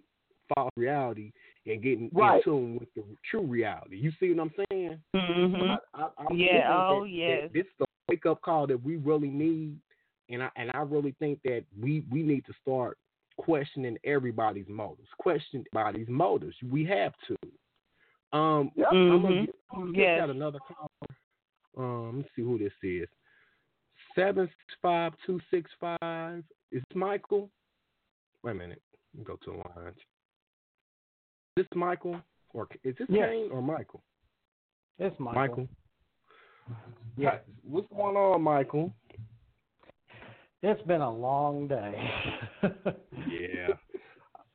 false 0.54 0.72
reality 0.76 1.32
and 1.66 1.82
getting 1.82 2.04
in, 2.04 2.10
in 2.10 2.10
Right. 2.14 2.42
tune 2.44 2.78
with 2.78 2.92
the 2.94 3.04
true 3.30 3.42
reality. 3.46 3.96
You 3.96 4.10
see 4.18 4.32
what 4.32 4.42
I'm 4.42 4.54
saying? 4.70 5.00
Mhm. 5.14 5.78
I, 5.94 6.02
I, 6.02 6.08
I 6.18 6.34
Yeah, 6.34 6.88
oh, 6.88 7.02
that- 7.04 7.10
yes. 7.10 7.42
that 7.44 7.52
This 7.52 7.66
is 7.66 7.72
the 7.78 7.86
wake 8.08 8.26
up 8.26 8.40
call 8.42 8.66
that 8.66 8.82
we 8.82 8.96
really 8.96 9.30
need, 9.30 9.78
and 10.28 10.42
I 10.42 10.50
and 10.56 10.70
I 10.74 10.80
really 10.80 11.12
think 11.18 11.40
that 11.44 11.64
we 11.80 12.04
we 12.10 12.22
need 12.22 12.44
to 12.46 12.52
start 12.60 12.98
questioning 13.38 13.96
everybody's 14.04 14.68
motives. 14.68 15.08
Question 15.18 15.64
everybody's 15.74 16.08
motives. 16.08 16.56
We 16.70 16.84
have 16.86 17.14
to. 17.28 17.36
Um, 18.36 18.70
I'm 18.90 19.22
gonna 19.22 19.46
get, 19.46 19.54
I'm 19.72 19.80
gonna 19.92 19.98
Yes. 19.98 20.20
get 20.20 20.30
another 20.30 20.58
call. 20.60 20.90
Um, 21.76 22.18
let's 22.18 22.28
see 22.34 22.42
who 22.42 22.58
this 22.58 22.72
is. 22.82 23.08
Seven 24.14 24.50
five 24.82 25.14
two 25.24 25.40
six 25.50 25.70
five. 25.80 26.44
Is 26.70 26.82
Michael? 26.94 27.50
Wait 28.42 28.52
a 28.52 28.54
minute. 28.54 28.82
Let 29.14 29.18
me 29.18 29.24
go 29.24 29.36
to 29.36 29.50
the 29.52 29.80
lines. 29.80 29.96
Is 31.56 31.66
this 31.70 31.76
Michael 31.76 32.18
or 32.54 32.66
is 32.82 32.96
this 32.96 33.06
Yes. 33.10 33.28
Kane 33.30 33.50
or 33.50 33.60
Michael? 33.60 34.02
It's 34.98 35.18
Michael. 35.20 35.34
Michael. 35.40 35.68
Yeah. 37.16 37.40
What's 37.62 37.88
going 37.88 38.16
on, 38.16 38.40
Michael? 38.42 38.94
It's 40.62 40.80
been 40.82 41.00
a 41.02 41.10
long 41.12 41.68
day. 41.68 42.10
Yeah. 43.28 43.68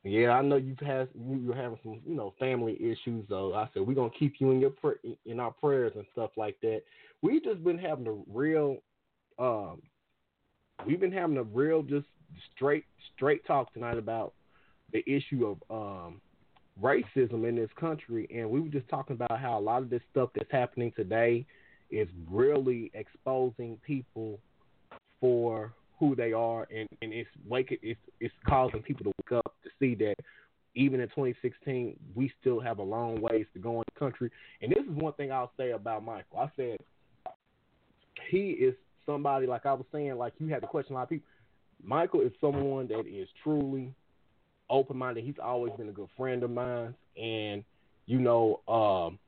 Yeah, 0.04 0.30
I 0.30 0.42
know 0.42 0.56
you've 0.56 0.78
had 0.78 1.08
you- 1.14 1.36
you're 1.38 1.54
having 1.54 1.78
some 1.82 2.00
you 2.06 2.14
know 2.14 2.30
family 2.38 2.80
issues 2.82 3.26
though. 3.28 3.54
I 3.54 3.68
said 3.72 3.82
we're 3.86 3.94
gonna 3.94 4.10
keep 4.10 4.40
you 4.40 4.50
in 4.52 4.60
your 4.60 4.70
pr- 4.70 5.04
in 5.26 5.38
our 5.40 5.52
prayers 5.52 5.92
and 5.96 6.06
stuff 6.12 6.30
like 6.36 6.58
that. 6.60 6.82
We've 7.22 7.42
just 7.42 7.62
been 7.64 7.78
having 7.78 8.06
a 8.06 8.12
real, 8.26 8.78
um, 9.38 9.82
we've 10.86 11.00
been 11.00 11.12
having 11.12 11.36
a 11.36 11.42
real 11.42 11.82
just 11.82 12.06
straight 12.54 12.84
straight 13.14 13.44
talk 13.46 13.72
tonight 13.72 13.98
about 13.98 14.34
the 14.92 15.02
issue 15.10 15.46
of 15.46 15.62
um 16.06 16.20
racism 16.82 17.48
in 17.48 17.56
this 17.56 17.70
country, 17.78 18.28
and 18.34 18.48
we 18.48 18.60
were 18.60 18.68
just 18.68 18.88
talking 18.88 19.14
about 19.14 19.38
how 19.38 19.58
a 19.58 19.60
lot 19.60 19.82
of 19.82 19.90
this 19.90 20.02
stuff 20.10 20.30
that's 20.34 20.50
happening 20.50 20.92
today 20.96 21.44
is 21.90 22.08
really 22.30 22.90
exposing 22.94 23.78
people 23.86 24.38
for 25.20 25.72
who 25.98 26.14
they 26.14 26.32
are, 26.32 26.66
and, 26.74 26.88
and 27.02 27.12
it's 27.12 27.30
wake 27.48 27.76
it's 27.82 28.00
it's 28.20 28.34
causing 28.46 28.82
people 28.82 29.04
to 29.04 29.12
wake 29.18 29.38
up 29.38 29.54
to 29.64 29.70
see 29.80 29.94
that 29.96 30.14
even 30.74 31.00
in 31.00 31.08
2016 31.08 31.96
we 32.14 32.32
still 32.40 32.60
have 32.60 32.78
a 32.78 32.82
long 32.82 33.20
ways 33.20 33.46
to 33.52 33.58
go 33.58 33.76
in 33.76 33.84
the 33.92 33.98
country. 33.98 34.30
And 34.62 34.70
this 34.70 34.84
is 34.84 34.90
one 34.90 35.12
thing 35.14 35.32
I'll 35.32 35.52
say 35.56 35.72
about 35.72 36.04
Michael. 36.04 36.38
I 36.38 36.50
said 36.56 36.78
he 38.30 38.50
is 38.50 38.74
somebody 39.06 39.46
like 39.46 39.66
I 39.66 39.72
was 39.72 39.86
saying, 39.92 40.16
like 40.16 40.34
you 40.38 40.48
had 40.48 40.60
to 40.60 40.68
question 40.68 40.92
a 40.92 40.96
lot 40.96 41.04
of 41.04 41.08
people. 41.08 41.26
Michael 41.82 42.20
is 42.20 42.32
someone 42.40 42.88
that 42.88 43.06
is 43.06 43.28
truly 43.42 43.92
open 44.70 44.96
minded. 44.96 45.24
He's 45.24 45.38
always 45.42 45.72
been 45.74 45.88
a 45.88 45.92
good 45.92 46.08
friend 46.16 46.42
of 46.42 46.50
mine, 46.50 46.94
and 47.20 47.64
you 48.06 48.18
know, 48.18 48.60
um, 48.68 49.18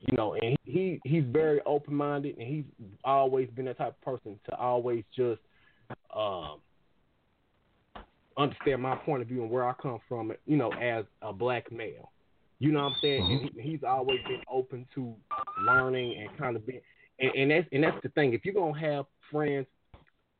you 0.00 0.16
know, 0.16 0.34
and 0.34 0.56
he 0.64 1.00
he's 1.04 1.24
very 1.24 1.60
open 1.66 1.94
minded, 1.94 2.38
and 2.38 2.46
he's 2.46 2.64
always 3.04 3.48
been 3.50 3.66
that 3.66 3.78
type 3.78 3.96
of 3.96 4.00
person 4.00 4.38
to 4.48 4.56
always 4.56 5.04
just 5.16 5.40
um, 6.14 6.60
understand 8.36 8.82
my 8.82 8.96
point 8.96 9.22
of 9.22 9.28
view 9.28 9.42
and 9.42 9.50
where 9.50 9.68
I 9.68 9.72
come 9.80 9.98
from, 10.08 10.32
you 10.46 10.56
know, 10.56 10.72
as 10.72 11.04
a 11.22 11.32
black 11.32 11.70
male. 11.70 12.10
You 12.58 12.72
know 12.72 12.84
what 12.84 12.92
I'm 12.92 12.96
saying? 13.02 13.22
And 13.22 13.50
he, 13.54 13.70
he's 13.70 13.82
always 13.82 14.20
been 14.26 14.42
open 14.50 14.86
to 14.94 15.14
learning 15.66 16.18
and 16.20 16.38
kind 16.38 16.56
of 16.56 16.66
being, 16.66 16.80
and, 17.18 17.30
and 17.34 17.50
that's 17.50 17.68
and 17.72 17.84
that's 17.84 18.02
the 18.02 18.08
thing. 18.10 18.32
If 18.32 18.44
you're 18.44 18.54
gonna 18.54 18.78
have 18.78 19.06
friends 19.30 19.66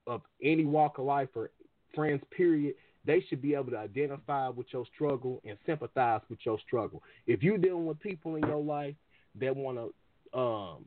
of 0.07 0.23
any 0.43 0.65
walk 0.65 0.99
of 0.99 1.05
life 1.05 1.29
or 1.35 1.51
friends, 1.95 2.23
period, 2.31 2.75
they 3.05 3.21
should 3.29 3.43
be 3.43 3.55
able 3.55 3.71
to 3.71 3.79
identify 3.79 4.49
with 4.49 4.67
your 4.71 4.85
struggle 4.95 5.41
and 5.45 5.59
sympathize 5.67 6.21
with 6.29 6.39
your 6.45 6.59
struggle. 6.67 7.03
If 7.27 7.43
you're 7.43 7.59
dealing 7.59 7.87
with 7.87 8.01
people 8.01 8.37
in 8.37 8.47
your 8.47 8.63
life 8.63 8.95
that 9.41 9.55
want 9.55 9.79
to 9.79 10.39
um, 10.39 10.85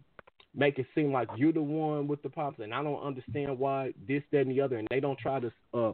make 0.56 0.80
it 0.80 0.88
seem 0.96 1.12
like 1.12 1.30
you're 1.36 1.54
the 1.54 1.62
one 1.62 2.08
with 2.08 2.22
the 2.24 2.30
problems, 2.30 2.64
and 2.64 2.74
I 2.74 2.84
don't 2.84 3.02
understand 3.02 3.58
why 3.60 3.94
this, 4.08 4.24
that, 4.32 4.42
and 4.42 4.52
the 4.52 4.62
other, 4.62 4.78
and 4.78 4.88
they 4.90 5.00
don't 5.00 5.20
try 5.20 5.40
to 5.40 5.52
uh, 5.74 5.94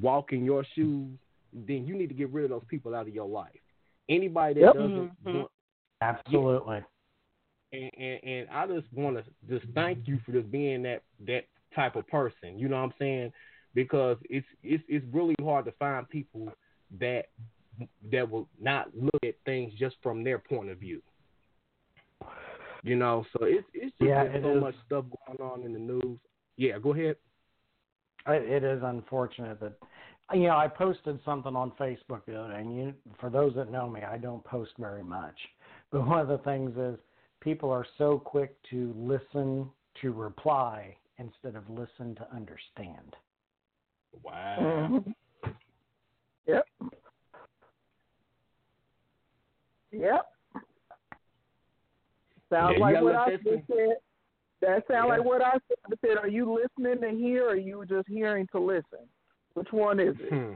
walk 0.00 0.32
in 0.32 0.44
your 0.44 0.64
shoes, 0.74 1.08
then 1.52 1.86
you 1.86 1.94
need 1.94 2.08
to 2.08 2.14
get 2.14 2.30
rid 2.30 2.44
of 2.44 2.50
those 2.50 2.64
people 2.68 2.94
out 2.94 3.06
of 3.08 3.14
your 3.14 3.28
life. 3.28 3.50
Anybody 4.08 4.54
that 4.54 4.60
Yep. 4.60 4.74
doesn't 4.74 5.24
Mhm. 5.24 5.34
want, 5.34 5.50
Absolutely. 6.00 6.82
and, 7.72 7.90
and 7.98 8.24
and 8.24 8.48
I 8.50 8.66
just 8.66 8.90
want 8.92 9.16
to 9.16 9.24
just 9.48 9.70
thank 9.74 10.06
you 10.08 10.18
for 10.24 10.32
just 10.32 10.50
being 10.50 10.82
that 10.84 11.02
that 11.26 11.44
type 11.74 11.96
of 11.96 12.06
person. 12.08 12.58
You 12.58 12.68
know 12.68 12.76
what 12.76 12.84
I'm 12.84 12.94
saying? 12.98 13.32
Because 13.78 14.16
it's 14.28 14.46
it's 14.64 14.82
it's 14.88 15.06
really 15.12 15.36
hard 15.40 15.64
to 15.66 15.72
find 15.78 16.08
people 16.08 16.48
that 16.98 17.26
that 18.10 18.28
will 18.28 18.48
not 18.60 18.88
look 18.92 19.22
at 19.24 19.36
things 19.44 19.72
just 19.78 19.94
from 20.02 20.24
their 20.24 20.40
point 20.40 20.68
of 20.68 20.78
view. 20.78 21.00
You 22.82 22.96
know, 22.96 23.24
so 23.32 23.44
it's 23.44 23.68
it's 23.74 23.96
just 23.98 24.08
Yeah, 24.08 24.22
it 24.24 24.42
so 24.42 24.56
is. 24.56 24.60
much 24.60 24.74
stuff 24.84 25.04
going 25.28 25.52
on 25.52 25.62
in 25.64 25.72
the 25.72 25.78
news. 25.78 26.18
Yeah, 26.56 26.80
go 26.82 26.92
ahead. 26.92 27.14
It, 28.26 28.42
it 28.50 28.64
is 28.64 28.82
unfortunate 28.82 29.60
that 29.60 29.74
you 30.34 30.48
know 30.48 30.56
I 30.56 30.66
posted 30.66 31.20
something 31.24 31.54
on 31.54 31.70
Facebook 31.78 32.22
the 32.26 32.34
other 32.34 32.54
day, 32.54 32.60
and 32.60 32.76
you, 32.76 32.94
for 33.20 33.30
those 33.30 33.54
that 33.54 33.70
know 33.70 33.88
me, 33.88 34.00
I 34.02 34.18
don't 34.18 34.42
post 34.42 34.72
very 34.76 35.04
much. 35.04 35.38
But 35.92 36.04
one 36.04 36.18
of 36.18 36.26
the 36.26 36.38
things 36.38 36.76
is 36.76 36.98
people 37.38 37.70
are 37.70 37.86
so 37.96 38.18
quick 38.18 38.56
to 38.70 38.92
listen 38.96 39.70
to 40.02 40.12
reply 40.12 40.96
instead 41.18 41.54
of 41.54 41.62
listen 41.70 42.16
to 42.16 42.26
understand. 42.34 43.14
Wow. 44.22 45.04
Yep. 46.46 46.66
Yep. 49.92 50.26
Sounds 52.50 52.72
Yeah, 52.72 52.76
you 52.76 52.80
like 52.80 53.02
what 53.02 53.16
I 53.16 53.30
just 53.30 53.66
said. 53.66 53.96
That 54.60 54.86
sounds 54.88 55.06
Yeah. 55.08 55.16
like 55.16 55.24
what 55.24 55.42
I 55.42 55.52
said. 55.68 55.76
I 55.86 55.94
said, 56.00 56.16
are 56.18 56.28
you 56.28 56.52
listening 56.52 57.00
to 57.02 57.16
hear 57.16 57.46
or 57.46 57.50
are 57.50 57.56
you 57.56 57.84
just 57.86 58.08
hearing 58.08 58.46
to 58.52 58.58
listen? 58.58 59.08
Which 59.54 59.72
one 59.72 60.00
is 60.00 60.16
it? 60.20 60.30
Hmm. 60.30 60.54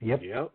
Yep. 0.00 0.22
Yep. 0.22 0.52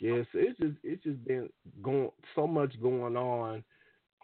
Yes, 0.00 0.26
it's 0.34 0.58
just 0.58 0.76
it's 0.82 1.02
just 1.02 1.24
been 1.24 1.48
going 1.82 2.10
so 2.34 2.46
much 2.46 2.80
going 2.82 3.16
on 3.16 3.64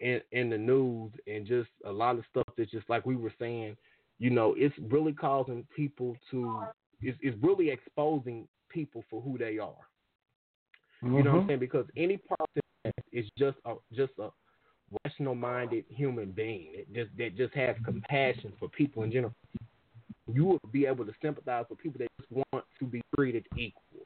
in 0.01 0.21
in 0.31 0.49
the 0.49 0.57
news 0.57 1.11
and 1.25 1.47
just 1.47 1.69
a 1.85 1.91
lot 1.91 2.17
of 2.17 2.25
stuff 2.29 2.45
that's 2.57 2.69
just 2.69 2.87
like 2.89 3.05
we 3.05 3.15
were 3.15 3.33
saying, 3.39 3.75
you 4.19 4.29
know, 4.29 4.55
it's 4.57 4.75
really 4.89 5.13
causing 5.13 5.65
people 5.75 6.15
to 6.31 6.63
it's 7.01 7.17
it's 7.21 7.37
really 7.41 7.69
exposing 7.69 8.47
people 8.69 9.03
for 9.09 9.21
who 9.21 9.37
they 9.37 9.57
are. 9.59 9.75
You 11.01 11.21
know 11.23 11.31
what 11.31 11.39
I'm 11.39 11.43
Mhm. 11.43 11.47
saying? 11.47 11.59
Because 11.59 11.85
any 11.97 12.17
person 12.17 12.93
is 13.11 13.29
just 13.37 13.57
a 13.65 13.75
just 13.93 14.13
a 14.19 14.29
rational 15.03 15.35
minded 15.35 15.85
human 15.89 16.31
being 16.31 16.73
that 16.77 16.93
just 16.93 17.17
that 17.17 17.35
just 17.35 17.53
has 17.55 17.75
compassion 17.83 18.53
for 18.59 18.69
people 18.69 19.03
in 19.03 19.11
general. 19.11 19.33
You 20.33 20.45
will 20.45 20.59
be 20.71 20.85
able 20.85 21.05
to 21.05 21.13
sympathize 21.21 21.65
with 21.69 21.79
people 21.79 21.99
that 21.99 22.07
just 22.19 22.31
want 22.31 22.65
to 22.79 22.85
be 22.85 23.01
treated 23.15 23.45
equal. 23.57 24.05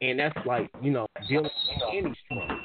And 0.00 0.18
that's 0.18 0.36
like, 0.46 0.70
you 0.80 0.90
know, 0.90 1.06
dealing 1.28 1.44
with 1.44 1.82
any 1.92 2.14
struggle. 2.24 2.56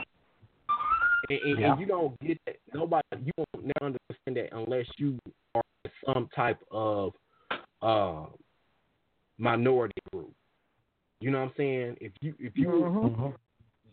And, 1.30 1.40
and, 1.40 1.60
Yeah. 1.60 1.72
and 1.72 1.80
you 1.80 1.86
don't 1.86 2.20
get 2.22 2.40
that 2.46 2.56
nobody 2.74 3.04
you 3.26 3.32
won't 3.38 3.66
never 3.66 3.94
understand 3.94 4.38
that 4.38 4.56
unless 4.56 4.86
you 4.98 5.18
are 5.56 5.62
some 6.06 6.30
type 6.36 6.60
of 6.72 7.14
uh 7.82 8.26
minority 9.38 9.94
group. 10.12 10.34
You 11.20 11.32
know 11.32 11.40
what 11.40 11.50
I'm 11.50 11.54
saying? 11.58 11.98
If 12.02 12.14
you 12.22 12.36
if 12.40 12.58
you 12.58 12.68
Mhm. 12.68 13.34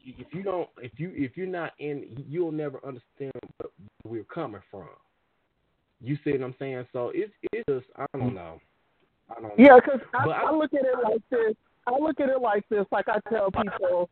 if 0.05 0.33
you 0.35 0.43
don't 0.43 0.69
if 0.81 0.99
you 0.99 1.13
if 1.15 1.37
you're 1.37 1.47
not 1.47 1.73
in 1.79 2.25
you'll 2.29 2.53
never 2.53 2.85
understand 2.85 3.33
where 3.59 3.71
we're 4.05 4.25
coming 4.25 4.63
from. 4.71 4.89
You 6.01 6.17
see 6.25 6.33
what 6.33 6.43
I'm 6.43 6.55
saying? 6.59 6.87
So 6.93 7.11
it's 7.15 7.33
it's 7.53 7.65
just 7.69 7.87
I 7.97 8.07
don't 8.19 8.35
know. 8.35 8.61
I 9.31 9.35
don't 9.41 9.57
know. 9.57 9.65
Yeah, 9.65 9.77
because 9.77 10.01
I, 10.15 10.25
But 10.25 10.37
I 10.37 10.51
look 10.53 10.75
at 10.75 10.85
it 10.85 10.97
like 11.03 11.23
this. 11.31 11.55
I 11.87 11.93
look 11.99 12.21
at 12.21 12.29
it 12.29 12.41
like 12.41 12.69
this. 12.69 12.87
Like 12.93 13.09
I 13.09 13.19
tell 13.29 13.51
people, 13.51 14.11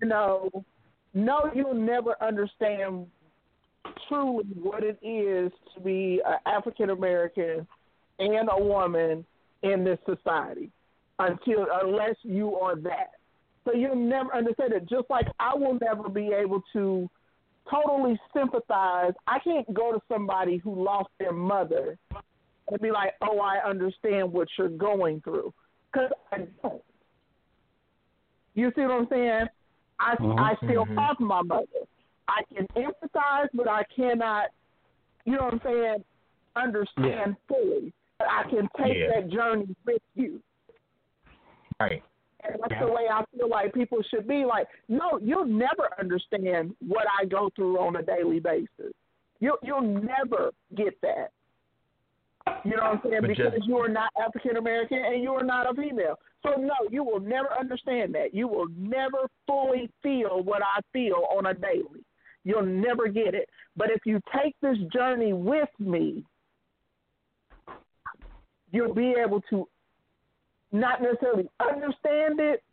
you 0.00 0.08
know, 0.08 0.50
no, 1.14 1.50
you'll 1.54 1.74
never 1.74 2.16
understand 2.22 3.06
truly 4.08 4.44
what 4.54 4.82
it 4.82 4.98
is 5.02 5.52
to 5.74 5.80
be 5.80 6.20
an 6.26 6.38
African 6.46 6.90
American 6.90 7.66
and 8.18 8.48
a 8.50 8.62
woman 8.62 9.24
in 9.62 9.84
this 9.84 9.98
society 10.06 10.70
until 11.18 11.66
unless 11.82 12.16
you 12.22 12.56
are 12.56 12.76
that. 12.76 13.12
So 13.64 13.74
you'll 13.74 13.94
never 13.94 14.34
understand 14.34 14.72
it. 14.72 14.88
Just 14.88 15.08
like 15.10 15.26
I 15.38 15.54
will 15.54 15.78
never 15.80 16.08
be 16.08 16.32
able 16.32 16.62
to 16.72 17.08
totally 17.70 18.18
sympathize. 18.34 19.12
I 19.26 19.38
can't 19.40 19.72
go 19.74 19.92
to 19.92 20.00
somebody 20.08 20.56
who 20.56 20.82
lost 20.82 21.10
their 21.18 21.32
mother 21.32 21.98
and 22.68 22.80
be 22.80 22.90
like, 22.90 23.14
"Oh, 23.20 23.38
I 23.38 23.58
understand 23.58 24.32
what 24.32 24.48
you're 24.56 24.68
going 24.68 25.20
through," 25.20 25.52
because 25.92 26.10
I 26.32 26.46
don't. 26.62 26.82
You 28.54 28.72
see 28.74 28.82
what 28.82 28.92
I'm 28.92 29.08
saying? 29.08 29.48
I 29.98 30.16
Mhm. 30.16 30.38
I 30.38 30.56
still 30.56 30.84
have 30.96 31.20
my 31.20 31.42
mother. 31.42 31.86
I 32.30 32.42
can 32.54 32.66
empathize, 32.76 33.48
but 33.54 33.68
I 33.68 33.82
cannot. 33.94 34.46
You 35.24 35.36
know 35.36 35.44
what 35.44 35.54
I'm 35.54 35.60
saying? 35.64 36.04
Understand 36.56 37.36
fully. 37.48 37.92
But 38.18 38.28
I 38.30 38.42
can 38.50 38.68
take 38.78 38.96
Yeah. 38.96 39.08
that 39.14 39.28
journey 39.30 39.74
with 39.86 40.02
you. 40.14 40.40
Right. 41.80 42.02
And 42.42 42.56
that's 42.60 42.80
the 42.80 42.90
way 42.90 43.06
I 43.10 43.24
feel 43.36 43.48
like 43.48 43.74
people 43.74 44.02
should 44.10 44.26
be. 44.26 44.44
Like, 44.44 44.66
no, 44.88 45.18
you'll 45.22 45.44
never 45.44 45.88
understand 45.98 46.74
what 46.86 47.06
I 47.18 47.24
go 47.26 47.50
through 47.54 47.78
on 47.78 47.96
a 47.96 48.02
daily 48.02 48.40
basis. 48.40 48.92
You 49.40 49.56
you'll 49.62 49.80
never 49.82 50.50
get 50.74 51.00
that. 51.02 51.30
You 52.64 52.76
know 52.76 52.82
what 52.82 52.92
I'm 52.92 53.00
saying? 53.02 53.20
But 53.20 53.28
because 53.28 53.52
just- 53.54 53.66
you 53.66 53.76
are 53.78 53.88
not 53.88 54.10
African 54.18 54.56
American 54.56 54.98
and 54.98 55.22
you 55.22 55.32
are 55.34 55.44
not 55.44 55.70
a 55.70 55.74
female. 55.74 56.18
So 56.42 56.56
no, 56.56 56.74
you 56.90 57.04
will 57.04 57.20
never 57.20 57.52
understand 57.58 58.14
that. 58.14 58.34
You 58.34 58.48
will 58.48 58.68
never 58.76 59.28
fully 59.46 59.90
feel 60.02 60.42
what 60.42 60.62
I 60.62 60.80
feel 60.92 61.26
on 61.30 61.46
a 61.46 61.54
daily. 61.54 62.04
You'll 62.50 62.66
never 62.66 63.06
get 63.06 63.32
it. 63.32 63.48
But 63.76 63.90
if 63.90 64.00
you 64.04 64.20
take 64.36 64.56
this 64.60 64.76
journey 64.92 65.32
with 65.32 65.68
me, 65.78 66.24
you'll 68.72 68.92
be 68.92 69.14
able 69.24 69.40
to 69.50 69.68
not 70.72 71.00
necessarily 71.00 71.48
understand 71.60 72.40
it, 72.40 72.64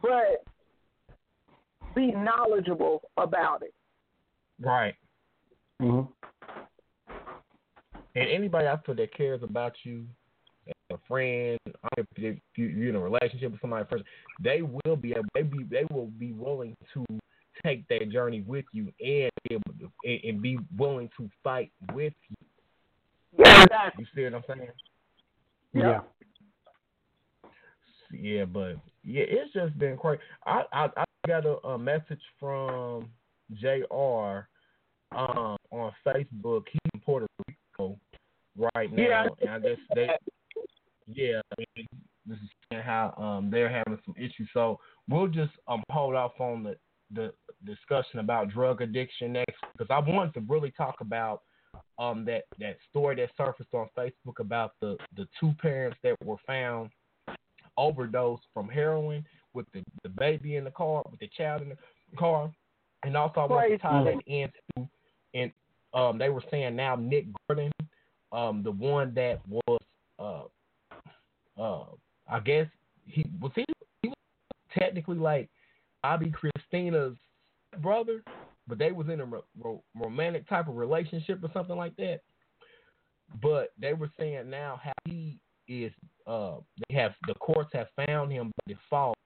but 0.00 0.42
be 1.94 2.12
knowledgeable 2.12 3.02
about 3.18 3.62
it. 3.62 3.74
Right. 4.58 4.94
Mm-hmm. 5.82 6.10
And 8.14 8.28
anybody 8.30 8.66
out 8.66 8.86
there 8.86 8.94
that 8.94 9.14
cares 9.14 9.42
about 9.42 9.74
you, 9.84 10.06
a 10.90 10.96
friend, 11.06 11.58
if 11.98 12.06
you- 12.16 12.30
if 12.30 12.38
you're 12.56 12.88
in 12.88 12.96
a 12.96 13.00
relationship 13.00 13.52
with 13.52 13.60
somebody 13.60 13.86
first, 13.90 14.04
they 14.40 14.62
will 14.62 14.96
be 14.96 15.12
able, 15.12 15.28
they 15.34 15.42
be 15.42 15.62
they 15.64 15.84
will 15.90 16.06
be 16.06 16.32
willing 16.32 16.74
to 16.94 17.04
take 17.64 17.86
that 17.88 18.10
journey 18.10 18.42
with 18.46 18.64
you 18.72 18.84
and 19.00 19.30
be 19.48 19.54
able 19.54 19.74
to, 19.80 19.90
and, 20.04 20.20
and 20.24 20.42
be 20.42 20.58
willing 20.76 21.10
to 21.16 21.28
fight 21.42 21.72
with 21.92 22.12
you. 22.28 22.36
Yeah, 23.38 23.62
exactly. 23.62 24.04
You 24.04 24.06
see 24.14 24.24
what 24.24 24.34
I'm 24.34 24.58
saying? 24.58 24.70
Yeah. 25.74 26.00
Yeah, 28.10 28.44
but 28.46 28.76
yeah, 29.04 29.24
it's 29.26 29.52
just 29.52 29.78
been 29.78 29.96
crazy. 29.98 30.22
I 30.46 30.62
I, 30.72 30.88
I 30.96 31.04
got 31.26 31.44
a, 31.44 31.56
a 31.66 31.78
message 31.78 32.22
from 32.40 33.10
JR 33.54 34.48
Um, 35.12 35.56
on 35.70 35.92
Facebook. 36.06 36.64
He's 36.72 36.90
in 36.94 37.00
Puerto 37.00 37.26
Rico 37.46 37.98
right 38.56 38.92
now, 38.92 39.02
Yeah. 39.02 39.26
and 39.42 39.50
I 39.50 39.58
guess 39.58 39.78
they 39.94 40.08
yeah, 41.06 41.40
this 41.58 42.38
is 42.38 42.48
how 42.70 43.14
um 43.18 43.50
they're 43.50 43.68
having 43.70 43.98
some 44.04 44.14
issues. 44.16 44.48
So 44.54 44.78
we'll 45.08 45.28
just 45.28 45.52
um 45.66 45.82
hold 45.90 46.14
off 46.14 46.40
on 46.40 46.62
the 46.62 46.76
the 47.14 47.32
discussion 47.64 48.20
about 48.20 48.50
drug 48.50 48.82
addiction 48.82 49.32
next 49.32 49.56
because 49.72 49.88
I 49.90 49.98
wanted 49.98 50.34
to 50.34 50.40
really 50.48 50.70
talk 50.70 50.96
about 51.00 51.42
um 51.98 52.24
that 52.24 52.44
that 52.58 52.76
story 52.88 53.16
that 53.16 53.30
surfaced 53.36 53.72
on 53.72 53.88
Facebook 53.96 54.40
about 54.40 54.72
the 54.80 54.96
the 55.16 55.26
two 55.40 55.52
parents 55.60 55.98
that 56.02 56.16
were 56.24 56.36
found 56.46 56.90
overdosed 57.76 58.42
from 58.52 58.68
heroin 58.68 59.24
with 59.54 59.66
the 59.72 59.82
the 60.02 60.08
baby 60.08 60.56
in 60.56 60.64
the 60.64 60.70
car 60.70 61.02
with 61.10 61.20
the 61.20 61.28
child 61.36 61.62
in 61.62 61.70
the 61.70 61.76
car, 62.16 62.50
and 63.04 63.16
also 63.16 63.40
I 63.40 63.46
want 63.46 63.70
to 63.70 63.78
tie 63.78 64.04
that 64.04 64.22
into 64.26 64.88
and 65.34 65.52
um 65.94 66.18
they 66.18 66.28
were 66.28 66.44
saying 66.50 66.76
now 66.76 66.96
Nick 66.96 67.26
Gordon, 67.48 67.72
um 68.32 68.62
the 68.62 68.72
one 68.72 69.14
that 69.14 69.40
was 69.48 69.80
uh 70.18 70.42
uh 71.60 71.84
I 72.30 72.40
guess 72.40 72.66
he 73.06 73.24
was 73.40 73.52
he 73.54 73.64
he 74.02 74.08
was 74.08 74.16
technically 74.76 75.16
like 75.16 75.48
Bobbi 76.04 76.32
Kristina's 76.32 77.16
brother, 77.80 78.22
but 78.66 78.78
they 78.78 78.92
was 78.92 79.08
in 79.08 79.20
a 79.20 79.24
ro- 79.24 79.44
ro- 79.58 79.82
romantic 79.94 80.48
type 80.48 80.68
of 80.68 80.76
relationship 80.76 81.42
or 81.42 81.50
something 81.52 81.76
like 81.76 81.96
that. 81.96 82.20
But 83.42 83.70
they 83.78 83.92
were 83.92 84.10
saying 84.18 84.48
now 84.48 84.80
how 84.82 84.92
he 85.04 85.38
is 85.68 85.92
uh 86.26 86.56
they 86.88 86.94
have 86.94 87.12
the 87.26 87.34
courts 87.34 87.70
have 87.74 87.88
found 88.06 88.32
him 88.32 88.50
by 88.66 88.72
default 88.74 89.18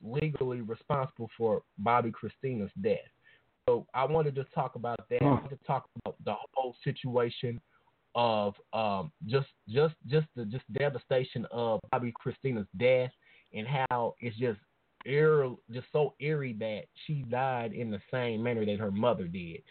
legally 0.00 0.60
responsible 0.60 1.28
for 1.36 1.62
Bobbi 1.82 2.12
Kristina's 2.12 2.70
death. 2.80 2.98
So 3.68 3.86
I 3.94 4.04
wanted 4.04 4.34
to 4.36 4.44
talk 4.54 4.76
about 4.76 5.00
that. 5.10 5.22
I 5.22 5.24
wanted 5.24 5.58
to 5.58 5.66
talk 5.66 5.86
about 6.00 6.14
the 6.24 6.34
whole 6.54 6.76
situation 6.84 7.60
of 8.14 8.54
um 8.72 9.12
just 9.26 9.48
just 9.68 9.94
just 10.06 10.26
the 10.36 10.44
just 10.44 10.64
devastation 10.72 11.46
of 11.50 11.80
Bobbi 11.92 12.12
Kristina's 12.14 12.66
death 12.78 13.10
and 13.52 13.66
how 13.66 14.14
it's 14.20 14.36
just 14.36 14.58
just 15.72 15.86
so 15.92 16.14
eerie 16.20 16.54
that 16.54 16.84
she 17.06 17.24
died 17.30 17.72
in 17.72 17.90
the 17.90 18.00
same 18.10 18.42
manner 18.42 18.64
that 18.66 18.78
her 18.78 18.90
mother 18.90 19.24
did, 19.24 19.62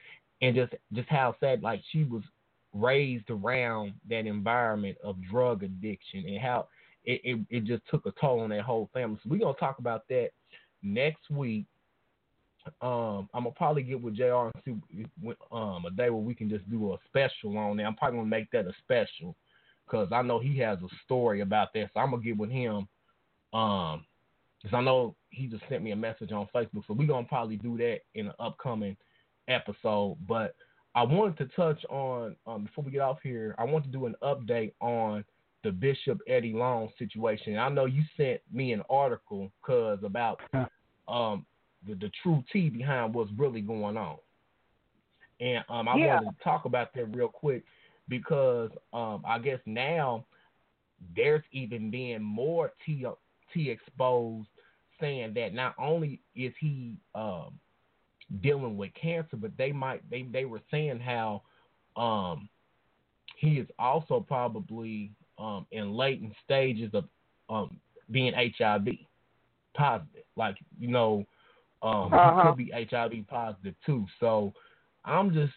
and 0.42 0.56
just 0.56 0.74
just 0.94 1.10
how 1.10 1.36
sad 1.40 1.62
like 1.62 1.82
she 1.92 2.04
was 2.04 2.24
raised 2.74 3.30
around 3.30 3.94
that 4.10 4.26
environment 4.26 4.98
of 5.04 5.16
drug 5.30 5.64
addiction 5.64 6.26
and 6.28 6.40
how 6.40 6.68
it, 7.06 7.22
it, 7.24 7.40
it 7.50 7.64
just 7.64 7.84
took 7.90 8.06
a 8.06 8.12
toll 8.20 8.42
on 8.42 8.50
that 8.50 8.62
whole 8.62 8.90
family. 8.94 9.18
So 9.24 9.30
we're 9.30 9.40
gonna 9.40 9.54
talk 9.58 9.80
about 9.80 10.08
that 10.10 10.30
next 10.84 11.30
week. 11.30 11.66
Um, 12.82 13.30
I'm 13.34 13.44
gonna 13.44 13.52
probably 13.52 13.84
get 13.84 14.02
with 14.02 14.16
JR 14.16 14.50
and 14.54 14.54
see 14.66 15.06
um 15.52 15.86
a 15.86 15.92
day 15.92 16.10
where 16.10 16.22
we 16.22 16.36
can 16.36 16.50
just 16.50 16.70
do 16.70 16.94
a 16.94 16.98
special 17.06 17.58
on 17.58 17.78
there. 17.78 17.86
I'm 17.86 17.96
probably 17.96 18.20
gonna 18.20 18.30
make 18.30 18.52
that 18.52 18.66
a 18.66 18.74
special 18.80 19.36
because 19.86 20.10
I 20.12 20.22
know 20.22 20.40
he 20.40 20.58
has 20.60 20.80
a 20.80 20.90
story 21.06 21.42
about 21.42 21.74
that. 21.74 21.92
So 21.94 22.00
I'm 22.00 22.12
gonna 22.12 22.24
get 22.24 22.38
with 22.38 22.52
him. 22.52 22.88
Um, 23.54 24.06
because 24.62 24.76
I 24.76 24.82
know 24.82 25.16
he 25.30 25.48
just 25.48 25.64
sent 25.70 25.84
me 25.84 25.92
a 25.92 25.96
message 25.96 26.32
on 26.32 26.48
Facebook. 26.54 26.86
So 26.88 26.94
we're 26.94 27.08
gonna 27.08 27.28
probably 27.28 27.58
do 27.58 27.78
that 27.78 28.00
in 28.16 28.28
an 28.28 28.34
upcoming 28.40 28.98
episode. 29.48 30.18
But 30.28 30.56
I 30.96 31.04
wanted 31.04 31.38
to 31.38 31.46
touch 31.56 31.84
on 31.90 32.36
um, 32.46 32.64
before 32.66 32.84
we 32.84 32.92
get 32.92 33.02
off 33.02 33.20
here. 33.22 33.56
I 33.58 33.64
want 33.66 33.86
to 33.86 33.92
do 33.92 34.06
an 34.08 34.16
update 34.24 34.74
on 34.82 35.24
the 35.64 35.72
Bishop 35.72 36.20
Eddie 36.28 36.54
Long 36.54 36.90
situation. 36.98 37.58
I 37.58 37.70
know 37.70 37.86
you 37.86 38.04
sent 38.16 38.42
me 38.52 38.74
an 38.74 38.84
article 38.90 39.52
cause 39.62 40.00
about 40.04 40.40
um 41.08 41.46
the, 41.88 41.94
the 41.96 42.12
true 42.24 42.44
tea 42.52 42.70
behind 42.70 43.14
what's 43.14 43.32
really 43.38 43.62
going 43.62 43.98
on. 43.98 44.18
and 45.40 45.64
um, 45.70 45.88
I 45.88 45.96
Yeah. 45.96 46.16
wanted 46.16 46.36
to 46.38 46.44
talk 46.44 46.66
about 46.66 46.94
that 46.96 47.16
real 47.16 47.28
quick 47.28 47.64
because 48.10 48.72
um, 48.94 49.24
I 49.28 49.38
guess 49.40 49.60
now 49.66 50.26
there's 51.16 51.44
even 51.52 51.92
being 51.92 52.22
more 52.22 52.74
T 52.86 53.06
T 53.54 53.70
exposed, 53.70 54.48
saying 55.00 55.34
that 55.36 55.54
not 55.54 55.76
only 55.80 56.22
is 56.36 56.54
he 56.60 56.98
um, 57.16 57.60
dealing 58.42 58.78
with 58.78 58.92
cancer, 58.94 59.38
but 59.38 59.52
they 59.58 59.72
might 59.72 60.08
they 60.10 60.24
they 60.24 60.46
were 60.46 60.62
saying 60.72 61.00
how 61.00 61.42
um, 61.96 62.50
he 63.38 63.58
is 63.60 63.68
also 63.78 64.20
probably 64.20 65.12
um, 65.38 65.66
in 65.72 65.94
latent 65.94 66.34
stages 66.44 66.92
of 66.94 67.06
um, 67.50 67.80
being 68.12 68.34
HIV 68.34 68.88
positive. 69.76 70.24
Like 70.36 70.58
you 70.80 70.88
know, 70.90 71.26
um, 71.82 72.14
Uh-huh. 72.14 72.42
he 72.42 72.48
could 72.48 72.58
be 72.58 72.88
HIV 72.90 73.28
positive 73.28 73.76
too. 73.86 74.06
So 74.20 74.54
I'm 75.06 75.34
just, 75.34 75.54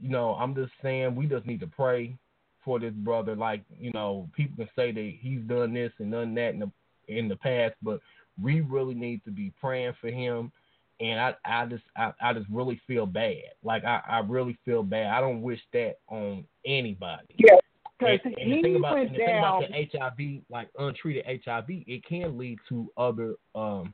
you 0.00 0.08
know, 0.08 0.34
I'm 0.34 0.54
just 0.54 0.72
saying 0.82 1.14
we 1.14 1.26
just 1.26 1.46
need 1.46 1.60
to 1.60 1.66
pray 1.66 2.16
for 2.64 2.80
this 2.80 2.94
brother. 2.94 3.36
Like 3.36 3.62
you 3.78 3.92
know, 3.92 4.28
people 4.34 4.56
can 4.56 4.68
say 4.74 4.92
that 4.92 5.12
he's 5.20 5.42
done 5.42 5.74
this 5.74 5.92
and 5.98 6.10
done 6.10 6.34
that 6.34 6.54
in 6.54 6.60
the 6.60 6.70
in 7.18 7.28
the 7.28 7.36
past, 7.36 7.74
but 7.82 8.00
we 8.40 8.60
really 8.60 8.94
need 8.94 9.24
to 9.24 9.30
be 9.30 9.52
praying 9.60 9.94
for 10.00 10.10
him. 10.10 10.52
And 11.00 11.20
I, 11.20 11.34
I 11.44 11.66
just, 11.66 11.82
I, 11.96 12.12
I 12.20 12.32
just 12.32 12.46
really 12.50 12.80
feel 12.86 13.06
bad. 13.06 13.54
Like 13.64 13.84
I, 13.84 14.00
I 14.08 14.18
really 14.20 14.58
feel 14.64 14.82
bad. 14.82 15.06
I 15.06 15.20
don't 15.20 15.42
wish 15.42 15.60
that 15.72 15.96
on 16.08 16.44
anybody. 16.64 17.34
Yeah, 17.38 17.56
And, 18.00 18.20
because 18.22 18.32
and 18.38 18.52
the 18.52 18.62
thing 18.62 18.76
about 18.76 18.98
and 18.98 19.10
the 19.10 19.16
thing 19.16 19.38
about 19.38 19.62
the 19.68 19.98
HIV, 19.98 20.42
like 20.48 20.68
untreated 20.78 21.24
HIV, 21.44 21.64
it 21.68 22.04
can 22.04 22.38
lead 22.38 22.58
to 22.68 22.88
other 22.96 23.34
um, 23.54 23.92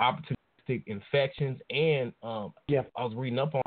opportunistic 0.00 0.82
infections, 0.86 1.58
and 1.70 2.12
um, 2.22 2.52
yeah. 2.66 2.82
I 2.96 3.04
was 3.04 3.14
reading 3.16 3.38
up 3.38 3.54
on 3.54 3.62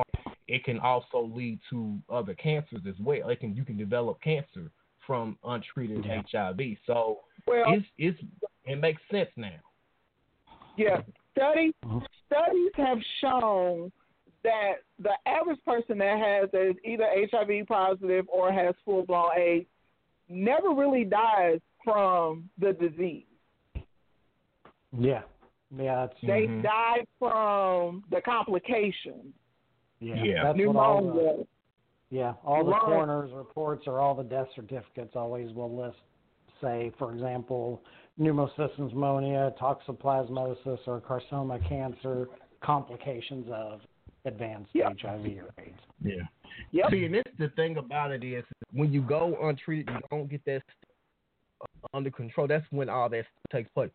it 0.52 0.64
can 0.64 0.78
also 0.80 1.30
lead 1.34 1.60
to 1.70 1.98
other 2.10 2.34
cancers 2.34 2.82
as 2.86 2.94
well. 3.00 3.30
It 3.30 3.40
can 3.40 3.56
you 3.56 3.64
can 3.64 3.76
develop 3.78 4.20
cancer 4.20 4.70
from 5.06 5.38
untreated 5.44 6.04
HIV. 6.04 6.60
So 6.86 7.20
Well- 7.46 7.64
it's 7.74 7.86
it's 7.98 8.20
it 8.64 8.76
makes 8.80 9.02
sense 9.10 9.30
now. 9.36 9.50
Yeah, 10.76 11.02
studies 11.36 11.74
uh-huh. 11.84 12.00
studies 12.26 12.70
have 12.76 12.98
shown 13.20 13.92
that 14.42 14.72
the 14.98 15.12
average 15.26 15.62
person 15.64 15.98
that 15.98 16.18
has 16.18 16.48
is 16.52 16.76
either 16.84 17.04
HIV 17.30 17.66
positive 17.68 18.26
or 18.28 18.52
has 18.52 18.74
full 18.84 19.04
blown 19.04 19.30
AIDS 19.36 19.66
never 20.28 20.70
really 20.70 21.04
dies 21.04 21.60
from 21.84 22.48
the 22.58 22.72
disease. 22.72 23.24
Yeah. 24.96 25.22
Yeah, 25.74 26.04
it's 26.04 26.14
They 26.22 26.46
mm-hmm. 26.46 26.62
die 26.62 27.06
from 27.18 28.04
the 28.10 28.20
complications. 28.20 29.32
yeah. 30.00 30.22
Yeah. 30.22 30.44
That's 30.44 30.58
what 30.66 30.76
all 30.76 31.00
the, 31.02 31.12
Pneumonia. 31.14 31.44
yeah, 32.10 32.32
all 32.44 32.64
the 32.64 32.70
Lung- 32.70 32.80
coroner's 32.80 33.32
reports 33.32 33.84
or 33.86 34.00
all 34.00 34.14
the 34.14 34.22
death 34.24 34.48
certificates 34.54 35.16
always 35.16 35.52
will 35.54 35.74
list 35.74 35.96
say, 36.62 36.92
for 36.98 37.12
example, 37.12 37.82
pneumocystis 38.18 38.78
pneumonia, 38.78 39.52
toxoplasmosis 39.60 40.78
or 40.86 41.00
carcinoma 41.00 41.66
cancer 41.68 42.28
complications 42.62 43.46
of 43.52 43.80
advanced 44.24 44.70
HIV 44.74 45.26
or 45.26 45.50
AIDS. 45.58 45.78
Yeah. 46.02 46.14
Yep. 46.72 46.90
See, 46.90 47.04
and 47.04 47.14
this 47.14 47.22
the 47.38 47.48
thing 47.50 47.76
about 47.78 48.12
it 48.12 48.22
is 48.22 48.44
when 48.72 48.92
you 48.92 49.02
go 49.02 49.36
untreated, 49.42 49.88
you 49.88 50.00
don't 50.10 50.30
get 50.30 50.44
that 50.44 50.62
stuff 50.78 51.68
under 51.94 52.10
control. 52.10 52.46
That's 52.46 52.64
when 52.70 52.88
all 52.88 53.08
that 53.08 53.24
takes 53.50 53.70
place. 53.72 53.90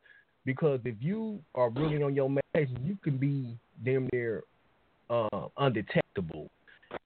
Because 0.46 0.80
if 0.86 0.96
you 1.00 1.40
are 1.56 1.70
really 1.70 2.02
on 2.02 2.16
your 2.16 2.30
medication, 2.30 2.84
you 2.86 2.98
can 3.04 3.18
be 3.18 3.58
damn 3.84 4.10
near 4.14 4.44
uh, 5.10 5.48
undetectable 5.58 6.50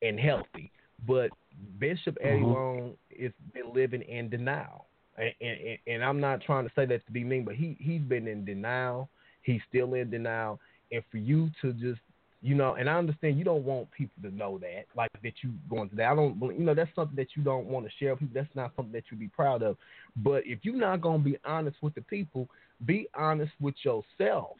and 0.01 0.19
healthy. 0.19 0.71
But 1.07 1.31
Bishop 1.79 2.17
Eddie 2.21 2.41
Mhm. 2.41 2.53
Long 2.53 2.97
has 3.19 3.31
been 3.53 3.73
living 3.73 4.01
in 4.03 4.29
denial, 4.29 4.85
and, 5.17 5.33
and 5.41 5.77
and 5.87 6.03
I'm 6.03 6.19
not 6.19 6.41
trying 6.41 6.65
to 6.65 6.71
say 6.75 6.85
that 6.85 7.05
to 7.05 7.11
be 7.11 7.23
mean, 7.23 7.45
but 7.45 7.55
he 7.55 7.77
he's 7.79 8.01
been 8.01 8.27
in 8.27 8.45
denial. 8.45 9.09
He's 9.43 9.61
still 9.67 9.93
in 9.95 10.09
denial, 10.09 10.59
and 10.91 11.03
for 11.11 11.17
you 11.17 11.49
to 11.61 11.73
just 11.73 11.99
you 12.43 12.55
know, 12.55 12.73
and 12.73 12.89
I 12.89 12.97
understand 12.97 13.37
you 13.37 13.43
don't 13.43 13.63
want 13.63 13.91
people 13.91 14.23
to 14.23 14.35
know 14.35 14.57
that, 14.59 14.85
like 14.95 15.11
that 15.21 15.33
you 15.43 15.51
going 15.69 15.89
to 15.89 15.95
that. 15.97 16.07
I 16.07 16.15
don't, 16.15 16.41
you 16.57 16.65
know, 16.65 16.73
that's 16.73 16.89
something 16.95 17.15
that 17.15 17.27
you 17.35 17.43
don't 17.43 17.67
want 17.67 17.85
to 17.85 17.91
share 17.99 18.13
with 18.13 18.21
people. 18.21 18.41
That's 18.41 18.55
not 18.55 18.71
something 18.75 18.91
that 18.93 19.03
you 19.11 19.17
be 19.17 19.27
proud 19.27 19.61
of. 19.61 19.77
But 20.15 20.43
if 20.45 20.59
you're 20.63 20.75
not 20.75 21.01
gonna 21.01 21.19
be 21.19 21.37
honest 21.45 21.77
with 21.81 21.93
the 21.93 22.01
people, 22.01 22.49
be 22.85 23.07
honest 23.15 23.51
with 23.59 23.75
yourself. 23.83 24.57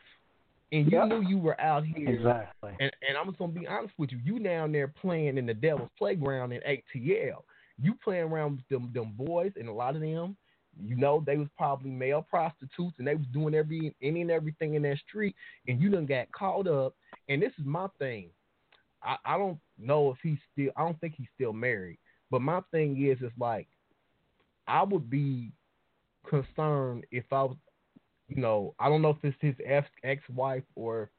And 0.71 0.89
you 0.91 1.05
knew 1.05 1.21
you 1.21 1.39
were 1.39 1.59
out 1.59 1.83
here. 1.83 2.07
Exactly. 2.07 2.71
And 2.79 2.91
and 3.07 3.17
I'm 3.17 3.25
just 3.25 3.39
gonna 3.39 3.51
be 3.51 3.67
honest 3.67 3.93
with 3.97 4.11
you. 4.11 4.19
You 4.23 4.37
down 4.39 4.71
there 4.71 4.87
playing 4.87 5.37
in 5.37 5.47
the 5.47 5.53
devil's 5.53 5.89
playground 5.97 6.53
in 6.53 6.61
ATL. 6.61 7.43
You 7.81 7.95
playing 8.03 8.25
around 8.25 8.57
with 8.57 8.69
them 8.69 8.91
them 8.93 9.13
boys, 9.17 9.53
and 9.59 9.67
a 9.67 9.73
lot 9.73 9.95
of 9.95 10.01
them, 10.01 10.37
you 10.79 10.95
know, 10.95 11.23
they 11.25 11.37
was 11.37 11.47
probably 11.57 11.89
male 11.89 12.25
prostitutes, 12.27 12.95
and 12.97 13.07
they 13.07 13.15
was 13.15 13.27
doing 13.33 13.53
every 13.53 13.93
any 14.01 14.21
and 14.21 14.31
everything 14.31 14.75
in 14.75 14.83
that 14.83 14.97
street. 15.07 15.35
And 15.67 15.81
you 15.81 15.89
done 15.89 16.05
got 16.05 16.31
caught 16.31 16.67
up. 16.67 16.95
And 17.29 17.41
this 17.41 17.51
is 17.59 17.65
my 17.65 17.87
thing. 17.99 18.29
I, 19.03 19.17
I 19.25 19.37
don't 19.37 19.59
know 19.77 20.11
if 20.11 20.17
he's 20.23 20.39
still. 20.53 20.71
I 20.75 20.83
don't 20.83 20.99
think 20.99 21.15
he's 21.17 21.27
still 21.35 21.53
married. 21.53 21.97
But 22.29 22.41
my 22.41 22.61
thing 22.71 23.05
is, 23.05 23.17
it's 23.21 23.37
like, 23.37 23.67
I 24.67 24.83
would 24.83 25.09
be 25.09 25.51
concerned 26.27 27.05
if 27.11 27.25
I 27.31 27.43
was, 27.43 27.57
you 28.29 28.41
know, 28.41 28.73
I 28.79 28.87
don't 28.87 29.01
know 29.01 29.09
if 29.09 29.17
it's 29.23 29.37
his 29.41 29.55
ex 29.65 29.87
ex 30.03 30.21
wife 30.33 30.63
or 30.75 31.11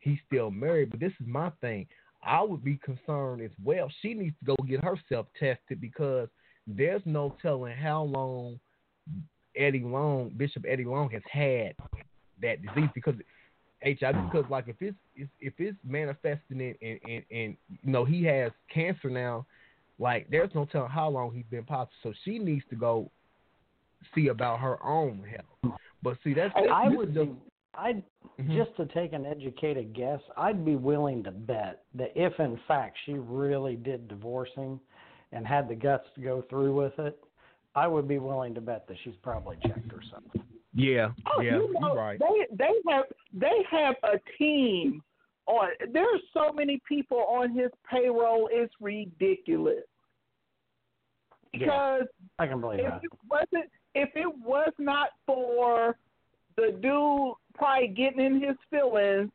he's 0.00 0.18
still 0.26 0.50
married. 0.50 0.90
But 0.90 1.00
this 1.00 1.12
is 1.20 1.26
my 1.26 1.50
thing. 1.60 1.86
I 2.22 2.42
would 2.42 2.64
be 2.64 2.78
concerned 2.82 3.42
as 3.42 3.50
well. 3.62 3.92
She 4.00 4.14
needs 4.14 4.34
to 4.38 4.44
go 4.46 4.56
get 4.66 4.82
herself 4.82 5.26
tested 5.38 5.80
because 5.80 6.28
there's 6.66 7.02
no 7.04 7.36
telling 7.42 7.76
how 7.76 8.04
long 8.04 8.58
Eddie 9.56 9.80
Long, 9.80 10.30
Bishop 10.36 10.64
Eddie 10.68 10.84
Long, 10.84 11.10
has 11.10 11.22
had 11.30 11.74
that 12.42 12.60
disease 12.62 12.90
because 12.94 13.14
HIV. 13.82 14.16
Because 14.30 14.50
like 14.50 14.68
if 14.68 14.76
it's 14.80 14.96
if 15.40 15.52
it's 15.58 15.76
manifesting 15.84 16.60
it 16.60 16.78
and, 16.82 16.98
and 17.04 17.24
and 17.30 17.56
you 17.68 17.90
know 17.90 18.04
he 18.04 18.24
has 18.24 18.50
cancer 18.72 19.10
now, 19.10 19.46
like 19.98 20.28
there's 20.30 20.54
no 20.54 20.64
telling 20.64 20.90
how 20.90 21.08
long 21.08 21.32
he's 21.32 21.44
been 21.50 21.64
positive. 21.64 21.94
So 22.02 22.12
she 22.24 22.38
needs 22.38 22.64
to 22.70 22.76
go 22.76 23.10
see 24.14 24.28
about 24.28 24.60
her 24.60 24.82
own 24.84 25.24
health. 25.24 25.76
But 26.02 26.18
see 26.24 26.34
that's 26.34 26.52
I 26.56 26.88
this 26.88 26.98
would 26.98 27.14
be, 27.14 27.32
I'd 27.74 28.02
Mhm. 28.38 28.56
just 28.56 28.76
to 28.76 28.86
take 28.86 29.12
an 29.12 29.24
educated 29.26 29.92
guess, 29.92 30.20
I'd 30.36 30.64
be 30.64 30.76
willing 30.76 31.22
to 31.22 31.30
bet 31.30 31.84
that 31.94 32.12
if 32.16 32.38
in 32.40 32.56
fact 32.66 32.98
she 33.04 33.14
really 33.14 33.76
did 33.76 34.08
divorce 34.08 34.50
him 34.54 34.80
and 35.32 35.46
had 35.46 35.68
the 35.68 35.74
guts 35.74 36.08
to 36.16 36.20
go 36.20 36.42
through 36.42 36.74
with 36.74 36.98
it, 36.98 37.22
I 37.74 37.86
would 37.88 38.06
be 38.06 38.18
willing 38.18 38.54
to 38.54 38.60
bet 38.60 38.86
that 38.88 38.96
she's 39.04 39.14
probably 39.22 39.56
checked 39.62 39.90
herself. 39.90 40.22
yeah 40.74 41.10
Oh, 41.26 41.40
yeah 41.40 41.56
you 41.56 41.72
know, 41.72 41.88
you're 41.88 41.96
right. 41.96 42.18
They 42.18 42.56
they 42.56 42.72
have 42.88 43.04
they 43.32 43.64
have 43.70 43.96
a 44.04 44.18
team 44.38 45.02
on. 45.46 45.68
There's 45.92 46.20
so 46.32 46.52
many 46.52 46.80
people 46.88 47.18
on 47.18 47.54
his 47.54 47.70
payroll. 47.90 48.48
It's 48.52 48.72
ridiculous. 48.80 49.84
Because 51.52 52.02
I 52.38 52.46
can 52.46 52.60
believe 52.60 52.78
that 52.78 52.86
if 52.86 53.02
that. 53.02 53.04
it 53.04 53.12
wasn't, 53.30 53.70
if 53.94 54.10
it 54.16 54.38
was 54.44 54.72
not 54.78 55.10
for 55.24 55.96
the 56.56 56.76
dude 56.80 57.34
probably 57.54 57.88
getting 57.88 58.24
in 58.24 58.40
his 58.40 58.56
feelings 58.70 59.30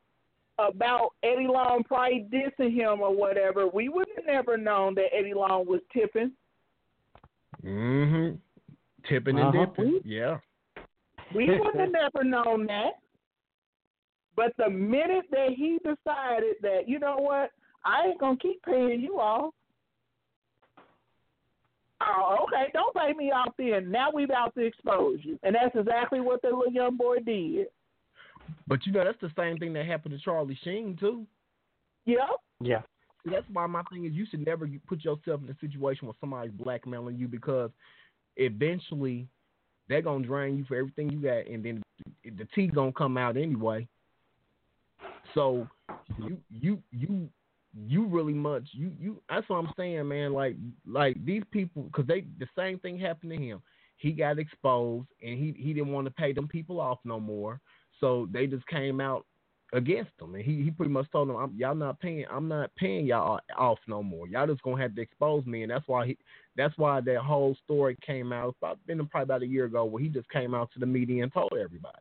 about 0.57 1.11
Eddie 1.23 1.47
Long 1.47 1.83
probably 1.83 2.27
dissing 2.31 2.73
him 2.73 3.01
or 3.01 3.15
whatever, 3.15 3.67
we 3.67 3.87
would 3.87 4.07
have 4.15 4.25
never 4.25 4.57
known 4.57 4.95
that 4.95 5.13
Eddie 5.13 5.33
Long 5.33 5.65
was 5.65 5.79
tipping. 5.93 6.33
Mm-hmm. 7.63 8.35
Tipping 9.07 9.37
and 9.39 9.47
Uh-huh. 9.49 9.65
dipping. 9.65 10.01
Yeah. 10.03 10.39
We 11.33 11.45
would 11.59 11.75
have 11.75 11.91
never 11.91 12.23
known 12.23 12.65
that. 12.67 12.93
But 14.35 14.55
the 14.57 14.69
minute 14.69 15.25
that 15.31 15.49
he 15.55 15.77
decided 15.79 16.55
that, 16.61 16.87
you 16.87 16.97
know 16.99 17.17
what, 17.17 17.51
I 17.83 18.07
ain't 18.07 18.19
gonna 18.19 18.37
keep 18.37 18.61
paying 18.63 19.01
you 19.01 19.19
off. 19.19 19.53
Oh, 22.01 22.37
okay, 22.43 22.71
don't 22.73 22.95
pay 22.95 23.13
me 23.13 23.31
off 23.31 23.53
then. 23.57 23.91
Now 23.91 24.09
we've 24.13 24.31
out 24.31 24.55
to 24.55 24.61
expose 24.61 25.19
you. 25.23 25.37
And 25.43 25.53
that's 25.53 25.75
exactly 25.75 26.21
what 26.21 26.41
the 26.41 26.47
little 26.47 26.71
young 26.71 26.95
boy 26.95 27.17
did. 27.19 27.67
But 28.67 28.85
you 28.85 28.93
know 28.93 29.03
that's 29.03 29.19
the 29.19 29.31
same 29.37 29.57
thing 29.57 29.73
that 29.73 29.85
happened 29.85 30.17
to 30.17 30.23
Charlie 30.23 30.57
Sheen 30.63 30.95
too. 30.97 31.25
Yep. 32.05 32.19
Yeah. 32.61 32.81
That's 33.29 33.45
why 33.51 33.65
my 33.67 33.83
thing 33.91 34.05
is 34.05 34.13
you 34.13 34.25
should 34.29 34.45
never 34.45 34.67
put 34.87 35.03
yourself 35.03 35.41
in 35.43 35.49
a 35.49 35.57
situation 35.59 36.07
where 36.07 36.15
somebody's 36.19 36.53
blackmailing 36.53 37.17
you 37.17 37.27
because 37.27 37.71
eventually 38.37 39.27
they're 39.87 40.01
gonna 40.01 40.25
drain 40.25 40.57
you 40.57 40.65
for 40.65 40.75
everything 40.75 41.09
you 41.09 41.19
got, 41.19 41.47
and 41.47 41.63
then 41.63 41.83
the 42.23 42.47
tea 42.53 42.67
gonna 42.67 42.91
come 42.93 43.17
out 43.17 43.37
anyway. 43.37 43.87
So 45.33 45.67
you 46.17 46.37
you 46.49 46.81
you 46.91 47.29
you 47.87 48.05
really 48.05 48.33
much 48.33 48.69
you 48.71 48.91
you 48.99 49.21
that's 49.29 49.47
what 49.49 49.57
I'm 49.57 49.73
saying, 49.77 50.07
man. 50.07 50.33
Like 50.33 50.55
like 50.87 51.23
these 51.25 51.43
people 51.51 51.83
because 51.83 52.07
they 52.07 52.25
the 52.39 52.47
same 52.57 52.79
thing 52.79 52.97
happened 52.99 53.31
to 53.31 53.37
him. 53.37 53.61
He 53.97 54.11
got 54.11 54.39
exposed 54.39 55.07
and 55.21 55.37
he 55.37 55.53
he 55.57 55.73
didn't 55.73 55.91
want 55.91 56.05
to 56.05 56.11
pay 56.11 56.33
them 56.33 56.47
people 56.47 56.79
off 56.79 56.99
no 57.03 57.19
more. 57.19 57.59
So 57.99 58.29
they 58.31 58.47
just 58.47 58.65
came 58.67 59.01
out 59.01 59.25
against 59.73 60.11
them, 60.19 60.35
and 60.35 60.43
he 60.43 60.63
he 60.63 60.71
pretty 60.71 60.91
much 60.91 61.09
told 61.11 61.29
them, 61.29 61.35
I'm, 61.35 61.53
"Y'all 61.55 61.75
not 61.75 61.99
paying. 61.99 62.25
I'm 62.29 62.47
not 62.47 62.73
paying 62.75 63.05
y'all 63.05 63.39
off 63.57 63.79
no 63.87 64.01
more. 64.01 64.27
Y'all 64.27 64.47
just 64.47 64.63
gonna 64.63 64.81
have 64.81 64.95
to 64.95 65.01
expose 65.01 65.45
me." 65.45 65.63
And 65.63 65.71
that's 65.71 65.87
why 65.87 66.07
he. 66.07 66.17
That's 66.55 66.77
why 66.77 67.01
that 67.01 67.19
whole 67.19 67.55
story 67.63 67.97
came 68.05 68.33
out. 68.33 68.49
It's 68.49 68.57
about 68.61 68.79
been 68.87 69.05
probably 69.07 69.23
about 69.23 69.43
a 69.43 69.47
year 69.47 69.65
ago, 69.65 69.85
where 69.85 70.01
he 70.01 70.09
just 70.09 70.29
came 70.29 70.53
out 70.53 70.71
to 70.73 70.79
the 70.79 70.85
media 70.85 71.23
and 71.23 71.31
told 71.31 71.53
everybody. 71.53 71.97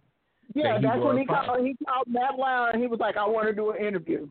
Yeah, 0.54 0.74
that 0.74 0.82
that's 0.82 1.04
when 1.04 1.18
he 1.18 1.26
fired. 1.26 1.46
called. 1.46 1.66
He 1.66 1.76
called 1.86 2.06
Matt 2.08 2.38
Lauer 2.38 2.70
and 2.70 2.80
he 2.80 2.86
was 2.88 3.00
like, 3.00 3.16
"I 3.16 3.26
want 3.26 3.48
to 3.48 3.54
do 3.54 3.70
an 3.70 3.84
interview." 3.84 4.28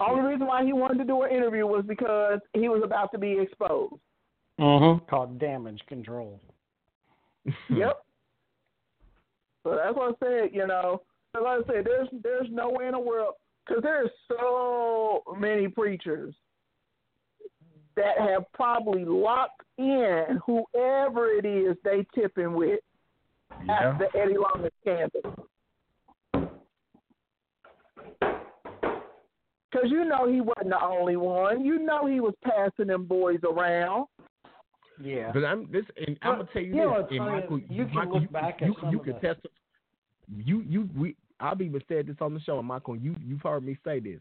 Only 0.00 0.32
reason 0.32 0.46
why 0.46 0.64
he 0.64 0.72
wanted 0.72 0.98
to 0.98 1.04
do 1.04 1.22
an 1.22 1.30
interview 1.30 1.66
was 1.66 1.84
because 1.86 2.40
he 2.54 2.68
was 2.68 2.82
about 2.84 3.12
to 3.12 3.18
be 3.18 3.38
exposed. 3.38 3.94
Mm-hmm. 4.60 5.04
Called 5.08 5.38
damage 5.38 5.80
control. 5.88 6.40
Yep. 7.70 7.98
So 9.62 9.74
that's 9.74 9.96
what 9.96 10.14
I 10.14 10.24
said. 10.24 10.50
You 10.52 10.68
know, 10.68 11.02
So 11.02 11.15
like 11.34 11.44
I 11.44 11.72
said, 11.72 11.84
there's 11.84 12.08
there's 12.22 12.46
no 12.50 12.70
way 12.70 12.86
in 12.86 12.92
the 12.92 12.98
world 12.98 13.34
because 13.66 13.82
there's 13.82 14.10
so 14.28 15.22
many 15.38 15.68
preachers 15.68 16.34
that 17.96 18.18
have 18.18 18.44
probably 18.52 19.04
locked 19.04 19.62
in 19.78 20.40
whoever 20.46 21.28
it 21.30 21.44
is 21.44 21.76
they 21.84 22.06
tipping 22.14 22.52
with 22.54 22.80
Yeah. 23.66 23.72
after 23.92 24.08
the 24.12 24.18
Eddie 24.18 24.36
Long 24.36 24.68
scandal. 24.82 25.46
Because 29.70 29.90
you 29.90 30.04
know 30.04 30.26
he 30.30 30.40
wasn't 30.40 30.70
the 30.70 30.82
only 30.82 31.16
one. 31.16 31.64
You 31.64 31.78
know 31.80 32.06
he 32.06 32.20
was 32.20 32.34
passing 32.44 32.86
them 32.86 33.04
boys 33.04 33.40
around. 33.44 34.06
Yeah. 35.02 35.30
But 35.32 35.44
I'm 35.44 35.70
this, 35.70 35.84
and 36.06 36.16
I'm 36.22 36.36
gonna 36.38 36.48
tell 36.52 36.62
you 36.62 36.68
you 36.74 36.80
this. 36.82 36.86
what's 36.90 37.10
and 37.10 37.18
Michael, 37.20 37.60
you 37.68 37.84
can 37.86 37.94
Michael, 37.94 38.12
look 38.14 38.22
you, 38.22 38.28
back 38.28 38.60
you, 38.60 38.66
at 38.72 38.80
some 38.80 38.90
you 38.92 38.98
of 39.00 39.04
can 39.04 39.14
the- 39.14 39.20
test. 39.20 39.40
You, 40.34 40.60
you, 40.60 40.88
we. 40.96 41.16
I've 41.38 41.60
even 41.60 41.82
said 41.86 42.06
this 42.06 42.16
on 42.20 42.32
the 42.34 42.40
show, 42.40 42.62
Michael, 42.62 42.96
you, 42.96 43.14
you've 43.22 43.42
heard 43.42 43.64
me 43.64 43.76
say 43.84 44.00
this. 44.00 44.20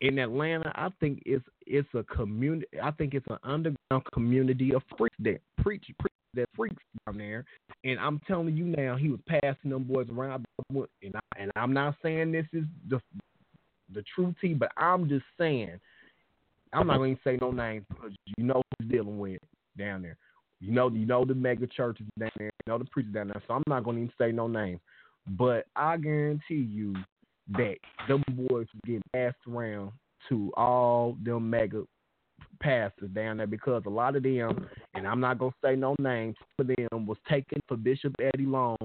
In 0.00 0.20
Atlanta, 0.20 0.70
I 0.76 0.88
think 1.00 1.20
it's 1.26 1.44
it's 1.66 1.88
a 1.94 2.04
community. 2.04 2.68
I 2.80 2.92
think 2.92 3.14
it's 3.14 3.26
an 3.28 3.38
underground 3.42 4.04
community 4.12 4.72
of 4.72 4.82
freaks 4.96 5.16
there, 5.18 5.40
preach, 5.60 5.84
preach 5.98 6.12
that 6.34 6.48
freaks 6.54 6.76
down 7.04 7.18
there. 7.18 7.44
And 7.82 7.98
I'm 7.98 8.20
telling 8.28 8.56
you 8.56 8.66
now, 8.66 8.96
he 8.96 9.08
was 9.08 9.18
passing 9.26 9.70
them 9.70 9.82
boys 9.82 10.06
around. 10.10 10.44
And 10.70 10.86
I, 11.14 11.20
and 11.36 11.50
I'm 11.56 11.72
not 11.72 11.96
saying 12.02 12.30
this 12.30 12.46
is 12.52 12.64
the 12.88 13.00
the 13.92 14.04
true 14.14 14.32
tea, 14.40 14.54
but 14.54 14.70
I'm 14.76 15.08
just 15.08 15.24
saying 15.38 15.80
I'm 16.72 16.86
not 16.86 16.98
going 16.98 17.16
to 17.16 17.22
say 17.24 17.38
no 17.40 17.50
names 17.50 17.84
because 17.88 18.12
you 18.36 18.44
know 18.44 18.62
who's 18.78 18.90
dealing 18.90 19.18
with 19.18 19.40
down 19.76 20.02
there. 20.02 20.16
You 20.60 20.72
know, 20.72 20.90
you 20.90 21.06
know 21.06 21.24
the 21.24 21.34
mega 21.34 21.66
churches 21.66 22.06
down 22.18 22.30
there. 22.38 22.50
You 22.66 22.72
know 22.72 22.78
the 22.78 22.84
preachers 22.86 23.14
down 23.14 23.28
there. 23.28 23.42
So 23.46 23.54
I'm 23.54 23.62
not 23.66 23.84
going 23.84 23.96
to 23.96 24.02
even 24.02 24.14
say 24.18 24.32
no 24.32 24.48
names. 24.48 24.80
But 25.26 25.66
I 25.76 25.96
guarantee 25.96 26.66
you 26.70 26.94
that 27.56 27.76
them 28.08 28.22
boys 28.28 28.66
was 28.72 28.80
getting 28.84 29.02
passed 29.12 29.36
around 29.48 29.92
to 30.28 30.52
all 30.56 31.16
them 31.22 31.48
mega 31.50 31.84
pastors 32.60 33.10
down 33.10 33.36
there 33.36 33.46
because 33.46 33.82
a 33.86 33.90
lot 33.90 34.16
of 34.16 34.22
them, 34.22 34.68
and 34.94 35.06
I'm 35.06 35.20
not 35.20 35.38
going 35.38 35.52
to 35.52 35.56
say 35.62 35.76
no 35.76 35.94
names, 36.00 36.36
for 36.56 36.64
them 36.64 37.06
was 37.06 37.18
taken 37.28 37.60
for 37.68 37.76
Bishop 37.76 38.14
Eddie 38.20 38.46
Long, 38.46 38.76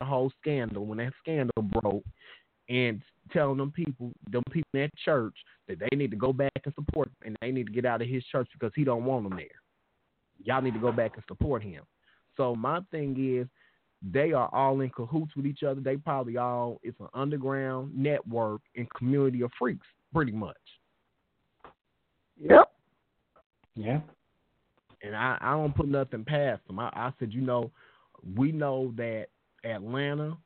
the 0.00 0.06
whole 0.06 0.32
scandal, 0.40 0.86
when 0.86 0.98
that 0.98 1.12
scandal 1.20 1.62
broke, 1.62 2.04
and 2.68 3.02
telling 3.32 3.58
them 3.58 3.70
people, 3.70 4.12
them 4.30 4.42
people 4.50 4.68
in 4.74 4.82
that 4.82 4.90
church, 5.04 5.34
that 5.66 5.78
they 5.78 5.96
need 5.96 6.10
to 6.10 6.16
go 6.16 6.32
back 6.32 6.52
and 6.64 6.74
support 6.74 7.08
him, 7.08 7.14
and 7.26 7.36
they 7.40 7.50
need 7.50 7.66
to 7.66 7.72
get 7.72 7.84
out 7.84 8.02
of 8.02 8.08
his 8.08 8.24
church 8.24 8.48
because 8.52 8.72
he 8.74 8.84
don't 8.84 9.04
want 9.04 9.28
them 9.28 9.36
there. 9.36 9.46
Y'all 10.42 10.62
need 10.62 10.74
to 10.74 10.80
go 10.80 10.92
back 10.92 11.12
and 11.14 11.24
support 11.26 11.62
him. 11.62 11.82
So 12.36 12.54
my 12.54 12.80
thing 12.90 13.16
is, 13.18 13.48
they 14.00 14.32
are 14.32 14.48
all 14.54 14.80
in 14.80 14.90
cahoots 14.90 15.34
with 15.34 15.46
each 15.46 15.64
other. 15.64 15.80
They 15.80 15.96
probably 15.96 16.36
all 16.36 16.78
it's 16.82 17.00
an 17.00 17.08
underground 17.14 17.96
network 17.96 18.60
and 18.76 18.88
community 18.94 19.42
of 19.42 19.50
freaks, 19.58 19.86
pretty 20.12 20.32
much. 20.32 20.56
Yep. 22.40 22.70
Yeah. 23.74 24.00
And 25.02 25.16
I, 25.16 25.38
I 25.40 25.52
don't 25.52 25.74
put 25.74 25.88
nothing 25.88 26.24
past 26.24 26.66
them. 26.66 26.78
I, 26.78 26.90
I 26.92 27.12
said, 27.18 27.32
you 27.32 27.40
know, 27.40 27.70
we 28.36 28.52
know 28.52 28.92
that 28.96 29.26
Atlanta 29.64 30.36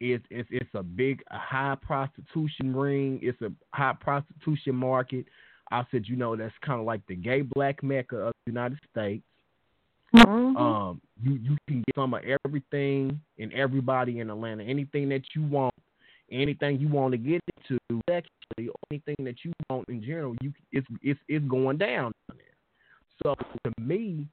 is 0.00 0.20
it's 0.30 0.48
it's 0.50 0.74
a 0.74 0.82
big 0.82 1.22
a 1.30 1.38
high 1.38 1.76
prostitution 1.80 2.74
ring. 2.74 3.20
It's 3.22 3.40
a 3.42 3.52
high 3.72 3.94
prostitution 3.98 4.74
market. 4.74 5.26
I 5.72 5.84
said, 5.90 6.04
you 6.06 6.16
know, 6.16 6.36
that's 6.36 6.54
kind 6.64 6.78
of 6.78 6.86
like 6.86 7.00
the 7.08 7.16
gay 7.16 7.40
black 7.40 7.82
mecca 7.82 8.16
of 8.16 8.32
the 8.44 8.52
United 8.52 8.78
States. 8.90 9.24
Um, 10.56 11.00
you 11.22 11.34
you 11.34 11.56
can 11.66 11.78
get 11.78 11.94
some 11.96 12.12
of 12.12 12.22
everything 12.44 13.18
and 13.38 13.52
everybody 13.54 14.20
in 14.20 14.28
Atlanta. 14.28 14.62
Anything 14.62 15.08
that 15.08 15.22
you 15.34 15.42
want, 15.42 15.74
anything 16.30 16.78
you 16.78 16.88
want 16.88 17.12
to 17.12 17.18
get 17.18 17.40
into 17.56 17.78
sexually, 18.08 18.68
or 18.68 18.74
anything 18.90 19.16
that 19.24 19.36
you 19.44 19.52
want 19.70 19.88
in 19.88 20.02
general, 20.02 20.36
you 20.42 20.52
it's 20.70 20.86
it's 21.00 21.20
it's 21.28 21.44
going 21.46 21.78
down 21.78 22.12
there. 22.28 22.36
So 23.22 23.34
to 23.64 23.72
me, 23.80 24.28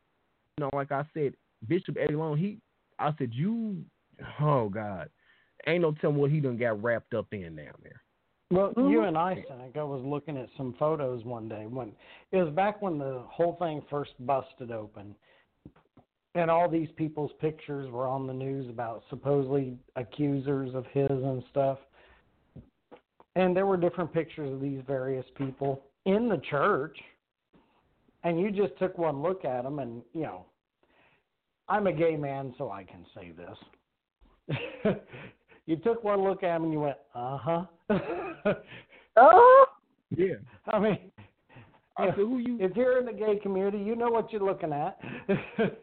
you 0.57 0.59
know, 0.59 0.69
like 0.73 0.91
I 0.91 1.05
said, 1.13 1.33
Bishop 1.67 1.95
Eddie 1.97 2.15
Long, 2.15 2.37
he, 2.37 2.57
I 2.97 3.13
said 3.17 3.29
you, 3.31 3.77
oh 4.41 4.67
God, 4.67 5.09
ain't 5.67 5.83
no 5.83 5.93
telling 5.93 6.17
what 6.17 6.31
he 6.31 6.41
done 6.41 6.57
got 6.57 6.83
wrapped 6.83 7.13
up 7.13 7.27
in 7.31 7.55
down 7.55 7.75
there. 7.81 8.01
Well, 8.51 8.73
you 8.77 9.03
and 9.03 9.15
I, 9.15 9.45
Senica, 9.49 9.87
was 9.87 10.01
looking 10.03 10.35
at 10.35 10.49
some 10.57 10.73
photos 10.79 11.23
one 11.23 11.47
day 11.47 11.67
when 11.67 11.91
it 12.31 12.37
was 12.37 12.51
back 12.55 12.81
when 12.81 12.97
the 12.97 13.21
whole 13.27 13.55
thing 13.59 13.83
first 13.91 14.11
busted 14.21 14.71
open, 14.71 15.13
and 16.33 16.49
all 16.49 16.67
these 16.67 16.89
people's 16.95 17.31
pictures 17.39 17.91
were 17.91 18.07
on 18.07 18.25
the 18.25 18.33
news 18.33 18.67
about 18.67 19.03
supposedly 19.11 19.77
accusers 19.95 20.73
of 20.73 20.85
his 20.87 21.11
and 21.11 21.43
stuff. 21.51 21.77
And 23.35 23.55
there 23.55 23.67
were 23.67 23.77
different 23.77 24.11
pictures 24.11 24.51
of 24.51 24.59
these 24.59 24.81
various 24.87 25.25
people 25.37 25.83
in 26.05 26.27
the 26.27 26.41
church, 26.49 26.97
and 28.23 28.39
you 28.39 28.49
just 28.49 28.75
took 28.79 28.97
one 28.97 29.21
look 29.21 29.45
at 29.45 29.63
them, 29.63 29.77
and 29.77 30.01
you 30.13 30.23
know, 30.23 30.45
I'm 31.67 31.85
a 31.85 31.93
gay 31.93 32.17
man, 32.17 32.55
so 32.57 32.71
I 32.71 32.83
can 32.83 33.05
say 33.13 33.31
this. 33.31 34.57
you 35.67 35.75
took 35.75 36.03
one 36.03 36.23
look 36.23 36.41
at 36.41 36.55
them, 36.55 36.63
and 36.63 36.73
you 36.73 36.79
went, 36.79 36.97
uh 37.13 37.37
huh. 37.37 37.65
Oh. 37.89 39.65
Yeah. 40.17 40.35
I 40.67 40.79
mean, 40.79 40.97
I 41.95 42.07
said, 42.07 42.15
who 42.15 42.39
you? 42.39 42.57
if 42.59 42.75
you're 42.75 42.97
in 42.97 43.05
the 43.05 43.13
gay 43.13 43.37
community, 43.43 43.77
you 43.77 43.95
know 43.95 44.09
what 44.09 44.31
you're 44.33 44.43
looking 44.43 44.73
at. 44.73 44.97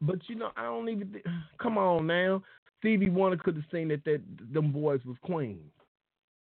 But 0.00 0.18
you 0.28 0.34
know, 0.34 0.50
I 0.56 0.62
don't 0.64 0.88
even. 0.88 1.08
thi- 1.12 1.30
Come 1.62 1.76
on 1.76 2.06
now, 2.06 2.42
Stevie 2.78 3.10
Wonder 3.10 3.36
could 3.36 3.54
have 3.56 3.64
seen 3.70 3.88
that 3.88 4.02
that 4.04 4.20
them 4.52 4.72
boys 4.72 5.00
was 5.06 5.16
queens. 5.22 5.60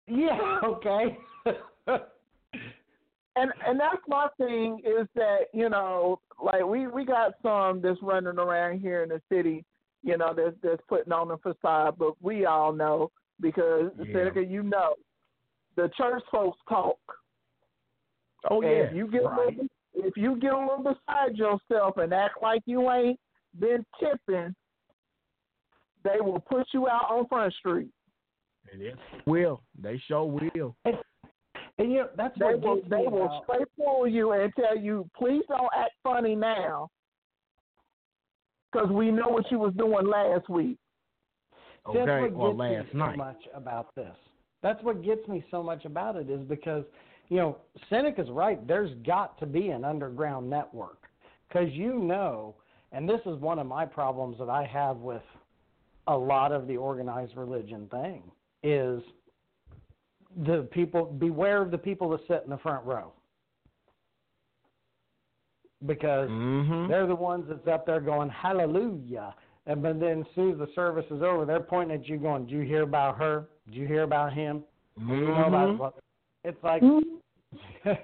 yeah, 0.08 0.60
okay. 0.64 1.18
and 1.86 3.52
and 3.68 3.80
that's 3.80 4.02
my 4.08 4.28
thing 4.38 4.80
is 4.86 5.08
that 5.16 5.48
you 5.54 5.70
know 5.70 6.20
like 6.44 6.66
we 6.66 6.88
we 6.88 7.06
got 7.06 7.34
some 7.44 7.82
that's 7.82 8.02
running 8.02 8.40
around 8.40 8.80
here 8.80 9.04
in 9.04 9.10
the 9.10 9.22
city 9.32 9.64
you 10.04 10.18
know 10.18 10.34
that's 10.36 10.56
that's 10.64 10.82
putting 10.88 11.14
on 11.14 11.28
the 11.28 11.38
facade 11.38 11.96
but 12.00 12.14
we 12.22 12.46
all 12.46 12.74
know 12.74 13.12
because 13.42 13.92
Yeah. 13.98 14.06
Senica 14.14 14.50
you 14.50 14.64
know 14.64 14.96
the 15.76 15.90
church 15.98 16.24
folks 16.32 16.58
talk 16.68 16.98
Oh 18.50 18.62
yeah, 18.62 18.70
if 18.70 18.96
you 18.96 19.08
get 19.08 19.24
right. 19.26 19.48
a 19.48 19.52
little, 19.52 19.68
if 19.96 20.16
you 20.16 20.38
get 20.38 20.54
a 20.54 20.58
little 20.60 20.78
beside 20.84 21.36
yourself 21.36 21.98
and 21.98 22.14
act 22.14 22.42
like 22.42 22.62
you 22.66 22.90
ain't 22.92 23.20
been 23.60 23.86
tipping 24.00 24.56
they 26.04 26.22
will 26.22 26.40
put 26.40 26.66
you 26.74 26.88
out 26.88 27.08
on 27.10 27.28
front 27.28 27.54
street 27.56 27.90
And 28.72 28.82
it 28.82 28.96
will. 29.26 29.62
They 29.82 30.02
sure 30.08 30.24
will. 30.26 30.76
and 30.86 30.96
you 31.92 31.98
know, 32.00 32.10
that's 32.16 32.38
they 32.40 32.46
what 32.46 32.62
will 32.62 32.82
they 32.90 32.96
will 33.08 33.26
about, 33.26 33.44
straight 33.44 33.68
pull 33.78 34.08
you 34.08 34.32
and 34.34 34.54
tell 34.56 34.78
you 34.78 35.10
please 35.18 35.44
don't 35.50 35.70
act 35.76 35.92
funny 36.04 36.36
now 36.36 36.90
because 38.72 38.90
we 38.90 39.12
know 39.12 39.28
what 39.30 39.50
you 39.52 39.60
was 39.60 39.74
doing 39.74 40.08
last 40.08 40.48
week. 40.50 40.78
Okay, 41.96 42.34
what 42.34 42.36
or 42.36 42.50
gets 42.50 42.60
last 42.60 42.86
me 42.86 42.90
so 42.92 42.98
night. 42.98 43.18
much 43.18 43.42
about 43.54 43.96
this. 43.96 44.16
That's 44.62 44.82
what 44.84 45.04
gets 45.04 45.28
me 45.28 45.44
so 45.52 45.64
much 45.64 45.86
about 45.86 46.16
it 46.16 46.30
is 46.30 46.42
because, 46.42 46.84
you 47.30 47.38
know, 47.38 47.58
Senica's 47.92 48.30
right. 48.30 48.66
There's 48.68 48.92
got 49.06 49.38
to 49.40 49.46
be 49.46 49.70
an 49.70 49.86
underground 49.86 50.50
network 50.50 51.04
because 51.48 51.70
you 51.72 52.00
know, 52.00 52.56
and 52.92 53.08
this 53.08 53.22
is 53.26 53.40
one 53.40 53.60
of 53.60 53.68
my 53.68 53.86
problems 53.86 54.38
that 54.40 54.50
I 54.50 54.66
have 54.66 54.98
with 54.98 55.22
a 56.08 56.18
lot 56.18 56.52
of 56.52 56.68
the 56.68 56.76
organized 56.76 57.38
religion 57.38 57.88
thing 57.92 58.24
is 58.64 59.02
the 60.46 60.68
people 60.72 61.06
beware 61.06 61.62
of 61.62 61.72
the 61.72 61.78
people 61.78 62.10
that 62.10 62.20
sit 62.28 62.42
in 62.44 62.50
the 62.50 62.58
front 62.58 62.86
row 62.86 63.12
because 65.86 66.30
Mm-hmm. 66.30 66.88
they're 66.90 67.08
the 67.08 67.16
ones 67.16 67.46
that's 67.48 67.68
up 67.68 67.86
there 67.86 68.02
going 68.02 68.30
hallelujah 68.30 69.34
and 69.70 69.82
but 69.82 70.00
then 70.00 70.22
as 70.22 70.26
soon 70.36 70.52
as 70.52 70.58
the 70.58 70.68
service 70.76 71.06
is 71.10 71.22
over 71.22 71.46
they're 71.46 71.60
pointing 71.62 71.98
at 71.98 72.08
you 72.08 72.18
going 72.18 72.46
"Do 72.46 72.56
you 72.56 72.64
hear 72.64 72.82
about 72.84 73.18
her 73.18 73.48
Do 73.72 73.78
you 73.80 73.88
hear 73.88 74.04
about 74.04 74.34
him 74.34 74.64
do 75.08 75.14
you 75.16 75.28
know 75.28 75.46
about 75.48 75.70
Mhm. 75.70 75.78
what 75.78 75.94
it's 76.44 76.62
like 76.64 76.84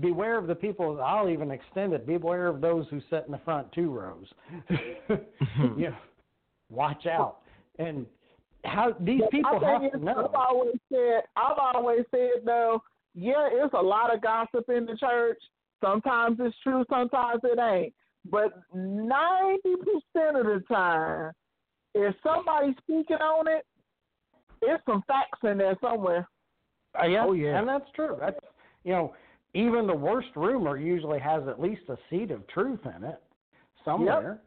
beware 0.00 0.36
of 0.36 0.46
the 0.48 0.54
people 0.54 1.00
i'll 1.00 1.28
even 1.28 1.50
extend 1.52 1.92
it 1.92 2.06
beware 2.06 2.46
of 2.48 2.60
those 2.60 2.86
who 2.88 3.00
sit 3.10 3.24
in 3.26 3.32
the 3.32 3.38
front 3.44 3.70
two 3.72 3.90
rows 3.90 4.26
Mm-hmm. 4.68 5.78
you 5.80 5.88
know, 5.90 5.96
watch 6.70 7.06
out 7.06 7.38
and 7.78 8.06
how 8.64 8.94
these 9.00 9.22
people 9.30 9.58
have 9.60 9.90
to 9.92 9.98
know. 9.98 10.28
I've 10.28 10.34
always 10.34 10.76
said, 10.92 11.22
I've 11.34 11.56
always 11.58 12.04
said 12.10 12.44
though, 12.44 12.82
yeah, 13.14 13.48
it's 13.50 13.72
a 13.72 13.82
lot 13.82 14.14
of 14.14 14.20
gossip 14.20 14.68
in 14.68 14.84
the 14.84 14.96
church. 14.96 15.38
Sometimes 15.82 16.36
it's 16.40 16.54
true, 16.62 16.84
sometimes 16.90 17.40
it 17.42 17.58
ain't. 17.58 17.94
But 18.28 18.52
ninety 18.74 19.74
percent 19.76 20.36
of 20.36 20.44
the 20.46 20.62
time, 20.68 21.32
if 21.94 22.14
somebody's 22.22 22.76
speaking 22.78 23.16
on 23.16 23.48
it, 23.48 23.64
there's 24.60 24.80
some 24.86 25.02
facts 25.06 25.38
in 25.42 25.58
there 25.58 25.76
somewhere. 25.80 26.28
Uh, 27.00 27.06
yeah, 27.06 27.24
Oh, 27.24 27.32
yeah. 27.32 27.58
and 27.58 27.68
that's 27.68 27.90
true. 27.94 28.16
That's 28.20 28.38
you 28.84 28.92
know, 28.92 29.14
even 29.54 29.86
the 29.86 29.94
worst 29.94 30.28
rumor 30.36 30.76
usually 30.76 31.18
has 31.20 31.42
at 31.48 31.60
least 31.60 31.82
a 31.88 31.96
seed 32.08 32.30
of 32.30 32.46
truth 32.48 32.80
in 32.96 33.04
it 33.04 33.22
somewhere. 33.84 34.40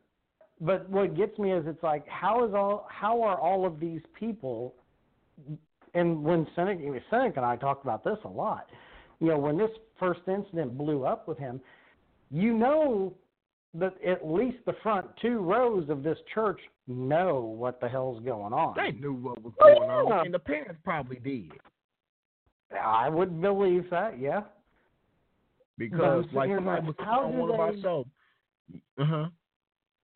But 0.61 0.89
what 0.89 1.15
gets 1.17 1.37
me 1.39 1.51
is 1.51 1.65
it's 1.67 1.83
like 1.83 2.07
how 2.07 2.45
is 2.47 2.53
all 2.53 2.87
how 2.89 3.21
are 3.23 3.39
all 3.39 3.65
of 3.65 3.79
these 3.79 4.01
people 4.17 4.75
and 5.95 6.23
when 6.23 6.45
Senica, 6.57 7.01
Senica 7.11 7.37
and 7.37 7.45
I 7.45 7.55
talked 7.55 7.83
about 7.83 8.03
this 8.03 8.17
a 8.25 8.29
lot. 8.29 8.67
You 9.19 9.27
know, 9.27 9.37
when 9.37 9.57
this 9.57 9.69
first 9.99 10.21
incident 10.27 10.77
blew 10.77 11.05
up 11.05 11.27
with 11.27 11.37
him, 11.37 11.61
you 12.31 12.53
know 12.53 13.13
that 13.75 13.95
at 14.05 14.25
least 14.27 14.57
the 14.65 14.73
front 14.83 15.07
two 15.21 15.39
rows 15.39 15.89
of 15.89 16.03
this 16.03 16.17
church 16.33 16.59
know 16.87 17.39
what 17.57 17.79
the 17.81 17.87
hell's 17.89 18.23
going 18.23 18.53
on. 18.53 18.75
They 18.75 18.91
knew 18.91 19.13
what 19.13 19.41
was 19.43 19.53
Oh, 19.61 19.73
going 19.79 19.89
yeah. 20.07 20.15
on, 20.15 20.25
and 20.25 20.33
the 20.33 20.39
parents 20.39 20.79
probably 20.83 21.17
did 21.17 21.51
I 22.79 23.07
would 23.09 23.39
believe 23.41 23.89
that, 23.91 24.19
yeah. 24.19 24.41
because, 25.77 26.25
But 26.27 26.33
like 26.35 26.49
here's 26.49 26.57
somebody 26.59 26.87
was 26.87 26.95
how 26.99 27.25
on 27.25 27.31
do 27.33 27.37
one 27.39 27.49
of 27.53 27.59
our 27.59 27.73
they- 27.73 27.81
shows. 27.81 28.05
Uh 28.97 29.05
huh. 29.05 29.25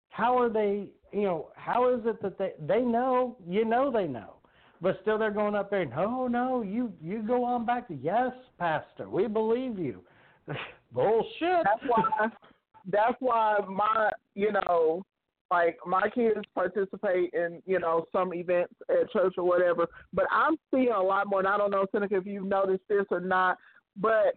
how 0.09 0.37
are 0.39 0.49
they 0.49 0.87
you 1.11 1.21
know 1.23 1.49
how 1.55 1.93
is 1.93 2.01
it 2.05 2.21
that 2.21 2.37
they 2.37 2.53
they 2.65 2.81
know 2.81 3.35
you 3.47 3.65
know 3.65 3.91
they 3.91 4.07
know 4.07 4.35
but 4.81 4.97
still 5.01 5.17
they're 5.17 5.31
going 5.31 5.53
up 5.55 5.69
there 5.69 5.85
no 5.85 6.27
no 6.27 6.61
you 6.61 6.91
you 7.01 7.21
go 7.21 7.43
on 7.43 7.65
back 7.65 7.87
to 7.87 7.95
yes 7.95 8.31
pastor 8.57 9.09
we 9.09 9.27
believe 9.27 9.77
you 9.77 10.01
bullshit 10.93 11.63
That's 11.65 11.81
why. 11.87 12.29
That's 12.89 13.15
why 13.19 13.59
my, 13.67 14.11
you 14.33 14.51
know, 14.51 15.03
like 15.51 15.77
my 15.85 16.09
kids 16.09 16.39
participate 16.55 17.33
in, 17.33 17.61
you 17.65 17.79
know, 17.79 18.05
some 18.11 18.33
events 18.33 18.73
at 18.89 19.11
church 19.11 19.35
or 19.37 19.43
whatever. 19.43 19.87
But 20.13 20.25
I'm 20.31 20.57
seeing 20.73 20.91
a 20.91 21.01
lot 21.01 21.27
more. 21.27 21.39
And 21.39 21.47
I 21.47 21.57
don't 21.57 21.71
know, 21.71 21.85
Senica, 21.93 22.13
if 22.13 22.25
you've 22.25 22.45
noticed 22.45 22.83
this 22.89 23.05
or 23.11 23.19
not, 23.19 23.57
but 23.97 24.35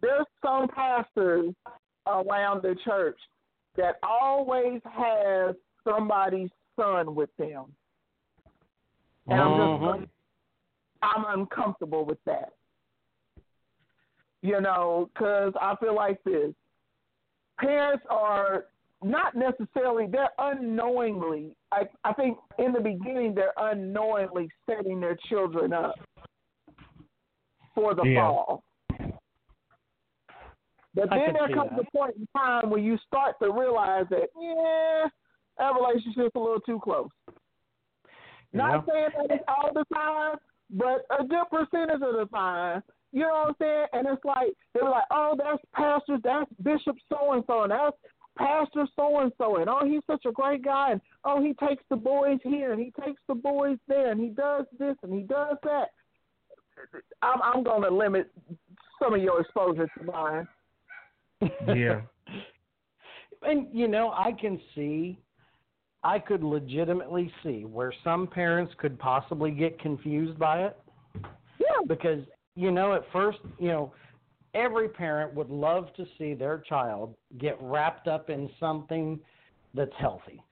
there's 0.00 0.26
some 0.44 0.68
pastors 0.68 1.54
around 2.06 2.62
the 2.62 2.76
church 2.84 3.18
that 3.76 3.96
always 4.02 4.80
have 4.84 5.56
somebody's 5.88 6.50
son 6.78 7.14
with 7.14 7.30
them. 7.38 7.74
And 9.26 9.40
I'm 9.40 9.52
Mhm. 9.52 10.00
just, 10.00 10.10
I'm 11.02 11.24
uncomfortable 11.40 12.04
with 12.04 12.22
that. 12.24 12.52
You 14.42 14.60
know, 14.60 15.08
because 15.12 15.54
I 15.60 15.76
feel 15.76 15.94
like 15.94 16.22
this. 16.24 16.54
Parents 17.60 18.04
are 18.10 18.66
not 19.02 19.34
necessarily, 19.34 20.06
they're 20.06 20.30
unknowingly, 20.38 21.54
I, 21.72 21.82
I 22.04 22.12
think 22.14 22.38
in 22.58 22.72
the 22.72 22.80
beginning, 22.80 23.34
they're 23.34 23.52
unknowingly 23.56 24.48
setting 24.68 25.00
their 25.00 25.16
children 25.28 25.72
up 25.72 25.96
for 27.74 27.94
the 27.94 28.04
Yeah. 28.04 28.20
fall. 28.20 28.64
But 30.94 31.12
I 31.12 31.18
then 31.18 31.34
there 31.34 31.48
comes 31.48 31.70
that. 31.70 31.80
a 31.80 31.96
point 31.96 32.14
in 32.16 32.26
time 32.36 32.70
when 32.70 32.84
you 32.84 32.96
start 33.06 33.36
to 33.42 33.50
realize 33.50 34.06
that, 34.10 34.28
yeah, 34.40 35.08
that 35.58 35.74
relationship's 35.74 36.34
a 36.34 36.38
little 36.38 36.60
too 36.60 36.80
close. 36.82 37.10
Not 38.52 38.86
saying 38.86 39.08
that 39.16 39.34
it's 39.34 39.44
all 39.48 39.72
the 39.74 39.84
time, 39.92 40.36
but 40.70 41.04
a 41.18 41.24
good 41.24 41.46
percentage 41.50 42.00
of 42.00 42.14
the 42.14 42.28
time. 42.32 42.82
You 43.14 43.20
know 43.20 43.28
what 43.28 43.48
I'm 43.48 43.54
saying? 43.60 43.86
And 43.92 44.06
it's 44.08 44.24
like 44.24 44.52
they 44.74 44.80
were 44.82 44.90
like, 44.90 45.04
oh, 45.10 45.34
that's 45.38 45.62
pastor, 45.72 46.18
that's 46.22 46.50
Bishop 46.62 46.96
so 47.08 47.32
and 47.32 47.44
so, 47.46 47.62
and 47.62 47.70
that's 47.70 47.96
Pastor 48.36 48.86
so 48.96 49.20
and 49.20 49.30
so, 49.38 49.56
and 49.58 49.68
oh, 49.68 49.86
he's 49.86 50.02
such 50.08 50.24
a 50.26 50.32
great 50.32 50.64
guy, 50.64 50.90
and 50.90 51.00
oh, 51.24 51.40
he 51.40 51.54
takes 51.66 51.84
the 51.88 51.96
boys 51.96 52.38
here, 52.42 52.72
and 52.72 52.80
he 52.80 52.92
takes 53.04 53.20
the 53.28 53.34
boys 53.34 53.78
there, 53.86 54.10
and 54.10 54.20
he 54.20 54.30
does 54.30 54.64
this, 54.76 54.96
and 55.04 55.14
he 55.14 55.22
does 55.22 55.56
that. 55.62 55.90
I'm 57.22 57.40
I'm 57.40 57.62
going 57.62 57.82
to 57.82 57.90
limit 57.90 58.32
some 59.00 59.14
of 59.14 59.22
your 59.22 59.40
exposure 59.40 59.88
to 59.98 60.04
mine. 60.04 60.48
Yeah. 61.68 62.00
and 63.44 63.66
you 63.72 63.88
know 63.88 64.10
i 64.16 64.32
can 64.32 64.60
see 64.74 65.18
i 66.02 66.18
could 66.18 66.42
legitimately 66.42 67.32
see 67.42 67.64
where 67.64 67.92
some 68.02 68.26
parents 68.26 68.72
could 68.78 68.98
possibly 68.98 69.50
get 69.50 69.78
confused 69.80 70.38
by 70.38 70.64
it 70.64 70.76
yeah 71.58 71.84
because 71.86 72.24
you 72.56 72.70
know 72.70 72.94
at 72.94 73.02
first 73.12 73.38
you 73.58 73.68
know 73.68 73.92
every 74.54 74.88
parent 74.88 75.34
would 75.34 75.50
love 75.50 75.92
to 75.94 76.06
see 76.16 76.34
their 76.34 76.58
child 76.58 77.14
get 77.38 77.58
wrapped 77.60 78.08
up 78.08 78.30
in 78.30 78.48
something 78.60 79.18
that's 79.74 79.92
healthy. 79.98 80.42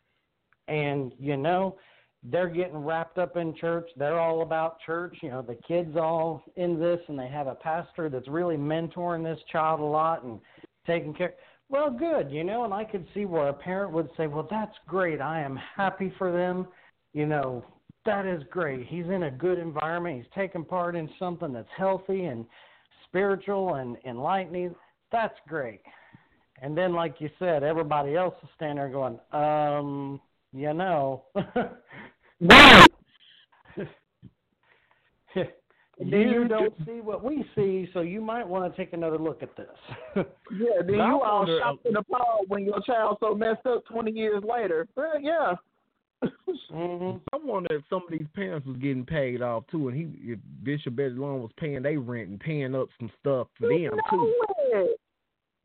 And 0.69 1.13
you 1.19 1.37
know 1.37 1.77
they're 2.25 2.49
getting 2.49 2.77
wrapped 2.77 3.19
up 3.19 3.37
in 3.37 3.55
church. 3.57 3.89
They're 3.97 4.21
all 4.21 4.43
about 4.43 4.81
church. 4.85 5.17
You 5.23 5.31
know 5.31 5.43
the 5.43 5.59
kids 5.67 5.97
all 5.97 6.43
in 6.57 6.79
this 6.79 7.01
and 7.09 7.19
they 7.19 7.29
have 7.29 7.47
a 7.47 7.55
pastor 7.55 8.09
that's 8.09 8.29
really 8.29 8.57
mentoring 8.57 9.25
this 9.25 9.43
child 9.51 9.81
a 9.81 9.85
lot 9.85 10.25
and 10.25 10.41
taking 10.87 11.15
care. 11.15 11.35
Well 11.69 11.91
good 11.91 12.31
you 12.31 12.45
know 12.45 12.65
and 12.65 12.75
i 12.75 12.85
could 12.85 13.07
see 13.15 13.25
where 13.25 13.49
a 13.49 13.55
parent 13.55 13.93
would 13.93 14.11
say 14.17 14.27
well 14.27 14.47
that's 14.51 14.77
great. 14.87 15.21
I 15.21 15.41
am 15.41 15.59
happy 15.77 16.13
for 16.19 16.33
them. 16.33 16.67
You 17.13 17.27
know 17.27 17.65
that 18.05 18.27
is 18.27 18.43
great 18.51 18.87
he's 18.87 19.07
in 19.07 19.25
a 19.25 19.31
good 19.31 19.59
environment 19.59 20.17
he's 20.17 20.31
taking 20.35 20.65
part 20.65 20.97
in 20.97 21.09
something 21.19 21.53
that's 21.53 21.69
healthy 21.77 22.25
and 22.25 22.45
spiritual 23.09 23.75
and 23.75 23.97
enlightening 24.07 24.75
that's 25.11 25.39
great 25.49 25.81
and 26.63 26.77
then 26.77 26.93
like 26.95 27.17
you 27.21 27.29
said 27.39 27.63
everybody 27.63 28.17
else 28.17 28.35
is 28.43 28.49
standing 28.57 28.77
there 28.77 28.89
going 28.89 29.19
um 29.33 30.21
you 30.53 30.73
know 30.75 31.25
Right. 32.41 32.89
you 36.01 36.19
you 36.19 36.49
don't 36.49 36.75
see 36.85 37.01
what 37.01 37.23
we 37.23 37.45
see 37.55 37.89
so 37.95 38.01
you 38.01 38.21
might 38.21 38.47
want 38.47 38.71
to 38.73 38.77
take 38.77 38.93
another 38.93 39.19
look 39.19 39.43
at 39.43 39.57
this 39.57 39.69
Yeah, 40.17 40.83
then 40.85 40.97
you 40.97 41.01
all 41.03 41.41
wonder- 41.41 41.59
shocked 41.63 41.87
and 41.87 41.97
appalled 41.97 42.47
when 42.49 42.65
your 42.65 42.81
child 42.83 43.19
so 43.21 43.35
messed 43.35 43.65
up 43.67 43.85
20 43.87 44.11
years 44.11 44.43
later. 44.43 44.87
Well, 44.97 45.21
yeah. 45.21 45.55
Mm-hmm. 46.73 47.19
I 47.33 47.37
wonder 47.45 47.75
if 47.75 47.83
some 47.91 48.03
of 48.05 48.11
these 48.11 48.27
parents 48.35 48.67
was 48.67 48.77
getting 48.79 49.05
paid 49.05 49.43
off 49.43 49.65
too, 49.71 49.89
and 49.89 49.97
he, 49.97 50.33
if 50.33 50.39
Bishop 50.63 50.99
Eddie 50.99 51.11
Long 51.11 51.43
was 51.43 51.51
paying 51.59 51.83
their 51.83 52.01
rent 52.01 52.31
and 52.31 52.41
paying 52.41 52.75
up 52.75 52.89
some 52.99 53.11
stuff 53.21 53.49
for 53.59 53.69
them 53.69 53.93
too. 54.09 54.35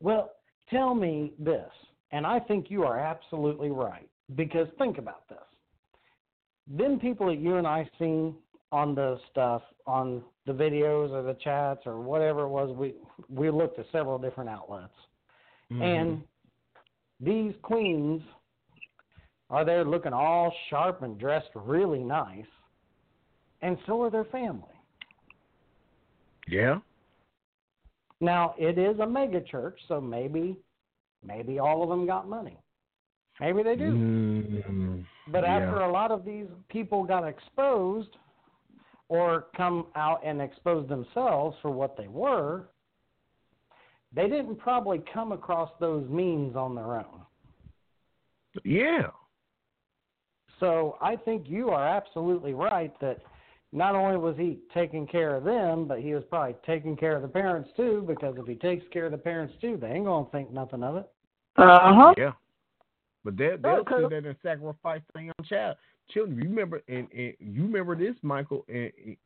Well, 0.00 0.32
tell 0.68 0.94
me 0.94 1.32
this, 1.38 1.70
and 2.12 2.26
I 2.26 2.40
think 2.40 2.66
you 2.70 2.84
are 2.84 2.98
absolutely 2.98 3.70
right. 3.70 4.08
Because 4.34 4.68
think 4.76 4.98
about 4.98 5.26
this. 5.28 5.38
Then 6.66 7.00
people 7.00 7.26
that 7.28 7.38
you 7.38 7.56
and 7.56 7.66
I 7.66 7.88
seen 7.98 8.34
on 8.70 8.94
the 8.94 9.18
stuff, 9.30 9.62
on 9.86 10.22
the 10.46 10.52
videos 10.52 11.10
or 11.10 11.22
the 11.22 11.36
chats 11.42 11.80
or 11.86 12.00
whatever 12.00 12.42
it 12.42 12.48
was, 12.48 12.76
we 12.76 12.94
we 13.30 13.50
looked 13.50 13.78
at 13.78 13.86
several 13.90 14.18
different 14.18 14.50
outlets. 14.50 14.92
Mm-hmm. 15.72 15.82
And 15.82 16.22
these 17.20 17.54
queens 17.62 18.20
are 19.50 19.64
there 19.64 19.84
looking 19.84 20.12
all 20.12 20.52
sharp 20.68 21.02
and 21.02 21.18
dressed 21.18 21.50
really 21.54 22.00
nice. 22.00 22.46
And 23.62 23.76
so 23.86 24.02
are 24.02 24.10
their 24.10 24.24
family. 24.24 24.62
Yeah. 26.46 26.78
Now 28.20 28.54
it 28.58 28.78
is 28.78 28.98
a 29.00 29.06
mega 29.06 29.40
church, 29.40 29.78
so 29.88 30.00
maybe 30.00 30.56
maybe 31.24 31.58
all 31.58 31.82
of 31.82 31.88
them 31.88 32.06
got 32.06 32.28
money. 32.28 32.58
Maybe 33.40 33.62
they 33.62 33.76
do. 33.76 33.84
Mm, 33.92 35.04
But 35.28 35.44
yeah. 35.44 35.56
after 35.56 35.80
a 35.80 35.92
lot 35.92 36.10
of 36.10 36.24
these 36.24 36.46
people 36.68 37.04
got 37.04 37.26
exposed 37.26 38.16
or 39.08 39.46
come 39.56 39.86
out 39.94 40.20
and 40.24 40.40
expose 40.42 40.88
themselves 40.88 41.56
for 41.62 41.70
what 41.70 41.96
they 41.96 42.08
were, 42.08 42.68
they 44.14 44.28
didn't 44.28 44.56
probably 44.56 45.00
come 45.12 45.32
across 45.32 45.70
those 45.80 46.08
means 46.08 46.56
on 46.56 46.74
their 46.74 46.96
own. 46.96 47.22
Yeah. 48.64 49.08
So 50.60 50.96
I 51.00 51.16
think 51.16 51.48
you 51.48 51.70
are 51.70 51.86
absolutely 51.86 52.54
right 52.54 52.92
that 53.00 53.20
not 53.72 53.94
only 53.94 54.16
was 54.16 54.36
he 54.36 54.58
taking 54.72 55.06
care 55.06 55.36
of 55.36 55.44
them, 55.44 55.86
but 55.86 56.00
he 56.00 56.14
was 56.14 56.24
probably 56.30 56.56
taking 56.64 56.96
care 56.96 57.16
of 57.16 57.22
the 57.22 57.28
parents 57.28 57.70
too, 57.76 58.04
because 58.06 58.34
if 58.38 58.46
he 58.46 58.54
takes 58.54 58.84
care 58.92 59.06
of 59.06 59.12
the 59.12 59.18
parents 59.18 59.54
too, 59.60 59.76
they 59.80 59.88
ain't 59.88 60.06
gonna 60.06 60.26
think 60.32 60.50
nothing 60.50 60.82
of 60.82 60.96
it. 60.96 61.10
Uh 61.56 61.92
huh. 61.94 62.14
Yeah. 62.16 62.32
But 63.24 63.36
they 63.36 63.56
they'll 63.60 63.80
Okay. 63.80 64.02
sit 64.02 64.10
there 64.10 64.26
and 64.26 64.36
sacrifice 64.42 65.02
their 65.12 65.24
young 65.24 65.34
child 65.44 65.76
children. 66.10 66.40
You 66.40 66.48
remember 66.48 66.82
and, 66.88 67.08
and 67.12 67.34
you 67.40 67.62
remember 67.64 67.94
this, 67.94 68.14
Michael, 68.22 68.64
and, 68.68 68.90
and 69.04 69.16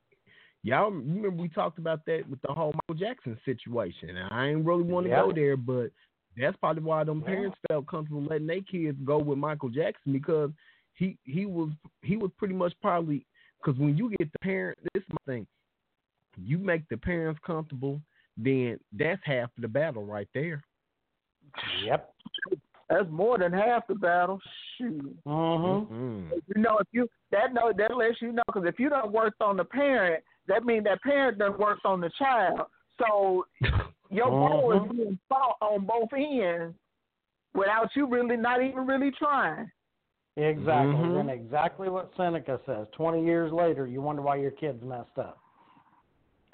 y'all 0.65 0.93
you 0.93 1.15
remember 1.15 1.43
we 1.43 1.49
talked 1.49 1.79
about 1.79 2.05
that 2.07 2.29
with 2.29 2.41
the 2.43 2.53
whole 2.53 2.73
Michael 2.89 2.99
Jackson 3.07 3.39
situation. 3.45 4.17
And 4.17 4.29
I 4.33 4.49
ain't 4.49 4.65
really 4.65 4.83
want 4.83 5.07
to 5.07 5.11
Yeah. 5.11 5.23
go 5.23 5.33
there, 5.33 5.57
but 5.57 5.93
that's 6.37 6.57
probably 6.57 6.83
why 6.83 7.05
them 7.05 7.21
Yeah. 7.21 7.27
parents 7.27 7.59
felt 7.69 7.87
comfortable 7.87 8.23
letting 8.23 8.47
their 8.47 8.63
kids 8.63 8.99
go 9.05 9.19
with 9.19 9.39
Michael 9.39 9.69
Jackson 9.69 10.13
because 10.13 10.51
he 10.95 11.17
he 11.25 11.47
was 11.47 11.71
he 12.03 12.17
was 12.17 12.31
pretty 12.39 12.55
much 12.55 12.73
probably 12.81 13.25
because 13.63 13.79
when 13.79 13.97
you 13.97 14.11
get 14.19 14.33
the 14.33 14.39
parent, 14.41 14.79
this 14.95 15.03
is 15.03 15.09
my 15.11 15.33
thing. 15.33 15.47
You 16.37 16.59
make 16.59 16.89
the 16.89 16.97
parents 16.97 17.41
comfortable, 17.47 18.01
then 18.37 18.79
that's 18.93 19.21
half 19.25 19.51
the 19.59 19.69
battle 19.69 20.05
right 20.05 20.29
there. 20.35 20.63
Yep. 21.85 22.15
That's 22.89 23.09
more 23.11 23.39
than 23.39 23.53
half 23.53 23.87
the 23.87 23.95
battle. 23.95 24.41
Shoot. 24.77 25.17
Mm-hmm. 25.27 26.31
You 26.55 26.63
know, 26.63 26.79
if 26.79 26.87
you 26.93 27.09
that 27.31 27.55
know 27.55 27.73
that 27.77 27.97
lets 27.97 28.21
you 28.21 28.33
know 28.33 28.43
because 28.47 28.65
if 28.67 28.79
you 28.79 28.89
don't 28.89 29.13
work 29.13 29.35
on 29.41 29.57
the 29.57 29.65
parent, 29.65 30.23
that 30.49 30.65
means 30.65 30.85
that 30.85 31.03
parent 31.03 31.39
doesn't 31.39 31.59
work 31.59 31.79
on 31.85 32.01
the 32.01 32.11
child. 32.19 32.61
So 32.99 33.47
your 34.11 34.29
goal 34.31 34.73
Mhm. 34.75 34.91
is 34.91 34.97
being 34.97 35.19
fought 35.29 35.57
on 35.61 35.87
both 35.87 36.11
ends 36.13 36.77
without 37.55 37.89
you 37.95 38.07
really 38.07 38.37
not 38.37 38.63
even 38.63 38.87
really 38.87 39.11
trying. 39.13 39.71
Exactly. 40.37 40.95
Mhm. 40.95 41.21
And 41.21 41.31
exactly 41.31 41.91
what 41.91 42.15
Senica 42.17 42.65
says. 42.65 42.87
Twenty 42.93 43.25
years 43.25 43.53
later, 43.53 43.87
you 43.87 44.01
wonder 44.01 44.23
why 44.23 44.37
your 44.37 44.51
kids 44.51 44.83
messed 44.83 45.19
up. 45.19 45.39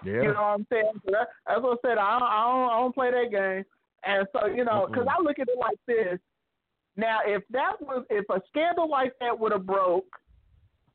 Yeah. 0.04 0.14
You 0.14 0.22
know 0.22 0.32
what 0.32 0.40
I'm 0.40 0.66
saying? 0.70 0.92
So 1.04 1.12
that, 1.12 1.28
that's 1.46 1.62
what 1.62 1.78
I 1.84 1.88
said. 1.88 1.98
I 1.98 2.18
don't, 2.18 2.28
I 2.28 2.44
don't, 2.44 2.70
I 2.70 2.80
don't 2.80 2.94
play 2.94 3.10
that 3.10 3.30
game. 3.30 3.64
And 4.04 4.26
so 4.32 4.46
you 4.46 4.64
know, 4.64 4.86
because 4.88 5.06
I 5.08 5.22
look 5.22 5.38
at 5.38 5.48
it 5.48 5.58
like 5.58 5.78
this. 5.86 6.18
Now, 6.96 7.20
if 7.24 7.44
that 7.50 7.80
was 7.80 8.04
if 8.10 8.28
a 8.30 8.40
scandal 8.48 8.88
like 8.90 9.12
that 9.20 9.38
would 9.38 9.52
have 9.52 9.66
broke 9.66 10.06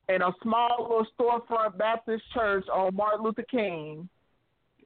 in 0.09 0.21
a 0.21 0.31
small 0.41 0.77
little 0.81 1.07
storefront 1.17 1.77
Baptist 1.77 2.23
church 2.33 2.65
on 2.67 2.93
Martin 2.95 3.23
Luther 3.23 3.45
King, 3.49 4.09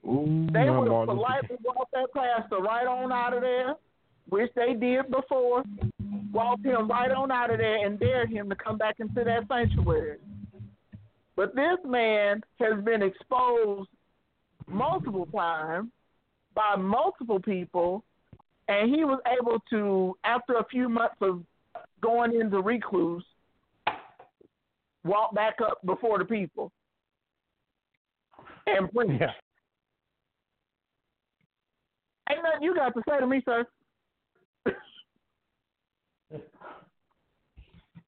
Ooh, 0.06 0.48
they 0.52 0.70
would 0.70 0.88
have 0.88 0.88
Martin 0.88 0.90
Luther 0.90 1.06
politely 1.08 1.58
walked 1.64 1.92
that 1.94 2.14
pastor 2.14 2.58
right 2.58 2.86
on 2.86 3.12
out 3.12 3.34
of 3.34 3.42
there, 3.42 3.76
which 4.30 4.52
they 4.56 4.74
did 4.74 5.10
before. 5.10 5.64
Walked 6.32 6.66
him 6.66 6.90
right 6.90 7.12
on 7.12 7.32
out 7.32 7.52
of 7.52 7.58
there 7.60 7.86
and 7.86 8.00
dared 8.00 8.30
him 8.30 8.50
to 8.50 8.56
come 8.56 8.78
back 8.78 9.00
into 9.00 9.24
that 9.24 9.48
sanctuary. 9.48 10.18
But 11.36 11.56
this 11.56 11.78
man 11.86 12.42
has 12.60 12.84
been 12.84 13.02
exposed 13.02 13.90
multiple 14.68 15.28
times 15.28 15.90
by 16.54 16.76
multiple 16.76 17.40
people, 17.40 18.04
and 18.68 18.94
he 18.94 19.06
was 19.06 19.20
able 19.40 19.60
to, 19.70 20.18
after 20.24 20.56
a 20.56 20.66
few 20.66 20.90
months 20.90 21.16
of 21.22 21.44
going 22.02 22.40
into 22.40 22.60
recluse, 22.60 23.24
walk 25.04 25.34
back 25.34 25.56
up 25.64 25.80
before 25.86 26.20
the 26.20 26.26
people 26.26 26.72
and 28.66 28.92
preach. 28.92 29.12
Yeah. 29.20 29.32
Ain't 32.30 32.44
nothing 32.44 32.64
you 32.64 32.76
got 32.76 32.94
to 32.94 33.02
say 33.08 33.20
to 33.20 33.28
me, 33.28 33.42
sir. 33.46 33.66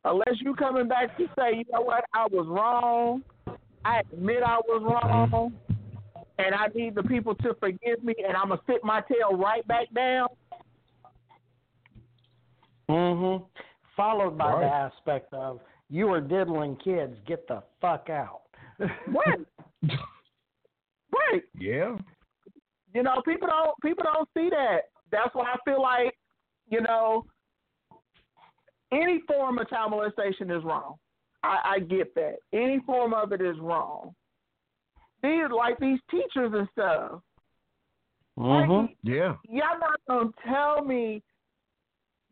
Unless 0.06 0.36
you 0.42 0.56
coming 0.56 0.88
back 0.88 1.18
to 1.18 1.26
say, 1.38 1.58
you 1.58 1.66
know 1.72 1.82
what, 1.82 2.06
I 2.14 2.26
was 2.32 2.48
wrong. 2.48 3.22
I 3.84 4.02
admit 4.14 4.44
I 4.44 4.58
was 4.68 4.82
wrong, 4.84 5.54
and 6.38 6.56
I 6.56 6.68
need 6.74 6.96
the 6.96 7.04
people 7.04 7.36
to 7.36 7.54
forgive 7.60 8.04
me, 8.04 8.14
and 8.26 8.36
I'm 8.36 8.50
gonna 8.50 8.62
sit 8.68 8.84
my 8.84 9.02
tail 9.02 9.38
right 9.38 9.66
back 9.68 9.88
down. 9.94 10.28
Mm-hmm. 12.90 13.44
Followed 13.96 14.38
by 14.38 14.54
Right. 14.54 14.62
the 14.62 14.74
aspect 14.74 15.34
of 15.34 15.60
you 15.90 16.10
are 16.14 16.22
diddling 16.22 16.76
kids, 16.78 17.16
get 17.28 17.48
the 17.48 17.62
fuck 17.82 18.10
out. 18.10 18.42
What? 19.12 19.40
right. 19.84 21.44
Yeah. 21.58 21.98
You 22.94 23.04
know, 23.04 23.22
people 23.26 23.48
don't 23.48 23.76
people 23.82 24.04
don't 24.04 24.28
see 24.36 24.50
that. 24.50 24.90
That's 25.12 25.34
why 25.34 25.54
I 25.54 25.58
feel 25.66 25.82
like, 25.82 26.16
you 26.70 26.82
know, 26.82 27.26
any 28.92 29.22
form 29.28 29.60
of 29.60 29.70
child 29.70 29.92
molestation 29.92 30.50
is 30.52 30.64
wrong. 30.64 30.96
I, 31.44 31.76
I 31.76 31.80
get 31.80 32.14
that. 32.16 32.36
Any 32.54 32.80
form 32.86 33.14
of 33.14 33.32
it 33.32 33.42
is 33.42 33.58
wrong. 33.60 34.14
These 35.22 35.50
like 35.56 35.80
these 35.80 36.00
teachers 36.10 36.52
and 36.54 36.68
stuff. 36.72 37.22
Mm-hmm. 38.38 38.94
Yeah. 39.04 39.36
Y'all 39.50 39.80
not 39.80 40.00
gonna 40.08 40.30
tell 40.48 40.84
me 40.84 41.22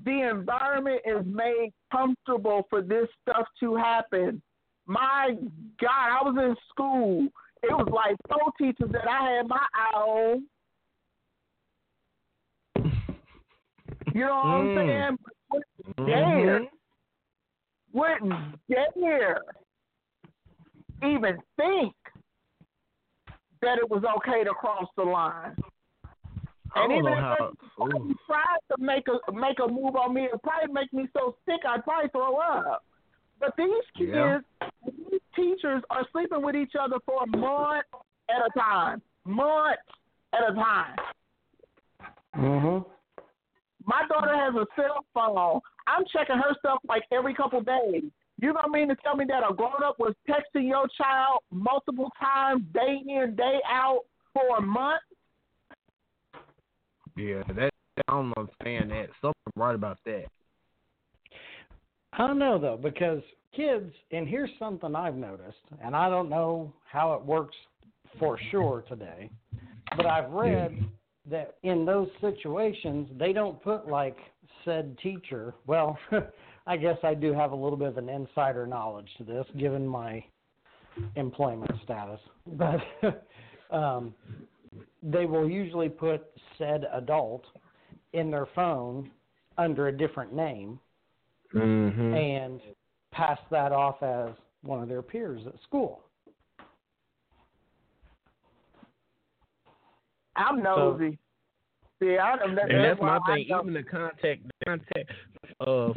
the 0.06 0.30
environment 0.30 1.02
is 1.06 1.26
made 1.26 1.74
comfortable 1.92 2.66
for 2.70 2.82
this 2.82 3.08
stuff 3.22 3.46
to 3.60 3.76
happen. 3.76 4.42
My 4.86 5.36
God, 5.82 5.90
I 5.90 6.24
was 6.24 6.36
in 6.38 6.56
school. 6.70 7.28
It 7.64 7.72
was 7.72 7.88
like 7.92 8.16
four 8.30 8.52
teachers 8.58 8.92
that 8.92 9.08
I 9.08 9.36
had 9.36 9.48
my 9.48 9.58
eye 9.74 9.98
on. 9.98 10.44
You 14.14 14.22
know 14.22 14.36
what 14.36 14.46
I'm 14.46 14.68
Mm. 14.70 14.76
saying? 14.76 15.18
But 15.24 15.34
wouldn't 15.34 15.36
dare, 15.95 16.59
Mhm. 16.59 16.69
wouldn't 17.93 18.68
dare 18.68 19.41
even 21.03 21.41
think 21.55 21.95
that 23.61 23.77
it 23.77 23.89
was 23.89 24.03
okay 24.03 24.43
to 24.43 24.53
cross 24.53 24.88
the 24.95 25.03
line. 25.03 25.55
And 26.76 26.91
even 26.91 27.05
know 27.05 27.18
if 27.18 27.57
how. 27.77 27.88
they 27.88 28.14
tried 28.26 28.59
to 28.69 28.77
make 28.77 29.07
a 29.07 29.31
make 29.31 29.59
a 29.59 29.68
move 29.68 29.95
on 29.95 30.14
me, 30.14 30.26
it'd 30.26 30.41
probably 30.43 30.72
make 30.73 30.91
me 30.93 31.07
so 31.14 31.35
sick 31.45 31.61
I'd 31.65 31.84
probably 31.84 32.09
throw 32.09 32.38
up. 32.38 32.84
But 33.39 33.55
these 33.55 33.84
kids, 33.95 34.11
Yeah. 34.11 34.39
these 34.85 35.22
teachers 35.35 35.84
are 35.89 36.05
sleeping 36.11 36.41
with 36.41 36.55
each 36.55 36.76
other 36.76 36.99
for 37.05 37.23
a 37.23 37.38
month 37.38 37.85
at 38.30 38.45
a 38.45 38.49
time, 38.59 39.01
months 39.26 39.81
at 40.34 40.49
a 40.49 40.53
time. 40.53 40.95
Mm-hmm. 42.35 42.91
My 43.85 44.05
daughter 44.07 44.35
has 44.35 44.53
a 44.55 44.68
cell 44.76 45.05
phone. 45.14 45.61
I'm 45.88 46.03
checking 46.11 46.38
her 46.38 46.53
stuff 46.59 46.80
like 46.88 47.03
every 47.11 47.34
couple 47.34 47.61
days. 47.61 48.03
You 48.39 48.53
don't 48.53 48.72
mean 48.72 48.88
to 48.89 48.95
tell 49.03 49.15
me 49.15 49.26
that 49.30 49.41
a 49.49 49.53
grown 49.53 49.84
up 49.84 49.97
was 49.97 50.14
texting 50.30 50.68
your 50.68 50.88
child 50.97 51.39
multiple 51.51 52.11
times, 52.19 52.64
day 52.73 53.01
in, 53.07 53.35
day 53.35 53.59
out, 53.69 54.01
for 54.34 54.57
a 54.57 54.61
month? 54.61 55.01
Yeah, 57.15 57.41
that 57.55 57.72
I 58.07 58.11
don't 58.11 58.38
understand 58.38 58.91
that. 58.91 59.07
Something 59.22 59.53
right 59.55 59.73
about 59.73 59.97
that. 60.05 60.26
I 62.14 62.27
don't 62.27 62.38
know 62.38 62.59
though, 62.59 62.80
because 62.81 63.22
kids, 63.55 63.91
and 64.11 64.27
here's 64.27 64.51
something 64.59 64.95
I've 64.95 65.15
noticed, 65.15 65.57
and 65.84 65.95
I 65.95 66.09
don't 66.09 66.30
know 66.30 66.72
how 66.91 67.14
it 67.14 67.23
works 67.23 67.55
for 68.19 68.39
sure 68.51 68.84
today, 68.88 69.30
but 69.95 70.05
I've 70.05 70.31
read 70.31 70.77
that 71.30 71.55
in 71.64 71.85
those 71.85 72.07
situations 72.22 73.09
they 73.19 73.34
don't 73.34 73.61
put 73.64 73.88
like 73.88 74.18
said 74.65 74.98
teacher. 75.02 75.53
Well, 75.65 75.98
I 76.68 76.78
guess 76.78 76.98
I 77.03 77.14
do 77.14 77.34
have 77.34 77.52
a 77.52 77.56
little 77.56 77.78
bit 77.78 77.90
of 77.90 77.98
an 77.98 78.10
insider 78.10 78.68
knowledge 78.68 79.10
to 79.18 79.24
this, 79.24 79.45
given 79.57 79.88
my 79.88 80.24
employment 81.15 81.72
status, 81.84 82.19
but 82.53 82.80
um, 83.72 84.14
they 85.03 85.26
will 85.26 85.49
usually 85.49 85.90
put 85.90 86.26
said 86.57 86.86
adult 86.94 87.45
in 88.14 88.32
their 88.32 88.48
phone 88.56 89.11
under 89.57 89.88
a 89.88 89.91
different 89.91 90.34
name 90.34 90.80
Mm-hmm. 91.53 92.14
and 92.14 92.60
pass 93.11 93.40
that 93.52 93.72
off 93.72 94.03
as 94.03 94.36
one 94.64 94.82
of 94.82 94.90
their 94.90 95.02
peers 95.02 95.41
at 95.48 95.53
school. 95.64 96.02
I'm 100.36 100.61
nosy. 100.61 101.18
See, 102.02 102.18
I, 102.18 102.38
that, 102.38 102.69
and 102.69 102.84
that's 102.84 103.02
my 103.02 103.18
why 103.18 103.19
I 103.26 103.36
thing. 103.36 103.48
Even 103.49 103.74
the 103.74 103.84
contact, 103.84 104.44
the 104.44 104.65
contact 104.65 105.11
of 105.61 105.95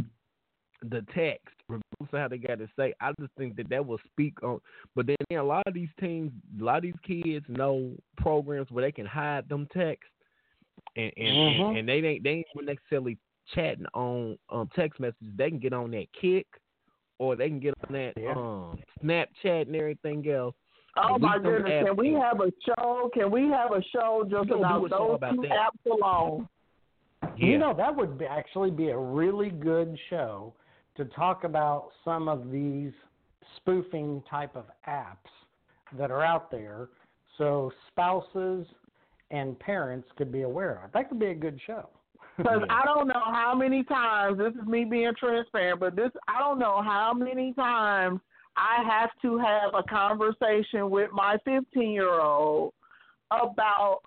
the 0.82 1.04
text, 1.14 1.54
regardless 1.68 2.12
of 2.12 2.18
how 2.18 2.28
they 2.28 2.38
got 2.38 2.58
to 2.58 2.68
say, 2.78 2.94
I 3.00 3.12
just 3.20 3.32
think 3.36 3.56
that 3.56 3.68
that 3.68 3.84
will 3.84 4.00
speak 4.10 4.42
on. 4.42 4.60
But 4.96 5.06
then 5.06 5.38
a 5.38 5.42
lot 5.42 5.66
of 5.66 5.74
these 5.74 5.90
teams, 6.00 6.32
a 6.58 6.64
lot 6.64 6.78
of 6.78 6.82
these 6.84 6.94
kids 7.06 7.44
know 7.48 7.94
programs 8.16 8.70
where 8.70 8.84
they 8.84 8.92
can 8.92 9.06
hide 9.06 9.48
them 9.48 9.68
texts, 9.72 10.10
and 10.96 11.12
and, 11.16 11.36
Mhm. 11.36 11.68
and, 11.68 11.78
and 11.78 11.88
they 11.88 12.08
ain't 12.08 12.24
they 12.24 12.30
ain't 12.30 12.46
necessarily 12.62 13.18
chatting 13.54 13.86
on 13.94 14.38
um 14.48 14.68
text 14.74 15.00
messages. 15.00 15.36
They 15.36 15.50
can 15.50 15.58
get 15.58 15.72
on 15.72 15.90
that 15.90 16.06
Kik, 16.18 16.46
or 17.18 17.36
they 17.36 17.48
can 17.48 17.60
get 17.60 17.74
on 17.86 17.92
that 17.92 18.16
um 18.26 18.78
Snapchat 19.02 19.66
and 19.66 19.76
everything 19.76 20.26
else. 20.30 20.54
Oh 21.08 21.18
my 21.18 21.38
goodness! 21.38 21.86
Can 21.86 21.96
we 21.96 22.12
have 22.12 22.40
a 22.40 22.50
show? 22.64 23.10
Can 23.14 23.30
we 23.30 23.48
have 23.48 23.72
a 23.72 23.82
show 23.92 24.24
just 24.28 24.44
We 24.44 24.60
gonna 24.60 24.80
do 24.80 24.86
about 24.86 24.90
show 24.90 25.08
those 25.08 25.16
about 25.16 25.34
two 25.34 25.42
that. 25.42 25.50
apps 25.50 25.90
alone? 25.90 26.48
You 27.36 27.58
know, 27.58 27.74
that 27.74 27.94
would 27.94 28.18
be, 28.18 28.24
actually 28.24 28.70
be 28.70 28.88
a 28.88 28.98
really 28.98 29.50
good 29.50 29.98
show 30.08 30.54
to 30.96 31.04
talk 31.06 31.44
about 31.44 31.88
some 32.04 32.28
of 32.28 32.50
these 32.50 32.92
spoofing 33.56 34.22
type 34.30 34.56
of 34.56 34.64
apps 34.88 35.30
that 35.98 36.10
are 36.10 36.24
out 36.24 36.50
there 36.50 36.88
so 37.38 37.72
spouses 37.88 38.66
and 39.30 39.58
parents 39.58 40.08
could 40.16 40.30
be 40.30 40.42
aware 40.42 40.82
of. 40.84 40.92
That 40.92 41.08
could 41.08 41.18
be 41.18 41.26
a 41.26 41.34
good 41.34 41.60
show. 41.66 41.88
Because 42.36 42.62
I 42.70 42.86
don't 42.86 43.06
know 43.06 43.20
how 43.22 43.54
many 43.54 43.84
times 43.84 44.38
this 44.38 44.54
is 44.54 44.66
me 44.66 44.84
being 44.84 45.12
transparent, 45.18 45.78
but 45.78 45.94
this 45.94 46.10
I 46.26 46.38
don't 46.38 46.58
know 46.58 46.80
how 46.80 47.12
many 47.14 47.52
times 47.52 48.20
I 48.56 48.82
have 48.88 49.10
to 49.22 49.38
have 49.38 49.74
a 49.74 49.82
conversation 49.82 50.90
with 50.90 51.10
my 51.12 51.38
15 51.44 51.90
year 51.90 52.20
old 52.20 52.72
about 53.30 54.00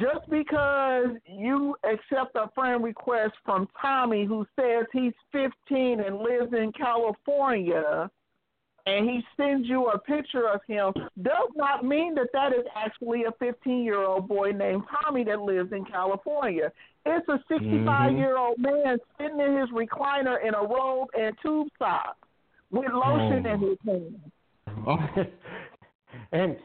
just 0.00 0.28
because 0.30 1.08
you 1.26 1.76
accept 1.84 2.34
a 2.34 2.50
friend 2.54 2.82
request 2.82 3.34
from 3.44 3.68
Tommy 3.80 4.24
who 4.24 4.46
says 4.58 4.86
he's 4.92 5.12
15 5.32 6.00
and 6.00 6.16
lives 6.18 6.52
in 6.52 6.72
California 6.72 8.10
and 8.86 9.08
he 9.08 9.20
sends 9.36 9.68
you 9.68 9.86
a 9.88 9.98
picture 9.98 10.48
of 10.48 10.60
him 10.66 10.92
does 11.22 11.48
not 11.54 11.84
mean 11.84 12.14
that 12.14 12.28
that 12.32 12.52
is 12.52 12.64
actually 12.74 13.24
a 13.24 13.32
15 13.38 13.84
year 13.84 14.02
old 14.02 14.26
boy 14.26 14.50
named 14.50 14.82
Tommy 15.04 15.24
that 15.24 15.40
lives 15.40 15.72
in 15.72 15.84
California. 15.84 16.72
It's 17.06 17.28
a 17.28 17.38
65 17.48 17.70
mm-hmm. 17.70 18.16
year 18.16 18.36
old 18.36 18.58
man 18.58 18.98
sitting 19.18 19.40
in 19.40 19.58
his 19.58 19.68
recliner 19.70 20.36
in 20.44 20.54
a 20.54 20.62
robe 20.62 21.08
and 21.16 21.36
tube 21.42 21.68
socks 21.78 22.21
with 22.72 22.90
lotion 22.92 23.46
in 23.46 23.78
oh. 24.86 24.98
his 25.14 25.24
hand. 25.24 25.28
and 26.32 26.56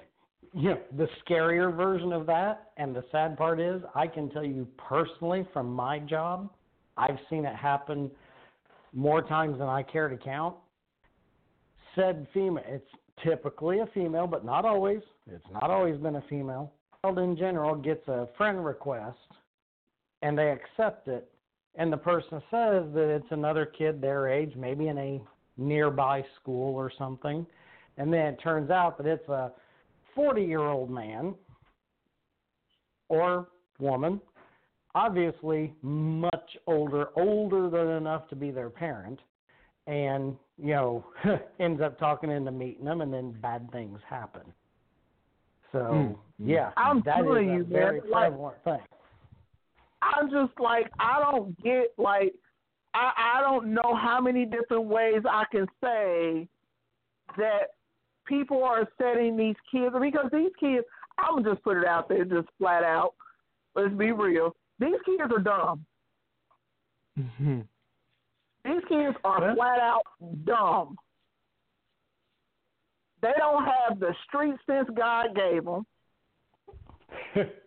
you 0.54 0.70
know, 0.72 0.80
the 0.98 1.08
scarier 1.24 1.76
version 1.76 2.12
of 2.12 2.26
that, 2.26 2.72
and 2.78 2.96
the 2.96 3.04
sad 3.12 3.38
part 3.38 3.60
is, 3.60 3.82
I 3.94 4.08
can 4.08 4.30
tell 4.30 4.44
you 4.44 4.68
personally 4.78 5.48
from 5.54 5.72
my 5.72 6.00
job, 6.00 6.50
I've 6.98 7.20
seen 7.30 7.46
it 7.46 7.56
happen 7.56 8.10
more 8.94 9.22
times 9.22 9.60
than 9.60 9.68
I 9.68 9.84
care 9.84 10.10
to 10.10 10.18
count. 10.18 10.56
Said 11.96 12.28
female, 12.34 12.64
it's 12.68 12.90
typically 13.24 13.80
a 13.80 13.88
female, 13.94 14.26
but 14.26 14.46
not 14.46 14.66
always. 14.66 15.02
It's 15.32 15.46
not 15.52 15.70
always 15.70 15.98
been 15.98 16.16
a 16.16 16.24
female. 16.30 16.72
Child 17.04 17.20
in 17.20 17.38
general 17.38 17.76
gets 17.76 18.08
a 18.08 18.28
friend 18.38 18.66
request, 18.66 19.18
and 20.24 20.38
they 20.38 20.52
accept 20.52 21.08
it, 21.08 21.30
and 21.76 21.94
the 21.94 21.98
person 21.98 22.42
says 22.50 22.86
that 22.94 23.14
it's 23.14 23.32
another 23.32 23.66
kid 23.66 24.02
their 24.02 24.28
age, 24.28 24.54
maybe 24.56 24.88
in 24.88 24.98
a 24.98 25.22
nearby 25.58 26.24
school 26.40 26.76
or 26.76 26.92
something, 26.98 27.46
and 27.98 28.12
then 28.14 28.28
it 28.28 28.40
turns 28.42 28.70
out 28.70 28.98
that 28.98 29.08
it's 29.08 29.28
a 29.30 29.52
40 30.16 30.44
year 30.44 30.62
old 30.62 30.90
man 30.90 31.34
or 33.10 33.48
woman, 33.80 34.20
obviously 34.96 35.74
much 35.82 36.58
older, 36.66 37.10
older 37.16 37.70
than 37.70 37.96
enough 37.98 38.28
to 38.30 38.36
be 38.36 38.52
their 38.52 38.70
parent, 38.70 39.20
and, 39.88 40.36
you 40.58 40.74
know, 40.74 41.06
ends 41.60 41.82
up 41.82 41.98
talking 42.00 42.30
into 42.32 42.52
meeting 42.52 42.86
them, 42.86 43.02
and 43.02 43.14
then 43.14 43.32
bad 43.42 43.70
things 43.72 44.00
happen. 44.10 44.42
So, 45.72 45.80
Mm. 45.80 46.18
yeah, 46.40 46.72
I'm 46.78 47.02
that 47.06 47.20
is 47.20 47.26
telling 47.26 47.50
a 47.50 47.54
you, 47.58 47.64
very 47.66 48.02
man, 48.02 48.10
like- 48.10 48.30
prevalent 48.30 48.64
thing. 48.64 48.82
I'm 50.02 50.30
just 50.30 50.58
like 50.60 50.92
I 51.00 51.20
don't 51.20 51.58
get 51.62 51.94
like 51.98 52.34
I 52.98 53.38
I 53.38 53.42
don't 53.42 53.74
know 53.74 53.96
how 53.96 54.20
many 54.20 54.46
different 54.46 54.86
ways 54.86 55.22
I 55.30 55.44
can 55.52 55.68
say 55.82 56.48
that 57.38 57.70
people 58.26 58.64
are 58.64 58.88
setting 58.98 59.38
these 59.38 59.56
kids 59.72 59.96
because 60.00 60.30
these 60.32 60.52
kids 60.60 60.86
I'm 61.20 61.38
gonna 61.38 61.54
just 61.54 61.64
put 61.64 61.78
it 61.78 61.86
out 61.86 62.10
there 62.10 62.26
just 62.26 62.48
flat 62.58 62.84
out. 62.84 63.14
Let's 63.76 63.94
be 63.94 64.12
real. 64.12 64.56
These 64.80 65.00
kids 65.06 65.32
are 65.32 65.40
dumb. 65.40 65.86
Mm-hmm. 67.20 67.62
These 68.66 68.84
kids 68.90 69.18
are 69.24 69.56
flat 69.56 69.80
out 69.80 70.04
dumb. 70.46 70.98
They 73.22 73.34
don't 73.38 73.66
have 73.66 74.00
the 74.00 74.14
street 74.28 74.56
sense 74.68 74.90
God 74.96 75.36
gave 75.36 75.66
them. 75.66 75.86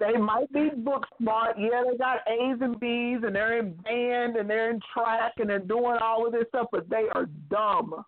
they 0.00 0.18
might 0.18 0.52
be 0.52 0.70
book 0.76 1.04
smart. 1.18 1.56
Yeah, 1.58 1.82
they 1.90 1.96
got 1.96 2.18
A's 2.28 2.58
and 2.60 2.78
B's, 2.80 3.18
and 3.24 3.34
they're 3.34 3.58
in 3.58 3.72
band, 3.74 4.36
and 4.36 4.48
they're 4.48 4.70
in 4.70 4.80
track, 4.92 5.34
and 5.38 5.48
they're 5.48 5.58
doing 5.58 5.98
all 6.02 6.26
of 6.26 6.32
this 6.32 6.44
stuff, 6.48 6.66
but 6.72 6.88
they 6.88 7.04
are 7.14 7.26
dumb. 7.50 8.04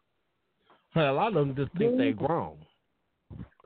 A 0.96 1.00
lot 1.12 1.28
of 1.28 1.34
them 1.34 1.54
just 1.54 1.72
think 1.78 1.96
they're 1.96 2.12
mm-hmm. 2.12 2.26
grown. 2.26 2.56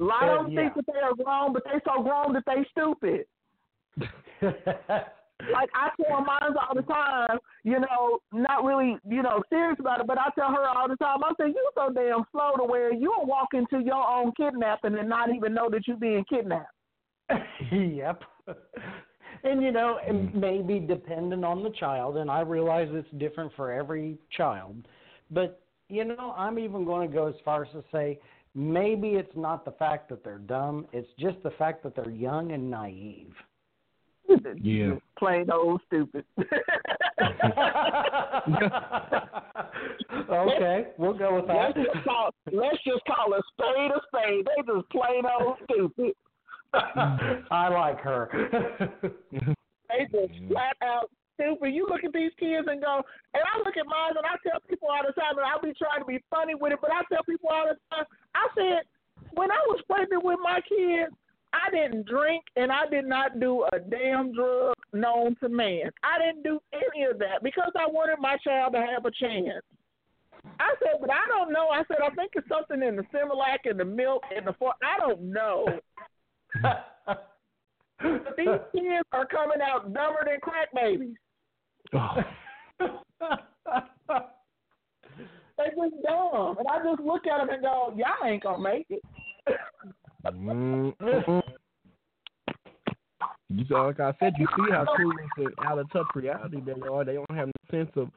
A 0.01 0.05
lot 0.05 0.29
of 0.29 0.45
them 0.45 0.53
Yeah. 0.53 0.63
think 0.63 0.75
that 0.75 0.93
they 0.93 1.01
are 1.01 1.15
grown, 1.15 1.53
but 1.53 1.65
they're 1.65 1.83
so 1.85 2.03
grown 2.03 2.33
that 2.35 2.45
they're 2.47 2.67
stupid. 2.67 3.27
like 5.53 5.71
I 5.75 5.91
tell 5.97 6.21
mine 6.21 6.55
all 6.57 6.75
the 6.75 6.83
time, 6.83 7.39
you 7.63 7.79
know, 7.79 8.19
not 8.33 8.65
really, 8.65 8.99
you 9.09 9.23
know, 9.23 9.43
serious 9.49 9.79
about 9.79 10.01
it, 10.01 10.07
but 10.07 10.19
I 10.19 10.29
tell 10.35 10.51
her 10.51 10.69
all 10.69 10.89
the 10.89 10.97
time, 10.97 11.23
I 11.25 11.33
say, 11.41 11.47
you're 11.49 11.73
so 11.75 11.93
damn 11.93 12.25
slow 12.33 12.57
to 12.57 12.65
where 12.65 12.93
you'll 12.93 13.27
walk 13.27 13.49
into 13.55 13.79
your 13.85 14.07
own 14.07 14.33
kidnapping 14.37 14.99
and 14.99 15.09
not 15.09 15.35
even 15.35 15.55
know 15.55 15.69
that 15.71 15.87
you're 15.87 15.97
being 15.97 16.25
kidnapped. 16.29 16.73
yep. 17.73 18.23
And 19.43 19.63
you 19.63 19.73
know, 19.73 19.99
it 20.07 20.13
mm. 20.13 20.35
may 20.35 20.63
be 20.63 20.79
dependent 20.79 21.45
on 21.45 21.63
the 21.63 21.71
child, 21.71 22.17
and 22.17 22.31
I 22.31 22.41
realize 22.41 22.89
it's 22.93 23.09
different 23.19 23.53
for 23.57 23.73
every 23.73 24.17
child. 24.37 24.87
But 25.31 25.61
you 25.89 26.05
know, 26.05 26.35
I'm 26.37 26.59
even 26.59 26.85
going 26.85 27.09
to 27.09 27.15
go 27.15 27.27
as 27.27 27.35
far 27.45 27.65
as 27.65 27.71
to 27.73 27.85
say 27.93 28.19
maybe 28.55 29.11
it's 29.11 29.37
not 29.37 29.65
the 29.65 29.73
fact 29.73 30.09
that 30.11 30.25
they're 30.25 30.39
dumb; 30.39 30.87
it's 30.93 31.09
just 31.19 31.43
the 31.43 31.51
fact 31.53 31.83
that 31.83 31.95
they're 31.95 32.11
young 32.11 32.53
and 32.53 32.71
naive. 32.71 33.35
Yeah. 34.63 34.95
Plain 35.19 35.51
old 35.51 35.81
stupid. 35.87 36.25
okay, 40.31 40.87
we'll 40.99 41.15
go 41.15 41.37
with 41.37 41.47
that. 41.47 41.73
Let's 41.77 41.89
just 41.93 42.05
call, 42.05 42.31
let's 42.53 42.79
just 42.85 43.03
call 43.07 43.33
a 43.35 43.41
spade 43.53 43.91
a 43.91 44.01
spade. 44.09 44.47
They 44.47 44.63
just 44.73 44.89
plain 44.91 45.23
old 45.41 45.57
stupid. 45.65 46.15
I 47.51 47.69
like 47.69 48.01
her. 48.01 48.31
They 49.95 50.05
just 50.11 50.33
mm-hmm. 50.33 50.49
flat 50.49 50.75
out 50.83 51.11
stupid. 51.35 51.71
You 51.75 51.87
look 51.87 52.03
at 52.05 52.13
these 52.13 52.33
kids 52.41 52.67
and 52.67 52.81
go, 52.81 53.03
and 53.35 53.43
I 53.43 53.59
look 53.59 53.77
at 53.77 53.87
mine 53.87 54.17
and 54.17 54.27
I 54.27 54.35
tell 54.43 54.59
people 54.69 54.89
all 54.89 55.05
the 55.07 55.13
time, 55.13 55.39
and 55.39 55.47
I'll 55.47 55.63
be 55.63 55.77
trying 55.77 56.01
to 56.01 56.09
be 56.09 56.19
funny 56.31 56.55
with 56.55 56.73
it, 56.73 56.81
but 56.81 56.91
I 56.91 57.03
tell 57.13 57.23
people 57.23 57.51
all 57.51 57.69
the 57.69 57.79
time, 57.95 58.07
I 58.35 58.49
said, 58.57 58.83
when 59.35 59.51
I 59.51 59.61
was 59.69 59.81
pregnant 59.87 60.25
with 60.25 60.39
my 60.43 60.61
kids, 60.67 61.15
I 61.55 61.71
didn't 61.71 62.07
drink 62.07 62.43
and 62.57 62.73
I 62.73 62.87
did 62.91 63.07
not 63.07 63.39
do 63.39 63.65
a 63.73 63.79
damn 63.79 64.35
drug 64.35 64.75
known 64.93 65.37
to 65.41 65.49
man. 65.49 65.91
I 66.03 66.19
didn't 66.19 66.43
do 66.43 66.59
any 66.73 67.05
of 67.05 67.19
that 67.21 67.43
because 67.43 67.71
I 67.79 67.87
wanted 67.87 68.19
my 68.19 68.37
child 68.43 68.73
to 68.75 68.81
have 68.81 69.07
a 69.07 69.11
chance. 69.13 69.63
I 70.59 70.75
said, 70.81 71.01
but 71.01 71.11
I 71.11 71.27
don't 71.29 71.53
know. 71.53 71.69
I 71.69 71.83
said, 71.89 71.99
I 72.05 72.13
think 72.15 72.33
it's 72.35 72.49
something 72.49 72.83
in 72.83 72.97
the 72.97 73.03
Similac 73.15 73.71
and 73.71 73.79
the 73.79 73.85
milk 73.85 74.25
and 74.35 74.47
the 74.47 74.53
for 74.59 74.75
I 74.83 74.99
don't 74.99 75.33
know. 75.33 75.65
But 76.63 76.87
these 78.37 78.47
kids 78.73 79.07
are 79.13 79.27
coming 79.27 79.59
out 79.63 79.93
dumber 79.93 80.25
than 80.27 80.41
crack 80.41 80.69
babies. 80.75 81.17
They 85.57 85.65
just 85.67 86.03
dumb, 86.03 86.59
and 86.59 86.67
I 86.69 86.83
just 86.85 87.01
look 87.01 87.27
at 87.27 87.39
them 87.39 87.49
and 87.51 87.63
go, 87.63 87.95
"Y'all 87.97 88.29
ain't 88.29 88.43
gonna 88.43 88.63
make 88.63 88.87
it." 88.91 89.03
Mm-mm. 90.27 91.43
You 93.51 93.65
saw, 93.67 93.87
like 93.87 94.01
I 94.01 94.13
said, 94.19 94.33
you 94.39 94.47
see 94.57 94.73
how 94.73 94.85
clueless 94.85 95.29
and 95.37 95.55
out 95.65 95.79
of 95.79 95.91
touch 95.93 96.07
reality 96.15 96.61
they 96.61 96.73
are. 96.73 97.05
They 97.05 97.15
don't 97.15 97.31
have 97.31 97.49
no 97.49 97.53
sense 97.71 97.91
of 97.97 98.11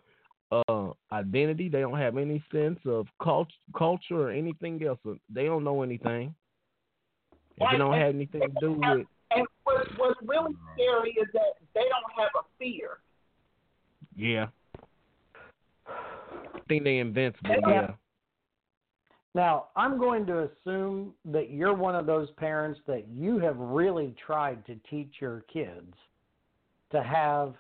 uh 0.52 0.94
identity. 1.12 1.70
They 1.70 1.82
don't 1.82 1.98
have 2.00 2.18
any 2.18 2.42
sense 2.52 2.80
of 2.86 3.08
cult- 3.22 3.52
culture 3.78 4.30
or 4.30 4.32
anything 4.32 4.82
else. 4.84 5.00
They 5.30 5.46
don't 5.46 5.64
know 5.64 5.84
anything. 5.84 6.34
If 7.60 7.74
it 7.74 7.78
don't 7.78 7.94
have 7.94 8.14
anything 8.14 8.42
to 8.42 8.48
do 8.60 8.72
with 8.74 9.08
And 9.32 9.48
what, 9.64 9.88
what's 9.98 10.20
really 10.26 10.54
scary 10.74 11.12
is 11.12 11.28
that 11.34 11.56
they 11.74 11.82
don't 11.82 12.12
have 12.18 12.30
a 12.36 12.44
fear. 12.60 13.00
yeah. 14.16 14.48
I 15.88 16.60
think 16.68 16.84
they 16.84 16.98
invincible. 16.98 17.50
Yeah. 17.50 17.70
Yeah. 17.70 17.92
Now, 19.34 19.68
I'm 19.76 19.98
going 20.00 20.26
to 20.26 20.50
assume 20.50 21.14
that 21.26 21.52
you're 21.52 21.74
one 21.74 21.96
of 21.96 22.06
those 22.06 22.30
parents 22.38 22.80
that 22.88 23.08
you 23.08 23.38
have 23.40 23.58
really 23.58 24.16
tried 24.26 24.66
to 24.66 24.76
teach 24.90 25.14
your 25.22 25.46
kids 25.52 25.94
to 26.92 27.04
have 27.04 27.54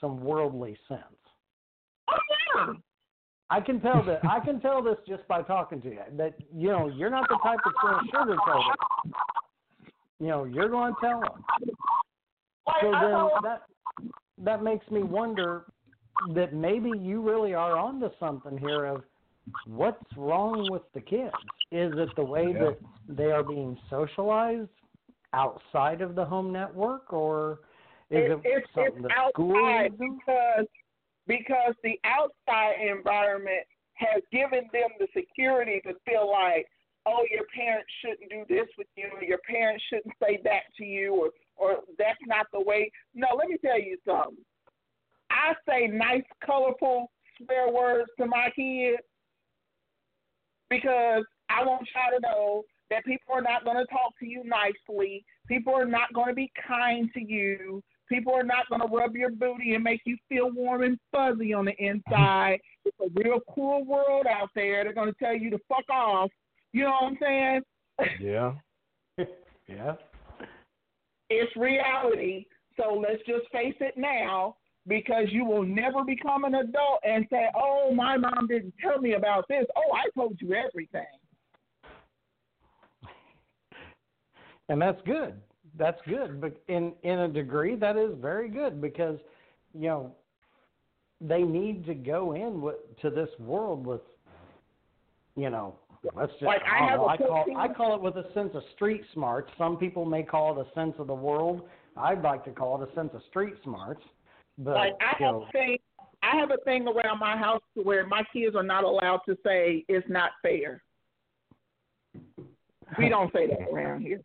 some 0.00 0.20
worldly 0.20 0.76
sense. 0.88 1.02
Oh 2.10 2.16
yeah. 2.56 2.72
I 3.50 3.60
can 3.60 3.80
tell 3.80 4.04
that 4.04 4.20
I 4.24 4.40
can 4.40 4.60
tell 4.60 4.82
this 4.82 4.96
just 5.06 5.26
by 5.26 5.42
talking 5.42 5.80
to 5.82 5.88
you 5.88 6.00
that 6.16 6.34
you 6.54 6.68
know 6.68 6.88
you're 6.88 7.10
not 7.10 7.28
the 7.28 7.38
type 7.42 7.58
that's 7.64 7.76
going 7.82 8.04
to 8.04 8.16
sugarcoat 8.16 8.72
it. 8.72 9.92
You 10.20 10.26
know, 10.26 10.44
you're 10.44 10.68
going 10.68 10.94
to 10.94 11.00
tell 11.00 11.20
them. 11.20 11.44
So 12.80 12.90
then 12.90 13.28
that 13.42 13.62
that 14.38 14.62
makes 14.62 14.88
me 14.90 15.02
wonder 15.02 15.64
that 16.34 16.52
maybe 16.52 16.90
you 16.90 17.22
really 17.22 17.54
are 17.54 17.76
onto 17.76 18.10
something 18.18 18.58
here 18.58 18.84
of 18.84 19.02
what's 19.66 20.04
wrong 20.16 20.68
with 20.70 20.82
the 20.92 21.00
kids? 21.00 21.32
Is 21.70 21.92
it 21.96 22.14
the 22.16 22.24
way 22.24 22.52
Yeah. 22.52 22.58
that 22.58 22.78
they 23.08 23.30
are 23.32 23.42
being 23.42 23.78
socialized 23.88 24.70
outside 25.32 26.00
of 26.00 26.14
the 26.14 26.24
home 26.24 26.52
network, 26.52 27.12
or 27.12 27.60
is 28.10 28.30
it, 28.30 28.40
it's, 28.44 28.72
something 28.74 29.04
it's 29.04 29.08
that 29.08 29.30
school 29.30 29.56
outside 29.56 29.92
is 29.92 29.98
because 29.98 30.66
because 31.28 31.74
the 31.84 32.00
outside 32.04 32.80
environment 32.80 33.62
has 33.94 34.22
given 34.32 34.68
them 34.72 34.90
the 34.98 35.06
security 35.14 35.80
to 35.84 35.92
feel 36.04 36.30
like, 36.30 36.66
oh, 37.06 37.24
your 37.30 37.44
parents 37.54 37.90
shouldn't 38.00 38.30
do 38.30 38.44
this 38.48 38.66
with 38.76 38.86
you, 38.96 39.08
or 39.14 39.22
your 39.22 39.38
parents 39.48 39.84
shouldn't 39.88 40.14
say 40.22 40.40
that 40.44 40.62
to 40.78 40.84
you, 40.84 41.14
or 41.14 41.30
or 41.56 41.80
that's 41.98 42.18
not 42.26 42.46
the 42.52 42.60
way. 42.60 42.90
No, 43.14 43.28
let 43.36 43.48
me 43.48 43.56
tell 43.64 43.78
you 43.78 43.98
something. 44.06 44.36
I 45.30 45.54
say 45.68 45.86
nice, 45.88 46.22
colorful 46.44 47.10
swear 47.36 47.70
words 47.70 48.10
to 48.18 48.26
my 48.26 48.50
kids 48.54 49.02
because 50.70 51.24
I 51.48 51.64
want 51.64 51.88
y'all 51.94 52.18
to 52.18 52.20
know 52.20 52.62
that 52.90 53.04
people 53.04 53.34
are 53.34 53.42
not 53.42 53.64
going 53.64 53.76
to 53.76 53.86
talk 53.86 54.18
to 54.20 54.26
you 54.26 54.42
nicely. 54.44 55.24
People 55.46 55.74
are 55.74 55.86
not 55.86 56.12
going 56.14 56.28
to 56.28 56.34
be 56.34 56.50
kind 56.66 57.10
to 57.14 57.20
you. 57.20 57.82
People 58.08 58.32
are 58.34 58.42
not 58.42 58.68
going 58.68 58.80
to 58.80 58.86
rub 58.86 59.14
your 59.14 59.30
booty 59.30 59.74
and 59.74 59.84
make 59.84 60.00
you 60.04 60.16
feel 60.28 60.50
warm 60.50 60.82
and 60.82 60.98
fuzzy 61.12 61.52
on 61.52 61.66
the 61.66 61.76
inside. 61.78 62.58
it's 62.84 62.96
a 63.00 63.08
real 63.14 63.40
cool 63.54 63.84
world 63.84 64.26
out 64.26 64.50
there. 64.54 64.84
They're 64.84 64.92
gonna 64.92 65.12
tell 65.18 65.36
you 65.36 65.50
to 65.50 65.58
fuck 65.68 65.88
off. 65.90 66.30
You 66.72 66.84
know 66.84 66.90
what 66.90 67.04
I'm 67.04 67.18
saying? 67.20 67.62
Yeah. 68.20 68.54
yeah. 69.68 69.94
It's 71.30 71.54
reality. 71.56 72.46
So 72.76 72.94
let's 72.94 73.22
just 73.26 73.50
face 73.52 73.74
it 73.80 73.94
now 73.96 74.56
because 74.86 75.26
you 75.30 75.44
will 75.44 75.64
never 75.64 76.04
become 76.04 76.44
an 76.44 76.54
adult 76.54 77.00
and 77.04 77.26
say, 77.30 77.46
Oh, 77.54 77.92
my 77.94 78.16
mom 78.16 78.46
didn't 78.48 78.74
tell 78.80 79.00
me 79.00 79.14
about 79.14 79.46
this. 79.48 79.66
Oh, 79.76 79.94
I 79.94 80.08
told 80.14 80.40
you 80.40 80.54
everything. 80.54 81.02
and 84.68 84.80
that's 84.80 85.00
good. 85.04 85.34
That's 85.78 86.00
good, 86.08 86.40
but 86.40 86.60
in 86.66 86.92
in 87.02 87.20
a 87.20 87.28
degree, 87.28 87.76
that 87.76 87.96
is 87.96 88.10
very 88.20 88.48
good 88.48 88.80
because 88.80 89.18
you 89.72 89.88
know 89.88 90.12
they 91.20 91.42
need 91.42 91.86
to 91.86 91.94
go 91.94 92.32
in 92.32 92.60
with, 92.60 92.76
to 93.02 93.10
this 93.10 93.28
world 93.38 93.86
with 93.86 94.00
you 95.36 95.50
know 95.50 95.76
let's 96.14 96.32
just 96.32 96.44
Like, 96.44 96.62
I 96.62 96.88
have 96.88 96.98
know, 96.98 97.06
I 97.06 97.16
call 97.16 97.44
I 97.56 97.68
call 97.68 97.94
it 97.94 98.02
with 98.02 98.16
a 98.16 98.32
sense 98.34 98.50
of 98.54 98.62
street 98.74 99.02
smarts. 99.14 99.50
Some 99.56 99.76
people 99.76 100.04
may 100.04 100.22
call 100.22 100.58
it 100.58 100.66
a 100.66 100.74
sense 100.74 100.94
of 100.98 101.06
the 101.06 101.14
world. 101.14 101.62
I'd 101.96 102.22
like 102.22 102.44
to 102.44 102.50
call 102.50 102.82
it 102.82 102.88
a 102.90 102.94
sense 102.94 103.10
of 103.14 103.22
street 103.30 103.54
smarts. 103.62 104.02
But 104.58 104.74
like 104.74 104.94
I 105.00 105.16
you 105.20 105.26
have 105.26 105.34
know, 105.34 105.46
a 105.48 105.52
thing 105.52 105.78
I 106.22 106.36
have 106.36 106.50
a 106.50 106.62
thing 106.64 106.86
around 106.88 107.20
my 107.20 107.36
house 107.36 107.62
to 107.76 107.82
where 107.82 108.06
my 108.06 108.22
kids 108.32 108.56
are 108.56 108.62
not 108.62 108.84
allowed 108.84 109.20
to 109.28 109.36
say 109.44 109.84
it's 109.88 110.08
not 110.08 110.32
fair. 110.42 110.82
We 112.98 113.08
don't 113.08 113.32
say 113.32 113.46
that 113.46 113.68
around 113.72 114.02
here. 114.02 114.22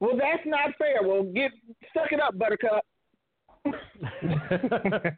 Well, 0.00 0.16
that's 0.16 0.46
not 0.46 0.70
fair. 0.78 1.02
Well, 1.02 1.24
get 1.24 1.52
suck 1.94 2.12
it 2.12 2.20
up, 2.20 2.38
Buttercup. 2.38 2.84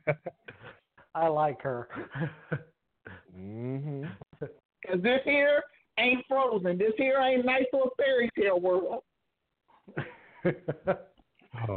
I 1.14 1.28
like 1.28 1.62
her. 1.62 1.88
mm-hmm. 3.38 4.05
Because 4.40 5.02
this 5.02 5.20
here 5.24 5.62
ain't 5.98 6.24
frozen. 6.28 6.76
This 6.78 6.92
here 6.96 7.18
ain't 7.18 7.44
nice 7.44 7.64
little 7.72 7.90
fairy 7.96 8.30
tale 8.38 8.60
world. 8.60 9.02
Oh, 9.96 10.02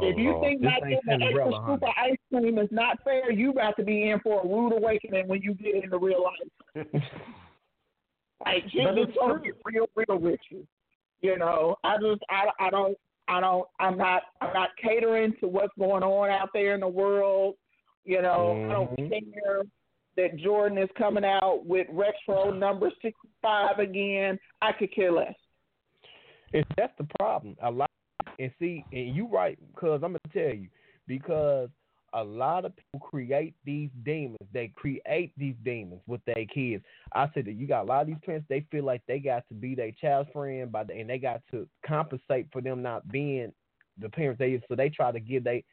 if 0.02 0.18
you 0.18 0.32
Lord. 0.32 0.42
think 0.42 0.60
This 0.60 0.70
not 0.70 0.80
getting 0.82 0.98
an 1.06 1.22
extra 1.22 1.44
Cinderella, 1.44 1.62
scoop 1.64 1.82
of 1.82 1.88
ice 1.96 2.16
cream 2.32 2.58
is 2.58 2.68
not 2.70 2.98
fair, 3.04 3.30
you 3.30 3.50
about 3.50 3.76
to 3.76 3.84
be 3.84 4.10
in 4.10 4.20
for 4.20 4.42
a 4.42 4.46
rude 4.46 4.72
awakening 4.72 5.28
when 5.28 5.40
you 5.42 5.54
get 5.54 5.82
into 5.84 5.98
real 5.98 6.24
life. 6.24 6.86
like 8.44 8.64
But 8.64 8.70
Jesus 8.70 8.94
it's 8.96 9.16
gonna 9.16 9.40
get 9.40 9.54
real, 9.64 9.86
real 9.94 10.18
with 10.18 10.40
you. 10.50 10.66
You 11.20 11.36
know, 11.38 11.76
I 11.84 11.96
just, 11.96 12.22
I, 12.30 12.44
I 12.60 12.70
don't, 12.70 12.96
I 13.26 13.40
don't, 13.40 13.66
I'm 13.80 13.98
not, 13.98 14.22
I'm 14.40 14.52
not 14.54 14.70
catering 14.82 15.34
to 15.40 15.48
what's 15.48 15.72
going 15.78 16.02
on 16.02 16.30
out 16.30 16.50
there 16.54 16.74
in 16.74 16.80
the 16.80 16.88
world. 16.88 17.56
You 18.04 18.22
know, 18.22 18.56
I 18.68 18.72
don't 18.72 18.96
Mhm. 18.98 19.32
care 19.32 19.62
that 20.16 20.36
Jordan 20.36 20.78
is 20.78 20.88
coming 20.96 21.24
out 21.24 21.64
with 21.66 21.86
retro 21.90 22.50
number 22.50 22.90
65 23.02 23.78
again. 23.78 24.38
I 24.62 24.72
could 24.72 24.92
care 24.92 25.12
less. 25.12 25.34
And 26.54 26.64
that's 26.76 26.96
the 26.96 27.06
problem. 27.18 27.56
A 27.62 27.70
lot, 27.70 27.90
and 28.38 28.50
see, 28.58 28.84
and 28.92 29.14
you 29.14 29.26
right, 29.26 29.58
because 29.74 30.02
I'm 30.02 30.12
gonna 30.12 30.32
tell 30.32 30.54
you, 30.54 30.68
because 31.06 31.68
a 32.12 32.22
lot 32.22 32.64
of 32.64 32.72
people 32.76 33.06
create 33.06 33.54
these 33.64 33.90
demons. 34.04 34.38
They 34.52 34.72
create 34.74 35.32
these 35.36 35.54
demons 35.64 36.00
with 36.06 36.20
their 36.24 36.44
kids. 36.52 36.84
I 37.12 37.28
said 37.34 37.44
that 37.46 37.52
you 37.52 37.66
got 37.66 37.82
a 37.82 37.88
lot 37.88 38.02
of 38.02 38.06
these 38.08 38.16
parents. 38.24 38.46
They 38.48 38.66
feel 38.70 38.84
like 38.84 39.02
they 39.06 39.18
got 39.18 39.46
to 39.48 39.54
be 39.54 39.74
their 39.74 39.92
child's 39.92 40.30
friend, 40.32 40.70
by 40.70 40.84
the, 40.84 40.94
and 40.94 41.08
they 41.08 41.18
got 41.18 41.42
to 41.50 41.66
compensate 41.86 42.46
for 42.52 42.60
them 42.60 42.82
not 42.82 43.08
being 43.08 43.52
the 44.00 44.08
parents 44.08 44.38
they. 44.38 44.62
So 44.68 44.74
they 44.74 44.88
try 44.88 45.12
to 45.12 45.20
give 45.20 45.44
they 45.44 45.64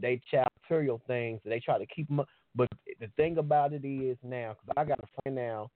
they 0.00 0.20
child 0.30 0.48
material 0.62 1.00
things. 1.06 1.40
They 1.44 1.60
try 1.60 1.78
to 1.78 1.86
keep 1.86 2.08
them. 2.08 2.20
Up. 2.20 2.28
But 2.56 2.68
the 3.00 3.08
thing 3.16 3.38
about 3.38 3.72
it 3.72 3.84
is 3.84 4.16
now, 4.22 4.54
because 4.64 4.74
I 4.76 4.84
got 4.84 5.00
a 5.00 5.22
friend 5.22 5.34
now, 5.34 5.70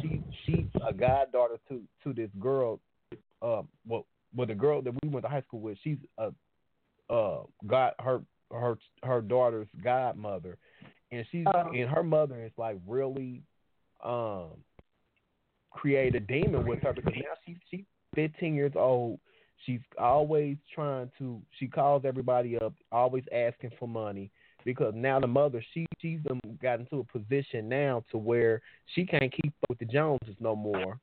she 0.00 0.22
she's 0.44 0.66
a 0.86 0.92
goddaughter 0.92 1.58
to 1.68 1.82
to 2.04 2.12
this 2.12 2.30
girl 2.40 2.80
uh, 3.42 3.62
well, 3.86 4.06
well, 4.34 4.46
the 4.46 4.54
girl 4.54 4.82
that 4.82 4.92
we 5.02 5.08
went 5.08 5.24
to 5.24 5.30
high 5.30 5.42
school 5.42 5.60
with, 5.60 5.78
she's 5.82 5.98
a, 6.18 6.32
uh, 7.12 7.42
God, 7.66 7.92
her, 8.00 8.22
her, 8.50 8.78
her 9.02 9.20
daughter's 9.20 9.68
godmother, 9.82 10.58
and 11.10 11.26
she's 11.30 11.46
Oh. 11.46 11.70
and 11.70 11.88
her 11.88 12.02
mother 12.02 12.42
is 12.44 12.52
like 12.56 12.78
really, 12.86 13.42
um, 14.02 14.50
create 15.70 16.14
a 16.14 16.20
demon 16.20 16.66
with 16.66 16.82
her 16.82 16.92
because 16.92 17.14
now 17.16 17.34
she's 17.44 17.56
she's 17.70 17.84
15 18.14 18.54
years 18.54 18.72
old. 18.74 19.20
She's 19.66 19.80
always 19.98 20.56
trying 20.72 21.10
to. 21.18 21.42
She 21.58 21.66
calls 21.66 22.04
everybody 22.04 22.56
up, 22.58 22.74
always 22.92 23.24
asking 23.32 23.72
for 23.78 23.88
money 23.88 24.30
because 24.64 24.92
now 24.94 25.18
the 25.20 25.26
mother 25.26 25.62
she 25.72 25.86
she's 25.98 26.20
done 26.26 26.40
got 26.62 26.80
into 26.80 26.98
a 27.00 27.18
position 27.18 27.68
now 27.68 28.04
to 28.10 28.18
where 28.18 28.60
she 28.94 29.04
can't 29.04 29.32
keep 29.32 29.52
up 29.62 29.70
with 29.70 29.78
the 29.78 29.84
Joneses 29.84 30.36
no 30.40 30.54
more. 30.54 30.98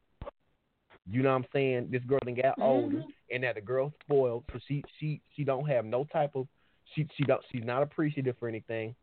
You 1.09 1.21
know 1.21 1.29
what 1.29 1.35
I'm 1.35 1.45
saying? 1.53 1.89
This 1.91 2.01
girl 2.03 2.19
done 2.25 2.35
got 2.35 2.59
older, 2.59 3.03
and 3.31 3.41
now 3.41 3.53
the 3.53 3.61
girl's 3.61 3.93
spoiled, 4.03 4.43
so 4.51 4.59
she 4.67 4.83
she 4.99 5.21
she 5.35 5.43
don't 5.43 5.67
have 5.67 5.85
no 5.85 6.05
type 6.05 6.31
of 6.35 6.47
she 6.95 7.07
she 7.15 7.23
don't 7.23 7.41
she's 7.51 7.63
not 7.63 7.83
appreciative 7.83 8.37
for 8.39 8.47
anything. 8.47 8.95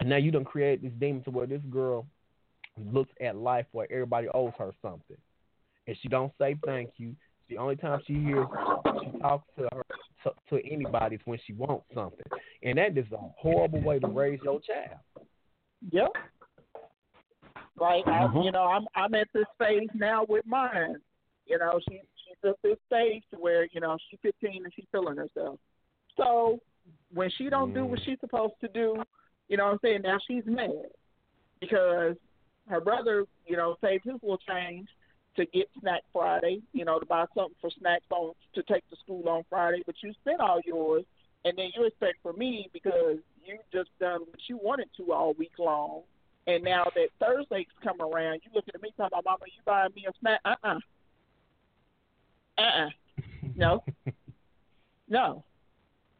And 0.00 0.08
now 0.08 0.16
you 0.16 0.30
done 0.30 0.44
create 0.44 0.82
this 0.82 0.92
demon 0.98 1.22
to 1.24 1.30
where 1.30 1.46
this 1.46 1.62
girl 1.70 2.06
looks 2.92 3.12
at 3.20 3.36
life 3.36 3.66
where 3.72 3.90
everybody 3.90 4.28
owes 4.34 4.52
her 4.58 4.72
something, 4.82 5.16
and 5.86 5.96
she 6.02 6.08
don't 6.08 6.32
say 6.38 6.56
thank 6.64 6.90
you. 6.96 7.14
The 7.48 7.58
only 7.58 7.76
time 7.76 8.00
she 8.06 8.14
hears 8.14 8.46
she 9.02 9.18
talks 9.20 9.46
to 9.56 9.68
her 9.72 9.84
to, 10.24 10.32
to 10.50 10.66
anybody 10.70 11.16
is 11.16 11.22
when 11.24 11.38
she 11.46 11.52
wants 11.52 11.84
something, 11.94 12.26
and 12.62 12.78
that 12.78 12.96
is 12.98 13.10
a 13.12 13.16
horrible 13.36 13.80
way 13.80 13.98
to 13.98 14.08
raise 14.08 14.40
your 14.42 14.60
child. 14.60 14.98
Yep. 15.90 16.10
Like 17.78 18.06
I, 18.06 18.26
Mhm. 18.26 18.44
you 18.44 18.52
know, 18.52 18.64
I'm 18.64 18.86
I'm 18.94 19.14
at 19.14 19.28
this 19.32 19.46
phase 19.58 19.88
now 19.94 20.24
with 20.28 20.46
mine. 20.46 20.96
You 21.46 21.58
know, 21.58 21.78
she 21.88 22.00
she's 22.16 22.50
at 22.50 22.56
this 22.62 22.78
stage 22.86 23.22
to 23.30 23.36
where 23.38 23.66
you 23.72 23.80
know 23.80 23.96
she's 24.08 24.20
15 24.22 24.64
and 24.64 24.74
she's 24.74 24.86
feeling 24.90 25.16
herself. 25.16 25.58
So 26.16 26.60
when 27.12 27.30
she 27.36 27.48
don't 27.48 27.72
do 27.72 27.84
what 27.84 28.00
she's 28.04 28.18
supposed 28.20 28.54
to 28.60 28.68
do, 28.68 29.02
you 29.48 29.56
know 29.56 29.64
what 29.66 29.72
I'm 29.72 29.78
saying? 29.82 30.02
Now 30.02 30.18
she's 30.26 30.44
mad 30.46 30.70
because 31.60 32.16
her 32.68 32.80
brother, 32.80 33.24
you 33.46 33.56
know, 33.56 33.76
saved 33.82 34.04
his 34.04 34.14
little 34.22 34.38
change 34.38 34.88
to 35.36 35.46
get 35.46 35.68
Snack 35.80 36.02
Friday, 36.12 36.60
you 36.72 36.84
know, 36.84 36.98
to 36.98 37.06
buy 37.06 37.24
something 37.34 37.54
for 37.60 37.70
snacks 37.78 38.04
on 38.10 38.32
to 38.54 38.62
take 38.62 38.88
to 38.90 38.96
school 38.96 39.28
on 39.28 39.42
Friday, 39.50 39.82
but 39.86 39.96
you 40.02 40.12
spent 40.22 40.40
all 40.40 40.60
yours 40.64 41.04
and 41.44 41.56
then 41.58 41.70
you 41.76 41.84
expect 41.84 42.18
for 42.22 42.32
me 42.32 42.70
because 42.72 43.18
you 43.44 43.58
just 43.72 43.90
done 44.00 44.20
what 44.20 44.38
you 44.48 44.58
wanted 44.62 44.88
to 44.96 45.12
all 45.12 45.34
week 45.34 45.52
long. 45.58 46.02
And 46.46 46.62
now 46.62 46.84
that 46.94 47.08
Thursday's 47.20 47.66
come 47.82 48.00
around, 48.00 48.40
you 48.44 48.50
looking 48.54 48.74
at 48.74 48.82
me 48.82 48.90
talking 48.96 49.18
about, 49.18 49.24
Mama, 49.24 49.44
you 49.46 49.62
buying 49.64 49.90
me 49.94 50.06
a 50.08 50.12
snack? 50.20 50.40
Uh 50.44 50.54
uh-uh. 50.62 50.78
uh. 52.58 52.88
No. 53.56 53.82
no. 55.08 55.44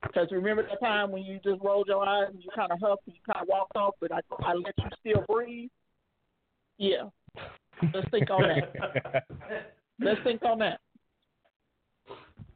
Because 0.06 0.28
remember 0.30 0.66
that 0.66 0.80
time 0.80 1.10
when 1.10 1.22
you 1.22 1.40
just 1.44 1.62
rolled 1.62 1.88
your 1.88 2.06
eyes 2.06 2.28
and 2.32 2.42
you 2.42 2.50
kind 2.54 2.72
of 2.72 2.78
huffed 2.80 3.02
and 3.06 3.14
you 3.14 3.20
kind 3.32 3.42
of 3.42 3.48
walked 3.48 3.76
off, 3.76 3.94
but 4.00 4.12
I, 4.12 4.20
I 4.44 4.54
let 4.54 4.74
you 4.78 4.90
still 5.00 5.24
breathe? 5.28 5.70
Yeah. 6.78 7.04
Let's 7.92 8.08
think 8.10 8.30
on 8.30 8.48
that. 8.48 8.92
Let's 10.00 10.20
think 10.24 10.42
on 10.44 10.58
that. 10.60 10.80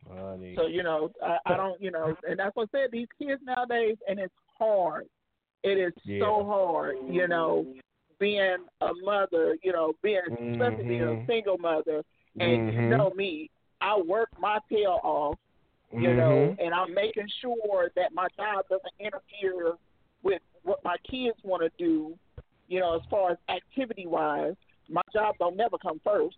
Funny. 0.08 0.54
So 0.56 0.66
you 0.66 0.82
know, 0.82 1.10
I, 1.22 1.38
I 1.46 1.56
don't, 1.56 1.80
you 1.80 1.90
know, 1.90 2.14
and 2.28 2.38
that's 2.38 2.54
what 2.56 2.68
I 2.74 2.78
said. 2.78 2.90
These 2.92 3.08
kids 3.20 3.40
nowadays, 3.44 3.96
and 4.08 4.18
it's 4.18 4.34
hard. 4.58 5.06
It 5.62 5.78
is 5.78 5.92
Yeah. 6.04 6.20
so 6.20 6.44
hard, 6.46 6.96
you 7.10 7.28
know, 7.28 7.66
being 8.18 8.56
a 8.80 8.88
mother, 9.04 9.56
you 9.62 9.72
know, 9.72 9.92
being 10.02 10.20
especially 10.52 10.84
being 10.84 11.02
a 11.02 11.06
Mhm. 11.06 11.26
single 11.26 11.58
mother, 11.58 12.02
and 12.40 12.72
you 12.72 12.80
Mhm. 12.80 12.90
know 12.90 13.10
me, 13.10 13.50
I 13.80 13.98
work 13.98 14.30
my 14.38 14.58
tail 14.70 15.00
off, 15.02 15.36
you 15.92 16.14
know, 16.14 16.30
Mhm. 16.30 16.56
and 16.58 16.74
I'm 16.74 16.92
making 16.92 17.28
sure 17.40 17.90
that 17.94 18.12
my 18.12 18.28
job 18.36 18.68
doesn't 18.68 18.94
interfere 18.98 19.78
with 20.22 20.42
what 20.62 20.82
my 20.84 20.96
kids 20.98 21.42
want 21.44 21.62
to 21.62 21.70
do, 21.78 22.18
you 22.66 22.80
know, 22.80 22.94
as 22.94 23.04
far 23.06 23.30
as 23.30 23.38
activity 23.48 24.06
wise. 24.06 24.56
My 24.88 25.02
job 25.12 25.36
don't 25.38 25.56
never 25.56 25.78
come 25.78 25.98
first. 26.00 26.36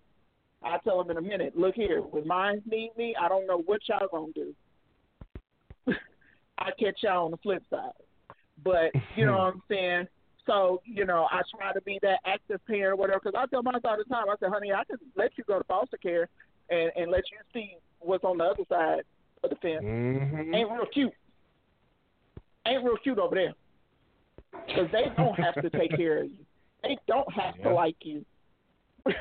I 0.63 0.79
tell 0.79 1.03
them 1.03 1.11
in 1.11 1.17
a 1.17 1.27
minute, 1.27 1.57
look 1.57 1.75
here, 1.75 2.01
when 2.01 2.27
mine 2.27 2.63
need 2.67 2.97
me, 2.97 3.17
I 3.17 3.29
don't 3.29 3.47
know 3.47 3.59
what 3.59 3.89
y'all 3.89 4.07
gonna 4.09 4.33
do. 4.33 4.55
I 6.59 6.71
catch 6.73 7.03
y'all 7.03 7.25
on 7.25 7.31
the 7.31 7.39
flip 7.39 7.65
side. 7.71 7.93
But 8.63 8.93
you 9.17 9.25
know 9.27 9.39
what 9.39 9.55
I'm 9.55 9.63
saying. 9.69 10.09
So 10.47 10.83
you 10.85 11.07
know, 11.07 11.27
I 11.31 11.43
try 11.57 11.73
to 11.73 11.81
be 11.81 11.99
that 12.03 12.21
active 12.25 12.65
parent, 12.67 12.99
whatever. 12.99 13.21
Because 13.25 13.39
I 13.39 13.47
tell 13.47 13.63
my 13.63 13.73
all 13.73 13.97
the 13.97 14.05
time, 14.05 14.29
I 14.29 14.37
said, 14.39 14.51
honey, 14.51 14.73
I 14.73 14.85
can 14.85 14.99
let 15.17 15.37
you 15.37 15.45
go 15.45 15.59
to 15.59 15.65
foster 15.65 15.97
care 15.97 16.29
and 16.69 16.93
and 16.95 17.11
let 17.11 17.25
you 17.31 17.39
see 17.53 17.77
what's 17.99 18.25
on 18.25 18.39
the 18.39 18.45
other 18.45 18.65
side 18.69 19.03
of 19.43 19.51
the 19.51 19.57
fence. 19.57 19.83
Mhm. 19.83 20.55
Ain't 20.55 20.71
real 20.71 20.87
cute. 20.87 21.15
Ain't 22.67 22.85
real 22.85 22.97
cute 22.99 23.19
over 23.19 23.35
there. 23.35 23.55
Because 24.67 24.91
they 24.91 25.07
don't 25.17 25.39
have 25.39 25.55
to 25.63 25.71
take 25.71 25.97
care 25.97 26.19
of 26.19 26.31
you. 26.31 26.45
They 26.83 26.99
don't 27.07 27.31
have 27.33 27.61
to 27.63 27.71
like 27.71 28.05
you. 28.05 28.25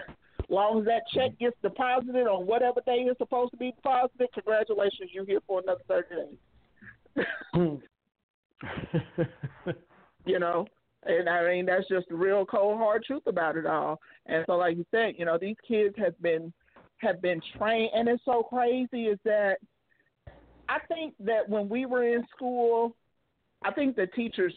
long 0.50 0.80
as 0.80 0.86
that 0.86 1.04
check 1.14 1.38
gets 1.40 1.56
deposited 1.62 2.28
on 2.28 2.46
whatever 2.46 2.82
day 2.86 3.06
it's 3.08 3.18
supposed 3.18 3.52
to 3.52 3.58
be 3.58 3.72
deposited, 3.72 4.28
congratulations, 4.34 5.12
you're 5.14 5.26
here 5.26 5.40
for 5.46 5.62
another 5.62 5.82
30 5.88 6.16
days. 6.16 7.80
you 10.26 10.40
know? 10.40 10.66
And 11.04 11.30
I 11.30 11.48
mean, 11.48 11.66
that's 11.66 11.88
just 11.88 12.10
the 12.10 12.16
real 12.16 12.46
cold 12.46 12.78
hard 12.78 13.04
truth 13.04 13.24
about 13.26 13.56
it 13.56 13.66
all. 13.66 14.00
And 14.26 14.44
so, 14.48 14.54
like 14.54 14.76
you 14.76 14.86
said, 14.91 15.14
you 15.18 15.26
know, 15.26 15.38
these 15.40 15.56
kids 15.66 15.96
have 15.98 16.20
been 16.22 16.52
have 16.98 17.22
been 17.22 17.41
trained, 17.58 17.91
and 17.96 18.10
it's 18.10 18.24
so 18.26 18.44
crazy 18.44 19.06
is 19.06 19.18
that 19.24 19.60
I 20.70 20.78
think 20.88 21.16
that 21.20 21.50
when 21.50 21.68
we 21.68 21.86
were 21.86 22.04
in 22.04 22.26
school, 22.34 22.96
I 23.64 23.72
think 23.72 23.96
the 23.96 24.08
teachers 24.08 24.54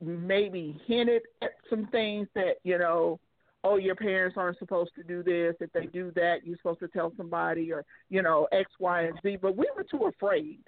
maybe 0.00 0.78
hinted 0.86 1.22
at 1.42 1.52
some 1.70 1.86
things 1.86 2.28
that 2.34 2.56
you 2.62 2.78
know, 2.78 3.18
oh, 3.64 3.76
your 3.76 3.94
parents 3.94 4.36
aren't 4.36 4.58
supposed 4.58 4.90
to 4.96 5.02
do 5.02 5.22
this. 5.22 5.56
If 5.60 5.72
they 5.72 5.86
do 5.86 6.12
that, 6.14 6.44
you're 6.44 6.58
supposed 6.58 6.80
to 6.80 6.88
tell 6.88 7.12
somebody, 7.16 7.72
or 7.72 7.84
you 8.10 8.22
know, 8.22 8.46
X, 8.52 8.70
Y, 8.78 9.02
and 9.02 9.18
Z. 9.22 9.38
But 9.40 9.56
we 9.56 9.66
were 9.74 9.84
too 9.84 10.04
afraid 10.06 10.60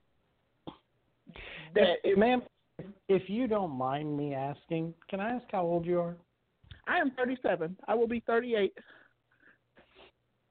that 1.74 1.98
If- 2.02 2.16
ma'am, 2.16 2.42
if 3.08 3.28
you 3.28 3.46
don't 3.46 3.72
mind 3.72 4.16
me 4.16 4.34
asking, 4.34 4.94
can 5.08 5.20
I 5.20 5.30
ask 5.30 5.44
how 5.52 5.62
old 5.62 5.84
you 5.84 6.00
are? 6.00 6.16
I 6.86 6.98
am 6.98 7.10
37. 7.12 7.76
I 7.88 7.94
will 7.94 8.06
be 8.06 8.20
38 8.20 8.72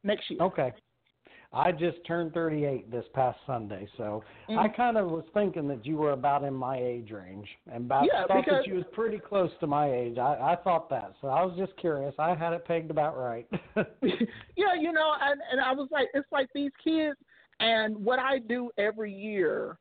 next 0.03 0.29
year. 0.29 0.41
Okay. 0.41 0.73
I 1.55 1.71
just 1.71 1.97
turned 2.05 2.33
38 2.33 2.91
this 2.91 3.05
past 3.13 3.39
Sunday, 3.47 3.87
so 3.95 4.23
Mm. 4.49 4.57
I 4.57 4.67
kind 4.67 4.97
of 4.97 5.09
was 5.09 5.23
thinking 5.33 5.67
that 5.69 5.85
you 5.85 5.95
were 5.95 6.11
about 6.11 6.43
in 6.43 6.53
my 6.53 6.77
age 6.77 7.11
range, 7.11 7.47
and 7.67 7.85
about 7.85 8.05
Yeah, 8.05 8.25
thought 8.27 8.43
because- 8.45 8.65
that 8.65 8.67
you 8.67 8.75
was 8.75 8.83
pretty 8.91 9.17
close 9.19 9.51
to 9.61 9.67
my 9.67 9.89
age. 9.91 10.17
I, 10.17 10.51
I 10.51 10.55
thought 10.57 10.89
that, 10.89 11.13
so 11.21 11.29
I 11.29 11.43
was 11.45 11.55
just 11.57 11.75
curious. 11.77 12.13
I 12.19 12.35
had 12.35 12.51
it 12.53 12.65
pegged 12.65 12.91
about 12.91 13.17
right. 13.17 13.47
yeah, 14.55 14.73
you 14.77 14.91
know, 14.91 15.13
and 15.21 15.41
and 15.49 15.61
I 15.61 15.71
was 15.71 15.89
like, 15.91 16.09
it's 16.13 16.29
like 16.31 16.49
these 16.53 16.71
kids, 16.83 17.17
and 17.61 17.95
what 18.03 18.19
I 18.19 18.39
do 18.39 18.69
every 18.77 19.13
year 19.13 19.77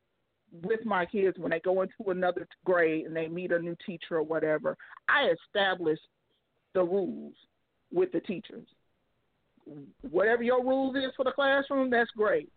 with 0.62 0.84
my 0.84 1.04
kids 1.04 1.36
when 1.38 1.50
they 1.50 1.58
go 1.58 1.82
into 1.82 2.10
another 2.10 2.46
grade 2.64 3.06
and 3.06 3.16
they 3.16 3.26
meet 3.26 3.50
a 3.50 3.58
new 3.58 3.74
teacher 3.84 4.18
or 4.18 4.22
whatever, 4.22 4.76
I 5.08 5.30
establish 5.30 5.98
the 6.74 6.84
rules 6.84 7.34
with 7.92 8.12
the 8.12 8.20
teachers. 8.20 8.68
Whatever 10.10 10.42
your 10.42 10.62
rules 10.62 10.96
is 10.96 11.12
for 11.16 11.24
the 11.24 11.32
classroom, 11.32 11.90
that's 11.90 12.10
great. 12.10 12.50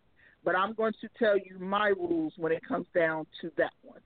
But 0.44 0.56
I'm 0.56 0.74
going 0.74 0.92
to 1.00 1.08
tell 1.18 1.36
you 1.36 1.58
my 1.58 1.88
rules 1.88 2.32
when 2.36 2.52
it 2.52 2.62
comes 2.66 2.86
down 2.94 3.26
to 3.40 3.50
that 3.56 3.72
one. 3.82 4.00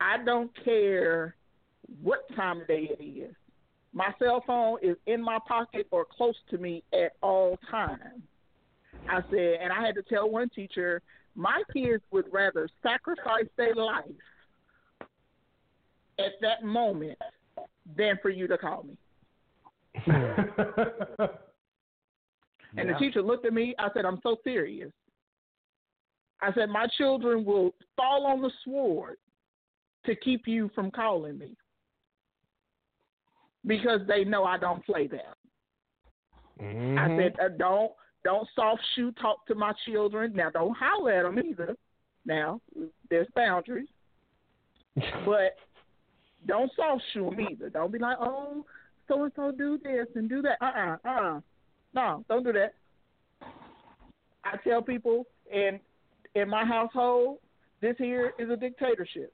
I 0.00 0.22
don't 0.24 0.50
care 0.64 1.34
what 2.02 2.20
time 2.36 2.60
of 2.60 2.68
day 2.68 2.90
it 2.98 3.02
is. 3.02 3.34
My 3.92 4.14
cell 4.18 4.42
phone 4.46 4.78
is 4.82 4.96
in 5.06 5.22
my 5.22 5.38
pocket 5.46 5.86
or 5.90 6.04
close 6.04 6.36
to 6.50 6.58
me 6.58 6.82
at 6.92 7.12
all 7.22 7.58
times. 7.70 8.22
I 9.08 9.20
said, 9.30 9.58
and 9.62 9.72
I 9.72 9.84
had 9.84 9.94
to 9.94 10.02
tell 10.02 10.28
one 10.30 10.48
teacher, 10.50 11.02
my 11.34 11.62
kids 11.72 12.02
would 12.10 12.26
rather 12.32 12.68
sacrifice 12.82 13.48
their 13.56 13.74
life 13.74 14.04
at 16.18 16.32
that 16.40 16.64
moment 16.64 17.18
than 17.96 18.18
for 18.20 18.28
you 18.28 18.46
to 18.48 18.58
call 18.58 18.82
me. 18.82 18.96
And 22.76 22.88
the 22.88 22.94
teacher 22.94 23.22
looked 23.22 23.46
at 23.46 23.52
me. 23.52 23.74
I 23.78 23.88
said, 23.94 24.04
I'm 24.04 24.20
so 24.22 24.36
serious. 24.44 24.92
I 26.40 26.52
said, 26.52 26.68
my 26.68 26.86
children 26.96 27.44
will 27.44 27.74
fall 27.96 28.26
on 28.26 28.40
the 28.40 28.50
sword 28.64 29.16
to 30.06 30.14
keep 30.14 30.46
you 30.46 30.70
from 30.74 30.90
calling 30.90 31.38
me 31.38 31.56
because 33.66 34.00
they 34.06 34.24
know 34.24 34.44
I 34.44 34.58
don't 34.58 34.84
play 34.84 35.08
that. 35.08 35.36
I 36.60 36.62
Mhm. 36.62 37.16
said, 37.16 37.40
uh, 37.40 37.48
don't 37.48 37.92
don't 38.24 38.48
soft 38.54 38.82
shoe 38.94 39.12
talk 39.12 39.46
to 39.46 39.54
my 39.54 39.72
children. 39.84 40.32
Now, 40.34 40.50
don't 40.50 40.76
holler 40.76 41.12
at 41.12 41.22
them 41.22 41.38
either. 41.38 41.76
Now, 42.24 42.60
there's 43.08 43.28
boundaries, 43.34 43.88
but 45.24 45.56
don't 46.46 46.70
soft 46.74 47.02
shoe 47.12 47.30
them 47.30 47.40
either. 47.40 47.70
Don't 47.70 47.92
be 47.92 47.98
like, 47.98 48.18
oh, 48.20 48.66
so 49.08 49.24
and 49.24 49.32
so 49.34 49.50
do 49.50 49.78
this 49.82 50.06
and 50.14 50.28
do 50.28 50.42
that. 50.42 50.58
Uh 50.60 50.66
uh-uh, 50.66 50.96
uh 51.04 51.10
uh 51.10 51.40
no, 51.94 52.24
don't 52.28 52.44
do 52.44 52.52
that. 52.52 52.74
I 54.44 54.56
tell 54.62 54.82
people 54.82 55.26
in 55.50 55.80
in 56.34 56.48
my 56.48 56.64
household, 56.64 57.38
this 57.80 57.96
here 57.98 58.32
is 58.38 58.50
a 58.50 58.56
dictatorship. 58.56 59.32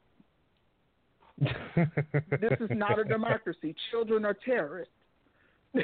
This 1.39 2.53
is 2.61 2.71
not 2.71 2.99
a 2.99 3.05
democracy. 3.09 3.75
Children 3.91 4.25
are 4.25 4.37
terrorists. 4.45 4.93
you 5.75 5.83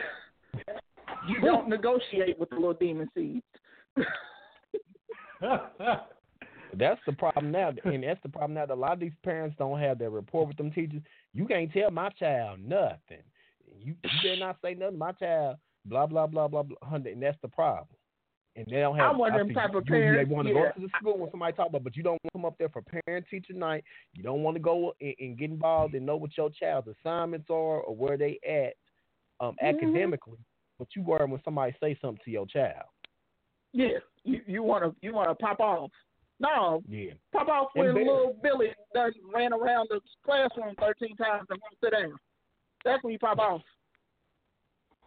don't 1.42 1.68
negotiate 1.68 2.38
with 2.38 2.50
the 2.50 2.56
little 2.56 2.74
demon 2.74 3.08
seeds. 3.14 3.44
That's 6.78 7.00
the 7.04 7.12
problem 7.12 7.50
now, 7.50 7.72
and 7.84 8.04
that's 8.04 8.22
the 8.22 8.28
problem 8.28 8.54
now. 8.54 8.66
That 8.66 8.74
a 8.74 8.80
lot 8.80 8.92
of 8.92 9.00
these 9.00 9.10
parents 9.24 9.56
don't 9.58 9.80
have 9.80 9.98
their 9.98 10.10
rapport 10.10 10.46
with 10.46 10.56
them 10.56 10.70
teachers. 10.70 11.02
You 11.32 11.44
can't 11.46 11.72
tell 11.72 11.90
my 11.90 12.10
child 12.10 12.60
nothing. 12.60 13.24
You, 13.78 13.94
you 14.02 14.10
better 14.22 14.36
not 14.36 14.56
say 14.62 14.74
nothing. 14.74 14.98
My 14.98 15.12
child, 15.12 15.56
blah 15.84 16.06
blah 16.06 16.26
blah 16.26 16.48
blah 16.48 16.62
blah, 16.62 16.76
hundred, 16.82 17.12
and 17.14 17.22
that's 17.22 17.38
the 17.42 17.48
problem. 17.48 17.86
And 18.56 18.66
they 18.66 18.80
don't 18.80 18.96
have. 18.96 19.12
I'm 19.12 19.18
one 19.18 19.30
of 19.30 19.34
I 19.34 19.38
them 19.38 19.54
type 19.54 19.74
of 19.74 19.84
you- 19.86 19.92
parents, 19.92 20.28
They 20.28 20.34
want 20.34 20.48
to 20.48 20.54
yeah. 20.54 20.60
go 20.60 20.72
to 20.74 20.80
the 20.80 20.88
school 20.98 21.18
when 21.18 21.30
somebody 21.30 21.52
talk 21.56 21.68
about, 21.68 21.84
but 21.84 21.96
you 21.96 22.02
don't 22.02 22.12
want 22.14 22.20
to 22.24 22.30
come 22.38 22.44
up 22.44 22.58
there 22.58 22.68
for 22.68 22.82
parent 23.06 23.26
teacher 23.30 23.52
night. 23.52 23.84
You 24.14 24.22
don't 24.24 24.42
want 24.42 24.56
to 24.56 24.60
go 24.60 24.92
and, 25.00 25.14
and 25.20 25.38
get 25.38 25.50
involved 25.50 25.94
and 25.94 26.04
know 26.04 26.16
what 26.16 26.36
your 26.36 26.50
child's 26.50 26.88
assignments 26.88 27.46
are 27.48 27.80
or 27.80 27.94
where 27.94 28.16
they 28.18 28.38
at 28.46 28.74
um, 29.44 29.56
Mhm. 29.62 29.68
academically. 29.76 30.38
But 30.78 30.88
you 30.96 31.02
worry 31.02 31.26
when 31.26 31.40
somebody 31.44 31.74
say 31.80 31.96
something 32.02 32.20
to 32.24 32.30
your 32.30 32.46
child. 32.46 32.86
Yeah, 33.72 33.98
you 34.24 34.40
you 34.46 34.62
want 34.64 34.82
to 34.84 34.94
you 35.00 35.12
want 35.14 35.28
to 35.28 35.34
pop 35.36 35.60
off. 35.60 35.90
No, 36.40 36.82
Yeah. 36.88 37.12
pop 37.32 37.48
off 37.48 37.68
when 37.74 37.94
little 37.94 38.36
Billy 38.42 38.72
done 38.94 39.12
ran 39.32 39.52
around 39.52 39.88
the 39.90 40.00
classroom 40.24 40.74
13 40.80 41.14
times 41.16 41.46
and 41.50 41.60
won't 41.60 41.78
sit 41.80 41.92
down. 41.92 42.18
That's 42.84 43.02
when 43.02 43.12
you 43.12 43.18
pop 43.18 43.38
off. 43.38 43.62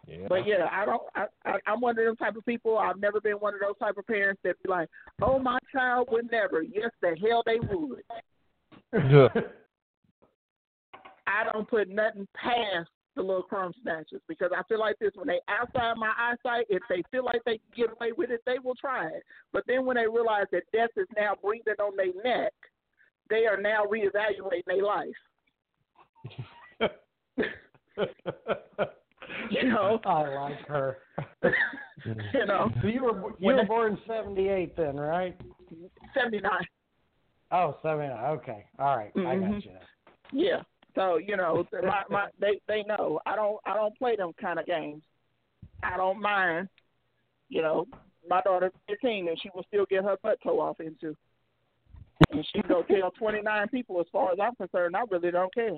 Yeah. 0.06 0.26
But 0.28 0.46
yeah, 0.46 0.68
I 0.70 0.84
don't. 0.84 1.02
I, 1.14 1.26
I 1.44 1.58
I'm 1.66 1.80
one 1.80 1.98
of 1.98 2.04
those 2.04 2.18
type 2.18 2.36
of 2.36 2.44
people. 2.44 2.76
I've 2.78 3.00
never 3.00 3.20
been 3.20 3.34
one 3.34 3.54
of 3.54 3.60
those 3.60 3.78
type 3.78 3.96
of 3.96 4.06
parents 4.06 4.40
that 4.44 4.62
be 4.62 4.68
like, 4.68 4.88
"Oh, 5.22 5.38
my 5.38 5.58
child 5.72 6.08
would 6.12 6.30
never." 6.30 6.62
Yes, 6.62 6.90
the 7.00 7.16
hell 7.20 7.42
they 7.46 7.58
would. 7.60 8.02
I 11.26 11.50
don't 11.50 11.68
put 11.68 11.88
nothing 11.88 12.28
past 12.34 12.90
the 13.16 13.22
little 13.22 13.42
crumb 13.42 13.72
snatchers 13.82 14.20
because 14.28 14.50
I 14.56 14.62
feel 14.68 14.80
like 14.80 14.98
this 14.98 15.12
when 15.14 15.28
they 15.28 15.40
outside 15.48 15.96
my 15.96 16.12
eyesight, 16.18 16.66
if 16.68 16.82
they 16.88 17.02
feel 17.10 17.24
like 17.24 17.42
they 17.44 17.58
can 17.58 17.86
get 17.86 17.90
away 17.92 18.12
with 18.16 18.30
it, 18.30 18.40
they 18.44 18.58
will 18.62 18.74
try 18.74 19.06
it. 19.06 19.22
But 19.52 19.64
then 19.66 19.86
when 19.86 19.96
they 19.96 20.06
realize 20.06 20.46
that 20.52 20.64
death 20.72 20.90
is 20.96 21.06
now 21.16 21.34
breathing 21.42 21.74
on 21.80 21.96
their 21.96 22.12
neck, 22.24 22.52
they 23.30 23.46
are 23.46 23.60
now 23.60 23.84
reevaluating 23.84 24.64
their 24.66 24.82
life. 24.82 25.08
you 29.50 29.68
know, 29.68 30.00
I 30.04 30.28
like 30.34 30.66
her. 30.66 30.98
you 32.04 32.46
know. 32.46 32.70
So 32.80 32.88
you 32.88 33.04
were 33.04 33.32
you 33.38 33.54
were 33.54 33.64
born 33.64 33.98
'78 34.06 34.76
then, 34.76 34.96
right? 34.96 35.36
seventy 36.14 36.40
nine. 36.40 36.64
Oh, 37.50 37.76
79. 37.82 38.24
Okay. 38.38 38.64
All 38.78 38.96
right. 38.96 39.12
I 39.14 39.18
Mhm. 39.20 39.52
got 39.52 39.64
you. 39.64 39.78
Yeah. 40.32 40.62
So 40.94 41.16
you 41.18 41.36
know, 41.36 41.66
my, 41.72 42.02
my 42.08 42.28
they 42.40 42.60
they 42.66 42.82
know 42.84 43.20
I 43.26 43.36
don't 43.36 43.58
I 43.64 43.74
don't 43.74 43.96
play 43.96 44.16
them 44.16 44.32
kind 44.40 44.58
of 44.58 44.66
games. 44.66 45.02
I 45.82 45.96
don't 45.96 46.20
mind. 46.20 46.68
You 47.48 47.62
know, 47.62 47.86
my 48.28 48.40
daughter's 48.40 48.72
15 48.88 49.28
and 49.28 49.40
she 49.40 49.50
will 49.54 49.64
still 49.64 49.86
get 49.86 50.02
her 50.04 50.16
butt 50.22 50.38
toe 50.42 50.60
off 50.60 50.80
into. 50.80 51.14
And 52.30 52.46
she 52.52 52.62
go 52.62 52.82
tell 52.82 53.10
29 53.12 53.68
people 53.68 54.00
as 54.00 54.06
far 54.10 54.32
as 54.32 54.38
I'm 54.40 54.54
concerned. 54.54 54.96
I 54.96 55.02
really 55.10 55.30
don't 55.30 55.52
care. 55.54 55.76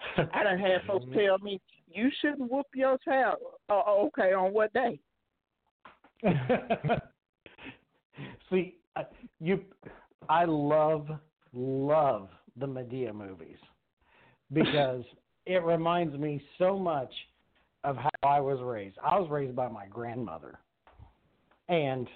I 0.32 0.42
done 0.44 0.58
had 0.58 0.82
folks 0.86 1.06
tell 1.14 1.38
me 1.38 1.60
you 1.90 2.10
shouldn't 2.20 2.50
whoop 2.50 2.66
your 2.74 2.98
child. 2.98 3.36
Oh, 3.68 3.82
oh, 3.86 4.06
okay. 4.08 4.32
On 4.32 4.52
what 4.52 4.72
day? 4.72 5.00
See, 8.50 8.76
I- 8.96 9.06
you, 9.40 9.60
I 10.28 10.44
love, 10.44 11.08
love 11.52 12.28
the 12.56 12.66
Madea 12.66 13.14
movies 13.14 13.58
because 14.52 15.04
it 15.46 15.62
reminds 15.62 16.16
me 16.18 16.42
so 16.58 16.78
much 16.78 17.12
of 17.84 17.96
how 17.96 18.10
I 18.24 18.40
was 18.40 18.60
raised. 18.60 18.96
I 19.02 19.18
was 19.18 19.30
raised 19.30 19.54
by 19.54 19.68
my 19.68 19.86
grandmother, 19.86 20.58
and 21.68 22.08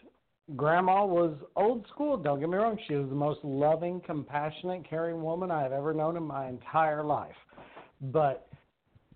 Grandma 0.56 1.04
was 1.04 1.36
old 1.54 1.86
school. 1.88 2.16
Don't 2.16 2.40
get 2.40 2.48
me 2.48 2.56
wrong; 2.56 2.76
she 2.88 2.94
was 2.94 3.08
the 3.08 3.14
most 3.14 3.38
loving, 3.44 4.00
compassionate, 4.00 4.88
caring 4.88 5.22
woman 5.22 5.50
I 5.52 5.62
have 5.62 5.72
ever 5.72 5.94
known 5.94 6.16
in 6.16 6.24
my 6.24 6.48
entire 6.48 7.04
life. 7.04 7.36
But 8.02 8.48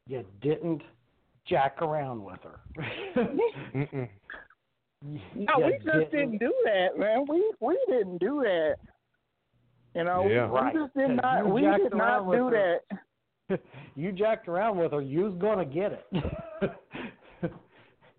you 0.07 0.25
didn't 0.41 0.83
jack 1.47 1.83
around 1.83 2.23
with 2.25 2.39
her. 2.43 2.61
No, 5.03 5.59
You 5.59 5.67
we 5.67 5.79
just 5.85 6.11
didn't 6.11 6.39
do 6.39 6.53
that, 6.65 6.99
man. 6.99 7.27
We 7.29 7.53
we 7.61 7.79
didn't 7.87 8.19
do 8.19 8.41
that. 8.43 8.77
You 9.95 10.05
know, 10.05 10.27
Yeah. 10.27 10.47
we 10.49 10.59
Right. 10.59 10.75
just 10.75 10.95
did 10.95 11.09
Because 11.17 11.23
not. 11.45 11.51
We 11.51 11.61
did 11.63 11.95
not 11.95 12.31
do 12.33 12.47
her. 12.49 12.81
that. 13.49 13.61
you 13.95 14.11
jacked 14.13 14.49
around 14.49 14.79
with 14.79 14.93
her, 14.93 15.03
you 15.03 15.25
was 15.25 15.35
gonna 15.35 15.65
get 15.67 15.93
it. 15.93 16.07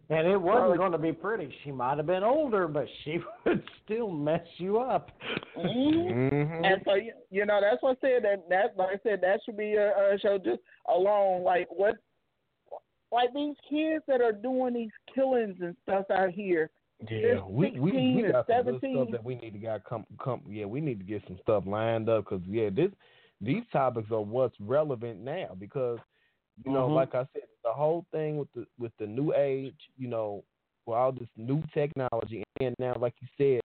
And 0.10 0.26
it 0.26 0.38
wasn't 0.38 0.78
going 0.78 0.94
to 0.94 0.98
be 0.98 1.12
pretty. 1.12 1.54
She 1.64 1.72
might 1.72 1.98
have 1.98 2.06
been 2.06 2.24
older, 2.24 2.68
but 2.68 2.86
she 3.04 3.20
would 3.46 3.64
still 3.84 4.10
mess 4.10 4.46
you 4.58 4.80
up. 4.80 5.12
Mm-hmm. 5.58 6.64
And 6.64 6.82
so 6.86 6.96
you, 6.96 7.12
you 7.30 7.46
know 7.46 7.60
that's 7.62 7.84
what 7.84 7.98
I 7.98 8.08
said 8.08 8.24
that 8.24 8.48
that 8.50 8.78
like 8.78 8.90
I 8.96 9.00
said 9.04 9.20
that 9.22 9.42
should 9.46 9.58
be 9.58 9.74
a, 9.74 9.90
a 9.90 10.18
show 10.22 10.38
just 10.38 10.62
alone. 10.88 11.44
Like 11.44 11.68
what, 11.70 11.96
like 13.12 13.34
these 13.34 13.56
kids 13.70 14.04
that 14.08 14.22
are 14.22 14.32
doing 14.32 14.74
these 14.74 14.92
killings 15.14 15.58
and 15.62 15.76
stuff 15.84 16.06
out 16.10 16.30
here. 16.30 16.70
Yeah, 17.10 17.46
we 17.48 17.72
we, 17.72 17.92
we 17.92 18.26
got 18.32 18.48
some 18.48 18.66
good 18.66 18.80
stuff 18.80 19.08
that 19.12 19.24
we 19.24 19.36
need 19.36 19.54
to 19.54 19.60
got 19.60 19.84
come 19.84 20.06
come. 20.24 20.42
Yeah, 20.50 20.66
we 20.66 20.80
need 20.80 21.00
to 21.00 21.06
get 21.06 21.22
some 21.28 21.38
stuff 21.44 21.66
lined 21.68 22.08
up 22.08 22.26
because 22.26 22.42
yeah, 22.48 22.70
this 22.74 22.90
these 23.42 23.64
topics 23.72 24.10
are 24.12 24.22
what's 24.22 24.56
relevant 24.60 25.20
now 25.20 25.50
because 25.60 26.00
you 26.66 26.72
know, 26.72 26.88
Mhm. 26.88 26.96
like 26.96 27.14
I 27.14 27.28
said, 27.34 27.44
the 27.68 27.74
whole 27.74 28.06
thing 28.12 28.38
with 28.38 28.48
the 28.56 28.66
with 28.80 28.92
the 29.00 29.06
new 29.06 29.34
age, 29.34 29.76
you 29.98 30.08
know, 30.08 30.44
with 30.86 30.96
all 30.98 31.12
this 31.12 31.28
new 31.36 31.62
technology, 31.74 32.44
and 32.62 32.74
now, 32.80 32.96
like 33.00 33.14
you 33.20 33.28
said, 33.38 33.62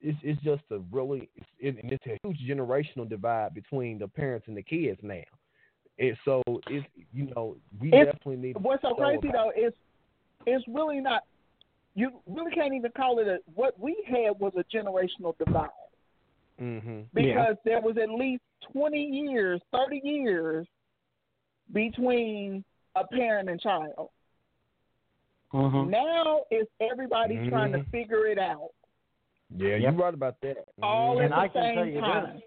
it's 0.00 0.18
it's 0.22 0.42
just 0.42 0.62
a 0.72 0.78
really 0.90 1.28
it's, 1.36 1.46
it, 1.60 1.76
and 1.82 1.92
it's 1.92 2.04
a 2.06 2.18
huge 2.24 2.38
generational 2.48 3.08
divide 3.08 3.54
between 3.54 3.98
the 3.98 4.08
parents 4.08 4.48
and 4.48 4.56
the 4.56 4.62
kids 4.62 4.98
now. 5.02 5.22
And 5.98 6.16
so 6.24 6.42
it's 6.68 6.86
you 7.12 7.32
know 7.34 7.56
we 7.80 7.88
It's- 7.88 8.06
definitely 8.06 8.36
need. 8.36 8.56
What's 8.60 8.82
so 8.82 8.94
crazy 8.94 9.28
though 9.32 9.52
is 9.56 9.72
it's 10.46 10.64
really 10.68 11.00
not. 11.00 11.22
You 11.96 12.10
really 12.26 12.50
can't 12.50 12.74
even 12.74 12.90
call 12.96 13.20
it 13.20 13.28
a. 13.28 13.38
What 13.54 13.78
we 13.78 14.04
had 14.08 14.38
was 14.40 14.52
a 14.56 14.64
generational 14.76 15.36
divide 15.38 15.68
Mm-hmm. 16.60 17.00
because 17.12 17.56
there 17.64 17.80
was 17.80 17.96
at 18.00 18.08
least 18.10 18.42
twenty 18.72 19.04
years, 19.04 19.60
thirty 19.72 20.00
years 20.04 20.66
between 21.72 22.64
a 22.96 23.06
parent 23.06 23.48
and 23.48 23.60
child. 23.60 24.10
Mhm. 25.52 25.88
Now 25.88 26.40
it's 26.50 26.70
everybody 26.80 27.48
trying 27.48 27.72
to 27.72 27.84
figure 27.84 28.26
it 28.26 28.38
out 28.38 28.70
Yeah, 29.50 29.76
you're 29.76 29.92
right 29.92 30.12
about 30.14 30.40
that. 30.40 30.64
all 30.82 31.16
Mhm. 31.16 31.18
at 31.18 31.24
And 31.24 31.32
the 31.32 31.36
I 31.36 31.48
can 31.48 31.62
same 31.62 31.74
tell 31.74 31.86
you 31.86 32.00
time. 32.00 32.34
this. 32.34 32.42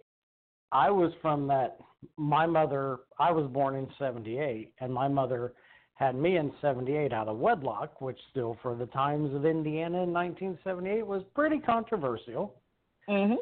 I 0.72 0.91
was 0.91 1.14
from 1.15 1.48
that. 1.48 1.80
My 2.18 2.45
mother, 2.45 2.99
I 3.18 3.32
was 3.32 3.48
born 3.48 3.76
in 3.76 3.90
78, 3.98 4.74
and 4.80 4.94
my 4.94 5.07
mother 5.07 5.53
had 5.94 6.15
me 6.15 6.38
in 6.38 6.53
78 6.60 7.14
out 7.14 7.28
of 7.28 7.40
wedlock, 7.40 8.02
which 8.02 8.22
still 8.30 8.56
for 8.56 8.76
the 8.76 8.86
times 8.88 9.34
of 9.34 9.45
Indiana 9.45 10.03
in 10.03 10.11
1978 10.11 11.07
was 11.07 11.24
pretty 11.34 11.60
controversial. 11.60 12.53
hmm 13.07 13.36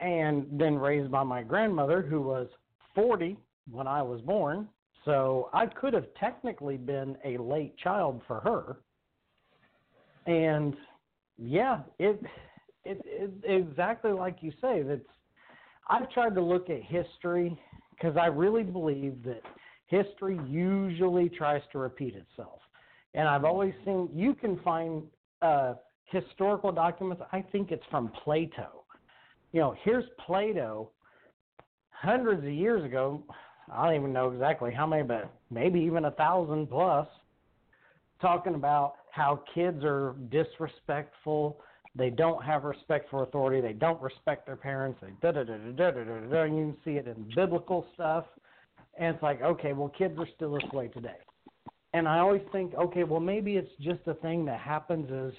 And 0.00 0.46
then 0.60 0.78
raised 0.78 1.10
by 1.10 1.22
my 1.22 1.42
grandmother, 1.42 2.02
who 2.02 2.20
was 2.20 2.48
40 2.94 3.36
when 3.70 3.86
I 3.86 4.02
was 4.02 4.20
born. 4.22 4.68
So 5.04 5.48
I 5.52 5.66
could 5.66 5.94
have 5.94 6.06
technically 6.18 6.76
been 6.76 7.16
a 7.24 7.38
late 7.38 7.76
child 7.78 8.20
for 8.26 8.40
her. 8.40 8.78
And 10.26 10.74
yeah, 11.38 11.80
it 11.98 12.20
it, 12.84 13.00
it 13.04 13.30
exactly 13.44 14.12
like 14.12 14.38
you 14.40 14.52
say. 14.60 14.82
That's 14.82 15.00
I've 15.88 16.10
tried 16.10 16.34
to 16.34 16.42
look 16.42 16.68
at 16.68 16.82
history 16.82 17.58
because 17.90 18.16
I 18.16 18.26
really 18.26 18.62
believe 18.62 19.22
that 19.24 19.42
history 19.86 20.38
usually 20.46 21.28
tries 21.28 21.62
to 21.72 21.78
repeat 21.78 22.14
itself. 22.14 22.60
And 23.14 23.26
I've 23.26 23.44
always 23.44 23.72
seen 23.84 24.08
you 24.12 24.34
can 24.34 24.58
find 24.60 25.02
uh, 25.40 25.74
historical 26.04 26.72
documents. 26.72 27.22
I 27.32 27.40
think 27.40 27.70
it's 27.70 27.84
from 27.90 28.10
Plato. 28.24 28.84
You 29.52 29.60
know, 29.60 29.74
here's 29.82 30.04
Plato 30.26 30.90
hundreds 31.90 32.44
of 32.44 32.52
years 32.52 32.84
ago. 32.84 33.22
I 33.72 33.86
don't 33.86 33.96
even 33.96 34.12
know 34.12 34.30
exactly 34.30 34.72
how 34.72 34.86
many, 34.86 35.02
but 35.02 35.30
maybe 35.50 35.80
even 35.80 36.06
a 36.06 36.10
thousand 36.12 36.68
plus, 36.68 37.06
talking 38.20 38.54
about 38.54 38.94
how 39.10 39.42
kids 39.54 39.82
are 39.84 40.14
disrespectful. 40.30 41.60
They 41.94 42.10
don't 42.10 42.42
have 42.44 42.64
respect 42.64 43.10
for 43.10 43.22
authority. 43.22 43.60
They 43.60 43.72
don't 43.72 44.00
respect 44.00 44.46
their 44.46 44.56
parents. 44.56 45.00
They 45.02 45.08
da 45.20 45.32
da 45.32 45.44
da 45.44 45.56
da 45.56 45.72
da 45.72 45.90
da 45.90 46.04
da. 46.04 46.28
da. 46.28 46.42
You 46.44 46.50
can 46.50 46.76
see 46.84 46.98
it 46.98 47.06
in 47.06 47.30
biblical 47.34 47.86
stuff, 47.94 48.24
and 48.98 49.14
it's 49.14 49.22
like, 49.22 49.42
okay, 49.42 49.72
well, 49.72 49.88
kids 49.88 50.18
are 50.18 50.28
still 50.36 50.54
this 50.54 50.70
way 50.72 50.88
today. 50.88 51.16
And 51.94 52.06
I 52.06 52.18
always 52.18 52.42
think, 52.52 52.74
okay, 52.74 53.04
well, 53.04 53.20
maybe 53.20 53.56
it's 53.56 53.70
just 53.80 54.00
a 54.06 54.14
thing 54.14 54.44
that 54.44 54.60
happens 54.60 55.10
as 55.10 55.32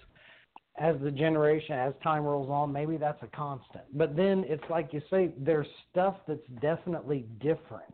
as 0.79 0.95
the 1.03 1.11
generation, 1.11 1.75
as 1.75 1.93
time 2.01 2.23
rolls 2.23 2.49
on. 2.49 2.71
Maybe 2.71 2.97
that's 2.97 3.21
a 3.21 3.27
constant. 3.27 3.83
But 3.93 4.15
then 4.15 4.45
it's 4.47 4.63
like 4.69 4.93
you 4.93 5.01
say, 5.09 5.31
there's 5.37 5.67
stuff 5.91 6.15
that's 6.27 6.39
definitely 6.61 7.25
different. 7.41 7.93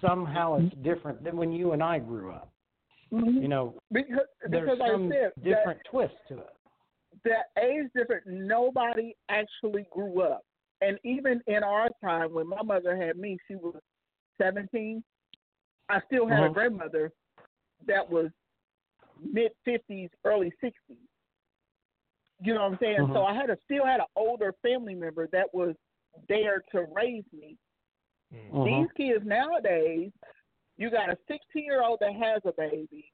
Somehow 0.00 0.56
it's 0.56 0.74
different 0.82 1.22
than 1.22 1.36
when 1.36 1.52
you 1.52 1.72
and 1.72 1.82
I 1.82 1.98
grew 1.98 2.32
up. 2.32 2.50
You 3.10 3.48
know, 3.48 3.74
Because, 3.92 4.26
there's 4.48 4.70
because 4.70 4.78
some 4.86 5.12
said, 5.12 5.32
different 5.42 5.80
twist 5.90 6.14
to 6.28 6.38
it. 6.38 6.54
that 7.24 7.50
age 7.62 7.88
difference, 7.94 8.24
nobody 8.26 9.14
actually 9.28 9.84
grew 9.90 10.22
up. 10.22 10.42
And 10.80 10.98
even 11.04 11.42
in 11.46 11.62
our 11.64 11.88
time, 12.02 12.32
when 12.32 12.48
my 12.48 12.62
mother 12.62 12.96
had 12.96 13.16
me, 13.18 13.36
she 13.48 13.56
was 13.56 13.74
17. 14.40 15.02
I 15.88 16.00
still 16.06 16.26
had 16.26 16.38
a 16.38 16.44
Uh-huh. 16.44 16.54
grandmother 16.54 17.12
that 17.86 18.08
was 18.08 18.30
mid 19.20 19.52
50s, 19.66 20.10
early 20.24 20.52
60s. 20.62 20.96
You 22.42 22.54
know 22.54 22.62
what 22.62 22.72
I'm 22.72 22.78
saying? 22.78 23.10
So 23.12 23.20
Mhm. 23.20 23.26
I 23.26 23.34
had 23.34 23.50
a 23.50 23.58
still 23.64 23.84
had 23.84 24.00
an 24.00 24.06
older 24.16 24.54
family 24.62 24.94
member 24.94 25.26
that 25.32 25.52
was 25.52 25.74
there 26.28 26.62
to 26.72 26.82
raise 26.94 27.24
me. 27.32 27.58
Mhm. 28.32 28.64
These 28.64 28.92
kids 28.92 29.24
nowadays, 29.26 30.12
you 30.76 30.90
got 30.90 31.10
a 31.10 31.18
16 31.28 31.64
year 31.64 31.82
old 31.82 32.00
that 32.00 32.14
has 32.14 32.42
a 32.44 32.52
baby. 32.52 33.12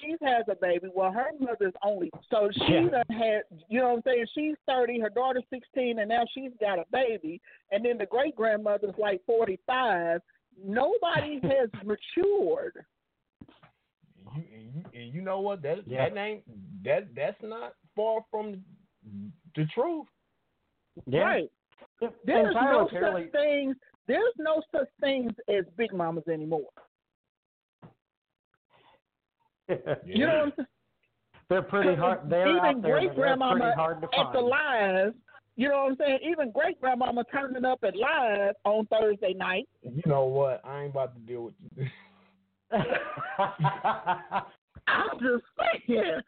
She 0.00 0.16
has 0.22 0.48
a 0.48 0.56
baby. 0.56 0.88
Well, 0.94 1.12
her 1.12 1.30
mother's 1.38 1.74
only 1.82 2.10
so 2.30 2.50
she 2.52 2.72
Yeah. 2.72 2.88
done 2.88 3.04
had. 3.10 3.42
You 3.68 3.80
know 3.80 3.88
what 3.90 3.96
I'm 3.96 4.02
saying? 4.02 4.26
She's 4.34 4.56
30. 4.66 4.98
Her 4.98 5.10
daughter's 5.10 5.44
16, 5.50 5.98
and 5.98 6.08
now 6.08 6.24
she's 6.32 6.52
got 6.58 6.78
a 6.78 6.86
baby. 6.90 7.40
And 7.70 7.84
then 7.84 7.98
the 7.98 8.06
great 8.06 8.34
grandmother's 8.34 8.96
like 8.98 9.22
45. 9.26 10.22
Nobody 10.56 11.38
has 11.42 11.68
matured. 11.84 12.84
You, 14.36 14.42
you, 14.92 15.00
you 15.12 15.20
know 15.20 15.40
what? 15.40 15.60
That 15.62 15.86
Yeah. 15.86 16.08
that 16.08 16.16
ain't 16.18 16.44
that 16.84 17.14
that's 17.14 17.40
not 17.42 17.74
far 17.94 18.24
from 18.30 18.64
the 19.54 19.66
truth. 19.66 20.06
Yeah. 21.06 21.20
Right. 21.20 21.50
And 22.00 22.12
There's 22.24 22.54
no 22.54 22.88
such 22.90 23.30
things. 23.32 23.76
There's 24.06 24.34
no 24.38 24.62
such 24.74 24.88
things 25.00 25.32
as 25.48 25.64
big 25.76 25.92
mamas 25.92 26.28
anymore. 26.28 26.68
You 30.04 30.26
know 30.26 30.26
what 30.26 30.34
I'm 30.34 30.52
saying? 30.56 30.68
They're 31.48 31.62
pretty 31.62 31.94
hard. 31.94 32.28
They're 32.28 32.48
even 32.48 32.80
great 32.82 33.08
but 33.08 33.16
they're 33.16 33.36
grandmama 33.36 33.72
hard 33.74 34.02
to 34.02 34.08
at 34.18 34.32
the 34.32 34.40
live. 34.40 35.14
You 35.56 35.68
know 35.68 35.84
what 35.84 35.92
I'm 35.92 35.96
saying? 35.96 36.18
Even 36.28 36.50
great 36.50 36.80
grandmama 36.80 37.24
turning 37.32 37.64
up 37.64 37.78
at 37.82 37.94
live 37.96 38.54
on 38.64 38.86
Thursday 38.86 39.34
night. 39.34 39.68
You 39.82 40.02
know 40.06 40.24
what? 40.24 40.60
I 40.64 40.82
ain't 40.82 40.90
about 40.90 41.14
to 41.14 41.20
deal 41.20 41.44
with 41.44 41.54
you. 41.76 41.86
I'm 44.88 45.18
just 45.20 45.44
saying. 45.88 46.20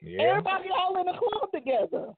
Yeah. 0.00 0.22
Everybody 0.22 0.68
all 0.76 1.00
in 1.00 1.06
the 1.06 1.12
club 1.12 1.50
together. 1.52 2.12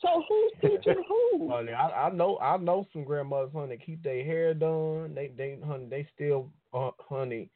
So 0.00 0.24
who's 0.28 0.52
teaching 0.60 1.02
who? 1.06 1.48
Honey, 1.52 1.72
I, 1.72 2.06
I 2.06 2.10
know 2.10 2.38
I 2.38 2.56
know 2.56 2.86
some 2.92 3.04
grandmothers, 3.04 3.52
honey, 3.52 3.78
keep 3.84 4.02
their 4.02 4.24
hair 4.24 4.54
done. 4.54 5.14
They 5.14 5.30
they 5.36 5.58
honey, 5.66 5.86
they 5.90 6.08
still 6.14 6.48
uh, 6.72 6.90
honey, 6.98 7.50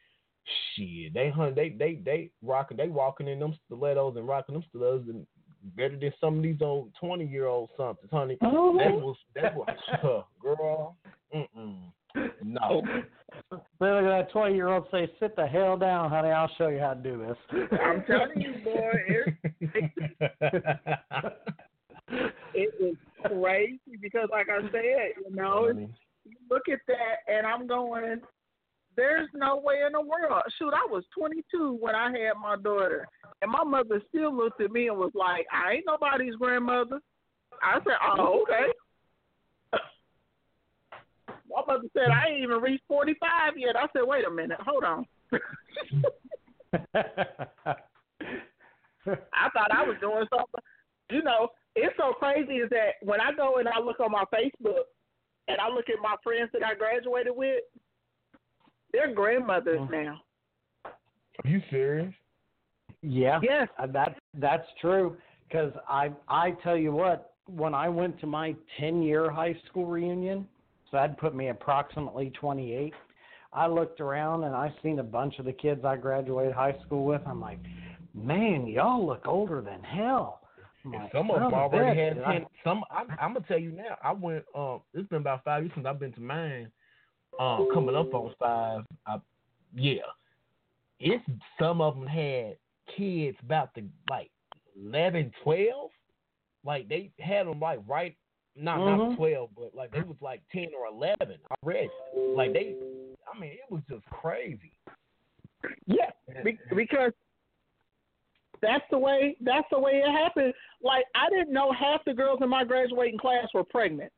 shit. 0.74 1.14
They 1.14 1.30
honey, 1.30 1.54
they 1.54 1.70
they 1.70 2.00
they 2.04 2.30
rocking, 2.42 2.76
they 2.76 2.88
walking 2.88 3.28
in 3.28 3.38
them 3.38 3.54
stilettos 3.66 4.16
and 4.16 4.28
rocking 4.28 4.54
them 4.54 4.64
stilettos 4.68 5.06
and 5.08 5.26
better 5.76 5.96
than 5.96 6.12
some 6.20 6.36
of 6.38 6.42
these 6.42 6.60
old 6.60 6.92
twenty 7.00 7.26
year 7.26 7.46
old 7.46 7.70
somethings, 7.76 8.10
honey. 8.12 8.36
That 8.40 8.52
was 8.52 9.16
that 9.34 9.54
was 9.54 9.68
uh, 10.02 10.22
girl. 10.40 10.96
Mm-mm. 11.34 11.92
No. 12.42 12.82
Then 13.50 13.60
look 13.80 14.04
at 14.04 14.08
that 14.08 14.30
twenty 14.32 14.54
year 14.54 14.68
old 14.68 14.86
say, 14.90 15.10
Sit 15.18 15.34
the 15.34 15.46
hell 15.46 15.76
down, 15.76 16.10
honey, 16.10 16.28
I'll 16.28 16.50
show 16.56 16.68
you 16.68 16.78
how 16.78 16.94
to 16.94 17.00
do 17.00 17.18
this. 17.26 17.68
I'm 17.82 18.04
telling 18.04 18.40
you, 18.40 18.54
boy, 18.62 18.90
it, 22.54 22.74
was 22.80 22.96
crazy 23.24 23.98
because, 24.00 24.28
like 24.30 24.48
I 24.48 24.62
said, 24.70 25.12
you 25.28 25.34
know, 25.34 25.68
you 25.68 25.88
look 26.50 26.68
at 26.72 26.80
that, 26.88 27.32
and 27.32 27.46
I'm 27.46 27.66
going. 27.66 28.20
There's 28.96 29.28
no 29.34 29.56
way 29.56 29.80
in 29.84 29.92
the 29.92 30.00
world. 30.00 30.42
Shoot, 30.56 30.72
I 30.72 30.86
was 30.88 31.02
22 31.18 31.78
when 31.80 31.96
I 31.96 32.10
had 32.10 32.34
my 32.40 32.54
daughter, 32.54 33.08
and 33.42 33.50
my 33.50 33.64
mother 33.64 34.00
still 34.08 34.32
looked 34.34 34.60
at 34.60 34.70
me 34.70 34.86
and 34.86 34.96
was 34.96 35.10
like, 35.14 35.46
"I 35.52 35.72
ain't 35.74 35.86
nobody's 35.86 36.36
grandmother." 36.36 37.00
I 37.60 37.80
said, 37.82 37.98
"Oh, 38.16 38.42
okay." 38.48 38.72
My 41.50 41.62
mother 41.66 41.88
said, 41.92 42.10
"I 42.10 42.28
ain't 42.30 42.44
even 42.44 42.60
reached 42.60 42.84
45 42.86 43.54
yet." 43.56 43.76
I 43.76 43.88
said, 43.92 44.06
"Wait 44.06 44.24
a 44.26 44.30
minute, 44.30 44.60
hold 44.60 44.84
on." 44.84 45.04
I 49.06 49.50
thought 49.50 49.72
I 49.72 49.84
was 49.84 49.96
doing 50.00 50.24
something. 50.30 50.60
You 51.10 51.22
know, 51.22 51.48
it's 51.74 51.96
so 51.96 52.12
crazy 52.12 52.54
is 52.54 52.70
that 52.70 52.94
when 53.02 53.20
I 53.20 53.32
go 53.32 53.56
and 53.56 53.68
I 53.68 53.80
look 53.80 54.00
on 54.00 54.12
my 54.12 54.24
Facebook 54.32 54.84
and 55.48 55.58
I 55.60 55.68
look 55.68 55.88
at 55.88 55.96
my 56.02 56.16
friends 56.22 56.50
that 56.52 56.64
I 56.64 56.74
graduated 56.74 57.32
with, 57.34 57.62
they're 58.92 59.12
grandmothers 59.12 59.80
now. 59.90 60.20
Are 60.86 61.50
you 61.50 61.60
serious? 61.70 62.12
Yeah. 63.02 63.40
Yes. 63.42 63.68
Uh, 63.78 63.86
That 63.88 64.18
that's 64.34 64.66
true. 64.80 65.16
Because 65.48 65.72
I 65.88 66.10
I 66.28 66.52
tell 66.62 66.76
you 66.76 66.92
what, 66.92 67.34
when 67.46 67.74
I 67.74 67.88
went 67.88 68.18
to 68.20 68.26
my 68.26 68.54
ten 68.78 69.02
year 69.02 69.30
high 69.30 69.56
school 69.68 69.86
reunion, 69.86 70.46
so 70.90 70.96
that'd 70.96 71.18
put 71.18 71.34
me 71.34 71.48
approximately 71.48 72.30
twenty 72.30 72.72
eight. 72.72 72.94
I 73.52 73.66
looked 73.66 74.00
around 74.00 74.44
and 74.44 74.54
I 74.54 74.72
seen 74.82 74.98
a 74.98 75.04
bunch 75.04 75.38
of 75.38 75.44
the 75.44 75.52
kids 75.52 75.84
I 75.84 75.96
graduated 75.96 76.54
high 76.54 76.76
school 76.84 77.04
with. 77.04 77.22
I'm 77.26 77.40
like, 77.40 77.60
man, 78.14 78.66
y'all 78.66 79.06
look 79.06 79.26
older 79.26 79.60
than 79.60 79.82
hell. 79.82 80.40
And 80.84 81.08
some 81.12 81.30
of 81.30 81.40
them 81.40 81.54
already 81.54 81.98
bitch." 81.98 82.14
had 82.16 82.22
I- 82.24 82.32
ten. 82.32 82.46
Some 82.62 82.84
I'm, 82.90 83.06
I'm 83.20 83.32
gonna 83.34 83.44
tell 83.48 83.58
you 83.58 83.72
now. 83.72 83.96
I 84.02 84.12
went. 84.12 84.44
Um, 84.54 84.80
it's 84.92 85.08
been 85.08 85.20
about 85.22 85.42
five 85.44 85.62
years 85.62 85.72
since 85.74 85.86
I've 85.86 85.98
been 85.98 86.12
to 86.12 86.20
mine. 86.20 86.70
Um, 87.40 87.68
coming 87.72 87.96
up 87.96 88.12
on 88.14 88.32
five. 88.38 88.82
I, 89.06 89.16
yeah, 89.74 90.02
it's 91.00 91.24
some 91.58 91.80
of 91.80 91.96
them 91.96 92.06
had 92.06 92.56
kids 92.96 93.36
about 93.42 93.74
the 93.74 93.84
like 94.08 94.30
11, 94.80 95.32
12. 95.42 95.90
Like 96.64 96.88
they 96.88 97.10
had 97.18 97.46
them 97.46 97.58
like 97.60 97.80
right, 97.88 98.16
not 98.56 98.78
Mhm. 98.78 98.98
not 99.08 99.16
twelve, 99.16 99.50
but 99.56 99.74
like 99.74 99.90
they 99.90 100.00
was 100.02 100.16
like 100.20 100.42
ten 100.52 100.68
or 100.78 100.86
eleven 100.86 101.38
already. 101.62 101.90
Like 102.36 102.52
they, 102.52 102.76
I 103.32 103.38
mean, 103.38 103.52
it 103.52 103.70
was 103.70 103.82
just 103.90 104.04
crazy. 104.06 104.72
Yeah, 105.86 106.10
be- 106.44 106.58
because 106.74 107.12
that's 108.60 108.84
the 108.90 108.98
way 108.98 109.36
that's 109.40 109.66
the 109.70 109.78
way 109.78 110.02
it 110.04 110.10
happened. 110.10 110.52
Like 110.82 111.04
I 111.14 111.28
didn't 111.30 111.52
know 111.52 111.72
half 111.72 112.04
the 112.04 112.14
girls 112.14 112.40
in 112.42 112.48
my 112.48 112.64
graduating 112.64 113.18
class 113.18 113.46
were 113.54 113.64
pregnant. 113.64 114.12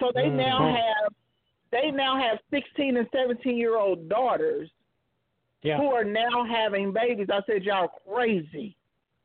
So 0.00 0.10
they 0.14 0.28
now 0.28 0.60
Mhm. 0.60 0.76
have 0.76 1.14
they 1.70 1.90
now 1.90 2.16
have 2.16 2.38
16 2.50 2.96
and 2.96 3.08
17 3.10 3.56
year 3.56 3.76
old 3.76 4.08
daughters 4.08 4.70
Yeah. 5.62 5.78
who 5.78 5.88
are 5.88 6.04
now 6.04 6.44
having 6.44 6.92
babies. 6.92 7.28
I 7.30 7.42
said 7.46 7.64
y'all 7.64 7.88
crazy. 7.88 8.76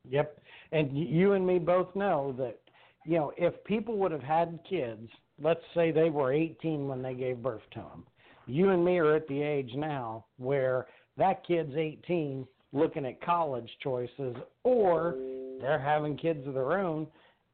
Yep. 0.06 0.40
And 0.72 0.98
you 0.98 1.34
and 1.34 1.46
me 1.46 1.60
both 1.60 1.96
know 1.96 2.32
that, 2.34 2.60
you 3.06 3.18
know, 3.18 3.34
if 3.38 3.64
people 3.66 3.98
would 3.98 4.12
have 4.12 4.24
had 4.24 4.64
kids, 4.64 5.12
let's 5.40 5.64
say 5.74 5.92
they 5.92 6.10
were 6.10 6.32
18 6.32 6.88
when 6.88 7.02
they 7.02 7.14
gave 7.14 7.42
birth 7.44 7.68
to 7.72 7.80
them, 7.80 8.08
you 8.48 8.70
and 8.70 8.84
me 8.84 8.98
are 9.00 9.16
at 9.16 9.28
the 9.28 9.42
age 9.42 9.74
now 9.76 10.26
where 10.38 10.88
that 11.18 11.44
kid's 11.44 11.76
18 11.76 12.48
looking 12.72 13.06
at 13.06 13.22
college 13.22 13.70
choices 13.82 14.36
or 14.64 15.16
they're 15.62 15.80
having 15.80 16.18
kids 16.18 16.48
of 16.48 16.54
their 16.54 16.80
own 16.80 17.08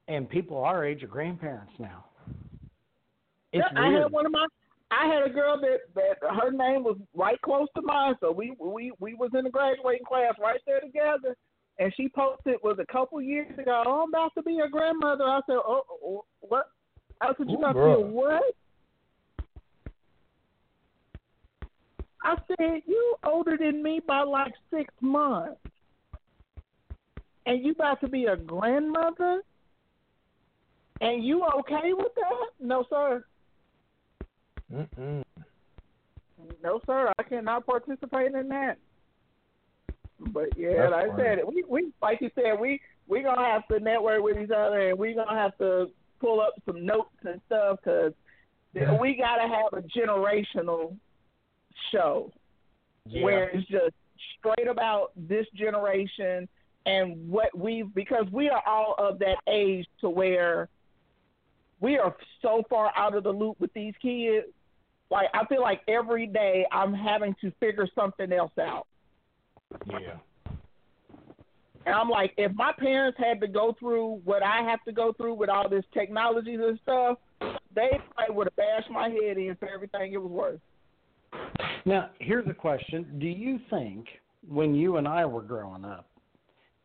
and 0.08 0.30
people 0.30 0.58
our 0.58 0.86
age 0.86 1.04
are 1.04 1.08
grandparents 1.08 1.74
now. 1.80 2.06
It's 3.54 3.66
Yeah, 3.74 3.82
I 3.82 3.92
had 3.92 4.12
one 4.12 4.26
of 4.26 4.32
my 4.32 4.46
I 4.92 5.08
had 5.08 5.24
a 5.24 5.34
girl 5.34 5.60
that 5.62 5.80
that 5.96 6.18
her 6.22 6.52
name 6.52 6.84
was 6.84 6.98
right 7.16 7.42
close 7.42 7.68
to 7.76 7.82
mine, 7.82 8.16
so 8.20 8.32
we 8.32 8.54
we 8.60 8.92
we 9.00 9.14
was 9.16 9.32
in 9.38 9.44
the 9.44 9.50
graduating 9.50 10.06
class 10.06 10.34
right 10.40 10.60
there 10.66 10.80
together. 10.80 11.36
And 11.78 11.94
she 11.98 12.08
posted 12.08 12.56
was 12.64 12.78
a 12.80 12.92
couple 12.92 13.22
years 13.22 13.52
ago. 13.60 13.84
Oh, 13.86 14.04
I'm 14.04 14.10
about 14.10 14.32
to 14.38 14.44
be 14.44 14.60
a 14.60 14.70
grandmother. 14.70 15.26
I 15.26 15.42
said, 15.46 15.58
oh, 15.58 15.82
oh, 16.06 16.26
what? 16.40 16.68
I 17.20 17.34
said, 17.38 17.50
you 17.50 17.58
Ooh, 17.58 17.60
about 17.60 17.74
to 17.74 17.86
be 17.86 17.92
a 17.92 18.00
what? 18.00 18.44
I 22.26 22.38
said, 22.48 22.82
you 22.88 23.16
older 23.24 23.56
than 23.56 23.84
me 23.84 24.02
by 24.06 24.24
like 24.24 24.54
six 24.72 24.92
months, 25.00 25.62
and 27.46 27.64
you 27.64 27.72
about 27.74 28.02
to 28.02 28.08
be 28.08 28.26
a 28.26 28.36
grandmother, 28.36 29.44
and 31.02 31.24
you 31.24 31.46
okay 31.60 31.94
with 31.94 32.14
that? 32.16 32.48
No, 32.60 32.84
sir. 32.90 33.24
Mm-mm. 34.74 35.24
No, 36.64 36.82
sir, 36.88 37.14
I 37.20 37.24
cannot 37.24 37.68
participate 37.68 38.34
in 38.34 38.50
that. 38.50 38.78
But 40.20 40.58
yeah, 40.58 40.90
That's 40.90 40.92
like 40.92 41.12
I 41.12 41.18
said, 41.18 41.40
we 41.48 41.64
we 41.70 41.92
like 42.02 42.22
you 42.22 42.32
said, 42.34 42.60
we 42.60 42.82
we 43.08 43.22
gonna 43.22 43.46
have 43.46 43.68
to 43.68 43.80
network 43.80 44.24
with 44.24 44.40
each 44.40 44.50
other, 44.50 44.90
and 44.90 44.98
we 44.98 45.14
gonna 45.14 45.40
have 45.40 45.56
to 45.60 45.92
pull 46.20 46.42
up 46.42 46.54
some 46.66 46.84
notes 46.84 47.10
and 47.24 47.40
stuff 47.46 47.78
because 47.84 48.14
we 48.74 49.16
gotta 49.16 49.48
have 49.48 49.74
a 49.74 49.88
generational 49.88 50.96
show 51.92 52.32
Yeah. 53.06 53.24
where 53.24 53.50
it's 53.50 53.68
just 53.68 53.96
straight 54.40 54.68
about 54.68 55.12
this 55.16 55.46
generation 55.56 56.48
and 56.86 57.30
what 57.30 57.56
we've 57.58 57.94
because 57.94 58.26
we 58.32 58.50
are 58.50 58.64
all 58.66 58.96
of 58.98 59.20
that 59.20 59.38
age 59.48 59.88
to 60.02 60.10
where 60.10 60.70
we 61.82 61.98
are 61.98 62.16
so 62.42 62.64
far 62.70 62.92
out 62.96 63.16
of 63.16 63.24
the 63.24 63.32
loop 63.32 63.60
with 63.60 63.74
these 63.74 63.94
kids. 64.02 64.48
Like 65.12 65.28
I 65.34 65.46
feel 65.46 65.62
like 65.62 65.82
every 65.88 66.28
day 66.28 66.66
I'm 66.72 66.94
having 66.94 67.36
to 67.42 67.52
figure 67.60 67.88
something 67.96 68.32
else 68.32 68.58
out. 68.60 68.88
Yeah. 69.90 70.18
And 71.86 71.94
I'm 71.94 72.10
like, 72.10 72.34
if 72.38 72.52
my 72.54 72.72
parents 72.78 73.18
had 73.20 73.40
to 73.42 73.48
go 73.48 73.76
through 73.80 74.22
what 74.24 74.42
I 74.42 74.64
have 74.64 74.84
to 74.86 74.92
go 74.92 75.14
through 75.14 75.36
with 75.36 75.50
all 75.50 75.70
this 75.70 75.86
technology 75.94 76.56
and 76.56 76.80
stuff, 76.82 77.20
they 77.76 78.00
probably 78.16 78.36
would 78.36 78.48
have 78.48 78.56
bashed 78.56 78.90
my 78.90 79.10
head 79.10 79.38
in 79.38 79.56
for 79.60 79.70
everything 79.70 80.14
it 80.14 80.18
was 80.18 80.32
worth. 80.32 80.60
Now, 81.86 82.10
here's 82.20 82.48
a 82.48 82.54
question. 82.54 83.20
Do 83.20 83.28
you 83.28 83.60
think 83.70 84.08
when 84.48 84.74
you 84.74 84.98
and 84.98 85.08
I 85.08 85.26
were 85.26 85.42
growing 85.42 85.86
up, 85.86 86.08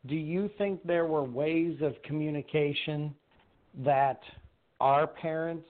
do 0.06 0.14
you 0.14 0.50
think 0.58 0.84
there 0.84 1.06
were 1.06 1.24
ways 1.24 1.78
of 1.82 1.94
communication 2.02 3.14
that 3.84 4.20
our 4.80 5.06
parents 5.06 5.66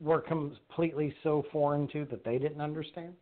were 0.00 0.20
completely 0.20 1.14
so 1.22 1.44
foreign 1.52 1.86
to 1.88 2.04
that 2.06 2.24
they 2.24 2.38
didn't 2.38 2.60
understand? 2.60 3.14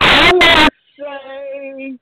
I 0.00 0.32
would 0.32 0.70
say 0.98 1.98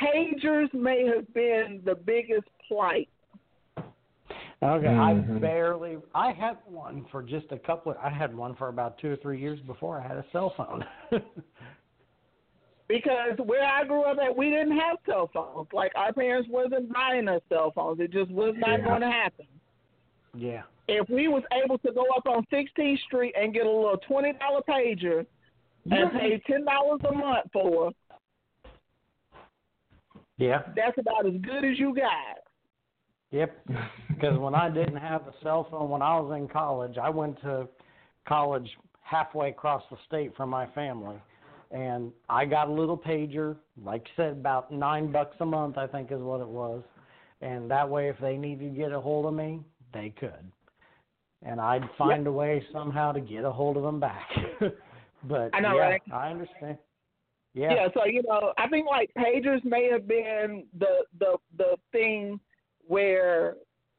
pagers 0.00 0.72
may 0.72 1.06
have 1.06 1.32
been 1.34 1.80
the 1.84 1.94
biggest 1.94 2.48
plight. 2.68 3.08
Okay, 4.62 4.88
I 4.88 5.14
Mhm. 5.14 5.40
barely. 5.40 5.98
I 6.14 6.32
had 6.32 6.58
one 6.66 7.04
for 7.06 7.22
just 7.22 7.50
a 7.50 7.58
couple. 7.58 7.92
Of, 7.92 7.98
I 7.98 8.10
had 8.10 8.36
one 8.36 8.54
for 8.56 8.68
about 8.68 8.98
two 8.98 9.10
or 9.12 9.16
three 9.16 9.38
years 9.40 9.58
before 9.60 9.98
I 9.98 10.06
had 10.06 10.18
a 10.18 10.24
cell 10.32 10.50
phone. 10.50 10.84
Because 12.88 13.38
where 13.44 13.64
I 13.64 13.84
grew 13.84 14.02
up 14.02 14.18
at, 14.18 14.36
we 14.36 14.50
didn't 14.50 14.76
have 14.76 14.98
cell 15.06 15.28
phones. 15.32 15.68
Like 15.72 15.92
our 15.94 16.12
parents 16.12 16.48
wasn't 16.50 16.92
buying 16.92 17.28
us 17.28 17.40
cell 17.48 17.70
phones. 17.70 18.00
It 18.00 18.10
just 18.10 18.32
was 18.32 18.52
not 18.56 18.80
Yeah. 18.80 18.84
going 18.84 19.00
to 19.02 19.10
happen. 19.10 19.46
yeah. 20.34 20.62
If 20.88 21.08
we 21.08 21.28
was 21.28 21.44
able 21.52 21.78
to 21.78 21.92
go 21.92 22.04
up 22.16 22.26
on 22.26 22.44
16th 22.46 22.98
Street 23.02 23.32
and 23.38 23.54
get 23.54 23.64
a 23.64 23.70
little 23.70 23.96
twenty 23.98 24.32
dollar 24.32 24.60
pager 24.62 25.24
and 25.88 26.10
pay 26.10 26.36
ten 26.48 26.64
dollars 26.64 27.00
a 27.08 27.12
month 27.12 27.52
for, 27.52 27.92
Yeah. 30.36 30.62
that's 30.74 30.98
about 30.98 31.26
as 31.26 31.34
good 31.42 31.64
as 31.64 31.78
you 31.78 31.94
got. 31.94 32.38
Yep. 33.30 33.66
Because 34.08 34.38
when 34.38 34.54
I 34.54 34.68
didn't 34.68 34.96
have 34.96 35.22
a 35.22 35.32
cell 35.42 35.66
phone 35.70 35.88
when 35.88 36.02
I 36.02 36.20
was 36.20 36.36
in 36.36 36.46
college, 36.46 36.98
I 36.98 37.08
went 37.08 37.40
to 37.40 37.66
college 38.28 38.68
halfway 39.00 39.48
across 39.48 39.82
the 39.90 39.96
state 40.06 40.36
from 40.36 40.50
my 40.50 40.66
family, 40.66 41.16
and 41.70 42.12
I 42.28 42.44
got 42.44 42.68
a 42.68 42.72
little 42.72 42.98
pager, 42.98 43.56
like 43.82 44.02
you 44.02 44.22
said, 44.22 44.32
about 44.32 44.70
nine 44.70 45.10
bucks 45.10 45.36
a 45.40 45.46
month, 45.46 45.78
I 45.78 45.86
think 45.86 46.12
is 46.12 46.20
what 46.20 46.42
it 46.42 46.46
was, 46.46 46.82
and 47.40 47.70
that 47.70 47.88
way, 47.88 48.10
if 48.10 48.16
they 48.20 48.36
needed 48.36 48.74
to 48.74 48.78
get 48.78 48.92
a 48.92 49.00
hold 49.00 49.24
of 49.24 49.32
me, 49.32 49.60
they 49.94 50.12
could, 50.20 50.52
and 51.42 51.58
I'd 51.58 51.88
find 51.96 52.26
a 52.26 52.32
way 52.32 52.62
somehow 52.74 53.12
to 53.12 53.20
get 53.20 53.44
a 53.44 53.50
hold 53.50 53.78
of 53.78 53.82
them 53.82 54.00
back. 54.00 54.28
but 55.24 55.50
I 55.54 55.60
know, 55.60 55.76
yeah, 55.76 55.82
right? 55.82 56.02
I 56.12 56.30
understand. 56.30 56.76
Yeah. 57.54 57.72
Yeah. 57.72 57.88
so 57.94 58.04
you 58.04 58.22
know, 58.22 58.52
I 58.58 58.68
think 58.68 58.86
like 58.86 59.10
pagers 59.16 59.64
may 59.64 59.88
have 59.90 60.06
been 60.06 60.66
the 60.78 61.04
the 61.18 61.38
the 61.56 61.76
thing 61.90 62.38
where 62.90 63.54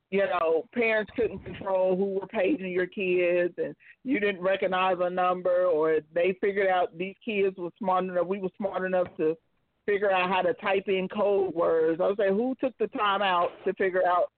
you 0.09 0.25
know 0.25 0.65
parents 0.73 1.11
couldn't 1.15 1.39
control 1.45 1.95
who 1.95 2.19
were 2.19 2.27
paging 2.27 2.71
your 2.71 2.87
kids, 2.87 3.53
and 3.57 3.73
you 4.03 4.19
didn't 4.19 4.41
recognize 4.41 4.97
a 4.99 5.09
number, 5.09 5.65
or 5.65 5.99
they 6.13 6.37
figured 6.41 6.67
out 6.67 6.95
these 6.97 7.15
kids 7.23 7.57
were 7.57 7.69
smart 7.79 8.03
enough. 8.03 8.27
We 8.27 8.39
were 8.39 8.49
smart 8.57 8.85
enough 8.85 9.07
to 9.17 9.37
figure 9.85 10.11
out 10.11 10.29
how 10.29 10.41
to 10.41 10.53
type 10.55 10.83
in 10.87 11.07
code 11.07 11.55
words. 11.55 12.01
I 12.01 12.07
would 12.07 12.17
say, 12.17 12.29
who 12.29 12.53
took 12.59 12.77
the 12.79 12.87
time 12.87 13.21
out 13.21 13.51
to 13.65 13.73
figure 13.75 14.05
out 14.05 14.29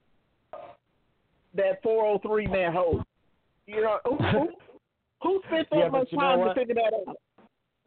that 1.55 1.81
403 1.81 2.47
meant 2.47 2.75
host? 2.75 3.05
You 3.65 3.81
know, 3.81 3.99
who, 4.05 4.17
who, 4.17 4.49
who 5.23 5.41
spent 5.47 5.67
that 5.71 5.79
Yeah, 5.79 5.89
much 5.89 6.11
time 6.11 6.47
to 6.47 6.53
figure 6.53 6.75
that 6.75 6.93
out? 7.07 7.17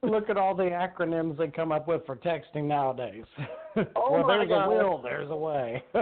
Look 0.03 0.31
at 0.31 0.37
all 0.37 0.55
the 0.55 0.65
acronyms 0.65 1.37
they 1.39 1.49
come 1.49 1.73
up 1.73 1.89
with 1.89 2.05
for 2.07 2.17
texting 2.17 2.65
nowadays. 2.65 3.25
Oh 3.95 4.11
well, 4.13 4.23
my 4.27 4.39
there's 4.39 4.49
God. 4.49 4.65
a 4.65 4.69
will, 4.71 5.03
there's 5.03 5.31
a 5.31 5.37
way. 5.37 5.85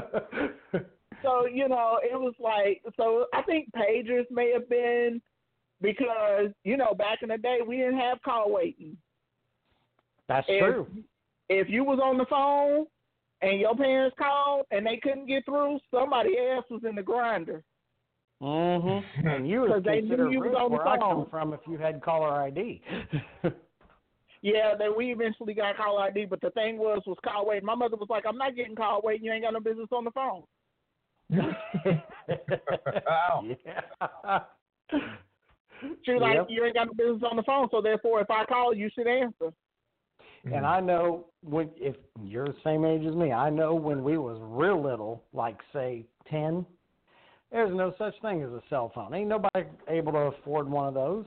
So 1.22 1.46
you 1.46 1.68
know, 1.68 1.98
it 2.02 2.18
was 2.20 2.34
like 2.38 2.82
so. 2.96 3.26
I 3.32 3.40
think 3.42 3.68
pagers 3.74 4.26
may 4.30 4.52
have 4.52 4.68
been 4.68 5.22
because 5.80 6.48
you 6.64 6.76
know 6.76 6.92
back 6.94 7.22
in 7.22 7.30
the 7.30 7.38
day 7.38 7.60
we 7.66 7.78
didn't 7.78 7.98
have 7.98 8.20
call 8.22 8.52
waiting. 8.52 8.96
That's 10.28 10.46
If- 10.48 10.60
true. 10.62 10.86
If 11.48 11.68
you 11.70 11.82
was 11.82 11.98
on 12.02 12.18
the 12.18 12.26
phone 12.26 12.86
and 13.42 13.58
your 13.58 13.74
parents 13.74 14.14
called 14.18 14.66
and 14.70 14.84
they 14.86 14.98
couldn't 14.98 15.26
get 15.26 15.44
through, 15.46 15.78
somebody 15.90 16.36
else 16.38 16.64
was 16.70 16.82
in 16.88 16.94
the 16.94 17.02
grinder. 17.02 17.62
Mm-hmm. 18.42 19.26
And 19.26 19.48
you 19.48 19.62
was 19.62 19.70
'Cause 19.70 19.82
they 19.84 20.00
knew 20.02 20.08
considered 20.16 20.28
rich 20.40 20.54
on 20.56 20.70
the 20.70 20.76
where 20.76 20.86
I 20.88 20.98
come 20.98 21.26
from 21.30 21.54
if 21.54 21.60
you 21.66 21.78
had 21.78 22.02
caller 22.02 22.32
ID. 22.42 22.82
Yeah, 24.44 24.74
then 24.78 24.90
we 24.94 25.10
eventually 25.10 25.54
got 25.54 25.78
call 25.78 25.98
ID, 25.98 26.26
but 26.26 26.42
the 26.42 26.50
thing 26.50 26.76
was 26.76 27.02
was 27.06 27.16
call 27.24 27.46
wait. 27.46 27.64
My 27.64 27.74
mother 27.74 27.96
was 27.96 28.10
like, 28.10 28.24
I'm 28.28 28.36
not 28.36 28.54
getting 28.54 28.76
call 28.76 29.00
wait. 29.02 29.22
You 29.22 29.32
ain't 29.32 29.42
got 29.42 29.54
no 29.54 29.60
business 29.60 29.88
on 29.90 30.04
the 30.04 30.10
phone. 30.10 30.42
wow. 33.06 33.42
Yeah. 33.66 34.40
She 36.04 36.12
was 36.12 36.20
like, 36.20 36.46
you 36.48 36.64
ain't 36.64 36.74
got 36.74 36.88
no 36.88 36.92
business 36.92 37.22
on 37.28 37.36
the 37.36 37.42
phone, 37.42 37.68
so 37.70 37.80
therefore, 37.80 38.20
if 38.20 38.30
I 38.30 38.44
call, 38.44 38.74
you 38.74 38.90
should 38.94 39.06
answer. 39.06 39.50
And 40.44 40.66
I 40.66 40.78
know 40.78 41.24
when 41.42 41.70
if 41.76 41.96
you're 42.22 42.46
the 42.46 42.54
same 42.62 42.84
age 42.84 43.06
as 43.06 43.14
me, 43.14 43.32
I 43.32 43.48
know 43.48 43.74
when 43.74 44.04
we 44.04 44.18
was 44.18 44.38
real 44.42 44.82
little, 44.82 45.22
like 45.32 45.56
say 45.72 46.04
ten, 46.30 46.66
there's 47.50 47.74
no 47.74 47.94
such 47.96 48.14
thing 48.20 48.42
as 48.42 48.50
a 48.50 48.60
cell 48.68 48.92
phone. 48.94 49.14
Ain't 49.14 49.28
nobody 49.28 49.64
able 49.88 50.12
to 50.12 50.18
afford 50.18 50.68
one 50.68 50.86
of 50.86 50.94
those. 50.94 51.24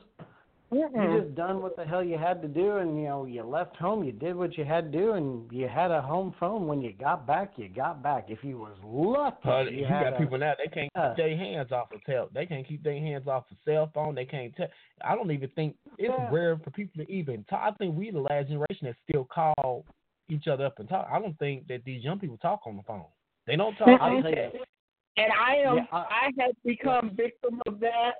You 0.70 1.22
just 1.22 1.34
done 1.36 1.62
what 1.62 1.78
the 1.78 1.86
hell 1.86 2.04
you 2.04 2.18
had 2.18 2.42
to 2.42 2.48
do, 2.50 2.78
and 2.78 2.98
you 3.00 3.06
know 3.08 3.26
you 3.26 3.42
left 3.44 3.78
home. 3.78 4.04
You 4.04 4.12
did 4.12 4.36
what 4.36 4.58
you 4.58 4.66
had 4.66 4.92
to 4.92 4.98
do, 4.98 5.14
and 5.14 5.50
you 5.50 5.66
had 5.68 5.92
a 5.92 6.02
home 6.02 6.36
phone. 6.40 6.68
When 6.68 6.82
you 6.82 6.92
got 6.92 7.26
back, 7.26 7.54
you 7.56 7.70
got 7.70 8.04
back. 8.04 8.26
If 8.28 8.44
you 8.44 8.58
was 8.58 8.76
lucky, 8.84 9.48
Uh, 9.48 9.62
you, 9.72 9.80
you 9.80 9.86
had 9.86 10.04
got 10.04 10.14
a, 10.14 10.18
people 10.18 10.38
now 10.38 10.54
they 10.58 10.70
can't 10.70 10.92
uh, 10.96 11.10
keep 11.10 11.18
their 11.18 11.38
hands 11.38 11.72
off 11.72 11.92
of 11.94 12.04
tel. 12.04 12.30
They 12.34 12.46
can't 12.46 12.68
keep 12.68 12.84
their 12.84 12.96
hands 13.00 13.28
off 13.28 13.46
of 13.50 13.58
cell 13.64 13.90
phone. 13.94 14.14
They 14.14 14.26
can't 14.26 14.54
tell. 14.58 14.68
I 15.06 15.16
don't 15.16 15.32
even 15.32 15.50
think 15.52 15.78
it's 15.98 16.14
Yeah. 16.18 16.30
rare 16.30 16.58
for 16.58 16.70
people 16.72 17.06
to 17.06 17.10
even 17.10 17.46
talk. 17.46 17.62
I 17.64 17.72
think 17.78 17.98
we 17.98 18.12
the 18.12 18.20
last 18.20 18.50
generation 18.50 18.88
that 18.88 18.96
still 19.10 19.24
call 19.24 19.86
each 20.28 20.48
other 20.50 20.66
up 20.66 20.80
and 20.80 20.90
talk. 20.90 21.08
I 21.10 21.20
don't 21.22 21.38
think 21.40 21.68
that 21.68 21.86
these 21.86 22.04
young 22.04 22.20
people 22.20 22.38
talk 22.38 22.62
on 22.66 22.76
the 22.76 22.84
phone. 22.84 23.06
They 23.46 23.56
don't 23.56 23.76
talk. 23.78 24.02
I'll 24.02 24.22
tell 24.22 24.32
you, 24.32 24.50
And 25.18 25.32
I 25.32 25.56
am 25.56 25.78
Yeah, 25.78 25.86
I- 25.94 25.98
I 25.98 26.44
have 26.44 26.52
become 26.66 27.12
victim 27.16 27.62
of 27.68 27.80
that 27.80 28.16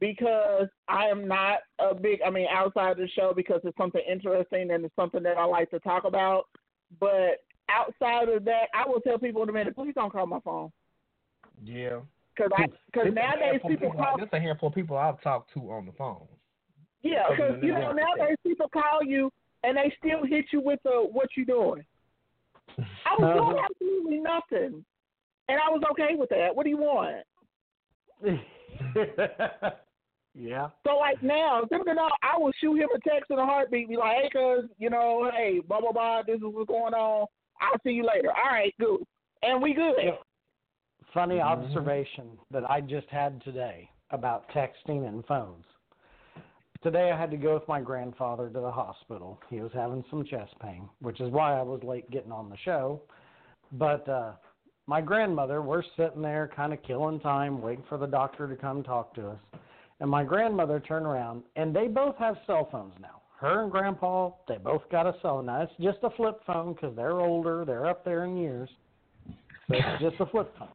because 0.00 0.68
I 0.88 1.06
am 1.06 1.28
not 1.28 1.60
a 1.78 1.94
big 1.94 2.20
I 2.26 2.30
mean 2.30 2.46
outside 2.50 2.96
the 2.96 3.08
show 3.08 3.32
because 3.34 3.60
it's 3.64 3.76
something 3.76 4.02
interesting 4.10 4.70
and 4.70 4.84
it's 4.84 4.96
something 4.96 5.22
that 5.22 5.38
I 5.38 5.44
like 5.44 5.70
to 5.70 5.78
talk 5.80 6.04
about. 6.04 6.44
But 7.00 7.44
outside 7.70 8.28
of 8.28 8.44
that, 8.44 8.66
I 8.74 8.86
will 8.86 9.00
tell 9.00 9.18
people 9.18 9.42
in 9.42 9.48
a 9.48 9.52
minute, 9.52 9.74
please 9.74 9.94
don't 9.94 10.12
call 10.12 10.26
my 10.26 10.40
phone 10.40 10.70
yeah. 11.64 12.00
because 12.34 12.50
I 12.56 12.66
because 12.86 13.08
a 13.08 13.10
nowadays 13.10 13.60
of 13.62 13.70
people 13.70 13.92
call 13.92 14.16
There's 14.16 14.28
a 14.32 14.40
handful 14.40 14.68
of 14.68 14.74
people 14.74 14.96
I've 14.96 15.20
talked 15.22 15.52
to 15.54 15.60
on 15.72 15.86
the 15.86 15.92
phone. 15.92 16.26
yeah 17.02 17.24
because 17.30 17.62
you 17.62 17.72
know 17.72 17.92
nowadays 17.92 18.36
people 18.46 18.68
call 18.68 19.02
you 19.04 19.30
and 19.64 19.76
they 19.76 19.92
still 19.98 20.24
hit 20.24 20.46
you 20.52 20.60
with 20.60 20.80
the 20.84 21.06
what 21.10 21.28
you 21.36 21.44
doing. 21.44 21.84
I 22.78 23.14
was 23.18 23.36
doing 23.36 23.64
absolutely 23.64 24.18
nothing, 24.18 24.84
and 25.48 25.58
I 25.58 25.70
was 25.70 25.82
okay 25.92 26.14
with 26.16 26.30
that. 26.30 26.54
What 26.54 26.64
do 26.64 26.70
you 26.70 26.78
want? 26.78 27.24
yeah. 30.34 30.68
So 30.86 30.96
like 30.96 31.22
now, 31.22 31.62
typically 31.62 31.94
now, 31.94 32.08
I 32.22 32.38
will 32.38 32.52
shoot 32.60 32.76
him 32.76 32.88
a 32.94 33.00
text 33.08 33.30
in 33.30 33.38
a 33.38 33.46
heartbeat, 33.46 33.88
be 33.88 33.96
like, 33.96 34.16
hey, 34.22 34.30
cuz, 34.32 34.70
you 34.78 34.90
know, 34.90 35.30
hey, 35.34 35.60
blah 35.66 35.80
blah 35.80 35.92
blah, 35.92 36.22
this 36.26 36.36
is 36.36 36.42
what's 36.42 36.68
going 36.68 36.94
on. 36.94 37.26
I'll 37.60 37.80
see 37.84 37.90
you 37.90 38.04
later. 38.06 38.30
All 38.30 38.52
right, 38.52 38.74
good, 38.80 39.00
and 39.42 39.62
we 39.62 39.74
good. 39.74 39.94
Funny 41.14 41.36
Mm-hmm. 41.36 41.62
observation 41.62 42.38
that 42.50 42.68
I 42.70 42.80
just 42.80 43.08
had 43.08 43.42
today 43.44 43.88
about 44.10 44.48
texting 44.50 45.06
and 45.08 45.24
phones. 45.26 45.64
Today 46.82 47.12
I 47.12 47.20
had 47.20 47.30
to 47.30 47.36
go 47.36 47.54
with 47.54 47.68
my 47.68 47.80
grandfather 47.80 48.48
to 48.48 48.60
the 48.60 48.70
hospital. 48.70 49.38
He 49.48 49.60
was 49.60 49.70
having 49.72 50.04
some 50.10 50.24
chest 50.24 50.52
pain, 50.60 50.88
which 51.00 51.20
is 51.20 51.30
why 51.30 51.58
I 51.58 51.62
was 51.62 51.80
late 51.84 52.10
getting 52.10 52.32
on 52.32 52.50
the 52.50 52.56
show. 52.64 53.02
But 53.72 54.08
uh 54.08 54.32
my 54.86 55.00
grandmother, 55.00 55.62
we're 55.62 55.82
sitting 55.96 56.22
there 56.22 56.50
kind 56.54 56.72
of 56.72 56.82
killing 56.82 57.20
time, 57.20 57.60
waiting 57.60 57.84
for 57.88 57.98
the 57.98 58.06
doctor 58.06 58.48
to 58.48 58.56
come 58.56 58.82
talk 58.82 59.14
to 59.14 59.28
us. 59.28 59.38
And 60.00 60.10
my 60.10 60.24
grandmother 60.24 60.80
turned 60.80 61.06
around, 61.06 61.44
and 61.56 61.74
they 61.74 61.86
both 61.86 62.16
have 62.16 62.36
cell 62.46 62.68
phones 62.70 62.94
now. 63.00 63.22
Her 63.38 63.62
and 63.62 63.72
Grandpa, 63.72 64.30
they 64.46 64.58
both 64.58 64.82
got 64.90 65.06
a 65.06 65.14
cell. 65.20 65.42
Now 65.42 65.62
it's 65.62 65.72
just 65.80 65.98
a 66.02 66.10
flip 66.10 66.40
phone 66.46 66.74
because 66.74 66.94
they're 66.94 67.20
older, 67.20 67.64
they're 67.64 67.86
up 67.86 68.04
there 68.04 68.24
in 68.24 68.36
years. 68.36 68.68
So 69.68 69.74
it's 69.74 70.02
just 70.02 70.20
a 70.20 70.26
flip 70.26 70.54
phone. 70.58 70.68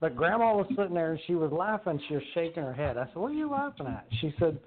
But 0.00 0.16
Grandma 0.16 0.54
was 0.54 0.66
sitting 0.76 0.94
there 0.94 1.12
and 1.12 1.20
she 1.26 1.34
was 1.34 1.52
laughing. 1.52 2.00
She 2.08 2.14
was 2.14 2.22
shaking 2.34 2.62
her 2.62 2.72
head. 2.72 2.96
I 2.98 3.06
said, 3.06 3.16
"What 3.16 3.30
are 3.32 3.34
you 3.34 3.50
laughing 3.50 3.86
at?" 3.86 4.06
She 4.20 4.34
said, 4.38 4.58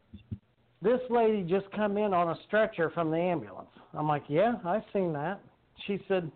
"This 0.82 1.00
lady 1.10 1.44
just 1.44 1.72
come 1.72 1.98
in 1.98 2.14
on 2.14 2.30
a 2.30 2.36
stretcher 2.48 2.90
from 2.92 3.12
the 3.12 3.18
ambulance." 3.18 3.70
I'm 3.94 4.08
like, 4.08 4.24
"Yeah, 4.28 4.56
I've 4.66 4.86
seen 4.92 5.14
that." 5.14 5.40
She 5.86 6.04
said, 6.08 6.32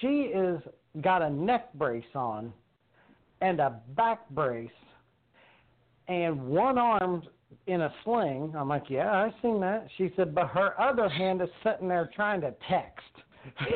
"She 0.00 0.24
is 0.24 0.60
got 1.00 1.22
a 1.22 1.30
neck 1.30 1.72
brace 1.74 2.04
on 2.14 2.52
and 3.40 3.60
a 3.60 3.80
back 3.96 4.28
brace 4.30 4.70
and 6.08 6.40
one 6.40 6.78
arm 6.78 7.22
in 7.66 7.82
a 7.82 7.92
sling." 8.04 8.54
I'm 8.56 8.68
like, 8.68 8.90
"Yeah, 8.90 9.12
I've 9.12 9.34
seen 9.40 9.60
that." 9.60 9.88
She 9.96 10.12
said, 10.16 10.34
"But 10.34 10.48
her 10.48 10.78
other 10.80 11.08
hand 11.08 11.40
is 11.42 11.48
sitting 11.62 11.88
there 11.88 12.10
trying 12.14 12.40
to 12.42 12.54
text." 12.68 13.04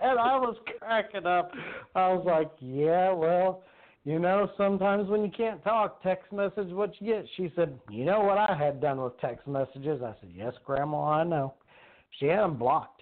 and 0.00 0.18
I 0.18 0.36
was 0.36 0.56
cracking 0.78 1.26
up. 1.26 1.52
I 1.94 2.12
was 2.12 2.24
like, 2.24 2.50
"Yeah, 2.60 3.12
well, 3.12 3.62
you 4.04 4.18
know, 4.18 4.50
sometimes 4.56 5.08
when 5.08 5.22
you 5.24 5.30
can't 5.30 5.62
talk, 5.64 6.02
text 6.02 6.32
message 6.32 6.72
what 6.72 7.00
you 7.00 7.14
get." 7.14 7.26
She 7.36 7.52
said, 7.56 7.78
"You 7.90 8.04
know 8.04 8.20
what 8.20 8.38
I 8.38 8.54
had 8.56 8.80
done 8.80 9.02
with 9.02 9.18
text 9.20 9.46
messages?" 9.46 10.02
I 10.02 10.14
said, 10.20 10.30
"Yes, 10.34 10.54
Grandma, 10.64 11.02
I 11.02 11.24
know." 11.24 11.54
She 12.18 12.26
had 12.26 12.40
them 12.40 12.56
blocked. 12.56 12.99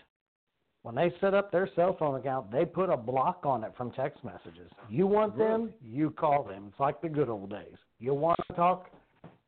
When 0.89 0.95
they 0.95 1.15
set 1.21 1.35
up 1.35 1.53
their 1.53 1.69
cell 1.77 1.95
phone 1.99 2.19
account, 2.19 2.51
they 2.51 2.65
put 2.65 2.89
a 2.89 2.97
block 2.97 3.41
on 3.45 3.63
it 3.63 3.75
from 3.77 3.91
text 3.91 4.25
messages. 4.25 4.71
You 4.89 5.07
want 5.07 5.37
them, 5.37 5.75
you 5.83 6.09
call 6.09 6.45
them. 6.45 6.69
It's 6.71 6.81
like 6.81 7.03
the 7.03 7.11
good 7.11 7.29
old 7.29 7.51
days. 7.51 7.77
You 7.99 8.15
want 8.15 8.39
to 8.49 8.55
talk, 8.55 8.89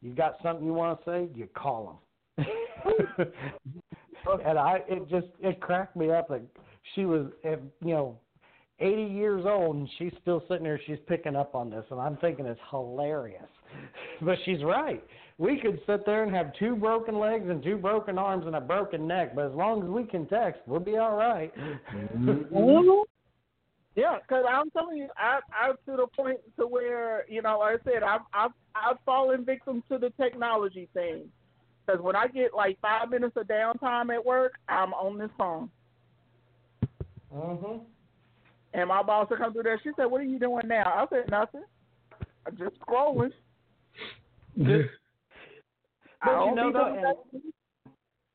you 0.02 0.12
got 0.12 0.34
something 0.42 0.66
you 0.66 0.74
want 0.74 1.02
to 1.02 1.10
say, 1.10 1.28
you 1.34 1.46
call 1.54 2.02
them. 2.36 2.46
and 4.44 4.58
I, 4.58 4.82
it 4.86 5.08
just, 5.08 5.28
it 5.40 5.62
cracked 5.62 5.96
me 5.96 6.10
up. 6.10 6.28
Like 6.28 6.42
she 6.94 7.06
was, 7.06 7.28
you 7.42 7.70
know, 7.94 8.18
80 8.78 9.02
years 9.02 9.46
old, 9.46 9.76
and 9.76 9.88
she's 9.96 10.12
still 10.20 10.42
sitting 10.46 10.64
there. 10.64 10.78
She's 10.86 10.98
picking 11.06 11.36
up 11.36 11.54
on 11.54 11.70
this, 11.70 11.86
and 11.90 11.98
I'm 11.98 12.18
thinking 12.18 12.44
it's 12.44 12.60
hilarious. 12.70 13.42
But 14.20 14.36
she's 14.44 14.62
right. 14.62 15.02
We 15.40 15.58
could 15.58 15.80
sit 15.86 16.04
there 16.04 16.22
and 16.22 16.34
have 16.36 16.52
two 16.58 16.76
broken 16.76 17.18
legs 17.18 17.48
and 17.48 17.62
two 17.62 17.78
broken 17.78 18.18
arms 18.18 18.44
and 18.46 18.56
a 18.56 18.60
broken 18.60 19.06
neck, 19.06 19.34
but 19.34 19.46
as 19.46 19.54
long 19.54 19.82
as 19.82 19.88
we 19.88 20.04
can 20.04 20.26
text, 20.26 20.60
we'll 20.66 20.80
be 20.80 20.98
all 20.98 21.16
right. 21.16 21.50
Mhm. 21.56 23.04
Yeah, 23.96 24.18
because 24.20 24.44
I'm 24.48 24.70
telling 24.70 24.98
you, 24.98 25.08
I 25.16 25.40
I'm 25.52 25.76
to 25.86 25.96
the 25.96 26.06
point 26.14 26.38
to 26.58 26.66
where 26.66 27.24
you 27.28 27.42
know, 27.42 27.58
like 27.58 27.80
I 27.80 27.84
said, 27.90 28.02
I've 28.02 28.20
I've 28.34 28.52
I've 28.74 29.00
fallen 29.04 29.44
victim 29.44 29.82
to 29.90 29.98
the 29.98 30.10
technology 30.10 30.88
thing. 30.92 31.32
Because 31.84 32.02
when 32.02 32.14
I 32.14 32.28
get 32.28 32.54
like 32.54 32.78
five 32.80 33.08
minutes 33.10 33.36
of 33.36 33.48
downtime 33.48 34.14
at 34.14 34.24
work, 34.24 34.52
I'm 34.68 34.92
on 34.92 35.18
this 35.18 35.30
phone. 35.38 35.70
Mhm. 37.34 37.80
And 38.74 38.88
my 38.88 39.02
boss 39.02 39.28
will 39.30 39.38
come 39.38 39.54
through 39.54 39.64
there. 39.64 39.80
She 39.82 39.90
said, 39.96 40.04
"What 40.04 40.20
are 40.20 40.24
you 40.24 40.38
doing 40.38 40.68
now?" 40.68 40.84
I 40.84 41.06
said, 41.08 41.30
"Nothing. 41.30 41.64
I'm 42.46 42.56
just 42.58 42.78
scrolling." 42.80 43.32
I 44.60 44.88
But 46.24 46.44
you 46.46 46.54
know, 46.54 46.72
though, 46.72 47.14
and 47.32 47.42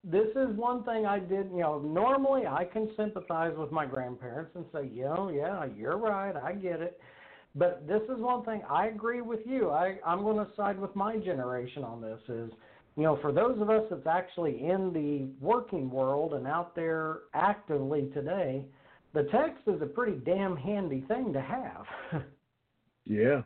this 0.04 0.28
is 0.36 0.56
one 0.56 0.84
thing 0.84 1.06
I 1.06 1.20
did. 1.20 1.50
You 1.52 1.62
know, 1.62 1.80
normally 1.80 2.48
I 2.48 2.66
can 2.66 2.90
sympathize 2.96 3.54
with 3.58 3.72
my 3.72 3.86
grandparents 3.86 4.52
and 4.56 4.66
say, 4.74 4.90
you 4.94 5.06
oh, 5.06 5.16
know, 5.16 5.30
yeah, 5.30 5.66
you're 5.76 5.98
right, 5.98 6.36
I 6.36 6.54
get 6.54 6.82
it. 6.82 7.00
But 7.56 7.88
this 7.88 8.02
is 8.04 8.20
one 8.20 8.44
thing 8.44 8.62
I 8.70 8.88
agree 8.88 9.22
with 9.22 9.40
you. 9.46 9.70
I 9.70 9.98
I'm 10.06 10.24
going 10.24 10.46
to 10.46 10.52
side 10.56 10.80
with 10.80 10.96
my 10.96 11.18
generation 11.18 11.84
on 11.84 12.02
this. 12.02 12.20
Is 12.28 12.52
you 12.96 13.04
know, 13.04 13.18
for 13.22 13.32
those 13.32 13.60
of 13.62 13.70
us 13.70 13.84
that's 13.90 14.08
actually 14.08 14.64
in 14.64 14.94
the 14.94 15.28
working 15.46 15.90
world 15.90 16.34
and 16.34 16.48
out 16.48 16.76
there 16.76 17.20
actively 17.34 18.10
today, 18.14 18.64
the 19.14 19.24
text 19.24 19.64
is 19.68 19.82
a 19.82 19.86
pretty 19.86 20.18
damn 20.26 20.56
handy 20.56 21.04
thing 21.08 21.34
to 21.34 21.42
have. 21.42 22.24
Yeah. 23.08 23.44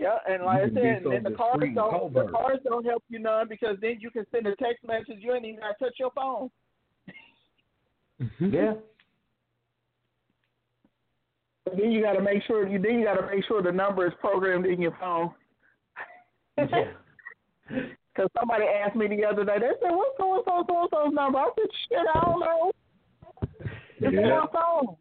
Yep. 0.00 0.22
Yeah, 0.26 0.34
and 0.34 0.44
like 0.44 0.62
I 0.62 0.64
said, 0.66 1.04
be 1.04 1.10
and 1.16 1.26
the 1.26 1.30
cars 1.32 1.60
don't 1.74 2.12
the 2.14 2.20
covert. 2.20 2.32
cars 2.32 2.58
don't 2.64 2.84
help 2.86 3.04
you 3.08 3.18
none 3.18 3.48
because 3.48 3.76
then 3.82 3.98
you 4.00 4.10
can 4.10 4.24
send 4.32 4.46
a 4.46 4.56
text 4.56 4.82
message. 4.86 5.18
You 5.18 5.34
ain't 5.34 5.44
even 5.44 5.60
got 5.60 5.78
to 5.78 5.84
touch 5.84 5.94
your 5.98 6.10
phone. 6.12 6.50
yeah. 8.40 8.74
But 11.64 11.76
then 11.76 11.92
you 11.92 12.02
got 12.02 12.14
to 12.14 12.22
make 12.22 12.42
sure 12.44 12.66
you 12.66 12.78
then 12.80 12.98
you 13.00 13.04
got 13.04 13.14
to 13.20 13.26
make 13.26 13.44
sure 13.46 13.62
the 13.62 13.70
number 13.72 14.06
is 14.06 14.12
programmed 14.20 14.66
in 14.66 14.80
your 14.80 14.96
phone. 14.98 15.32
Yeah. 16.58 16.84
Because 18.12 18.28
somebody 18.36 18.64
asked 18.64 18.96
me 18.96 19.06
the 19.06 19.24
other 19.24 19.44
day, 19.44 19.54
they 19.60 19.70
said, 19.80 19.94
"What's 19.94 20.18
going 20.18 20.40
on 20.42 20.64
so 20.66 20.80
and 20.80 20.88
so's 20.92 21.14
number?" 21.14 21.38
I 21.38 21.48
said, 21.54 21.70
"Shit, 21.88 22.06
I 22.12 22.20
don't 22.24 22.40
know. 22.40 22.72
It's 24.00 24.12
Yeah. 24.12 24.20
on 24.20 24.28
my 24.28 24.46
phone." 24.52 24.96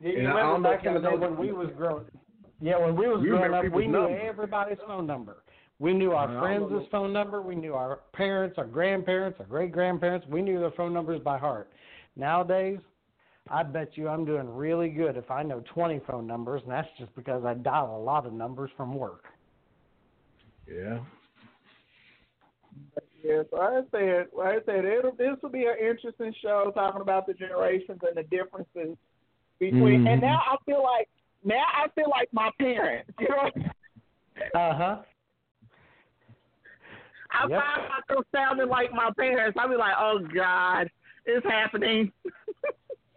You 0.00 0.18
And 0.18 0.28
I 0.28 0.30
remember 0.30 0.40
don't 0.42 0.62
know 0.62 0.70
back 0.70 0.84
in 0.84 0.94
the 0.94 1.00
day 1.00 1.16
when 1.16 1.36
we 1.38 1.52
was 1.52 1.68
growing. 1.74 2.04
Yeah, 2.60 2.78
when 2.78 2.96
we 2.96 3.06
was 3.08 3.20
We 3.22 3.28
growing 3.28 3.52
up, 3.52 3.64
we 3.72 3.86
knew 3.86 3.92
numbers. 4.00 4.20
everybody's 4.24 4.78
phone 4.86 5.06
number. 5.06 5.42
We 5.78 5.92
knew 5.92 6.12
our 6.12 6.34
I 6.34 6.40
friends' 6.40 6.70
know. 6.70 6.86
phone 6.90 7.12
number. 7.12 7.42
We 7.42 7.54
knew 7.54 7.74
our 7.74 8.00
parents, 8.14 8.56
our 8.56 8.64
grandparents, 8.66 9.38
our 9.40 9.46
great 9.46 9.72
grandparents. 9.72 10.26
We 10.26 10.40
knew 10.40 10.58
their 10.58 10.70
phone 10.70 10.94
numbers 10.94 11.20
by 11.20 11.36
heart. 11.36 11.70
Nowadays, 12.16 12.78
I 13.50 13.62
bet 13.62 13.90
you 13.96 14.08
I'm 14.08 14.24
doing 14.24 14.48
really 14.48 14.88
good 14.88 15.16
if 15.18 15.30
I 15.30 15.42
know 15.42 15.62
20 15.74 16.00
phone 16.06 16.26
numbers, 16.26 16.62
and 16.62 16.72
that's 16.72 16.88
just 16.98 17.14
because 17.14 17.44
I 17.44 17.54
dial 17.54 17.94
a 17.94 18.02
lot 18.02 18.24
of 18.26 18.32
numbers 18.32 18.70
from 18.76 18.94
work. 18.94 19.24
Yeah. 20.66 21.00
Yeah, 23.22 23.42
so 23.50 23.60
I 23.60 23.80
said, 23.90 24.26
I 24.40 24.58
said, 24.66 24.84
it'll, 24.84 25.12
this 25.12 25.36
will 25.42 25.50
be 25.50 25.64
an 25.64 25.74
interesting 25.80 26.32
show 26.42 26.70
talking 26.74 27.00
about 27.00 27.26
the 27.26 27.34
generations 27.34 28.00
and 28.02 28.16
the 28.16 28.22
differences 28.24 28.96
between. 29.58 30.04
Mhm. 30.04 30.08
And 30.12 30.20
now 30.22 30.40
I 30.46 30.56
feel 30.64 30.82
like 30.82 31.08
now 31.46 31.64
I 31.74 31.86
feel 31.94 32.10
like 32.10 32.28
my 32.32 32.50
parents. 32.58 33.10
You 33.18 33.28
know, 33.28 33.50
Uh 34.54 34.74
huh. 34.76 34.96
I 37.30 37.48
Yep. 37.48 37.60
find 37.62 37.88
myself 37.88 38.24
sounding 38.34 38.68
like 38.68 38.92
my 38.92 39.10
parents. 39.16 39.56
I 39.60 39.66
be 39.66 39.76
like, 39.76 39.94
oh 39.98 40.18
God, 40.34 40.90
it's 41.24 41.46
happening. 41.46 42.12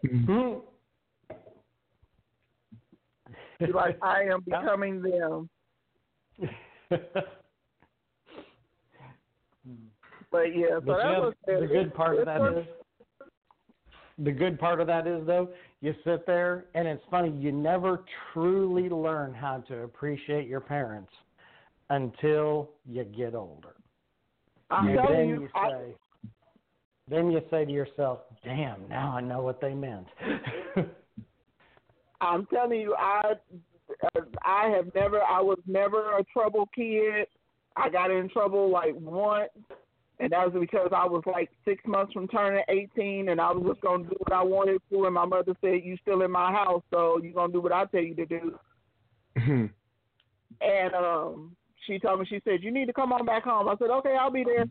Mm-hmm. 0.06 0.60
Like 3.74 3.98
I 4.02 4.24
am 4.24 4.42
becoming 4.42 5.02
them. 5.02 5.50
But 10.32 10.56
yeah, 10.56 10.76
so 10.76 10.82
But 10.86 10.98
that 10.98 11.04
Jim, 11.04 11.20
was 11.22 11.34
the 11.48 11.68
good 11.68 11.94
part 11.94 12.20
of 12.20 12.26
that 12.26 12.42
is 12.42 12.66
the 14.20 14.32
good 14.32 14.60
part 14.60 14.80
of 14.80 14.86
that 14.88 15.08
is 15.08 15.26
though 15.26 15.50
you 15.82 15.94
sit 16.04 16.26
there 16.26 16.66
and 16.76 16.88
it's 16.88 17.04
funny 17.10 17.32
you 17.32 17.52
never 17.52 18.04
truly 18.34 18.90
learn 18.90 19.34
how 19.34 19.60
to 19.68 19.84
appreciate 19.84 20.48
your 20.48 20.60
parents 20.60 21.12
until 21.90 22.70
you 22.86 23.04
get 23.06 23.34
older. 23.34 23.76
I'm 24.70 24.88
and 24.90 24.98
telling 24.98 25.18
then 25.18 25.28
you, 25.30 25.42
you 25.42 25.50
I- 25.56 25.70
say 25.70 25.96
then 27.10 27.32
you 27.32 27.42
say 27.50 27.66
to 27.66 27.72
yourself, 27.72 28.20
"Damn, 28.44 28.88
now 28.88 29.16
I 29.18 29.22
know 29.22 29.42
what 29.42 29.60
they 29.60 29.74
meant." 29.74 30.06
I'm 32.22 32.46
telling 32.48 32.80
you, 32.80 32.94
I 32.96 33.34
uh, 34.04 34.22
I 34.44 34.70
have 34.70 34.94
never, 34.94 35.22
I 35.22 35.42
was 35.42 35.58
never 35.66 36.18
a 36.18 36.24
trouble 36.26 36.70
kid. 36.76 37.28
I 37.76 37.90
got 37.90 38.12
in 38.12 38.30
trouble 38.30 38.70
like 38.70 38.94
once, 38.96 39.50
and 40.20 40.32
that 40.32 40.52
was 40.52 40.60
because 40.60 40.90
I 40.96 41.06
was 41.06 41.24
like 41.26 41.50
six 41.64 41.82
months 41.86 42.14
from 42.14 42.28
turning 42.28 42.64
18, 42.68 43.30
and 43.30 43.40
I 43.40 43.52
was 43.52 43.64
just 43.68 43.82
gonna 43.82 44.04
do 44.04 44.16
what 44.18 44.34
I 44.34 44.44
wanted 44.44 44.82
to. 44.92 45.06
And 45.06 45.14
my 45.14 45.26
mother 45.26 45.56
said, 45.62 45.82
"You 45.84 45.98
still 46.02 46.22
in 46.24 46.32
my 46.32 46.52
house, 46.52 46.84
so 46.92 47.20
you 47.24 47.32
gonna 47.32 47.54
do 47.54 47.62
what 47.62 47.72
I 47.72 47.86
tell 47.86 48.02
you 48.02 48.16
to 48.16 48.26
do." 48.26 48.60
And 50.62 50.94
um, 50.94 51.56
she 51.88 52.00
told 52.00 52.20
me, 52.20 52.26
she 52.26 52.42
said, 52.44 52.62
"You 52.62 52.72
need 52.72 52.88
to 52.88 52.94
come 52.94 53.14
on 53.14 53.26
back 53.26 53.44
home." 53.44 53.70
I 53.70 53.76
said, 53.78 53.90
"Okay, 53.90 54.18
I'll 54.20 54.32
be 54.32 54.44
there." 54.44 54.66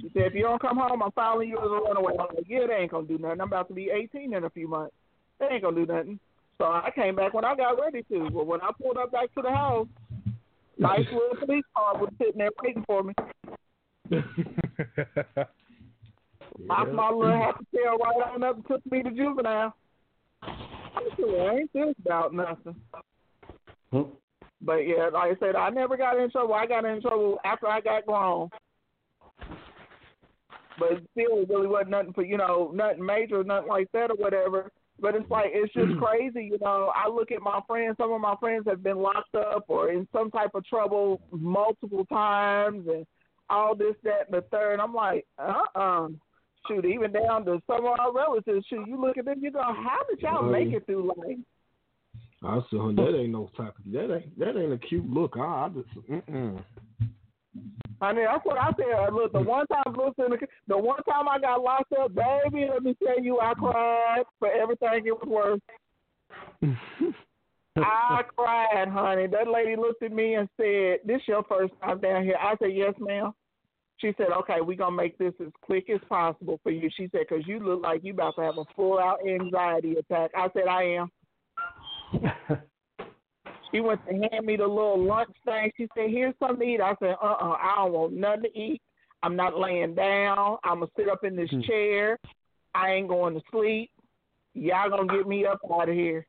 She 0.00 0.10
said, 0.14 0.22
"If 0.22 0.34
you 0.34 0.42
don't 0.42 0.62
come 0.62 0.78
home, 0.78 1.02
I'm 1.02 1.12
filing 1.12 1.50
you 1.50 1.58
as 1.58 1.64
a 1.64 1.68
runaway." 1.68 2.14
I'm 2.18 2.34
like, 2.34 2.46
"Yeah, 2.48 2.66
they 2.66 2.74
ain't 2.74 2.92
gonna 2.92 3.06
do 3.06 3.18
nothing. 3.18 3.40
I'm 3.42 3.48
about 3.48 3.68
to 3.68 3.74
be 3.74 3.90
18 3.90 4.32
in 4.32 4.44
a 4.44 4.50
few 4.50 4.66
months. 4.66 4.94
They 5.38 5.46
ain't 5.46 5.62
gonna 5.62 5.76
do 5.76 5.92
nothing." 5.92 6.18
So 6.56 6.64
I 6.64 6.90
came 6.94 7.16
back 7.16 7.34
when 7.34 7.44
I 7.44 7.54
got 7.54 7.78
ready 7.78 8.02
to. 8.04 8.30
But 8.30 8.46
when 8.46 8.62
I 8.62 8.70
pulled 8.80 8.96
up 8.96 9.12
back 9.12 9.34
to 9.34 9.42
the 9.42 9.50
house, 9.50 9.88
nice 10.78 11.06
little 11.12 11.36
police 11.38 11.64
car 11.76 11.98
was 11.98 12.10
sitting 12.16 12.38
there 12.38 12.50
waiting 12.62 12.84
for 12.86 13.02
me. 13.02 13.12
Knocked 16.58 16.92
my 16.92 17.10
little 17.10 17.36
happy 17.36 17.66
tail 17.74 17.98
right 17.98 18.32
on 18.32 18.42
up 18.42 18.56
and 18.56 18.66
took 18.66 18.80
me 18.90 19.02
to 19.02 19.10
juvenile. 19.10 19.74
I 20.42 20.52
well, 21.18 21.50
ain't 21.50 21.72
this 21.72 21.94
about 22.04 22.32
nothing? 22.32 22.76
Hmm. 23.90 24.02
But 24.62 24.78
yeah, 24.86 25.10
like 25.12 25.36
I 25.36 25.38
said, 25.38 25.56
I 25.56 25.70
never 25.70 25.96
got 25.96 26.18
in 26.18 26.30
trouble. 26.30 26.54
I 26.54 26.66
got 26.66 26.84
in 26.84 27.02
trouble 27.02 27.38
after 27.44 27.66
I 27.66 27.80
got 27.80 28.06
grown. 28.06 28.48
But 30.78 31.02
still, 31.12 31.42
it 31.42 31.48
really 31.48 31.66
wasn't 31.66 31.90
nothing 31.90 32.12
for 32.12 32.24
you 32.24 32.36
know, 32.36 32.70
nothing 32.74 33.04
major, 33.04 33.42
nothing 33.44 33.68
like 33.68 33.90
that 33.92 34.10
or 34.10 34.16
whatever. 34.16 34.70
But 34.98 35.14
it's 35.14 35.30
like 35.30 35.50
it's 35.52 35.72
just 35.74 35.92
hmm. 35.92 35.98
crazy, 35.98 36.44
you 36.44 36.58
know. 36.60 36.92
I 36.94 37.08
look 37.08 37.30
at 37.30 37.42
my 37.42 37.60
friends. 37.66 37.96
Some 37.98 38.12
of 38.12 38.20
my 38.20 38.34
friends 38.40 38.64
have 38.66 38.82
been 38.82 38.98
locked 38.98 39.34
up 39.34 39.64
or 39.68 39.90
in 39.90 40.08
some 40.12 40.30
type 40.30 40.50
of 40.54 40.64
trouble 40.64 41.20
multiple 41.30 42.06
times, 42.06 42.86
and 42.88 43.06
all 43.50 43.74
this, 43.74 43.94
that, 44.04 44.28
and 44.30 44.36
the 44.36 44.42
third. 44.50 44.80
I'm 44.80 44.94
like, 44.94 45.26
uh, 45.38 45.62
uh 45.74 46.08
shoot. 46.68 46.84
Even 46.84 47.12
down 47.12 47.44
to 47.44 47.60
some 47.66 47.86
of 47.86 47.98
our 47.98 48.12
relatives. 48.12 48.66
Shoot, 48.68 48.88
you 48.88 49.00
look 49.00 49.16
at 49.18 49.24
them, 49.24 49.40
you 49.40 49.50
go, 49.50 49.62
how 49.62 50.00
did 50.08 50.20
y'all 50.20 50.50
make 50.50 50.72
it 50.72 50.86
through 50.86 51.12
life? 51.16 51.38
I 52.42 52.56
said, 52.70 52.80
"Huh, 52.80 52.92
that 52.96 53.18
ain't 53.18 53.32
no 53.32 53.50
type 53.56 53.74
of 53.78 53.92
that 53.92 54.14
ain't 54.14 54.38
that 54.38 54.56
ain't 54.60 54.72
a 54.72 54.78
cute 54.78 55.08
look. 55.08 55.36
I, 55.36 55.40
I 55.40 55.68
just 55.70 56.08
mm-mm. 56.08 56.62
I 58.00 58.12
mean, 58.12 58.26
that's 58.26 58.44
what 58.44 58.58
I 58.58 58.70
said. 58.76 59.12
Look, 59.14 59.32
the 59.32 59.40
one 59.40 59.66
time, 59.68 59.96
listen, 59.96 60.38
the 60.68 60.76
one 60.76 61.02
time 61.04 61.28
I 61.28 61.38
got 61.38 61.62
locked 61.62 61.92
up, 61.94 62.14
baby, 62.14 62.68
let 62.70 62.82
me 62.82 62.94
tell 63.02 63.22
you, 63.22 63.40
I 63.40 63.54
cried 63.54 64.24
for 64.38 64.52
everything 64.52 65.06
it 65.06 65.12
was 65.12 65.60
worth. 66.60 67.14
I 67.76 68.22
cried, 68.36 68.88
honey. 68.88 69.26
That 69.26 69.48
lady 69.48 69.76
looked 69.76 70.02
at 70.02 70.12
me 70.12 70.34
and 70.34 70.48
said, 70.56 71.00
"This 71.04 71.20
your 71.26 71.42
first 71.44 71.72
time 71.82 72.00
down 72.00 72.24
here?" 72.24 72.36
I 72.40 72.56
said, 72.56 72.72
"Yes, 72.72 72.94
ma'am." 72.98 73.32
She 73.98 74.12
said, 74.16 74.28
"Okay, 74.30 74.60
we're 74.60 74.76
gonna 74.76 74.96
make 74.96 75.16
this 75.18 75.34
as 75.40 75.52
quick 75.62 75.90
as 75.90 76.00
possible 76.08 76.58
for 76.62 76.70
you." 76.70 76.88
She 76.90 77.08
said, 77.08 77.28
"Cause 77.28 77.46
you 77.46 77.60
look 77.60 77.82
like 77.82 78.04
you 78.04 78.12
about 78.12 78.36
to 78.36 78.42
have 78.42 78.58
a 78.58 78.64
full 78.74 78.98
out 78.98 79.26
anxiety 79.26 79.96
attack." 79.96 80.30
I 80.34 80.50
said, 80.50 80.66
"I 80.68 80.82
am." 80.82 81.10
She 83.72 83.80
went 83.80 84.00
to 84.06 84.12
hand 84.12 84.46
me 84.46 84.56
the 84.56 84.66
little 84.66 85.02
lunch 85.02 85.34
thing. 85.44 85.72
She 85.76 85.88
said, 85.94 86.10
"Here's 86.10 86.34
something 86.38 86.66
to 86.66 86.74
eat." 86.74 86.80
I 86.80 86.94
said, 87.00 87.16
"Uh, 87.20 87.36
uh 87.40 87.56
I 87.60 87.74
don't 87.76 87.92
want 87.92 88.12
nothing 88.14 88.44
to 88.44 88.58
eat. 88.58 88.80
I'm 89.22 89.36
not 89.36 89.58
laying 89.58 89.94
down. 89.94 90.58
I'm 90.64 90.80
gonna 90.80 90.90
sit 90.96 91.08
up 91.08 91.24
in 91.24 91.36
this 91.36 91.50
chair. 91.66 92.18
I 92.74 92.92
ain't 92.92 93.08
going 93.08 93.34
to 93.34 93.42
sleep. 93.50 93.90
Y'all 94.54 94.88
gonna 94.88 95.12
get 95.12 95.26
me 95.26 95.44
up 95.46 95.60
out 95.70 95.88
of 95.88 95.94
here." 95.94 96.26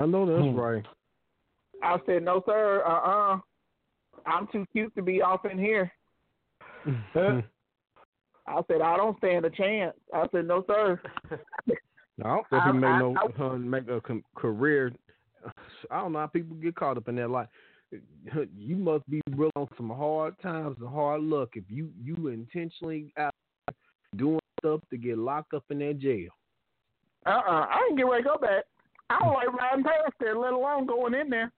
I 0.00 0.06
know 0.06 0.26
that's 0.26 0.56
right. 0.56 0.84
I 1.82 1.98
said, 2.06 2.22
"No, 2.22 2.42
sir. 2.46 2.82
Uh, 2.86 2.90
uh 2.90 3.38
I'm 4.26 4.48
too 4.48 4.64
cute 4.72 4.94
to 4.94 5.02
be 5.02 5.22
off 5.22 5.44
in 5.44 5.58
here." 5.58 5.92
Huh? 7.12 7.42
I 8.46 8.60
said, 8.68 8.80
"I 8.80 8.96
don't 8.96 9.18
stand 9.18 9.44
a 9.44 9.50
chance." 9.50 9.94
I 10.14 10.26
said, 10.32 10.46
"No, 10.46 10.64
sir." 10.66 11.00
I 11.30 11.36
don't 12.22 12.48
think 12.48 12.62
I- 12.62 12.72
he 12.72 12.78
make 12.78 12.90
I- 12.90 12.98
no 12.98 13.14
I- 13.16 13.42
uh, 13.42 13.58
make 13.58 13.88
a 13.88 14.00
com- 14.00 14.24
career. 14.34 14.92
I 15.90 16.00
don't 16.00 16.12
know 16.12 16.20
how 16.20 16.26
people 16.26 16.56
get 16.56 16.74
caught 16.74 16.96
up 16.96 17.08
in 17.08 17.16
that. 17.16 17.28
Like, 17.30 17.48
you 18.56 18.76
must 18.76 19.08
be 19.10 19.20
real 19.32 19.50
on 19.56 19.68
some 19.76 19.90
hard 19.90 20.40
times 20.40 20.76
and 20.80 20.88
hard 20.88 21.20
luck 21.22 21.50
if 21.54 21.64
you 21.68 21.90
you 22.02 22.28
intentionally 22.28 23.12
out 23.18 23.32
doing 24.16 24.40
stuff 24.60 24.80
to 24.90 24.96
get 24.96 25.18
locked 25.18 25.52
up 25.54 25.64
in 25.70 25.78
that 25.80 25.98
jail. 25.98 26.30
Uh, 27.26 27.30
uh 27.30 27.66
I 27.68 27.86
ain't 27.88 27.98
get 27.98 28.04
ready 28.06 28.22
to 28.22 28.28
go 28.30 28.38
back. 28.38 28.64
I 29.10 29.18
don't 29.20 29.34
like 29.34 29.52
riding 29.52 29.84
past 29.84 30.14
there, 30.20 30.36
let 30.36 30.52
alone 30.52 30.86
going 30.86 31.14
in 31.14 31.30
there. 31.30 31.52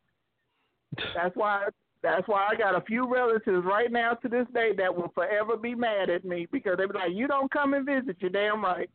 That's 1.14 1.34
why. 1.34 1.68
That's 2.00 2.28
why 2.28 2.46
I 2.48 2.54
got 2.54 2.76
a 2.76 2.80
few 2.82 3.12
relatives 3.12 3.66
right 3.66 3.90
now 3.90 4.14
to 4.14 4.28
this 4.28 4.46
day 4.54 4.70
that 4.76 4.94
will 4.94 5.10
forever 5.16 5.56
be 5.56 5.74
mad 5.74 6.10
at 6.10 6.24
me 6.24 6.46
because 6.52 6.76
they 6.78 6.86
be 6.86 6.92
like, 6.92 7.12
"You 7.12 7.26
don't 7.26 7.50
come 7.50 7.74
and 7.74 7.84
visit." 7.84 8.16
You're 8.20 8.30
damn 8.30 8.62
right. 8.62 8.88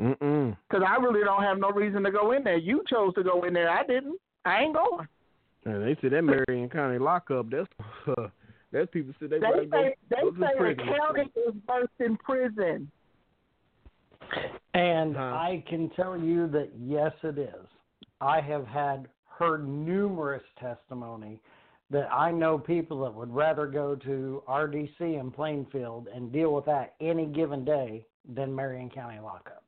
Mm-mm. 0.00 0.56
Because 0.68 0.84
I 0.88 0.96
really 0.96 1.24
don't 1.24 1.42
have 1.42 1.58
no 1.58 1.70
reason 1.70 2.04
to 2.04 2.12
go 2.12 2.32
in 2.32 2.44
there. 2.44 2.56
You 2.56 2.84
chose 2.88 3.14
to 3.14 3.24
go 3.24 3.44
in 3.44 3.54
there. 3.54 3.68
I 3.68 3.84
didn't. 3.84 4.20
I 4.44 4.62
ain't 4.62 4.74
going. 4.74 5.08
And 5.64 5.82
they 5.82 6.00
say 6.00 6.08
that 6.08 6.22
Marion 6.22 6.68
County 6.68 6.98
lockup. 6.98 7.50
That's 7.50 7.66
uh, 8.06 8.28
that's 8.72 8.90
people 8.92 9.14
say 9.18 9.26
they, 9.26 9.38
They 9.38 9.46
rather 9.46 9.66
go, 9.66 9.90
they 10.10 10.16
go 10.20 10.30
say 10.32 10.74
the 10.74 10.82
county 10.82 11.30
is 11.48 11.54
worse 11.68 11.88
than 11.98 12.16
prison. 12.18 12.90
And 14.74 15.16
uh-huh. 15.16 15.24
I 15.24 15.64
can 15.68 15.90
tell 15.90 16.18
you 16.18 16.48
that 16.48 16.70
yes, 16.78 17.12
it 17.22 17.38
is. 17.38 17.66
I 18.20 18.40
have 18.40 18.66
had 18.66 19.08
heard 19.26 19.68
numerous 19.68 20.42
testimony 20.60 21.40
that 21.90 22.12
I 22.12 22.30
know 22.30 22.58
people 22.58 23.02
that 23.02 23.14
would 23.14 23.32
rather 23.32 23.66
go 23.66 23.94
to 23.94 24.42
RDC 24.48 25.00
in 25.00 25.30
Plainfield 25.30 26.08
and 26.14 26.32
deal 26.32 26.54
with 26.54 26.64
that 26.66 26.94
any 27.00 27.26
given 27.26 27.64
day 27.64 28.06
than 28.34 28.54
Marion 28.54 28.90
County 28.90 29.18
lockup. 29.20 29.62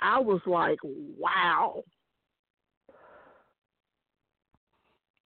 I 0.00 0.18
was 0.18 0.40
like, 0.46 0.78
wow. 0.82 1.82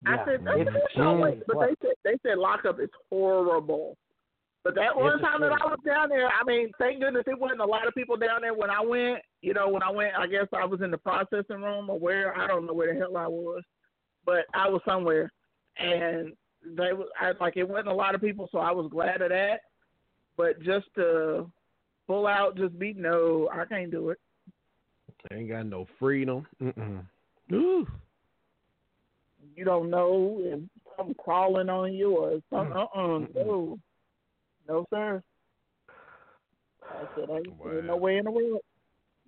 I 0.06 0.16
said, 0.24 0.44
that's 0.44 0.58
it's 0.58 0.70
that's 0.72 0.96
no 0.96 1.14
way. 1.14 1.32
extremely 1.32 1.42
But 1.46 1.60
they 1.60 1.74
said 1.80 1.94
they 2.04 2.28
said 2.28 2.38
lockup 2.38 2.80
is 2.80 2.90
horrible. 3.08 3.96
But 4.64 4.74
that 4.76 4.96
one 4.96 5.20
time 5.20 5.42
that 5.42 5.52
I 5.52 5.66
was 5.66 5.78
down 5.84 6.08
there, 6.08 6.26
I 6.26 6.42
mean, 6.46 6.70
thank 6.78 6.98
goodness 6.98 7.24
it 7.26 7.38
wasn't 7.38 7.60
a 7.60 7.66
lot 7.66 7.86
of 7.86 7.94
people 7.94 8.16
down 8.16 8.40
there 8.40 8.54
when 8.54 8.70
I 8.70 8.80
went. 8.80 9.18
You 9.42 9.52
know, 9.52 9.68
when 9.68 9.82
I 9.82 9.90
went, 9.90 10.14
I 10.18 10.26
guess 10.26 10.46
I 10.54 10.64
was 10.64 10.80
in 10.80 10.90
the 10.90 10.96
processing 10.96 11.60
room 11.60 11.90
or 11.90 11.98
where 11.98 12.34
I 12.34 12.46
don't 12.46 12.64
know 12.66 12.72
where 12.72 12.92
the 12.92 12.98
hell 12.98 13.18
I 13.18 13.26
was, 13.26 13.62
but 14.24 14.46
I 14.54 14.70
was 14.70 14.80
somewhere, 14.86 15.30
and 15.76 16.32
they 16.64 16.94
was 16.94 17.08
I, 17.20 17.32
like 17.40 17.58
it 17.58 17.68
wasn't 17.68 17.88
a 17.88 17.94
lot 17.94 18.14
of 18.14 18.22
people, 18.22 18.48
so 18.50 18.56
I 18.56 18.72
was 18.72 18.90
glad 18.90 19.20
of 19.20 19.28
that. 19.28 19.60
But 20.38 20.62
just 20.62 20.86
to 20.94 21.50
full 22.06 22.26
out, 22.26 22.56
just 22.56 22.78
be 22.78 22.94
no, 22.94 23.50
I 23.52 23.66
can't 23.66 23.90
do 23.90 24.08
it. 24.08 24.18
They 25.28 25.36
ain't 25.36 25.50
got 25.50 25.66
no 25.66 25.86
freedom. 25.98 26.46
Mm-mm. 26.62 27.04
Ooh. 27.52 27.86
you 29.54 29.66
don't 29.66 29.90
know 29.90 30.38
if 30.40 30.60
something 30.96 31.14
crawling 31.16 31.68
on 31.68 31.92
you 31.92 32.16
or 32.16 32.40
something. 32.50 32.74
Uh 32.74 32.86
uh 32.98 33.18
no. 33.34 33.78
No, 34.68 34.86
sir. 34.90 35.22
I 36.82 37.04
said, 37.16 37.28
I 37.30 37.36
ain't 37.38 37.84
no 37.86 37.96
way 37.96 38.18
in 38.18 38.24
the 38.24 38.30
world. 38.30 38.60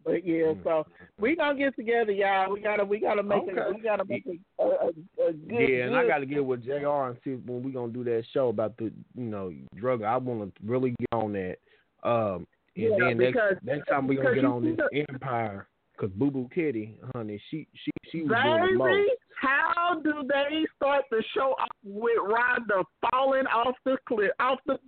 But 0.05 0.25
yeah, 0.25 0.53
so 0.63 0.87
we 1.19 1.35
gonna 1.35 1.59
get 1.59 1.75
together, 1.75 2.13
y'all. 2.13 2.53
We 2.53 2.61
gotta 2.61 2.85
we 2.85 3.01
gotta 3.01 3.25
make 3.25 3.43
a, 3.43 3.73
we 3.75 3.83
gotta 3.83 4.05
make 4.05 4.25
a, 4.27 4.63
a, 4.63 4.67
a, 4.67 4.89
a 4.89 5.33
good. 5.33 5.41
yeah, 5.69 5.87
and 5.87 5.97
I 5.97 6.07
got 6.07 6.19
to 6.19 6.27
get 6.27 6.45
with 6.45 6.65
Jr. 6.65 6.87
and 6.87 7.17
see 7.25 7.31
when 7.45 7.65
we 7.65 7.73
gonna 7.73 7.93
do 7.93 8.05
that 8.05 8.23
show 8.33 8.49
about 8.49 8.77
the 8.77 8.85
you 9.17 9.25
know 9.25 9.53
drug. 9.75 10.03
I 10.05 10.17
want 10.19 10.55
to 10.55 10.61
really 10.65 10.91
get 11.01 11.09
on 11.13 11.33
that. 11.33 11.57
Um, 12.05 12.47
and 12.77 12.85
Yeah, 12.85 12.89
then 13.01 13.19
next 13.19 13.33
because- 13.33 13.57
next 13.65 13.89
time 13.89 14.07
we 14.07 14.15
gonna 14.15 14.35
get 14.37 14.45
on 14.45 14.63
this 14.65 14.77
the- 14.77 15.05
Empire, 15.11 15.67
cause 15.99 16.11
Boo 16.15 16.31
Boo 16.31 16.49
Kitty, 16.55 16.97
honey, 17.13 17.43
she 17.51 17.67
she 17.75 17.91
she 18.13 18.23
was 18.23 18.31
doing 18.45 18.73
the 18.75 18.79
most. 18.79 19.11
How 19.41 20.01
do 20.05 20.23
they 20.29 20.65
start 20.77 21.05
the 21.11 21.23
show 21.35 21.57
off 21.59 21.69
with 21.83 22.17
Rhonda 22.19 22.85
falling 23.11 23.47
off 23.49 23.75
the 23.85 23.99
cliff, 24.07 24.31
off 24.39 24.61
the 24.67 24.79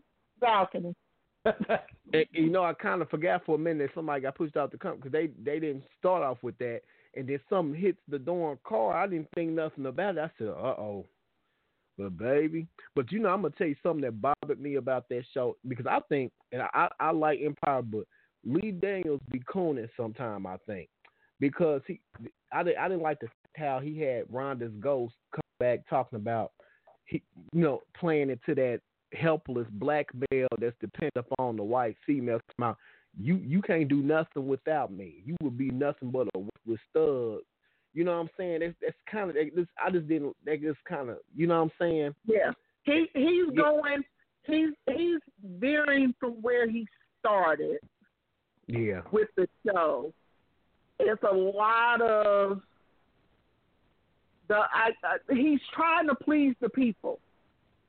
balcony? 0.40 0.94
You 2.32 2.48
know, 2.48 2.64
I 2.64 2.72
kind 2.72 3.02
of 3.02 3.10
forgot 3.10 3.44
for 3.44 3.56
a 3.56 3.58
minute 3.58 3.88
that 3.88 3.94
somebody 3.94 4.22
got 4.22 4.34
pushed 4.34 4.56
out 4.56 4.72
the 4.72 4.78
company 4.78 5.02
because 5.02 5.12
they 5.12 5.26
they 5.44 5.60
didn't 5.60 5.84
start 5.98 6.22
off 6.22 6.38
with 6.42 6.56
that, 6.56 6.80
and 7.14 7.28
then 7.28 7.38
something 7.50 7.78
hits 7.78 7.98
the 8.08 8.18
darn 8.18 8.58
car. 8.64 8.96
I 8.96 9.06
didn't 9.06 9.28
think 9.34 9.50
nothing 9.50 9.84
about 9.84 10.16
it. 10.16 10.20
I 10.20 10.30
said, 10.38 10.48
"Uh 10.48 10.74
oh." 10.78 11.04
But 11.98 12.16
baby, 12.16 12.66
but 12.94 13.12
you 13.12 13.18
know, 13.18 13.28
I'm 13.28 13.42
gonna 13.42 13.52
tell 13.58 13.66
you 13.66 13.76
something 13.82 14.02
that 14.02 14.22
bothered 14.22 14.60
me 14.60 14.76
about 14.76 15.08
that 15.10 15.24
show 15.34 15.56
because 15.66 15.86
I 15.86 15.98
think, 16.08 16.32
and 16.50 16.62
I 16.62 16.88
I 16.98 17.10
like 17.10 17.40
Empire, 17.42 17.82
but 17.82 18.04
Lee 18.44 18.70
Daniels 18.70 19.20
be 19.30 19.40
cooning 19.40 19.90
sometime. 19.96 20.46
I 20.46 20.56
think 20.66 20.88
because 21.40 21.82
he, 21.86 22.00
I 22.52 22.62
didn't 22.62 22.78
I 22.78 22.88
didn't 22.88 23.02
like 23.02 23.20
the 23.20 23.28
how 23.56 23.80
he 23.80 23.98
had 23.98 24.28
Rhonda's 24.28 24.72
ghost 24.80 25.14
come 25.34 25.42
back 25.58 25.80
talking 25.90 26.16
about 26.16 26.52
he, 27.06 27.22
you 27.52 27.60
know, 27.62 27.82
playing 27.98 28.30
into 28.30 28.54
that 28.54 28.80
helpless 29.12 29.66
black 29.72 30.06
male 30.30 30.48
that's 30.60 30.76
dependent 30.80 31.16
upon 31.16 31.56
the 31.56 31.62
white 31.62 31.96
female. 32.06 32.40
Come 32.56 32.70
out, 32.70 32.78
you 33.20 33.36
you 33.36 33.62
can't 33.62 33.88
do 33.88 34.02
nothing 34.02 34.46
without 34.46 34.92
me. 34.92 35.22
You 35.24 35.36
would 35.42 35.56
be 35.58 35.70
nothing 35.70 36.10
but 36.10 36.28
a 36.34 36.38
with 36.66 36.80
stud. 36.90 37.40
You 37.94 38.04
know 38.04 38.12
what 38.12 38.20
I'm 38.20 38.30
saying? 38.36 38.60
That's 38.60 38.74
that's 38.80 38.96
kind 39.10 39.30
of 39.30 39.36
this. 39.36 39.66
I 39.82 39.90
just 39.90 40.08
didn't. 40.08 40.36
That 40.44 40.60
just 40.60 40.78
kind 40.88 41.08
of. 41.10 41.18
You 41.34 41.46
know 41.46 41.56
what 41.56 41.64
I'm 41.64 41.72
saying? 41.78 42.14
Yeah, 42.26 42.52
he 42.84 43.06
he's 43.14 43.46
Yeah. 43.52 43.62
going. 43.62 44.04
He's 44.44 44.70
he's 44.94 45.20
veering 45.42 46.14
from 46.20 46.32
where 46.42 46.68
he 46.70 46.86
started 47.20 47.78
Yeah. 48.66 49.02
with 49.10 49.28
the 49.36 49.48
show. 49.66 50.12
It's 51.00 51.22
a 51.22 51.34
lot 51.34 52.00
of 52.00 52.62
the 54.48 54.56
I, 54.56 54.90
I 55.04 55.16
he's 55.34 55.60
trying 55.74 56.08
to 56.08 56.14
please 56.14 56.54
the 56.60 56.68
people, 56.68 57.20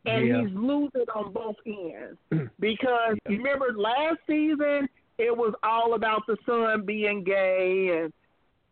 and 0.06 0.28
Yeah. 0.28 0.42
he's 0.42 0.56
losing 0.56 1.06
on 1.14 1.32
both 1.34 1.56
ends 1.66 2.18
because 2.60 3.18
you 3.28 3.38
remember 3.38 3.74
last 3.76 4.18
season 4.28 4.88
it 5.18 5.36
was 5.36 5.53
all 5.64 5.95
about 5.95 6.22
the 6.28 6.38
son 6.45 6.86
being 6.86 7.24
gay 7.24 8.02
and 8.02 8.14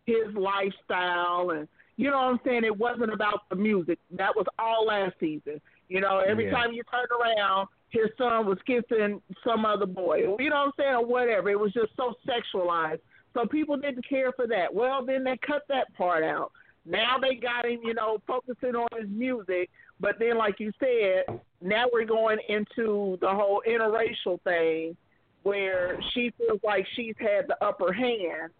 his 0.06 0.34
lifestyle 0.36 1.52
and 1.52 1.68
you 2.00 2.12
know 2.12 2.18
what 2.18 2.26
I'm 2.26 2.40
saying. 2.46 2.64
It 2.64 2.78
wasn't 2.78 3.12
about 3.12 3.50
the 3.50 3.56
music. 3.56 3.98
That 4.12 4.36
was 4.36 4.46
all 4.60 4.86
last 4.86 5.16
season. 5.20 5.60
You 5.90 6.00
know, 6.00 6.20
every 6.20 6.46
Yeah. 6.46 6.52
time 6.52 6.72
you 6.72 6.84
turned 6.84 7.08
around, 7.10 7.70
his 7.90 8.10
son 8.20 8.46
was 8.46 8.60
kissing 8.68 9.20
some 9.44 9.66
other 9.66 9.88
boy. 9.88 10.36
You 10.40 10.50
know 10.52 10.58
what 10.58 10.66
I'm 10.68 10.72
saying, 10.78 10.94
or 10.96 11.06
whatever. 11.06 11.50
It 11.50 11.60
was 11.60 11.74
just 11.74 11.96
so 11.96 12.14
sexualized. 12.28 13.00
So 13.34 13.48
people 13.48 13.78
didn't 13.78 14.08
care 14.08 14.32
for 14.34 14.46
that. 14.46 14.72
Well, 14.72 15.04
then 15.06 15.24
they 15.24 15.38
cut 15.38 15.64
that 15.70 15.92
part 15.96 16.24
out. 16.24 16.52
Now 16.86 17.18
they 17.18 17.34
got 17.34 17.66
him, 17.66 17.80
you 17.84 17.96
know, 17.96 18.20
focusing 18.28 18.76
on 18.76 18.88
his 18.96 19.10
music. 19.10 19.72
But 20.00 20.20
then, 20.20 20.38
like 20.38 20.60
you 20.60 20.72
said, 20.80 21.40
now 21.62 21.86
we're 21.92 22.06
going 22.06 22.38
into 22.50 23.18
the 23.20 23.30
whole 23.30 23.64
interracial 23.68 24.40
thing, 24.44 24.96
where 25.44 25.98
she 26.14 26.32
feels 26.38 26.60
like 26.64 26.86
she's 26.96 27.16
had 27.20 27.48
the 27.48 27.58
upper 27.66 27.92
hand. 27.92 28.52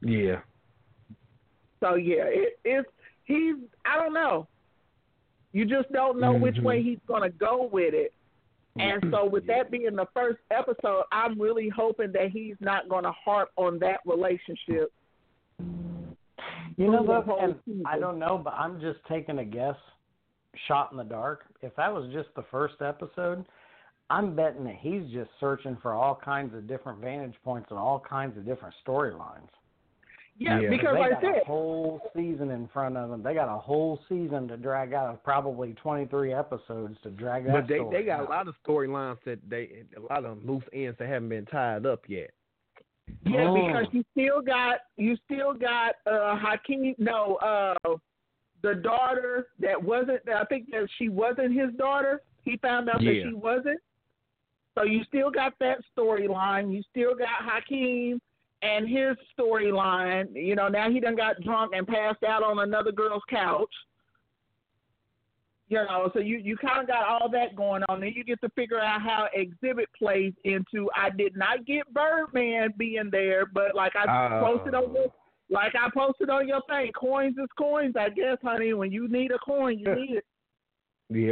Yeah. 0.00 0.40
So 1.80 1.94
yeah, 1.96 2.24
it, 2.26 2.58
it's 2.64 2.88
he's 3.24 3.56
I 3.84 3.96
don't 3.96 4.14
know. 4.14 4.46
You 5.52 5.64
just 5.64 5.90
don't 5.92 6.20
know 6.20 6.32
which 6.32 6.56
Mhm. 6.56 6.62
way 6.62 6.82
he's 6.82 7.00
gonna 7.06 7.30
go 7.30 7.68
with 7.70 7.94
it. 7.94 8.12
And 8.78 9.04
so 9.10 9.26
with 9.26 9.46
that 9.48 9.70
being 9.70 9.96
the 9.96 10.06
first 10.14 10.38
episode, 10.50 11.04
I'm 11.12 11.38
really 11.38 11.68
hoping 11.68 12.10
that 12.12 12.30
he's 12.30 12.56
not 12.60 12.88
gonna 12.88 13.12
harp 13.12 13.50
on 13.56 13.78
that 13.80 14.00
relationship. 14.06 14.92
You 15.58 16.86
know, 16.90 16.98
through 16.98 17.06
the 17.06 17.12
though, 17.12 17.20
whole 17.22 17.38
and. 17.66 17.86
I 17.86 17.98
don't 17.98 18.18
know, 18.18 18.38
but 18.42 18.54
I'm 18.54 18.80
just 18.80 18.98
taking 19.08 19.38
a 19.40 19.44
guess, 19.44 19.76
shot 20.68 20.90
in 20.92 20.98
the 20.98 21.04
dark. 21.04 21.44
If 21.62 21.74
that 21.76 21.92
was 21.92 22.10
just 22.12 22.28
the 22.36 22.44
first 22.50 22.74
episode, 22.80 23.44
I'm 24.10 24.34
betting 24.36 24.64
that 24.64 24.76
he's 24.80 25.04
just 25.12 25.30
searching 25.40 25.76
for 25.80 25.94
all 25.94 26.14
kinds 26.22 26.54
of 26.54 26.66
different 26.68 27.00
vantage 27.00 27.34
points 27.44 27.68
and 27.70 27.78
all 27.78 27.98
kinds 28.00 28.36
of 28.36 28.44
different 28.44 28.74
storylines. 28.86 29.48
Yeah, 30.38 30.60
Yeah. 30.60 30.70
because 30.70 30.94
they 30.94 31.00
like 31.00 31.12
I 31.12 31.14
got 31.14 31.22
said, 31.22 31.42
a 31.42 31.44
whole 31.44 32.00
season 32.16 32.50
in 32.50 32.66
front 32.68 32.96
of 32.96 33.10
them. 33.10 33.22
They 33.22 33.34
got 33.34 33.54
a 33.54 33.58
whole 33.58 34.00
season 34.08 34.48
to 34.48 34.56
drag 34.56 34.92
out 34.94 35.12
of 35.12 35.22
probably 35.22 35.74
23 35.74 36.32
episodes 36.32 36.96
to 37.02 37.10
drag 37.10 37.46
out. 37.48 37.52
But 37.52 37.68
they 37.68 37.76
story 37.78 37.96
they 38.00 38.06
got 38.06 38.20
out. 38.20 38.26
a 38.28 38.30
lot 38.30 38.48
of 38.48 38.54
storylines 38.66 39.18
that 39.24 39.38
they 39.48 39.84
a 39.96 40.00
lot 40.00 40.24
of 40.24 40.42
loose 40.44 40.64
ends 40.72 40.96
that 40.98 41.08
haven't 41.08 41.28
been 41.28 41.44
tied 41.46 41.84
up 41.86 42.00
yet. 42.08 42.30
Yeah, 43.24 43.46
Oh. 43.48 43.54
because 43.54 43.86
you 43.92 44.04
still 44.12 44.40
got 44.40 44.80
you 44.96 45.16
still 45.24 45.52
got 45.52 45.96
uh 46.06 46.36
Hakeem 46.36 46.94
no, 46.98 47.36
uh 47.36 47.74
the 48.62 48.74
daughter 48.76 49.48
that 49.60 49.82
wasn't 49.82 50.20
I 50.28 50.44
think 50.44 50.70
that 50.70 50.88
she 50.98 51.08
wasn't 51.08 51.52
his 51.54 51.72
daughter. 51.74 52.22
He 52.42 52.56
found 52.58 52.88
out 52.88 53.00
Yeah. 53.02 53.12
that 53.12 53.28
she 53.28 53.34
wasn't. 53.34 53.80
So 54.74 54.84
you 54.84 55.04
still 55.04 55.30
got 55.30 55.52
that 55.60 55.78
storyline. 55.96 56.72
You 56.72 56.82
still 56.90 57.14
got 57.14 57.28
Hakeem 57.28 58.20
and 58.62 58.88
his 58.88 59.16
storyline. 59.38 60.34
You 60.34 60.54
know, 60.54 60.68
now 60.68 60.90
he 60.90 60.98
done 61.00 61.16
got 61.16 61.40
drunk 61.42 61.72
and 61.74 61.86
passed 61.86 62.22
out 62.22 62.42
on 62.42 62.60
another 62.60 62.92
girl's 62.92 63.22
couch. 63.28 63.72
You 65.68 65.78
know, 65.78 66.10
so 66.12 66.20
you 66.20 66.36
you 66.36 66.56
kind 66.58 66.80
of 66.80 66.86
got 66.86 67.04
all 67.08 67.30
that 67.30 67.56
going 67.56 67.82
on. 67.88 68.00
Then 68.00 68.12
you 68.14 68.24
get 68.24 68.40
to 68.42 68.48
figure 68.50 68.78
out 68.78 69.00
how 69.00 69.28
Xzibit 69.36 69.86
plays 69.96 70.34
into. 70.44 70.90
I 70.94 71.08
did 71.08 71.34
not 71.34 71.64
get 71.64 71.92
Birdman 71.94 72.74
being 72.76 73.08
there, 73.10 73.46
but 73.46 73.74
like 73.74 73.96
I 73.96 74.04
Oh. 74.38 74.40
posted 74.58 74.74
on 74.74 74.92
your, 74.92 75.06
like 75.52 75.74
I 75.74 75.88
posted 75.94 76.30
on 76.30 76.48
your 76.48 76.62
thing, 76.68 76.90
coins 76.92 77.36
is 77.38 77.48
coins. 77.58 77.94
I 77.98 78.08
guess, 78.08 78.38
honey. 78.42 78.72
When 78.72 78.90
you 78.90 79.06
need 79.08 79.30
a 79.30 79.38
coin, 79.38 79.78
you 79.78 79.94
need 79.94 80.16
it. 80.18 80.24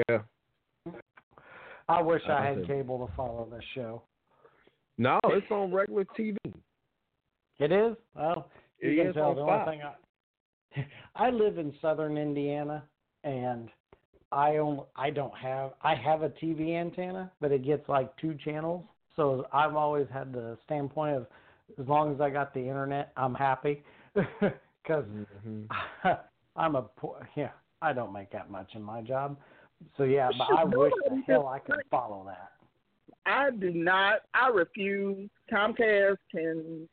Yeah. 0.08 0.18
I 1.88 2.02
wish 2.02 2.22
I 2.28 2.32
I 2.32 2.46
had 2.46 2.58
said- 2.58 2.66
cable 2.66 3.06
to 3.06 3.12
follow 3.16 3.48
this 3.50 3.64
show. 3.74 4.02
No, 4.98 5.18
it's 5.24 5.50
on 5.50 5.72
regular 5.72 6.04
TV. 6.16 6.36
It 7.58 7.72
is? 7.72 7.96
Well, 8.14 8.50
you 8.80 8.90
It 8.90 9.04
can 9.04 9.14
tell 9.14 9.30
on 9.30 9.36
the 9.36 9.42
only 9.42 9.64
thing 9.64 9.82
I 9.82 10.86
I 11.26 11.30
live 11.30 11.58
in 11.58 11.72
southern 11.80 12.18
Indiana 12.18 12.84
and 13.24 13.70
I 14.30 14.58
own 14.58 14.82
I 14.94 15.10
don't 15.10 15.34
have 15.36 15.72
I 15.82 15.94
have 15.94 16.22
a 16.22 16.28
TV 16.28 16.74
antenna, 16.78 17.32
but 17.40 17.50
it 17.50 17.64
gets 17.64 17.88
like 17.88 18.14
two 18.18 18.34
channels. 18.44 18.84
So 19.16 19.46
I've 19.52 19.74
always 19.74 20.06
had 20.12 20.32
the 20.32 20.58
standpoint 20.66 21.16
of 21.16 21.26
as 21.78 21.88
long 21.88 22.14
as 22.14 22.20
I 22.20 22.30
got 22.30 22.52
the 22.52 22.60
internet, 22.60 23.12
I'm 23.16 23.34
happy 23.34 23.82
because 24.14 25.04
Mhm. 25.46 25.66
I'm 26.56 26.74
a 26.74 26.82
poor, 26.82 27.28
yeah, 27.36 27.50
I 27.80 27.92
don't 27.92 28.12
make 28.12 28.30
that 28.30 28.50
much 28.50 28.74
in 28.74 28.82
my 28.82 29.02
job. 29.02 29.36
So 29.96 30.02
yeah, 30.04 30.30
but 30.36 30.50
I 30.58 30.64
wish 30.64 30.92
the 31.08 31.22
hell. 31.26 31.46
I 31.46 31.58
could 31.58 31.76
follow 31.90 32.24
that. 32.26 32.50
I 33.26 33.50
do 33.50 33.70
not. 33.70 34.20
I 34.34 34.48
refuse. 34.48 35.30
Comcast 35.50 36.16
can 36.30 36.88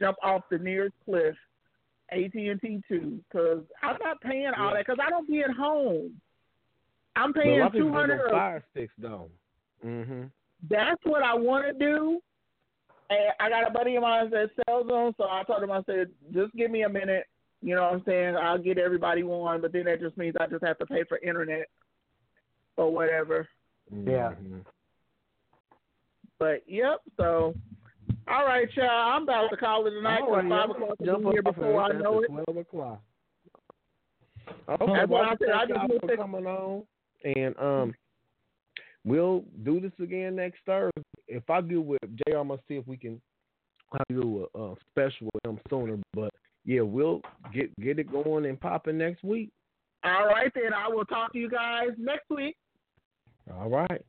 jump 0.00 0.16
off 0.22 0.42
the 0.50 0.58
nearest 0.58 0.94
cliff. 1.04 1.36
AT 2.12 2.34
and 2.34 2.60
T 2.60 2.82
too, 2.88 3.20
because 3.28 3.62
I'm 3.82 3.96
not 4.02 4.20
paying 4.20 4.50
all 4.58 4.68
Yeah. 4.70 4.74
that. 4.74 4.86
Because 4.86 4.98
I 5.04 5.10
don't 5.10 5.28
be 5.28 5.42
at 5.42 5.50
home. 5.50 6.20
I'm 7.14 7.32
paying 7.32 7.60
lot 7.60 7.66
of 7.66 7.72
people 7.72 7.88
two 7.88 7.92
get 7.92 8.00
hundred. 8.00 8.20
those 8.24 8.30
fire 8.30 8.64
sticks 8.72 8.92
though. 8.98 9.30
Mm-hmm. 9.84 10.22
That's 10.68 11.00
what 11.04 11.22
I 11.22 11.34
want 11.34 11.66
to 11.66 11.72
do. 11.72 12.20
And 13.10 13.18
I 13.40 13.48
got 13.50 13.68
a 13.68 13.72
buddy 13.72 13.96
of 13.96 14.02
mine 14.02 14.30
that 14.30 14.50
sells 14.66 14.86
them, 14.86 15.12
so 15.18 15.24
I 15.24 15.42
told 15.44 15.62
him 15.62 15.72
I 15.72 15.82
said, 15.84 16.10
just 16.32 16.54
give 16.54 16.70
me 16.70 16.82
a 16.82 16.88
minute. 16.88 17.24
You 17.60 17.74
know 17.74 17.82
what 17.82 17.94
I'm 17.94 18.02
saying? 18.06 18.36
I'll 18.36 18.56
get 18.56 18.78
everybody 18.78 19.22
one, 19.24 19.60
but 19.60 19.72
then 19.72 19.84
that 19.84 20.00
just 20.00 20.16
means 20.16 20.36
I 20.40 20.46
just 20.46 20.64
have 20.64 20.78
to 20.78 20.86
pay 20.86 21.02
for 21.08 21.18
internet 21.18 21.68
or 22.76 22.90
whatever. 22.92 23.48
Yeah. 23.92 24.32
Mhm. 24.40 24.64
But 26.38 26.62
yep, 26.66 27.00
so 27.18 27.54
all 28.28 28.46
right, 28.46 28.68
y'all. 28.76 28.88
I'm 28.88 29.24
about 29.24 29.48
to 29.50 29.56
call 29.56 29.86
it 29.86 29.92
a 29.92 30.00
night 30.00 30.22
All 30.22 30.32
right, 30.36 30.44
because 30.44 30.58
five 30.58 30.70
o'clock 30.70 30.96
Jump 31.04 31.22
here 31.32 31.42
off 31.44 31.54
before 31.54 31.82
I 31.82 31.92
know 31.92 32.22
it. 32.22 32.28
Twelve 32.28 32.56
o'clock. 32.56 33.02
Okay, 34.68 34.92
That's 34.94 35.10
well, 35.10 35.22
what 35.22 35.28
I 35.28 35.36
said. 35.36 35.48
I 35.50 35.58
thank 35.58 35.68
just 35.68 35.78
y'all 35.80 35.88
missed 35.88 36.00
for 36.02 36.12
it. 36.12 36.18
coming 36.18 36.46
on, 36.46 36.82
and 37.24 37.58
um, 37.58 37.94
we'll 39.04 39.44
do 39.64 39.80
this 39.80 39.92
again 40.02 40.36
next 40.36 40.58
Thursday. 40.66 41.02
If 41.28 41.48
I 41.48 41.60
do 41.60 41.80
with 41.80 42.00
Jr, 42.02 42.36
I'm 42.36 42.48
gonna 42.48 42.60
see 42.68 42.76
if 42.76 42.86
we 42.86 42.96
can 42.96 43.20
I'll 43.92 44.04
do 44.08 44.46
a, 44.54 44.58
a 44.60 44.74
special 44.90 45.28
with 45.34 45.46
him 45.46 45.60
sooner. 45.68 45.98
But 46.14 46.32
yeah, 46.64 46.82
we'll 46.82 47.22
get 47.52 47.74
get 47.80 47.98
it 47.98 48.10
going 48.10 48.46
and 48.46 48.60
popping 48.60 48.98
next 48.98 49.24
week. 49.24 49.50
All 50.04 50.26
right, 50.26 50.50
then 50.54 50.72
I 50.74 50.88
will 50.88 51.04
talk 51.04 51.32
to 51.32 51.38
you 51.38 51.50
guys 51.50 51.90
next 51.98 52.30
week. 52.30 52.56
All 53.52 53.68
right. 53.68 54.04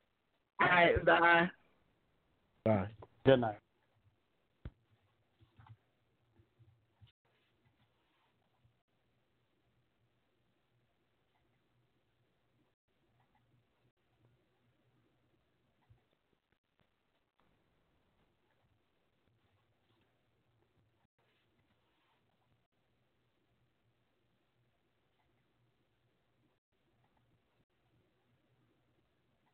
All 0.61 0.67
right, 0.67 1.05
bye. 1.05 1.49
Bye. 2.65 2.87
Good 3.25 3.41
night. 3.41 3.57